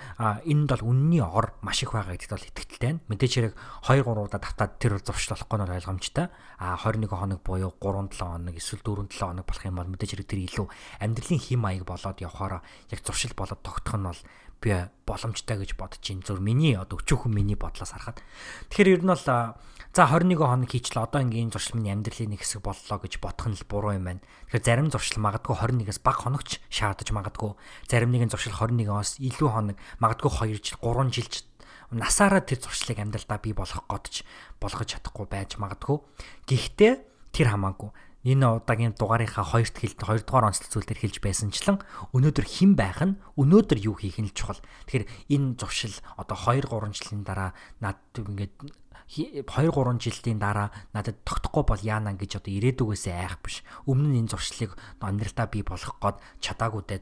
энд 0.46 0.68
бол 0.70 0.84
үнний 0.86 1.22
ор 1.22 1.56
маш 1.62 1.82
их 1.82 1.90
байгаа 1.90 2.14
гэдэгт 2.14 2.34
бол 2.34 2.48
итгэлтэй 2.50 2.88
байна. 2.94 3.04
Мэдээч 3.10 3.32
хэрэг 3.34 3.54
2 3.88 4.04
3 4.06 4.14
удаа 4.14 4.40
давтаад 4.40 4.72
тэр 4.78 5.02
зуршлахгүй 5.02 5.56
нь 5.58 5.74
ойлгомжтой. 5.74 6.26
А 6.62 6.78
21 6.78 7.10
хоног 7.10 7.40
буюу 7.42 7.74
3 7.82 8.14
7 8.14 8.22
хоног 8.22 8.54
эсвэл 8.54 8.82
4 8.84 9.10
7 9.10 9.26
хоног 9.26 9.46
болох 9.46 9.64
юм 9.66 9.76
бол 9.78 9.90
мэдээч 9.90 10.10
хэрэг 10.14 10.28
тэр 10.30 10.40
илүү 10.46 10.66
амьдралын 11.02 11.40
хим 11.42 11.60
маяг 11.60 11.84
болоод 11.86 12.18
явахаараа 12.22 12.62
яг 12.92 13.00
зуршил 13.02 13.34
болоод 13.34 13.62
тогтох 13.66 13.96
нь 13.98 14.06
бол 14.06 14.20
би 14.62 14.70
боломжтой 15.02 15.58
гэж 15.58 15.74
бодож 15.74 15.98
байна. 15.98 16.22
Зөв 16.22 16.38
миний 16.38 16.78
одоо 16.78 17.02
өчүүхэн 17.02 17.34
миний 17.34 17.58
бодлоос 17.58 17.90
харахад. 17.90 18.22
Тэгэхээр 18.70 18.94
ер 18.94 19.02
нь 19.02 19.10
бол 19.10 19.58
за 19.92 20.08
21 20.08 20.40
хоног 20.40 20.72
хийчлээ 20.72 21.04
одоо 21.04 21.20
ингийн 21.20 21.52
зуршил 21.52 21.76
миний 21.76 21.92
амьдралын 21.92 22.32
нэг 22.32 22.40
хэсэг 22.40 22.64
боллоо 22.64 22.96
гэж 22.96 23.20
бодох 23.20 23.52
нь 23.52 23.60
л 23.60 23.68
буруу 23.68 23.92
юм 23.92 24.08
байна. 24.08 24.24
Тэгэхээр 24.48 24.64
зарим 24.64 24.88
зуршил 24.88 25.20
магадгүй 25.20 25.52
21-ээс 25.52 26.00
бага 26.00 26.32
хоногч 26.32 26.64
шаардаж 26.72 27.12
магадгүй. 27.12 27.52
Зарим 27.92 28.08
нэгэн 28.08 28.32
зуршил 28.32 28.56
21-оос 28.56 29.20
илүү 29.20 29.50
хоног 29.52 29.76
магадгүй 30.00 30.56
2 30.56 30.64
жил 30.64 30.80
3 30.80 31.12
жил 31.12 31.28
насаараа 31.92 32.40
тэр 32.40 32.64
зуршлыг 32.64 33.04
амьдралдаа 33.04 33.36
бий 33.36 33.52
болгох 33.52 33.84
годч 33.84 34.24
болгож 34.56 34.96
чадахгүй 34.96 35.28
байж 35.28 35.60
магадгүй. 35.60 36.00
Гэхдээ 36.48 36.92
тэр 37.36 37.52
хамаагүй 37.52 37.92
энэ 38.22 38.64
удаагийн 38.64 38.94
дугаарынхаа 38.94 39.44
хоёрт 39.44 39.76
хэлд 39.76 39.98
хоёрдугаар 39.98 40.54
онцлог 40.54 40.70
зүйл 40.70 40.86
дээр 40.86 41.02
хэлж 41.02 41.18
байсанчлан 41.18 41.82
өнөөдөр 42.14 42.46
хэн 42.46 42.72
байх 42.78 43.02
нь 43.02 43.18
өнөөдөр 43.34 43.78
юу 43.82 43.98
хийх 43.98 44.22
нь 44.22 44.30
л 44.30 44.36
чухал. 44.36 44.62
Тэгэхээр 44.86 45.04
энэ 45.36 45.58
зуршил 45.58 45.96
одоо 46.14 46.38
2 46.38 46.70
3 46.70 46.94
жилийн 46.94 47.26
дараа 47.26 47.50
над 47.82 47.98
ингээд 48.14 48.81
2 49.12 49.44
3 49.44 50.00
жилийн 50.00 50.40
дараа 50.40 50.72
надад 50.96 51.20
тогтохгүй 51.28 51.64
бол 51.68 51.82
яана 51.84 52.16
гэж 52.16 52.40
одоо 52.40 52.52
ирээдүгөөсөө 52.56 53.12
айх 53.12 53.36
биш. 53.44 53.60
Өмнө 53.84 54.08
нь 54.16 54.24
энэ 54.24 54.32
зуршлыг 54.32 54.72
амьдралдаа 55.04 55.46
бий 55.52 55.60
болгох 55.60 56.00
гээд 56.00 56.16
чадаагүйдээ 56.40 57.00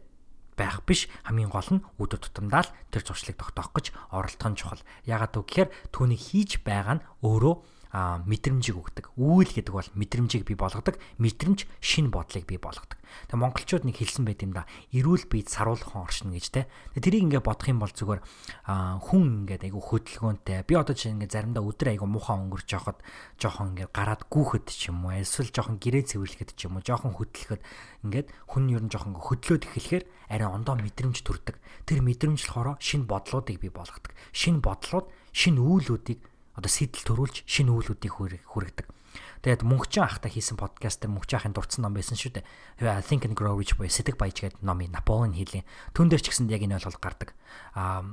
байх 0.59 0.83
биш 0.83 1.07
хамгийн 1.23 1.55
гол 1.55 1.71
нь 1.71 1.85
өдөр 2.03 2.19
тутамдаа 2.19 2.67
л 2.67 2.75
тэр 2.91 3.07
зуршлыг 3.07 3.39
тогтоох 3.39 3.71
гэж 3.71 3.87
оролдох 4.11 4.49
нь 4.51 4.59
чухал. 4.59 4.83
Ягаад 5.07 5.39
гэвэл 5.39 5.71
түүнийг 5.95 6.19
хийж 6.19 6.51
байгаа 6.67 6.99
нь 6.99 7.05
өөрөө 7.23 7.55
мэдрэмжийг 7.91 8.77
өгдөг. 8.79 9.11
Үүл 9.19 9.51
гэдэг 9.51 9.75
бол 9.75 9.89
мэдрэмжийг 9.99 10.47
бий 10.47 10.55
болгодог. 10.55 10.99
Мэдрэмж 11.19 11.67
шин 11.83 12.15
бодлыг 12.15 12.47
бий 12.47 12.59
болгодог. 12.59 13.01
Тэгээ 13.27 13.43
монголчууд 13.43 13.85
нэг 13.87 13.97
хэлсэн 13.99 14.25
байт 14.27 14.43
юм 14.47 14.55
да. 14.55 14.67
Эрүүл 14.95 15.27
биед 15.27 15.51
саруулхан 15.51 16.07
оршино 16.07 16.39
гэж 16.39 16.47
те. 16.55 16.71
Тэрийг 16.95 17.27
ингээ 17.27 17.43
бодох 17.43 17.67
юм 17.67 17.83
бол 17.83 17.91
зүгээр 17.91 18.23
хүн 18.71 19.25
ингээд 19.45 19.67
айгу 19.67 19.83
хөдөлгөөнтэй. 19.83 20.63
Би 20.67 20.75
одоо 20.79 20.95
чинь 20.95 21.19
ингээ 21.19 21.35
заримдаа 21.35 21.67
өдөр 21.67 21.89
айгу 21.91 22.07
муухай 22.07 22.39
өнгөрч 22.39 22.69
явахад 22.71 23.03
жоохон 23.43 23.75
ингээ 23.75 23.91
гараад 23.91 24.23
гүүхэд 24.31 24.67
ч 24.71 24.95
юм 24.95 25.11
уу 25.11 25.19
эсвэл 25.19 25.51
жоохон 25.51 25.83
гэрээ 25.83 26.05
цэвэрлэхэд 26.15 26.55
ч 26.55 26.71
юм 26.71 26.79
уу 26.79 26.87
жоохон 26.87 27.19
хөдлөхөд 27.19 27.63
ингээд 28.07 28.29
хүн 28.47 28.65
ер 28.71 28.83
нь 28.87 28.93
жоохон 28.95 29.19
хөдлөөд 29.19 29.67
эхлэхээр 29.67 30.05
арай 30.31 30.47
ондоо 30.47 30.79
мэдрэмж 30.79 31.27
төрдөг. 31.27 31.59
Тэр 31.91 32.07
мэдрэмж 32.07 32.39
болохоор 32.47 32.79
шин 32.79 33.11
бодлуудыг 33.11 33.59
бий 33.59 33.75
болгодог. 33.75 34.15
Шин 34.31 34.63
бодлууд 34.63 35.11
шин 35.35 35.59
үйлүүдийг 35.59 36.30
одоо 36.61 36.71
сэтэл 36.71 37.09
төрүүлж 37.09 37.49
шинэ 37.49 37.73
үйлүүдийг 37.73 38.13
хүргэдэг. 38.45 38.87
Тэгээд 39.41 39.65
мөнхчин 39.65 40.05
ахта 40.05 40.29
хийсэн 40.29 40.61
подкаст 40.61 41.01
дээр 41.01 41.17
мөнхчин 41.17 41.41
ахын 41.41 41.57
дурдсан 41.57 41.89
ном 41.89 41.97
байсан 41.97 42.21
шүү 42.21 42.45
дээ. 42.45 42.45
I 42.85 43.01
think 43.01 43.25
and 43.25 43.33
grow 43.33 43.57
rich 43.57 43.73
буюу 43.73 43.89
сэтг 43.89 44.21
баяж 44.21 44.45
гэдэг 44.45 44.61
номыг 44.61 44.93
Наполеон 44.93 45.33
хийлийн. 45.33 45.65
Төн 45.97 46.13
дээр 46.13 46.21
ч 46.21 46.29
гэсэн 46.29 46.53
яг 46.53 46.61
энэ 46.61 46.77
ойлголт 46.77 47.01
гардаг. 47.01 47.33
Аа 47.73 48.05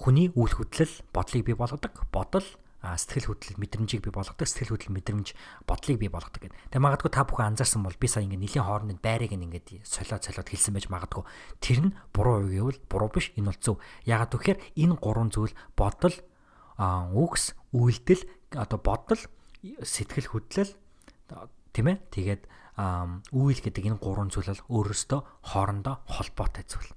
хүний 0.00 0.32
үйл 0.32 0.56
хөдлөл 0.56 0.94
бодлыг 1.12 1.44
бий 1.44 1.52
болгодог. 1.52 1.92
Бодол 2.08 2.48
сэтгэл 2.80 3.36
хөдлөл 3.36 3.60
мэдрэмжийг 3.60 4.00
бий 4.00 4.14
болгодог. 4.16 4.48
Сэтгэл 4.48 4.80
хөдлөл 4.80 4.96
мэдрэмж 4.96 5.36
бодлыг 5.68 6.00
бий 6.00 6.08
болгодог 6.08 6.40
гэдэг. 6.40 6.56
Тэгээ 6.72 6.80
магадгүй 6.88 7.12
та 7.12 7.28
бүхэн 7.28 7.52
анзаарсан 7.52 7.84
бол 7.84 8.00
би 8.00 8.08
сая 8.08 8.24
ингээд 8.24 8.40
нэлийн 8.40 8.64
хоорондын 8.64 9.04
байрыг 9.04 9.36
ингээд 9.36 9.84
солиод 9.84 10.24
солиод 10.24 10.48
хэлсэн 10.48 10.72
байж 10.72 10.88
магадгүй. 10.88 11.28
Тэр 11.60 11.78
нь 11.84 11.96
буруу 12.16 12.48
юу 12.48 12.72
гэвэл 12.72 12.80
буруу 12.88 13.12
биш. 13.12 13.28
Энэ 13.36 13.52
бол 13.52 13.60
зөв. 13.60 13.76
Ягаад 14.08 14.32
гэвэл 14.32 14.64
энэ 14.72 14.96
гурван 14.96 15.28
зүйл 15.28 15.52
бодол, 15.76 16.16
үгс, 16.80 17.52
үйлдэл 17.76 18.24
одоо 18.56 18.78
бодол, 18.80 19.20
сэтгэл 19.60 20.32
хөдлөл 20.32 20.72
тийм 21.76 21.86
ээ. 21.92 21.98
Тэгээд 22.08 22.42
үйл 23.36 23.60
гэдэг 23.60 23.84
энэ 23.92 24.00
гурван 24.00 24.32
зүйл 24.32 24.56
бол 24.56 24.88
өөрөөсөө 24.88 25.20
хоорондоо 25.52 26.00
холбоотой 26.08 26.64
зүйл. 26.64 26.90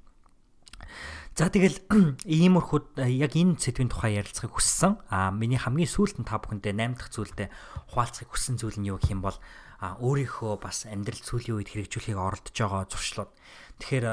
За 1.33 1.49
тэгэл 1.49 1.81
иймэрхүү 2.29 3.01
яг 3.09 3.33
энэ 3.33 3.57
сэдвийн 3.57 3.89
тухай 3.89 4.21
ярилцахыг 4.21 4.53
хүссэн. 4.53 5.01
А 5.09 5.33
миний 5.33 5.57
хамгийн 5.57 5.89
сүүлд 5.89 6.21
нь 6.21 6.29
та 6.29 6.37
бүхэндээ 6.37 6.77
8 6.77 6.93
дахь 6.93 7.09
зүйлдээ 7.09 7.49
хуваалцахыг 7.89 8.29
хүссэн 8.29 8.61
зүйл 8.61 8.77
нь 8.77 8.93
юу 8.93 9.01
гэх 9.01 9.17
юм 9.17 9.25
бол 9.25 9.37
өөрийнхөө 9.81 10.61
бас 10.61 10.85
амьдрал 10.85 11.19
сүүлийн 11.19 11.57
үед 11.57 11.73
хэрэгжүүлэхийг 11.73 12.21
оролдож 12.21 12.53
байгаа 12.53 12.85
зуршлууд. 12.85 13.31
Тэгэхээр 13.81 14.05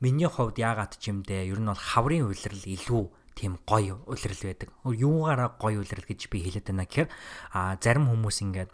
миний 0.00 0.26
хувьд 0.26 0.56
яагаад 0.56 0.96
ч 0.96 1.12
юм 1.12 1.20
дээ 1.20 1.52
ер 1.52 1.60
нь 1.60 1.68
бол 1.68 1.76
хаврын 1.76 2.26
үйлрэл 2.26 2.64
илүү 2.64 3.04
тийм 3.38 3.62
гоё 3.62 4.02
улирал 4.10 4.42
байдаг. 4.42 4.68
Юугаараа 4.82 5.54
гоё 5.62 5.78
улирал 5.78 6.02
гэж 6.10 6.26
би 6.26 6.42
хэлээд 6.42 6.74
байна 6.74 6.90
гэхээр 6.90 7.08
а 7.54 7.78
зарим 7.78 8.10
хүмүүс 8.10 8.42
ингээд 8.42 8.70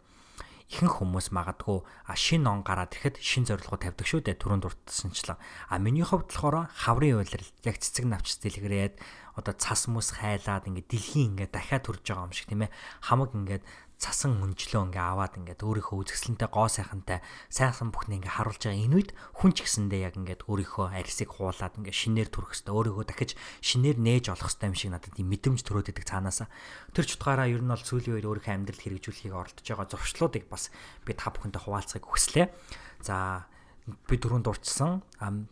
ихэнх 0.73 1.05
хүмүүс 1.05 1.29
магадгүй 1.37 1.85
шин 2.17 2.49
он 2.49 2.65
гараад 2.65 2.97
ирэхэд 2.97 3.21
шин 3.21 3.45
зорилгоо 3.45 3.77
тавьдаг 3.77 4.09
шүү 4.09 4.25
дээ 4.25 4.41
түрүүнд 4.41 4.65
дурдсанчлаа. 4.65 5.37
А 5.69 5.77
миний 5.77 6.03
хувьд 6.03 6.33
болохоор 6.33 6.73
хаврын 6.73 7.21
улирал 7.21 7.53
яг 7.69 7.77
цэцэг 7.77 8.09
навч 8.09 8.41
дэлгэрээд 8.41 8.97
одоо 9.37 9.55
цас 9.55 9.87
мус 9.93 10.17
хайлаад 10.17 10.65
ингээд 10.65 10.89
дэлхийн 10.89 11.37
ингээд 11.37 11.53
дахиад 11.53 11.85
төрж 11.85 12.03
байгаа 12.09 12.27
юм 12.27 12.33
шиг 12.33 12.49
тийм 12.49 12.65
ээ. 12.65 12.73
Хамаг 13.05 13.31
ингээд 13.37 13.62
цасан 14.05 14.37
өнжлөө 14.45 14.93
ингээ 14.93 15.01
аваад 15.01 15.41
ингээд 15.41 15.65
өөрийнхөө 15.65 15.97
үзэсгэлэнтэй 16.05 16.49
гоо 16.53 16.69
сайхантай 16.69 17.25
сайхан 17.49 17.89
бүхний 17.89 18.21
ингээ 18.21 18.37
харуулж 18.37 18.61
байгаа 18.69 18.85
энэ 18.85 18.97
үед 19.01 19.11
хүн 19.41 19.53
ч 19.57 19.65
гэсэндээ 19.65 20.01
яг 20.05 20.15
ингээд 20.21 20.45
өөрийнхөө 20.45 20.93
арьсыг 20.93 21.33
хуулаад 21.33 21.81
ингээ 21.81 21.97
шинээр 21.97 22.29
төрөх 22.29 22.53
хэвээр 22.53 22.77
өөрийгөө 22.77 23.05
дахиж 23.09 23.33
шинээр 23.65 23.97
нээж 23.97 24.25
олох 24.37 24.53
хэвээр 24.53 24.69
юм 24.69 24.77
шиг 24.77 24.91
надад 24.93 25.17
ийм 25.17 25.29
мэдрэмж 25.33 25.61
төрөөд 25.65 25.89
идэг 25.97 26.05
цаанаасаа 26.05 26.49
тэр 26.93 27.05
ч 27.09 27.17
утгаараа 27.17 27.49
ер 27.49 27.65
нь 27.65 27.73
бол 27.73 27.81
сүүлийн 27.81 28.21
үед 28.21 28.29
өөрийнхөө 28.29 28.53
амьдрал 28.53 28.85
хэрэгжүүлэхийг 28.85 29.33
оролдож 29.33 29.65
байгаа 29.65 29.89
зуршлуудыг 29.89 30.45
бас 30.53 30.69
би 31.09 31.17
та 31.17 31.33
бүхэнтэй 31.33 31.65
хуваалцахыг 31.65 32.05
хүслээ. 32.05 32.53
За 33.01 33.49
би 33.89 34.17
түрүүнд 34.17 34.45
дурдсан 34.45 35.05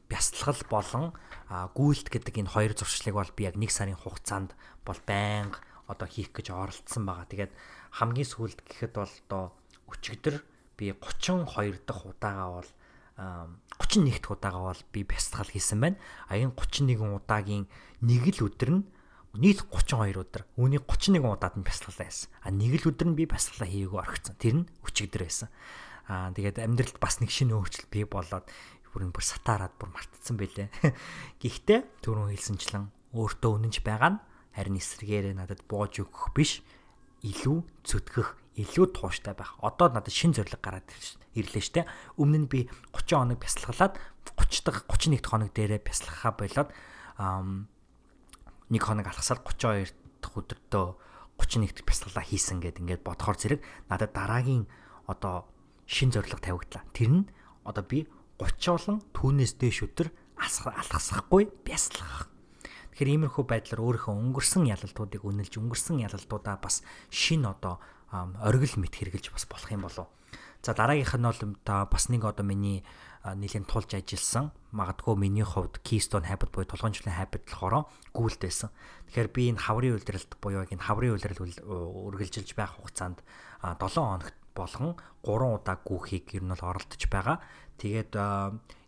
бясалгал 0.09 0.61
болон 0.69 1.05
гүйлт 1.49 2.09
гэдэг 2.09 2.45
энэ 2.45 2.53
хоёр 2.53 2.73
зуршлыг 2.77 3.17
бол 3.17 3.33
би 3.37 3.45
яг 3.49 3.57
нэг 3.57 3.73
сарын 3.73 3.97
хугацаанд 3.97 4.57
бол 4.85 5.01
байнга 5.05 5.61
одоо 5.85 6.09
хийх 6.09 6.33
гэж 6.33 6.49
оролцсон 6.49 7.05
байгаа. 7.05 7.29
Тэгээд 7.29 7.53
хамгийн 7.93 8.29
сүүлд 8.29 8.65
гэхэд 8.65 8.93
бол 8.97 9.15
одоо 9.29 9.45
өчигдөр 9.93 10.41
би 10.81 10.93
32 10.97 11.85
дахь 11.85 12.05
удаага 12.09 12.47
бол 12.59 12.71
31 13.79 14.17
дахь 14.17 14.33
удаага 14.33 14.61
бол 14.73 14.83
би 14.93 15.01
бясалгал 15.05 15.53
хийсэн 15.53 15.81
байна. 15.81 15.97
А 16.29 16.41
энэ 16.41 16.57
31 16.57 17.21
удаагийн 17.21 17.69
нэг 18.01 18.25
л 18.41 18.49
өдөр 18.49 18.71
нь 18.81 18.83
нийт 19.37 19.61
32 19.69 20.17
өдөр. 20.17 20.43
Үүнийг 20.57 20.89
31 20.89 21.21
удаад 21.21 21.55
нь 21.61 21.67
бясалгалаа 21.69 22.09
хийсэн. 22.09 22.31
А 22.41 22.49
нэг 22.49 22.73
л 22.81 22.89
өдөр 22.89 23.09
нь 23.13 23.19
би 23.21 23.29
бясалгалаа 23.29 23.69
хийгээгүй 23.69 24.01
орхисон. 24.01 24.37
Тэр 24.41 24.55
нь 24.65 24.69
өчигдөр 24.89 25.23
байсан. 25.29 25.49
Аа 26.09 26.33
тэгээд 26.33 26.65
амьдралд 26.65 26.97
бас 26.97 27.21
нэг 27.21 27.29
шинэ 27.29 27.53
өөрчлөлт 27.53 27.93
бий 27.93 28.09
болоод 28.09 28.49
бүр 28.93 29.09
бүр 29.09 29.25
сатаараад 29.25 29.77
бүр 29.77 29.93
мартцсан 29.93 30.37
байлээ. 30.37 30.69
Гэхдээ 31.41 32.05
түрүүн 32.05 32.33
хэлсэнчлэн 32.37 32.93
өөртөө 33.17 33.51
үнэнч 33.57 33.81
байгаа 33.81 34.11
нь 34.17 34.23
харин 34.53 34.77
эсрэгээрээ 34.77 35.35
надад 35.37 35.65
боож 35.65 35.97
өгөх 35.97 36.37
биш 36.37 36.61
илүү 37.23 37.59
зүтгэх 37.87 38.29
илүү 38.59 38.87
тууштай 38.93 39.35
байх. 39.35 39.57
Одоо 39.63 39.89
надад 39.95 40.13
шин 40.13 40.35
зориг 40.35 40.59
гараад 40.59 40.85
ирлээ 41.39 41.63
штэ. 41.63 41.83
Өмнө 42.19 42.45
нь 42.45 42.51
би 42.51 42.67
30 42.93 43.17
хоног 43.17 43.39
бясалгалаад 43.39 43.95
30 44.37 44.67
дахь 44.67 44.83
31 44.91 45.23
дахь 45.23 45.31
хоног 45.31 45.51
дээрээ 45.55 45.81
бясалгахаа 45.87 46.33
болоод 46.35 46.71
нэг 48.69 48.83
хоног 48.83 49.07
алхасаар 49.07 49.41
32 49.41 49.95
дахь 50.21 50.37
өдөртөө 50.37 50.87
31 51.39 51.73
дахь 51.79 51.87
бясалгалаа 51.87 52.25
хийсэн 52.27 52.59
гэд 52.61 52.83
ингээд 52.83 53.07
бодохоор 53.07 53.39
зэрэг 53.39 53.61
надад 53.87 54.13
дараагийн 54.13 54.67
одоо 55.07 55.47
шин 55.87 56.11
зориг 56.11 56.37
тавигдлаа. 56.43 56.85
Тэр 56.93 57.23
нь 57.23 57.31
одоо 57.63 57.87
би 57.87 58.11
30 58.43 58.67
болон 58.75 58.99
түүнээс 59.15 59.57
дээш 59.63 59.87
өдөр 59.87 60.11
алхасахгүй 60.43 61.49
бясалгах 61.63 62.32
Тэгэхээр 62.93 63.13
иймэрхүү 63.17 63.45
байдлаар 63.49 63.81
өөрийнхөө 63.81 64.15
өнгөрсөн 64.15 64.69
ялалтуудыг 64.69 65.25
үнэлж 65.25 65.57
өнгөрсөн 65.57 66.05
ялалтуудаа 66.05 66.61
бас 66.61 66.85
шин 67.09 67.49
одоо 67.49 67.81
оргил 68.13 68.77
мэд 68.77 68.93
хэрглэж 68.93 69.33
бас 69.33 69.49
болох 69.49 69.73
юм 69.73 69.89
болов. 69.89 70.13
За 70.61 70.77
дараагийнх 70.77 71.17
нь 71.17 71.25
бол 71.25 71.41
бас 71.65 72.05
нэг 72.13 72.23
одоо 72.29 72.45
миний 72.45 72.85
нэлийн 73.25 73.65
тулж 73.65 73.97
ажилласан 73.97 74.53
магадгүй 74.77 75.17
миний 75.17 75.47
хувьд 75.47 75.81
keystone 75.81 76.29
habit 76.29 76.53
буюу 76.53 76.69
тулгамжлын 76.69 77.17
habit 77.17 77.49
болохоор 77.49 77.89
гүйлд 78.13 78.41
байсан. 78.45 78.71
Тэгэхээр 79.09 79.29
би 79.33 79.43
энэ 79.51 79.63
хаврын 79.63 79.97
үйлрэлт 79.97 80.37
буюу 80.43 80.67
энэ 80.67 80.85
хаврын 80.87 81.15
үйлрэл 81.17 81.65
үргэлжилж 81.67 82.55
байх 82.55 82.77
хугацаанд 82.77 83.23
7 83.63 83.79
хоногт 83.95 84.37
болгон 84.55 84.95
3 85.23 85.55
удаа 85.55 85.77
гүөхийг 85.81 86.35
ер 86.35 86.45
нь 86.45 86.53
бол 86.53 86.69
оролдож 86.77 87.03
байгаа. 87.09 87.39
Тэгээд 87.79 88.13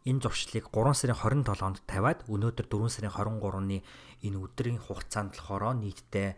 энэ 0.05 0.21
зуршлыг 0.21 0.69
3 0.69 0.93
сарын 0.93 1.17
27-нд 1.49 1.81
тавиад 1.89 2.29
өнөөдөр 2.29 2.67
4 2.69 2.93
сарын 2.93 3.13
23-ны 3.17 3.81
энэ 4.21 4.37
өдрийн 4.37 4.77
хугацаанд 4.77 5.33
болохоор 5.33 5.81
нийтдээ 5.81 6.29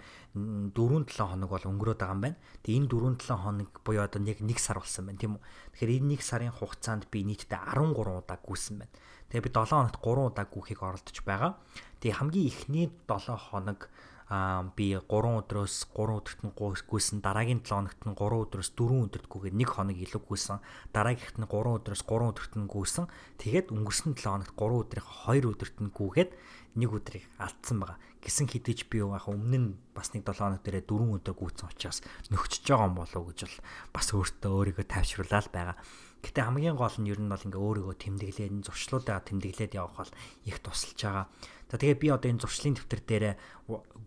4-7 0.71 1.27
хоног 1.27 1.51
бол 1.51 1.67
өнгөрөөд 1.75 1.99
байгаа 1.99 2.15
юм 2.15 2.23
байна. 2.23 2.39
Тэгээ 2.63 2.79
энэ 2.79 2.91
4-7 3.27 3.43
хоног 3.43 3.71
буюу 3.83 4.07
одоо 4.07 4.23
нэг 4.23 4.39
1 4.39 4.55
сар 4.63 4.79
болсон 4.79 5.11
байна 5.11 5.19
тийм 5.19 5.35
үү. 5.35 5.43
Тэгэхээр 5.75 5.95
энэ 5.99 6.15
1 6.15 6.23
сарын 6.23 6.55
хугацаанд 6.55 7.11
би 7.11 7.27
нийтдээ 7.27 7.59
13 7.75 7.91
удаа 8.07 8.39
гүйсэн 8.39 8.87
байна. 8.87 8.95
Тэгээ 9.35 9.43
би 9.43 9.51
7 9.51 9.67
хоногт 9.67 9.99
3 9.99 10.31
удаа 10.31 10.47
гүйхийг 10.47 10.81
оролдож 10.87 11.19
байгаа. 11.27 11.59
Тэгээ 11.99 12.19
хамгийн 12.23 12.47
ихний 12.47 12.87
7 13.11 13.35
хоног 13.51 13.91
би 14.27 14.99
3 14.99 15.39
өдрөөс 15.39 15.75
3 15.95 16.19
өдөрт 16.19 16.41
нь 16.43 16.55
гүйсэн 16.59 17.23
дараагийн 17.23 17.63
7 17.63 17.71
хоногт 17.71 18.03
нь 18.03 18.19
3 18.19 18.43
өдрөөс 18.43 18.71
4 18.75 19.07
өдөрт 19.07 19.27
гүйгээд 19.31 19.55
1 19.55 19.71
хоног 19.71 19.99
илүү 20.03 20.23
гүйсэн. 20.27 20.59
Дараагийнхт 20.91 21.39
нь 21.39 21.47
3 21.47 21.79
өдрөөс 21.79 22.03
3 22.03 22.35
өдөрт 22.35 22.55
нь 22.59 22.67
гүйсэн. 22.67 23.07
Тэгээд 23.39 23.71
өнгөрсөн 23.71 24.19
7 24.19 24.27
хоногт 24.27 24.59
3 24.59 24.83
өдрийн 24.83 25.07
2 25.07 25.47
өдөрт 25.47 25.77
нь 25.79 25.95
гүйгээд 25.95 26.31
1 26.75 26.91
өдрийг 26.91 27.25
алдсан 27.39 27.79
байгаа. 27.79 28.03
Гисэн 28.19 28.51
хідэж 28.51 28.91
би 28.91 28.99
яг 28.99 29.31
өмнө 29.31 29.59
нь 29.63 29.69
бас 29.95 30.11
нэг 30.11 30.27
7 30.27 30.43
хоног 30.43 30.61
дээрээ 30.67 30.91
4 30.91 31.23
өдөр 31.23 31.35
гүйсэн 31.39 31.71
учраас 31.71 32.03
нөхчөж 32.35 32.67
байгаа 32.67 32.91
юм 32.91 32.99
болов 32.99 33.23
уу 33.23 33.31
гэж 33.31 33.47
бол 33.47 33.59
бас 33.95 34.11
өөртөө 34.11 34.51
өөрийгөө 34.51 34.87
тайвшруулаад 34.91 35.49
байгаа 35.55 35.79
Гэтэ 36.27 36.43
хамгийн 36.43 36.75
гол 36.75 36.97
нь 36.99 37.07
ер 37.07 37.23
нь 37.23 37.31
бол 37.31 37.39
ингээ 37.39 37.63
өөрийгөө 37.63 37.95
тэмдэглээд 38.03 38.67
зуршлуудаа 38.67 39.23
тэмдэглээд 39.23 39.79
явах 39.79 40.11
бол 40.11 40.13
их 40.43 40.59
тусалж 40.59 40.99
байгаа. 40.99 41.27
За 41.71 41.79
тэгээ 41.79 42.03
би 42.03 42.09
одоо 42.11 42.29
энэ 42.35 42.43
зуршлын 42.43 42.75
дэвтэр 42.75 43.03
дээр 43.07 43.25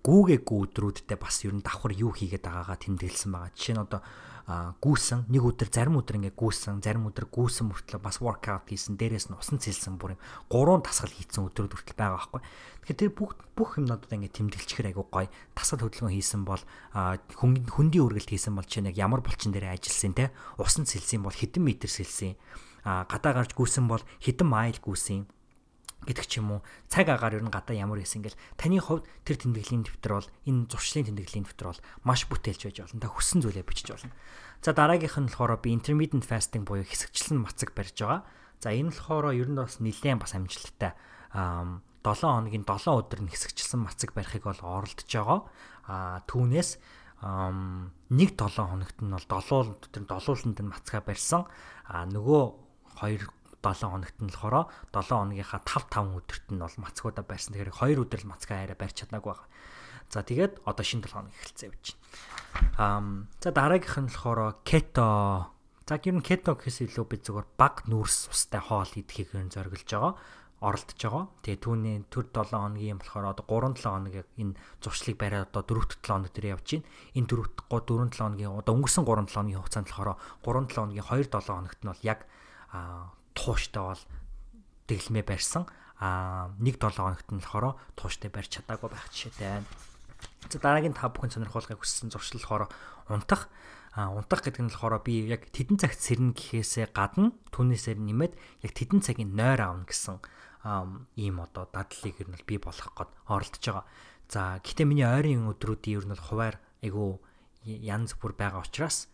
гүүгээгүй 0.03 0.57
өдрүүддээ 0.67 1.15
бас 1.15 1.47
ер 1.47 1.55
нь 1.55 1.63
давхар 1.63 1.95
юу 1.95 2.11
хийгээд 2.11 2.43
байгаагаа 2.43 2.75
тэмдэглэсэн 2.75 3.31
байгаа. 3.31 3.55
Жишээ 3.55 3.75
нь 3.79 3.83
одоо 3.87 4.01
гүүсэн 4.49 5.29
нэг 5.29 5.45
өдөр 5.45 5.69
зарим 5.69 6.01
өдөр 6.01 6.17
ингээ 6.17 6.33
гүүсэн 6.33 6.81
зарим 6.81 7.05
өдөр 7.05 7.29
гүүсэн 7.29 7.69
мөртлөө 7.69 8.01
бас 8.01 8.17
воркаут 8.17 8.65
хийсэн. 8.65 8.97
Дээрээс 8.97 9.29
нь 9.29 9.37
усан 9.37 9.61
цэлсэн 9.61 10.01
бүр 10.01 10.17
юм 10.17 10.21
гурван 10.49 10.81
тасгал 10.81 11.13
хийсэн 11.13 11.45
өдрүүд 11.45 11.77
хүртэл 11.77 11.93
байгаа 11.93 12.17
байхгүй. 12.17 12.41
Тэгэхээр 12.89 12.97
тэр 12.97 13.11
бүх 13.13 13.31
бүх 13.53 13.77
юмнуудаа 13.77 14.09
ингээ 14.09 14.33
тэмдэглэчихэр 14.33 14.89
айгу 14.89 15.05
гоё 15.05 15.29
тасгал 15.53 15.85
хөдөлгөөн 15.85 16.17
хийсэн 16.17 16.41
бол 16.49 16.63
хөндийн 16.89 18.05
үргэлт 18.09 18.33
хийсэн 18.33 18.57
бол 18.57 18.65
чинь 18.65 18.89
яг 18.89 18.97
ямар 18.97 19.21
булчин 19.21 19.53
дээр 19.53 19.69
ажилласан 19.69 20.17
те? 20.17 20.33
Усан 20.57 20.89
цэлсэн 20.89 21.21
бол 21.21 21.37
хэдэн 21.37 21.61
метр 21.61 21.85
цэлсэн? 21.85 22.33
Гадаа 22.81 23.37
гарч 23.37 23.53
гүүсэн 23.53 23.85
бол 23.85 24.01
хэдэн 24.17 24.49
майл 24.49 24.81
гүүсэн 24.81 25.29
гэдэг 26.07 26.25
ч 26.27 26.39
юм 26.39 26.59
уу 26.59 26.61
цаг 26.87 27.11
агаар 27.11 27.39
ер 27.39 27.43
нь 27.43 27.51
гадаа 27.51 27.75
ямар 27.75 27.99
байсан 27.99 28.23
гэл 28.23 28.37
таны 28.55 28.79
хувьд 28.79 29.03
тэр 29.27 29.37
тэмдэглэлийн 29.43 29.83
дэвтэр 29.83 30.13
бол 30.15 30.29
энэ 30.47 30.71
зуршлын 30.71 31.07
тэмдэглэлийн 31.11 31.45
дэвтэр 31.47 31.67
бол 31.75 31.83
маш 32.07 32.23
бүтээлч 32.31 32.61
байж 32.71 32.77
болно. 32.79 33.03
Та 33.03 33.11
хүссэн 33.11 33.39
зүйлээ 33.43 33.67
бичиж 33.67 33.87
болно. 33.91 34.15
За 34.63 34.71
дараагийнх 34.71 35.19
нь 35.19 35.27
болохоор 35.27 35.59
би 35.59 35.75
intermittent 35.75 36.23
fasting 36.23 36.63
буюу 36.63 36.87
хэсэгчлэн 36.87 37.43
мацаг 37.43 37.75
барьж 37.75 37.99
байгаа. 37.99 38.23
За 38.63 38.71
энэ 38.71 38.95
болохоор 38.95 39.35
ер 39.35 39.49
нь 39.51 39.59
бас 39.59 39.79
нэлээд 39.83 40.23
бас 40.23 40.35
амжилттай. 40.35 40.95
Аа 41.35 41.83
7 42.03 42.23
хоногийн 42.23 42.63
7 42.63 42.95
өдөр 42.95 43.19
нь 43.27 43.31
хэсэгчлэн 43.31 43.83
мацаг 43.83 44.15
барихыг 44.15 44.47
бол 44.47 44.61
оролдож 44.63 45.03
байгаа. 45.03 45.39
Аа 45.83 46.23
түүнээс 46.31 46.79
нэг 47.19 48.29
7 48.39 48.55
хоногт 48.55 48.97
нь 49.03 49.11
бол 49.11 49.27
7 49.27 49.75
өдөр 49.75 50.03
долууланд 50.07 50.59
нь 50.63 50.71
мацгаа 50.71 51.03
барьсан. 51.03 51.43
Аа 51.91 52.07
нөгөө 52.07 52.43
2 53.03 53.27
7 53.61 53.91
хоногт 53.91 54.17
нь 54.19 54.31
болохоор 54.31 54.67
7 54.91 55.11
хоногийнхаа 55.11 55.61
5 55.63 55.91
5 55.91 56.17
өдөрт 56.19 56.47
нь 56.51 56.61
бол 56.63 56.77
мацгуудаа 56.79 57.25
барьсан. 57.27 57.53
Тэгэхээр 57.53 57.71
2 57.75 58.03
өдөр 58.03 58.21
л 58.23 58.31
мацгаа 58.31 58.57
арай 58.63 58.77
барьж 58.79 58.95
чаднаагүй 59.03 59.33
байна. 59.35 59.47
За 60.09 60.19
тэгээд 60.25 60.53
одоо 60.65 60.85
шинэ 60.85 61.05
7 61.05 61.13
хоног 61.13 61.33
эхэлсэн 61.35 61.67
явж 61.69 61.85
байна. 61.93 61.99
Аа 62.79 63.01
за 63.43 63.49
дараагийнх 63.53 63.97
нь 63.99 64.09
болохоор 64.09 64.41
кето. 64.65 65.07
За 65.85 65.95
ер 66.01 66.15
нь 66.17 66.25
кето 66.25 66.57
гэхээс 66.57 66.89
илүү 66.89 67.05
би 67.05 67.17
зөвхөн 67.21 67.49
баг 67.57 67.85
нүүрс 67.85 68.33
устай 68.33 68.61
хоол 68.61 68.89
идэхийг 68.95 69.35
нь 69.37 69.53
зориглож 69.53 69.85
байгаа 69.85 70.13
оролдож 70.59 70.99
байгаа. 70.99 71.25
Тэгээ 71.43 71.63
түүний 71.63 71.97
төр 72.11 72.27
7 72.35 72.51
хоногийн 72.51 72.93
юм 72.95 72.99
болохоор 72.99 73.31
одоо 73.31 73.45
3 73.47 73.79
7 73.79 73.87
хоногийн 73.87 74.27
энэ 74.35 74.53
зуршлыг 74.83 75.15
бариад 75.15 75.55
одоо 75.55 75.63
4 75.63 76.03
7 76.03 76.03
хоног 76.03 76.31
дээр 76.35 76.59
явж 76.59 76.67
байна. 76.75 76.87
Энэ 77.15 77.27
4 77.31 77.47
4 77.71 78.11
7 78.11 78.19
хоногийн 78.19 78.51
одоо 78.59 78.73
өнгөрсөн 78.75 79.05
3 79.07 79.31
7 79.31 79.35
хоногийн 79.39 79.59
хугацаанд 79.63 79.87
болохоор 79.87 80.19
3 80.43 80.67
7 80.67 80.75
хоногийн 80.75 81.05
2 81.07 81.31
7 81.31 81.47
хоногт 81.47 81.79
нь 81.79 81.89
бол 81.89 82.03
яг 82.03 82.19
тууштай 83.39 83.79
бол 83.79 84.03
дэглэмээ 84.91 85.23
барьсан. 85.23 85.63
Аа 86.03 86.51
нэг 86.59 86.75
7 86.75 86.99
хоногт 86.99 87.29
нь 87.31 87.39
болохоор 87.39 87.79
тууштай 87.95 88.27
барьж 88.27 88.59
чадаагүй 88.59 88.91
байх 88.91 89.07
жишээтэй 89.15 89.63
байна. 89.63 89.67
За 90.51 90.59
дараагийн 90.59 90.95
та 90.95 91.07
бүхэн 91.07 91.31
сонирхуулгыг 91.31 91.79
хүссэн 91.79 92.11
зуршил 92.11 92.43
болохоор 92.43 92.67
унтах. 93.07 93.47
А 93.95 94.11
унтах 94.11 94.43
гэдэг 94.43 94.63
нь 94.67 94.71
болохоор 94.71 94.99
би 95.03 95.27
яг 95.27 95.47
тедэн 95.55 95.79
цагт 95.79 95.99
сэрнэ 96.03 96.35
гэхээсээ 96.35 96.91
гадна 96.91 97.31
түүнээсээ 97.55 97.95
нэмээд 97.95 98.33
яг 98.63 98.71
тедэн 98.75 98.99
цагийн 98.99 99.35
нойр 99.35 99.59
аавна 99.63 99.87
гэсэн 99.87 100.19
ийм 101.15 101.39
одоо 101.39 101.67
дадлыг 101.71 102.15
ер 102.19 102.27
нь 102.27 102.43
би 102.43 102.59
болох 102.59 102.91
гээд 102.95 103.11
оролдож 103.31 103.63
байгаа. 103.63 103.85
За 104.29 104.59
гэхдээ 104.59 104.87
миний 104.87 105.07
ойрын 105.07 105.47
өдрүүдийн 105.51 105.97
ер 105.99 106.05
нь 106.07 106.15
хуваар 106.15 106.59
айгу 106.83 107.19
янз 107.65 108.15
бүр 108.19 108.35
байгаа 108.35 108.63
учраас 108.63 109.07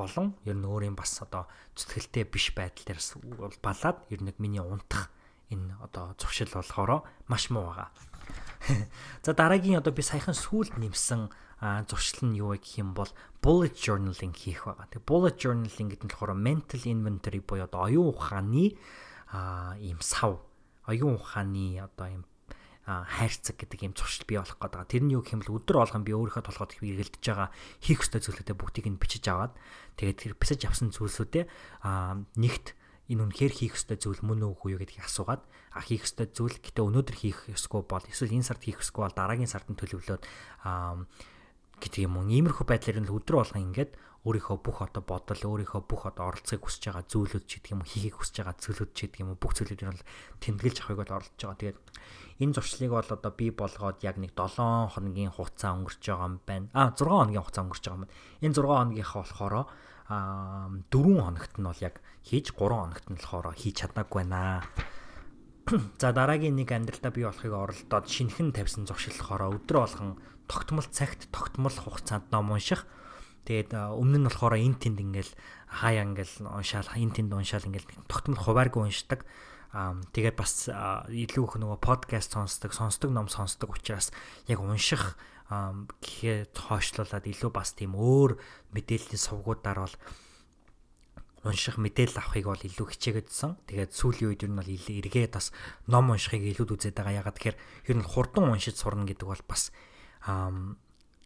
болон 0.00 0.36
ер 0.48 0.56
нь 0.56 0.64
өөрийн 0.64 0.96
бас 0.96 1.20
одоо 1.20 1.44
зүтгэлтэй 1.76 2.24
биш 2.24 2.56
байдал 2.56 2.84
дээрс 2.88 3.20
балаад 3.60 3.98
ер 4.08 4.20
нь 4.24 4.32
миний 4.40 4.64
унтах 4.64 5.12
энэ 5.52 5.76
одоо 5.84 6.16
зуршил 6.16 6.48
болохоор 6.48 7.04
маш 7.28 7.50
муу 7.50 7.68
байгаа. 7.68 7.90
За 9.24 9.34
дараагийн 9.34 9.78
одоо 9.78 9.92
би 9.92 10.02
саяхан 10.02 10.34
сүулт 10.34 10.78
нэмсэн 10.80 11.28
зуршил 11.60 12.30
нь 12.30 12.40
юу 12.40 12.56
вэ 12.56 12.62
гэх 12.62 12.80
юм 12.80 12.96
бол 12.96 13.10
bullet 13.44 13.76
journaling 13.76 14.32
хийх 14.32 14.64
байгаа. 14.64 14.88
Тэгээ 14.88 15.04
bullet 15.04 15.36
journaling 15.36 15.88
гэдэг 15.92 16.06
нь 16.08 16.12
болохоор 16.12 16.32
mental 16.32 16.82
inventory 16.88 17.40
буюу 17.44 17.68
одоо 17.68 17.84
оюун 17.84 18.16
ухааны 18.16 18.78
ийм 19.76 20.00
сав, 20.00 20.40
оюун 20.88 21.20
ухааны 21.20 21.80
одоо 21.84 22.06
ийм 22.08 22.24
хайрцаг 22.86 23.56
гэдэг 23.60 23.80
юм 23.86 23.94
зуршил 23.94 24.24
бий 24.26 24.38
болох 24.40 24.56
гэдэг. 24.56 24.88
Тэр 24.88 25.02
нь 25.04 25.14
юу 25.14 25.22
гэх 25.22 25.36
юм 25.36 25.42
бол 25.44 25.60
өдөр 25.60 25.76
болгон 25.84 26.04
би 26.04 26.12
өөрийнхөө 26.16 26.44
толгойд 26.48 26.80
эргэлдэж 26.80 27.24
байгаа 27.24 27.48
хийх 27.84 28.00
ёстой 28.02 28.20
зүйлүүдээ 28.24 28.56
бүгдийг 28.56 28.86
нь 28.88 29.00
бичиж 29.00 29.24
аваад 29.28 29.54
тэгээд 30.00 30.18
тэр 30.20 30.34
бичиж 30.34 30.60
авсан 30.64 30.90
зүйлсүүдээ 30.90 31.44
нэгт 32.40 32.66
энэ 33.10 33.22
үнэхээр 33.26 33.52
хийх 33.52 33.74
ёстой 33.74 33.98
зүйл 33.98 34.22
мөн 34.22 34.46
үгүй 34.46 34.78
юу 34.78 34.80
гэдгийг 34.80 35.02
асуугаад 35.02 35.42
а 35.74 35.82
хийх 35.82 36.06
ёстой 36.06 36.30
зүйл 36.30 36.56
гэтээ 36.62 36.86
өнөөдөр 36.86 37.16
хийх 37.18 37.38
ёсгүй 37.50 37.82
бол 37.82 38.06
эсвэл 38.06 38.38
энэ 38.38 38.46
сард 38.46 38.62
хийх 38.62 38.78
ёсгүй 38.78 39.02
бол 39.02 39.18
дараагийн 39.18 39.50
сард 39.50 39.66
нь 39.66 39.74
төлөвлөөд 39.74 40.22
гэдэг 41.80 42.00
юм 42.06 42.22
уу. 42.22 42.30
Иймэрхүү 42.30 42.66
байдлаар 42.68 43.02
нь 43.02 43.10
өдөр 43.10 43.36
болгон 43.40 43.66
ингээд 43.72 43.92
өөрийнхөө 44.20 44.58
бүх 44.60 44.78
одоо 44.84 45.00
бодол, 45.00 45.40
өөрийнхөө 45.40 45.82
бүх 45.88 46.02
одоо 46.12 46.28
оролцохыг 46.28 46.60
хүсэж 46.60 46.92
байгаа 46.92 47.08
зүйлүүд 47.08 47.44
ч 47.48 47.52
гэдэг 47.56 47.72
юм 47.72 47.80
уу, 47.80 47.88
хийхийг 47.88 48.16
хүсэж 48.20 48.36
байгаа 48.44 48.56
зүйлүүд 48.60 48.90
ч 48.92 48.98
гэдэг 49.08 49.20
юм 49.24 49.32
уу, 49.32 49.40
бүх 49.40 49.52
зүйлүүд 49.56 49.80
нь 49.80 49.90
бол 49.96 50.04
тэмдэглэж 50.44 50.76
авахыг 50.76 51.00
бол 51.00 51.14
оролдож 51.16 51.40
байгаа. 51.40 51.60
Тэгээд 51.64 51.78
энэ 52.40 52.56
зуршлыг 52.56 52.90
бол 52.90 53.04
одоо 53.04 53.32
би 53.36 53.52
болгоод 53.52 54.00
яг 54.00 54.16
нэг 54.16 54.32
7 54.32 54.96
хоногийн 54.96 55.30
хугацаа 55.30 55.76
өнгөрч 55.76 56.02
байгаа 56.08 56.28
юм 56.32 56.36
байна. 56.48 56.66
А 56.72 56.90
6 56.96 57.04
хоногийн 57.04 57.44
хугацаа 57.44 57.64
өнгөрч 57.68 57.84
байгаа 57.84 57.98
юм 58.00 58.04
байна. 58.08 58.16
Энэ 58.40 58.54
6 58.56 58.64
хоногийнхаа 58.64 59.20
болохоор 59.20 59.54
а 60.10 60.16
4 60.88 61.20
хоногт 61.20 61.54
нь 61.60 61.68
бол 61.68 61.80
яг 61.84 61.96
хийж 62.24 62.46
3 62.56 62.56
хоногт 62.56 63.06
нь 63.12 63.16
болохоор 63.20 63.46
хийж 63.52 63.76
чадаагүй 63.84 64.24
байна. 64.24 64.64
За 66.02 66.10
дараагийн 66.10 66.56
нэг 66.56 66.72
амьдралдаа 66.72 67.12
би 67.12 67.22
болохыг 67.22 67.52
оролдоод 67.52 68.06
шинхэн 68.08 68.50
тавьсан 68.56 68.88
зуршиллахаараа 68.88 69.54
өдрө 69.54 69.84
болгон 69.84 70.18
тогтмол 70.50 70.88
цагт 70.90 71.30
тогтмол 71.30 71.70
хугацаанд 71.70 72.32
ном 72.34 72.50
унших. 72.50 72.88
Тэгээд 73.46 73.76
өмнө 73.76 74.18
нь 74.18 74.26
болохоор 74.26 74.58
эн 74.58 74.74
тэнд 74.80 74.98
ингээл 74.98 75.32
хаяа 75.70 76.02
ингээл 76.08 76.48
уншаал 76.48 76.90
эн 76.96 77.12
тэнд 77.14 77.30
уншаал 77.30 77.68
ингээл 77.70 77.86
тогтмол 78.10 78.40
хувааргүй 78.40 78.90
уншдаг. 78.90 79.22
Тэгээд 79.70 80.34
бас 80.34 80.66
илүү 80.66 81.44
их 81.46 81.54
нөгөө 81.62 81.78
подкаст 81.78 82.34
сонсдог, 82.34 82.74
сонсдог 82.74 83.14
ном 83.14 83.30
сонсдог 83.30 83.70
учраас 83.70 84.10
яг 84.50 84.58
унших 84.58 85.14
гэхээ 85.46 86.50
хойшлуулад 86.50 87.22
илүү 87.22 87.50
бас 87.54 87.78
тийм 87.78 87.94
өөр 87.94 88.34
мэдээллийн 88.74 89.22
сувгуудаар 89.22 89.86
бол 89.86 89.96
унших 91.46 91.78
мэдээлэл 91.78 92.18
авахыг 92.18 92.46
бол 92.50 92.66
илүү 92.66 92.86
хичээгээдсэн. 92.98 93.62
Тэгээд 93.70 93.94
сүүлийн 93.94 94.28
үед 94.34 94.42
ер 94.42 94.50
нь 94.50 94.58
бол 94.58 94.70
эргээд 94.70 95.38
бас 95.38 95.54
ном 95.86 96.10
уншихыг 96.10 96.50
илүүд 96.50 96.74
үзээд 96.74 96.98
байгаа. 96.98 97.22
Ягаад 97.22 97.38
тэгэхээр 97.38 97.58
ер 97.94 97.96
нь 97.96 98.10
хурдан 98.10 98.50
уншиж 98.50 98.74
сурна 98.74 99.06
гэдэг 99.06 99.26
бол 99.26 99.44
бас 99.46 99.70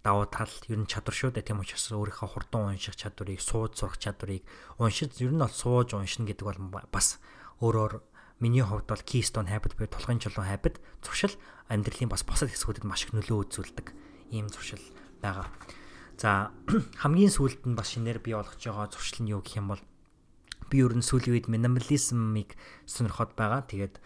давуу 0.04 0.28
тал 0.28 0.52
ер 0.68 0.78
нь 0.78 0.86
чадвар 0.86 1.16
шүү 1.16 1.32
дээ. 1.32 1.48
Тийм 1.48 1.64
учраас 1.64 1.88
өөрийнхөө 1.90 2.28
хурдан 2.28 2.76
унших 2.76 2.94
чадварыг, 2.94 3.40
сууж 3.40 3.80
сурах 3.80 3.96
чадварыг 3.96 4.44
уншиж 4.76 5.16
ер 5.24 5.32
нь 5.32 5.40
бол 5.40 5.50
сууж 5.50 5.96
уншина 5.96 6.28
гэдэг 6.28 6.44
бол 6.44 6.60
бас 6.92 7.18
өөрөөр 7.64 8.14
миний 8.44 8.60
хувьд 8.60 8.84
бол 8.84 9.00
keystone 9.00 9.48
habit 9.48 9.72
буюу 9.80 9.88
тулгын 9.88 10.20
чулуун 10.20 10.52
habit 10.52 10.76
зуршил 11.00 11.32
амьдралын 11.72 12.12
бас 12.12 12.28
босод 12.28 12.52
хэсгүүдэд 12.52 12.84
маш 12.84 13.08
их 13.08 13.16
нөлөө 13.16 13.48
үзүүлдэг 13.48 13.96
ийм 14.36 14.52
зуршил 14.52 14.84
байгаа. 15.24 15.48
За 16.20 16.52
хамгийн 17.02 17.32
сүүлд 17.32 17.64
нь 17.64 17.72
бас 17.72 17.96
шинээр 17.96 18.20
бий 18.20 18.36
болгож 18.36 18.60
байгаа 18.60 18.92
зуршил 18.92 19.24
нь 19.24 19.32
юу 19.32 19.40
гэх 19.40 19.64
юм 19.64 19.72
бол 19.72 19.82
би 20.68 20.84
ер 20.84 20.92
нь 20.92 21.00
сүүлийн 21.00 21.40
үед 21.40 21.48
minimalism-ыг 21.48 22.52
сонирхоод 22.84 23.32
байгаа. 23.32 23.64
Тэгээд 23.64 23.96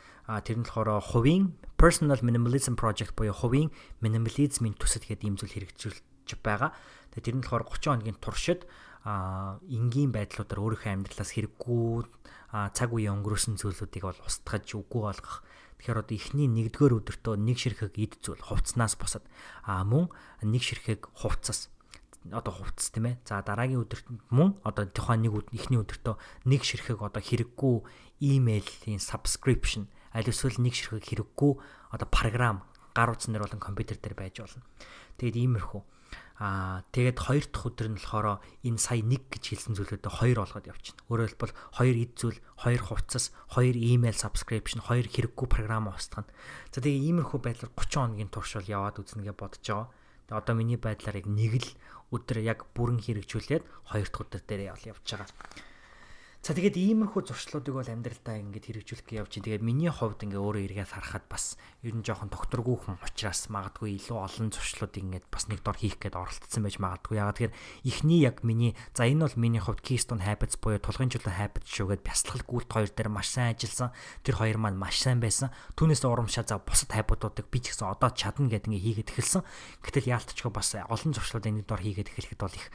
тэр 0.46 0.56
нь 0.62 0.66
болохоор 0.66 1.02
хувийн 1.02 1.58
personal 1.74 2.22
minimalism 2.22 2.78
project 2.78 3.18
буюу 3.18 3.34
хувийн 3.34 3.74
минимализмын 3.98 4.78
төсөд 4.78 5.10
гэдэг 5.10 5.26
ийм 5.26 5.34
зүйл 5.34 5.66
хэрэгжүүлж 5.66 6.30
байгаа. 6.46 6.70
Тэгээд 7.16 7.26
тэр 7.26 7.36
нь 7.38 7.42
болохоор 7.42 7.64
30 7.66 7.90
хоногийн 7.90 8.18
туршид 8.22 8.62
а 9.08 9.56
энгийн 9.72 10.12
байдлуудаар 10.12 10.60
өөрийнхөө 10.60 10.92
амьдралаас 10.92 11.32
хэрэггүй 11.32 12.04
цаг 12.76 12.90
үеийн 12.92 13.24
өнгөрөөсөн 13.24 13.56
зүйлүүдийг 13.56 14.04
бол 14.04 14.20
устгаж 14.28 14.68
үгүй 14.76 15.02
болгох. 15.08 15.40
Тэгэхээр 15.80 16.00
одоо 16.04 16.16
эхний 16.16 16.48
нэгдүгээр 16.52 16.96
өдөртөө 17.00 17.34
нэг 17.40 17.56
ширхэг 17.56 17.96
ид 17.96 18.20
зүйл 18.20 18.42
хувцснаас 18.44 19.00
босод 19.00 19.24
а 19.64 19.80
мөн 19.88 20.12
нэг 20.44 20.60
ширхэг 20.60 21.08
хувцас 21.16 21.72
одоо 22.28 22.52
хувцс 22.52 22.92
тийм 22.92 23.08
ээ. 23.08 23.16
За 23.24 23.40
дараагийн 23.40 23.80
өдөрт 23.86 24.06
мөн 24.28 24.60
одоо 24.66 24.84
тухайн 24.90 25.24
нэг 25.24 25.48
эхний 25.56 25.80
өдөртөө 25.80 26.44
нэг 26.44 26.60
ширхэг 26.66 27.00
одоо 27.00 27.22
хэрэггүй 27.22 27.76
имэйлийн 28.20 29.00
subscription 29.00 29.88
аль 30.12 30.28
эсвэл 30.28 30.60
нэг 30.60 30.74
ширхэг 30.74 31.04
хэрэггүй 31.04 31.52
одоо 31.94 32.08
програм 32.10 32.66
гар 32.92 33.14
утсан 33.14 33.32
дээр 33.32 33.46
болон 33.46 33.62
компьютер 33.62 33.96
дээр 34.02 34.16
байж 34.18 34.42
болно. 34.42 34.66
Тэгээд 35.16 35.36
иймэрхүү. 35.38 35.82
Аа 36.38 36.86
тэгээд 36.94 37.18
хоёр 37.18 37.44
дахь 37.50 37.66
өдөр 37.66 37.88
нь 37.90 37.98
болохоор 37.98 38.38
энэ 38.62 38.78
сая 38.78 39.02
нэг 39.02 39.26
гэж 39.26 39.44
хэлсэн 39.58 39.74
зүйлүүдээ 39.74 40.12
хоёр 40.22 40.38
болгоод 40.38 40.70
явчихна. 40.70 41.02
Өөрөөр 41.10 41.30
хэлбэл 41.34 41.58
хоёр 41.74 41.96
эд 41.98 42.12
зүйл, 42.14 42.38
хоёр 42.62 42.82
хувцас, 42.86 43.34
хоёр 43.50 43.74
email 43.74 44.14
subscription, 44.14 44.78
хоёр 44.78 45.10
хэрэггүй 45.10 45.46
програм 45.50 45.90
устгана. 45.90 46.30
За 46.70 46.78
тэгээд 46.78 47.10
иймэрхүү 47.10 47.40
байдлаар 47.42 47.74
30 47.74 47.90
хоногийн 47.90 48.30
турш 48.30 48.54
бол 48.54 48.70
яваад 48.70 49.02
үзнэ 49.02 49.26
гэж 49.26 49.34
бодож 49.34 49.66
байгаа. 49.66 49.90
Тэгээд 50.30 50.38
одоо 50.38 50.54
миний 50.54 50.78
байдлаар 50.78 51.18
яг 51.18 51.26
нэг 51.26 51.52
л 51.58 51.70
өдөр 52.14 52.38
яг 52.46 52.70
бүрэн 52.70 53.02
хэрэгжүүлээд 53.02 53.64
хоёр 53.90 54.06
дахь 54.06 54.22
өдөр 54.22 54.42
дээр 54.46 54.62
явж 54.78 55.04
байгаа. 55.10 55.26
За 56.48 56.56
тэгээд 56.56 56.80
иймэрхүү 56.80 57.28
зуршлуудыг 57.28 57.76
бол 57.76 57.84
амьдралдаа 57.84 58.40
ингээд 58.40 58.72
хэрэгжүүлэх 58.72 59.04
гэж 59.04 59.16
явж 59.20 59.30
чинь 59.36 59.44
тэгээд 59.44 59.60
миний 59.68 59.92
хувьд 59.92 60.24
ингээ 60.24 60.40
өөрөө 60.40 60.64
эргээд 60.80 60.96
харахад 60.96 61.28
бас 61.28 61.60
ер 61.84 61.92
нь 61.92 62.00
жоохон 62.00 62.32
докторгүй 62.32 62.88
хүн 62.88 62.96
учраас 63.04 63.52
магадгүй 63.52 64.00
илүү 64.00 64.16
олон 64.16 64.48
зуршлуудыг 64.56 64.96
ингээд 64.96 65.28
бас 65.28 65.44
нэг 65.52 65.60
дор 65.60 65.76
хийх 65.76 66.00
гээд 66.00 66.16
оролцсон 66.16 66.64
байж 66.64 66.80
магадгүй. 66.80 67.20
Ягаад 67.20 67.36
тэгэхээр 67.36 67.56
эхний 67.84 68.20
яг 68.24 68.40
миний 68.48 68.72
за 68.96 69.04
энэ 69.04 69.28
бол 69.28 69.36
миний 69.36 69.60
хувьд 69.60 69.84
Keystone 69.84 70.24
Habits 70.24 70.56
буюу 70.56 70.80
тулгын 70.80 71.12
чулуун 71.12 71.36
habits 71.36 71.68
шүүгээд 71.68 72.00
бясалгал 72.00 72.48
гүйлт 72.48 72.72
хоёр 72.72 72.90
дээр 72.96 73.12
маш 73.12 73.28
сайн 73.28 73.52
ажилласан. 73.52 73.92
Тэр 74.24 74.40
хоёр 74.40 74.56
маань 74.56 74.80
маш 74.80 75.04
сайн 75.04 75.20
байсан. 75.20 75.52
Түүнээс 75.76 76.00
урамшаа 76.00 76.48
за 76.48 76.56
бусад 76.64 76.96
habit-уудыг 76.96 77.44
би 77.52 77.60
ч 77.60 77.76
гэсэн 77.76 77.92
одоо 77.92 78.08
чадна 78.16 78.48
гэдэг 78.48 78.72
ингээ 78.72 79.04
хийгээд 79.04 79.12
эхэлсэн. 79.20 79.44
Гэтэл 79.84 80.16
яалтчгүй 80.16 80.48
бас 80.48 80.72
олон 80.80 81.12
зуршлуудыг 81.12 81.52
нэг 81.60 81.68
дор 81.68 81.84
хийгээд 81.84 82.08
эхлэхэд 82.08 82.40
бол 82.40 82.56
их 82.56 82.72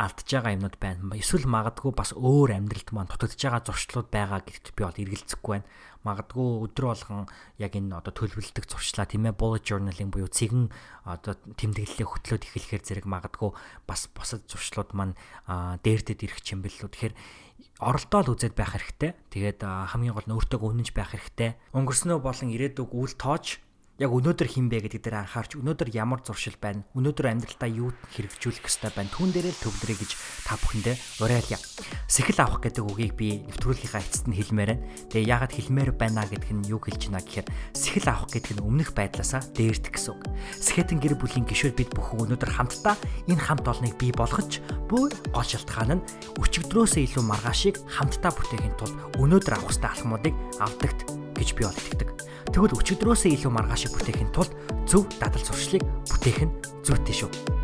алдж 0.00 0.24
байгаа 0.24 0.56
юмнууд 0.56 0.76
байна. 0.80 1.12
Эсвэл 1.12 1.44
магадгүй 1.44 1.92
бас 1.92 2.16
өөр 2.16 2.56
амьдралд 2.56 2.90
маань 2.96 3.12
дутагдж 3.12 3.36
байгаа 3.36 3.60
зуршлууд 3.60 4.08
байгаа 4.08 4.40
гэдэгт 4.40 4.72
би 4.72 4.82
бол 4.88 5.02
эргэлзэхгүй 5.04 5.52
байна. 5.52 5.68
Магадгүй 6.02 6.48
өдрө 6.64 6.86
болгон 6.90 7.28
яг 7.60 7.72
энэ 7.76 7.94
одоо 8.00 8.12
төлөвлөлтөг 8.16 8.66
зуршлаа 8.66 9.06
тийм 9.06 9.28
ээ 9.28 9.36
bullet 9.36 9.62
journaling 9.62 10.10
буюу 10.10 10.32
цэгэн 10.32 10.72
одоо 11.06 11.36
тэмдэглэлээ 11.36 12.08
хөтлөөд 12.08 12.42
эхлэхээр 12.48 12.82
зэрэг 12.82 13.06
магадгүй 13.06 13.52
бас 13.84 14.08
босод 14.10 14.48
зуршлууд 14.48 14.96
маань 14.96 15.14
дээрдэд 15.46 16.24
ирэх 16.24 16.40
юм 16.50 16.64
бэл 16.64 16.74
лүү. 16.82 16.90
Тэгэхээр 16.90 17.14
оролдоод 17.78 18.28
үзээд 18.32 18.54
байх 18.56 18.74
хэрэгтэй. 18.74 19.12
Тэгээд 19.30 19.60
хамгийн 19.62 20.16
гол 20.16 20.26
нь 20.26 20.34
өөртөө 20.34 20.58
үнэнч 20.58 20.90
байх 20.96 21.14
хэрэгтэй. 21.14 21.54
Өнгөрснөө 21.76 22.18
болон 22.18 22.48
ирээдүг 22.50 22.90
үл 22.90 23.14
тоож 23.14 23.62
яг 24.02 24.10
өнөөдөр 24.10 24.48
хин 24.50 24.66
бэ 24.66 24.82
гэдэг 24.82 25.06
дээр 25.06 25.22
анхаарч 25.22 25.54
өнөөдөр 25.62 25.94
ямар 25.94 26.26
зуршил 26.26 26.58
байна? 26.58 26.82
Өнөөдөр 26.98 27.38
амьдралдаа 27.38 27.70
юу 27.70 27.94
хэрэгжүүлэх 28.10 28.66
ёстой 28.66 28.90
байна? 28.90 29.14
Түүн 29.14 29.30
дээрээ 29.30 29.54
л 29.54 29.62
төвлөрэй 29.62 29.96
гэж 30.02 30.10
та 30.42 30.58
бүхэндээ 30.58 30.96
уриалъя. 31.22 31.58
Сэхэл 32.10 32.42
авах 32.42 32.66
гэдэг 32.66 32.82
үгийг 32.82 33.14
би 33.14 33.46
нэвтрүүлгийнхаа 33.46 34.02
эцэст 34.02 34.26
нь 34.26 34.34
хэлмээр 34.34 34.74
байна. 34.74 34.82
Тэгээ 35.06 35.30
яагаад 35.30 35.54
хэлмээр 35.54 35.90
байна 35.94 36.26
гэдг 36.26 36.50
нь 36.50 36.66
юу 36.66 36.82
хэлж 36.82 37.14
байна 37.14 37.22
гэхээр 37.22 37.46
сэхэл 37.78 38.10
авах 38.10 38.26
гэдэг 38.34 38.52
нь 38.58 38.64
өмнөх 38.66 38.90
байдлаасаа 38.90 39.42
дээрдэх 39.54 39.94
гэсэн 39.94 40.12
үг. 40.18 40.22
Сэхэтэн 40.58 40.98
гэр 40.98 41.14
бүлийн 41.22 41.46
гишүүд 41.46 41.78
бид 41.78 41.90
бүхэн 41.94 42.26
өнөөдөр 42.26 42.50
хамтдаа 42.58 42.98
энэ 43.30 43.38
хамт 43.38 43.70
олныг 43.70 43.94
бий 44.02 44.10
болгож 44.10 44.58
бүр 44.90 45.14
гол 45.30 45.46
шалтгаан 45.46 46.02
нь 46.02 46.04
өчигдрөөсөө 46.42 47.06
илүү 47.06 47.22
маргаашийг 47.22 47.78
хамтдаа 47.86 48.34
бүтээхийн 48.34 48.74
тулд 48.82 48.98
өнөөдөр 49.22 49.54
авах 49.62 49.70
ёстой 49.70 49.94
алхмуудыг 49.94 50.34
авдагт 50.58 51.06
гэж 51.38 51.48
би 51.54 51.62
бол 51.62 51.78
итгэдэг 51.78 52.31
Тэгвэл 52.52 52.76
өчигдрөөсөө 52.76 53.32
илүү 53.32 53.48
маргааш 53.48 53.88
бүтээхийн 53.96 54.28
тулд 54.36 54.52
зөв 54.84 55.08
дадал 55.16 55.40
зуршлыг 55.40 55.80
бүтээх 56.04 56.44
нь 56.44 56.52
зүйтэй 56.84 57.16
шүү. 57.16 57.61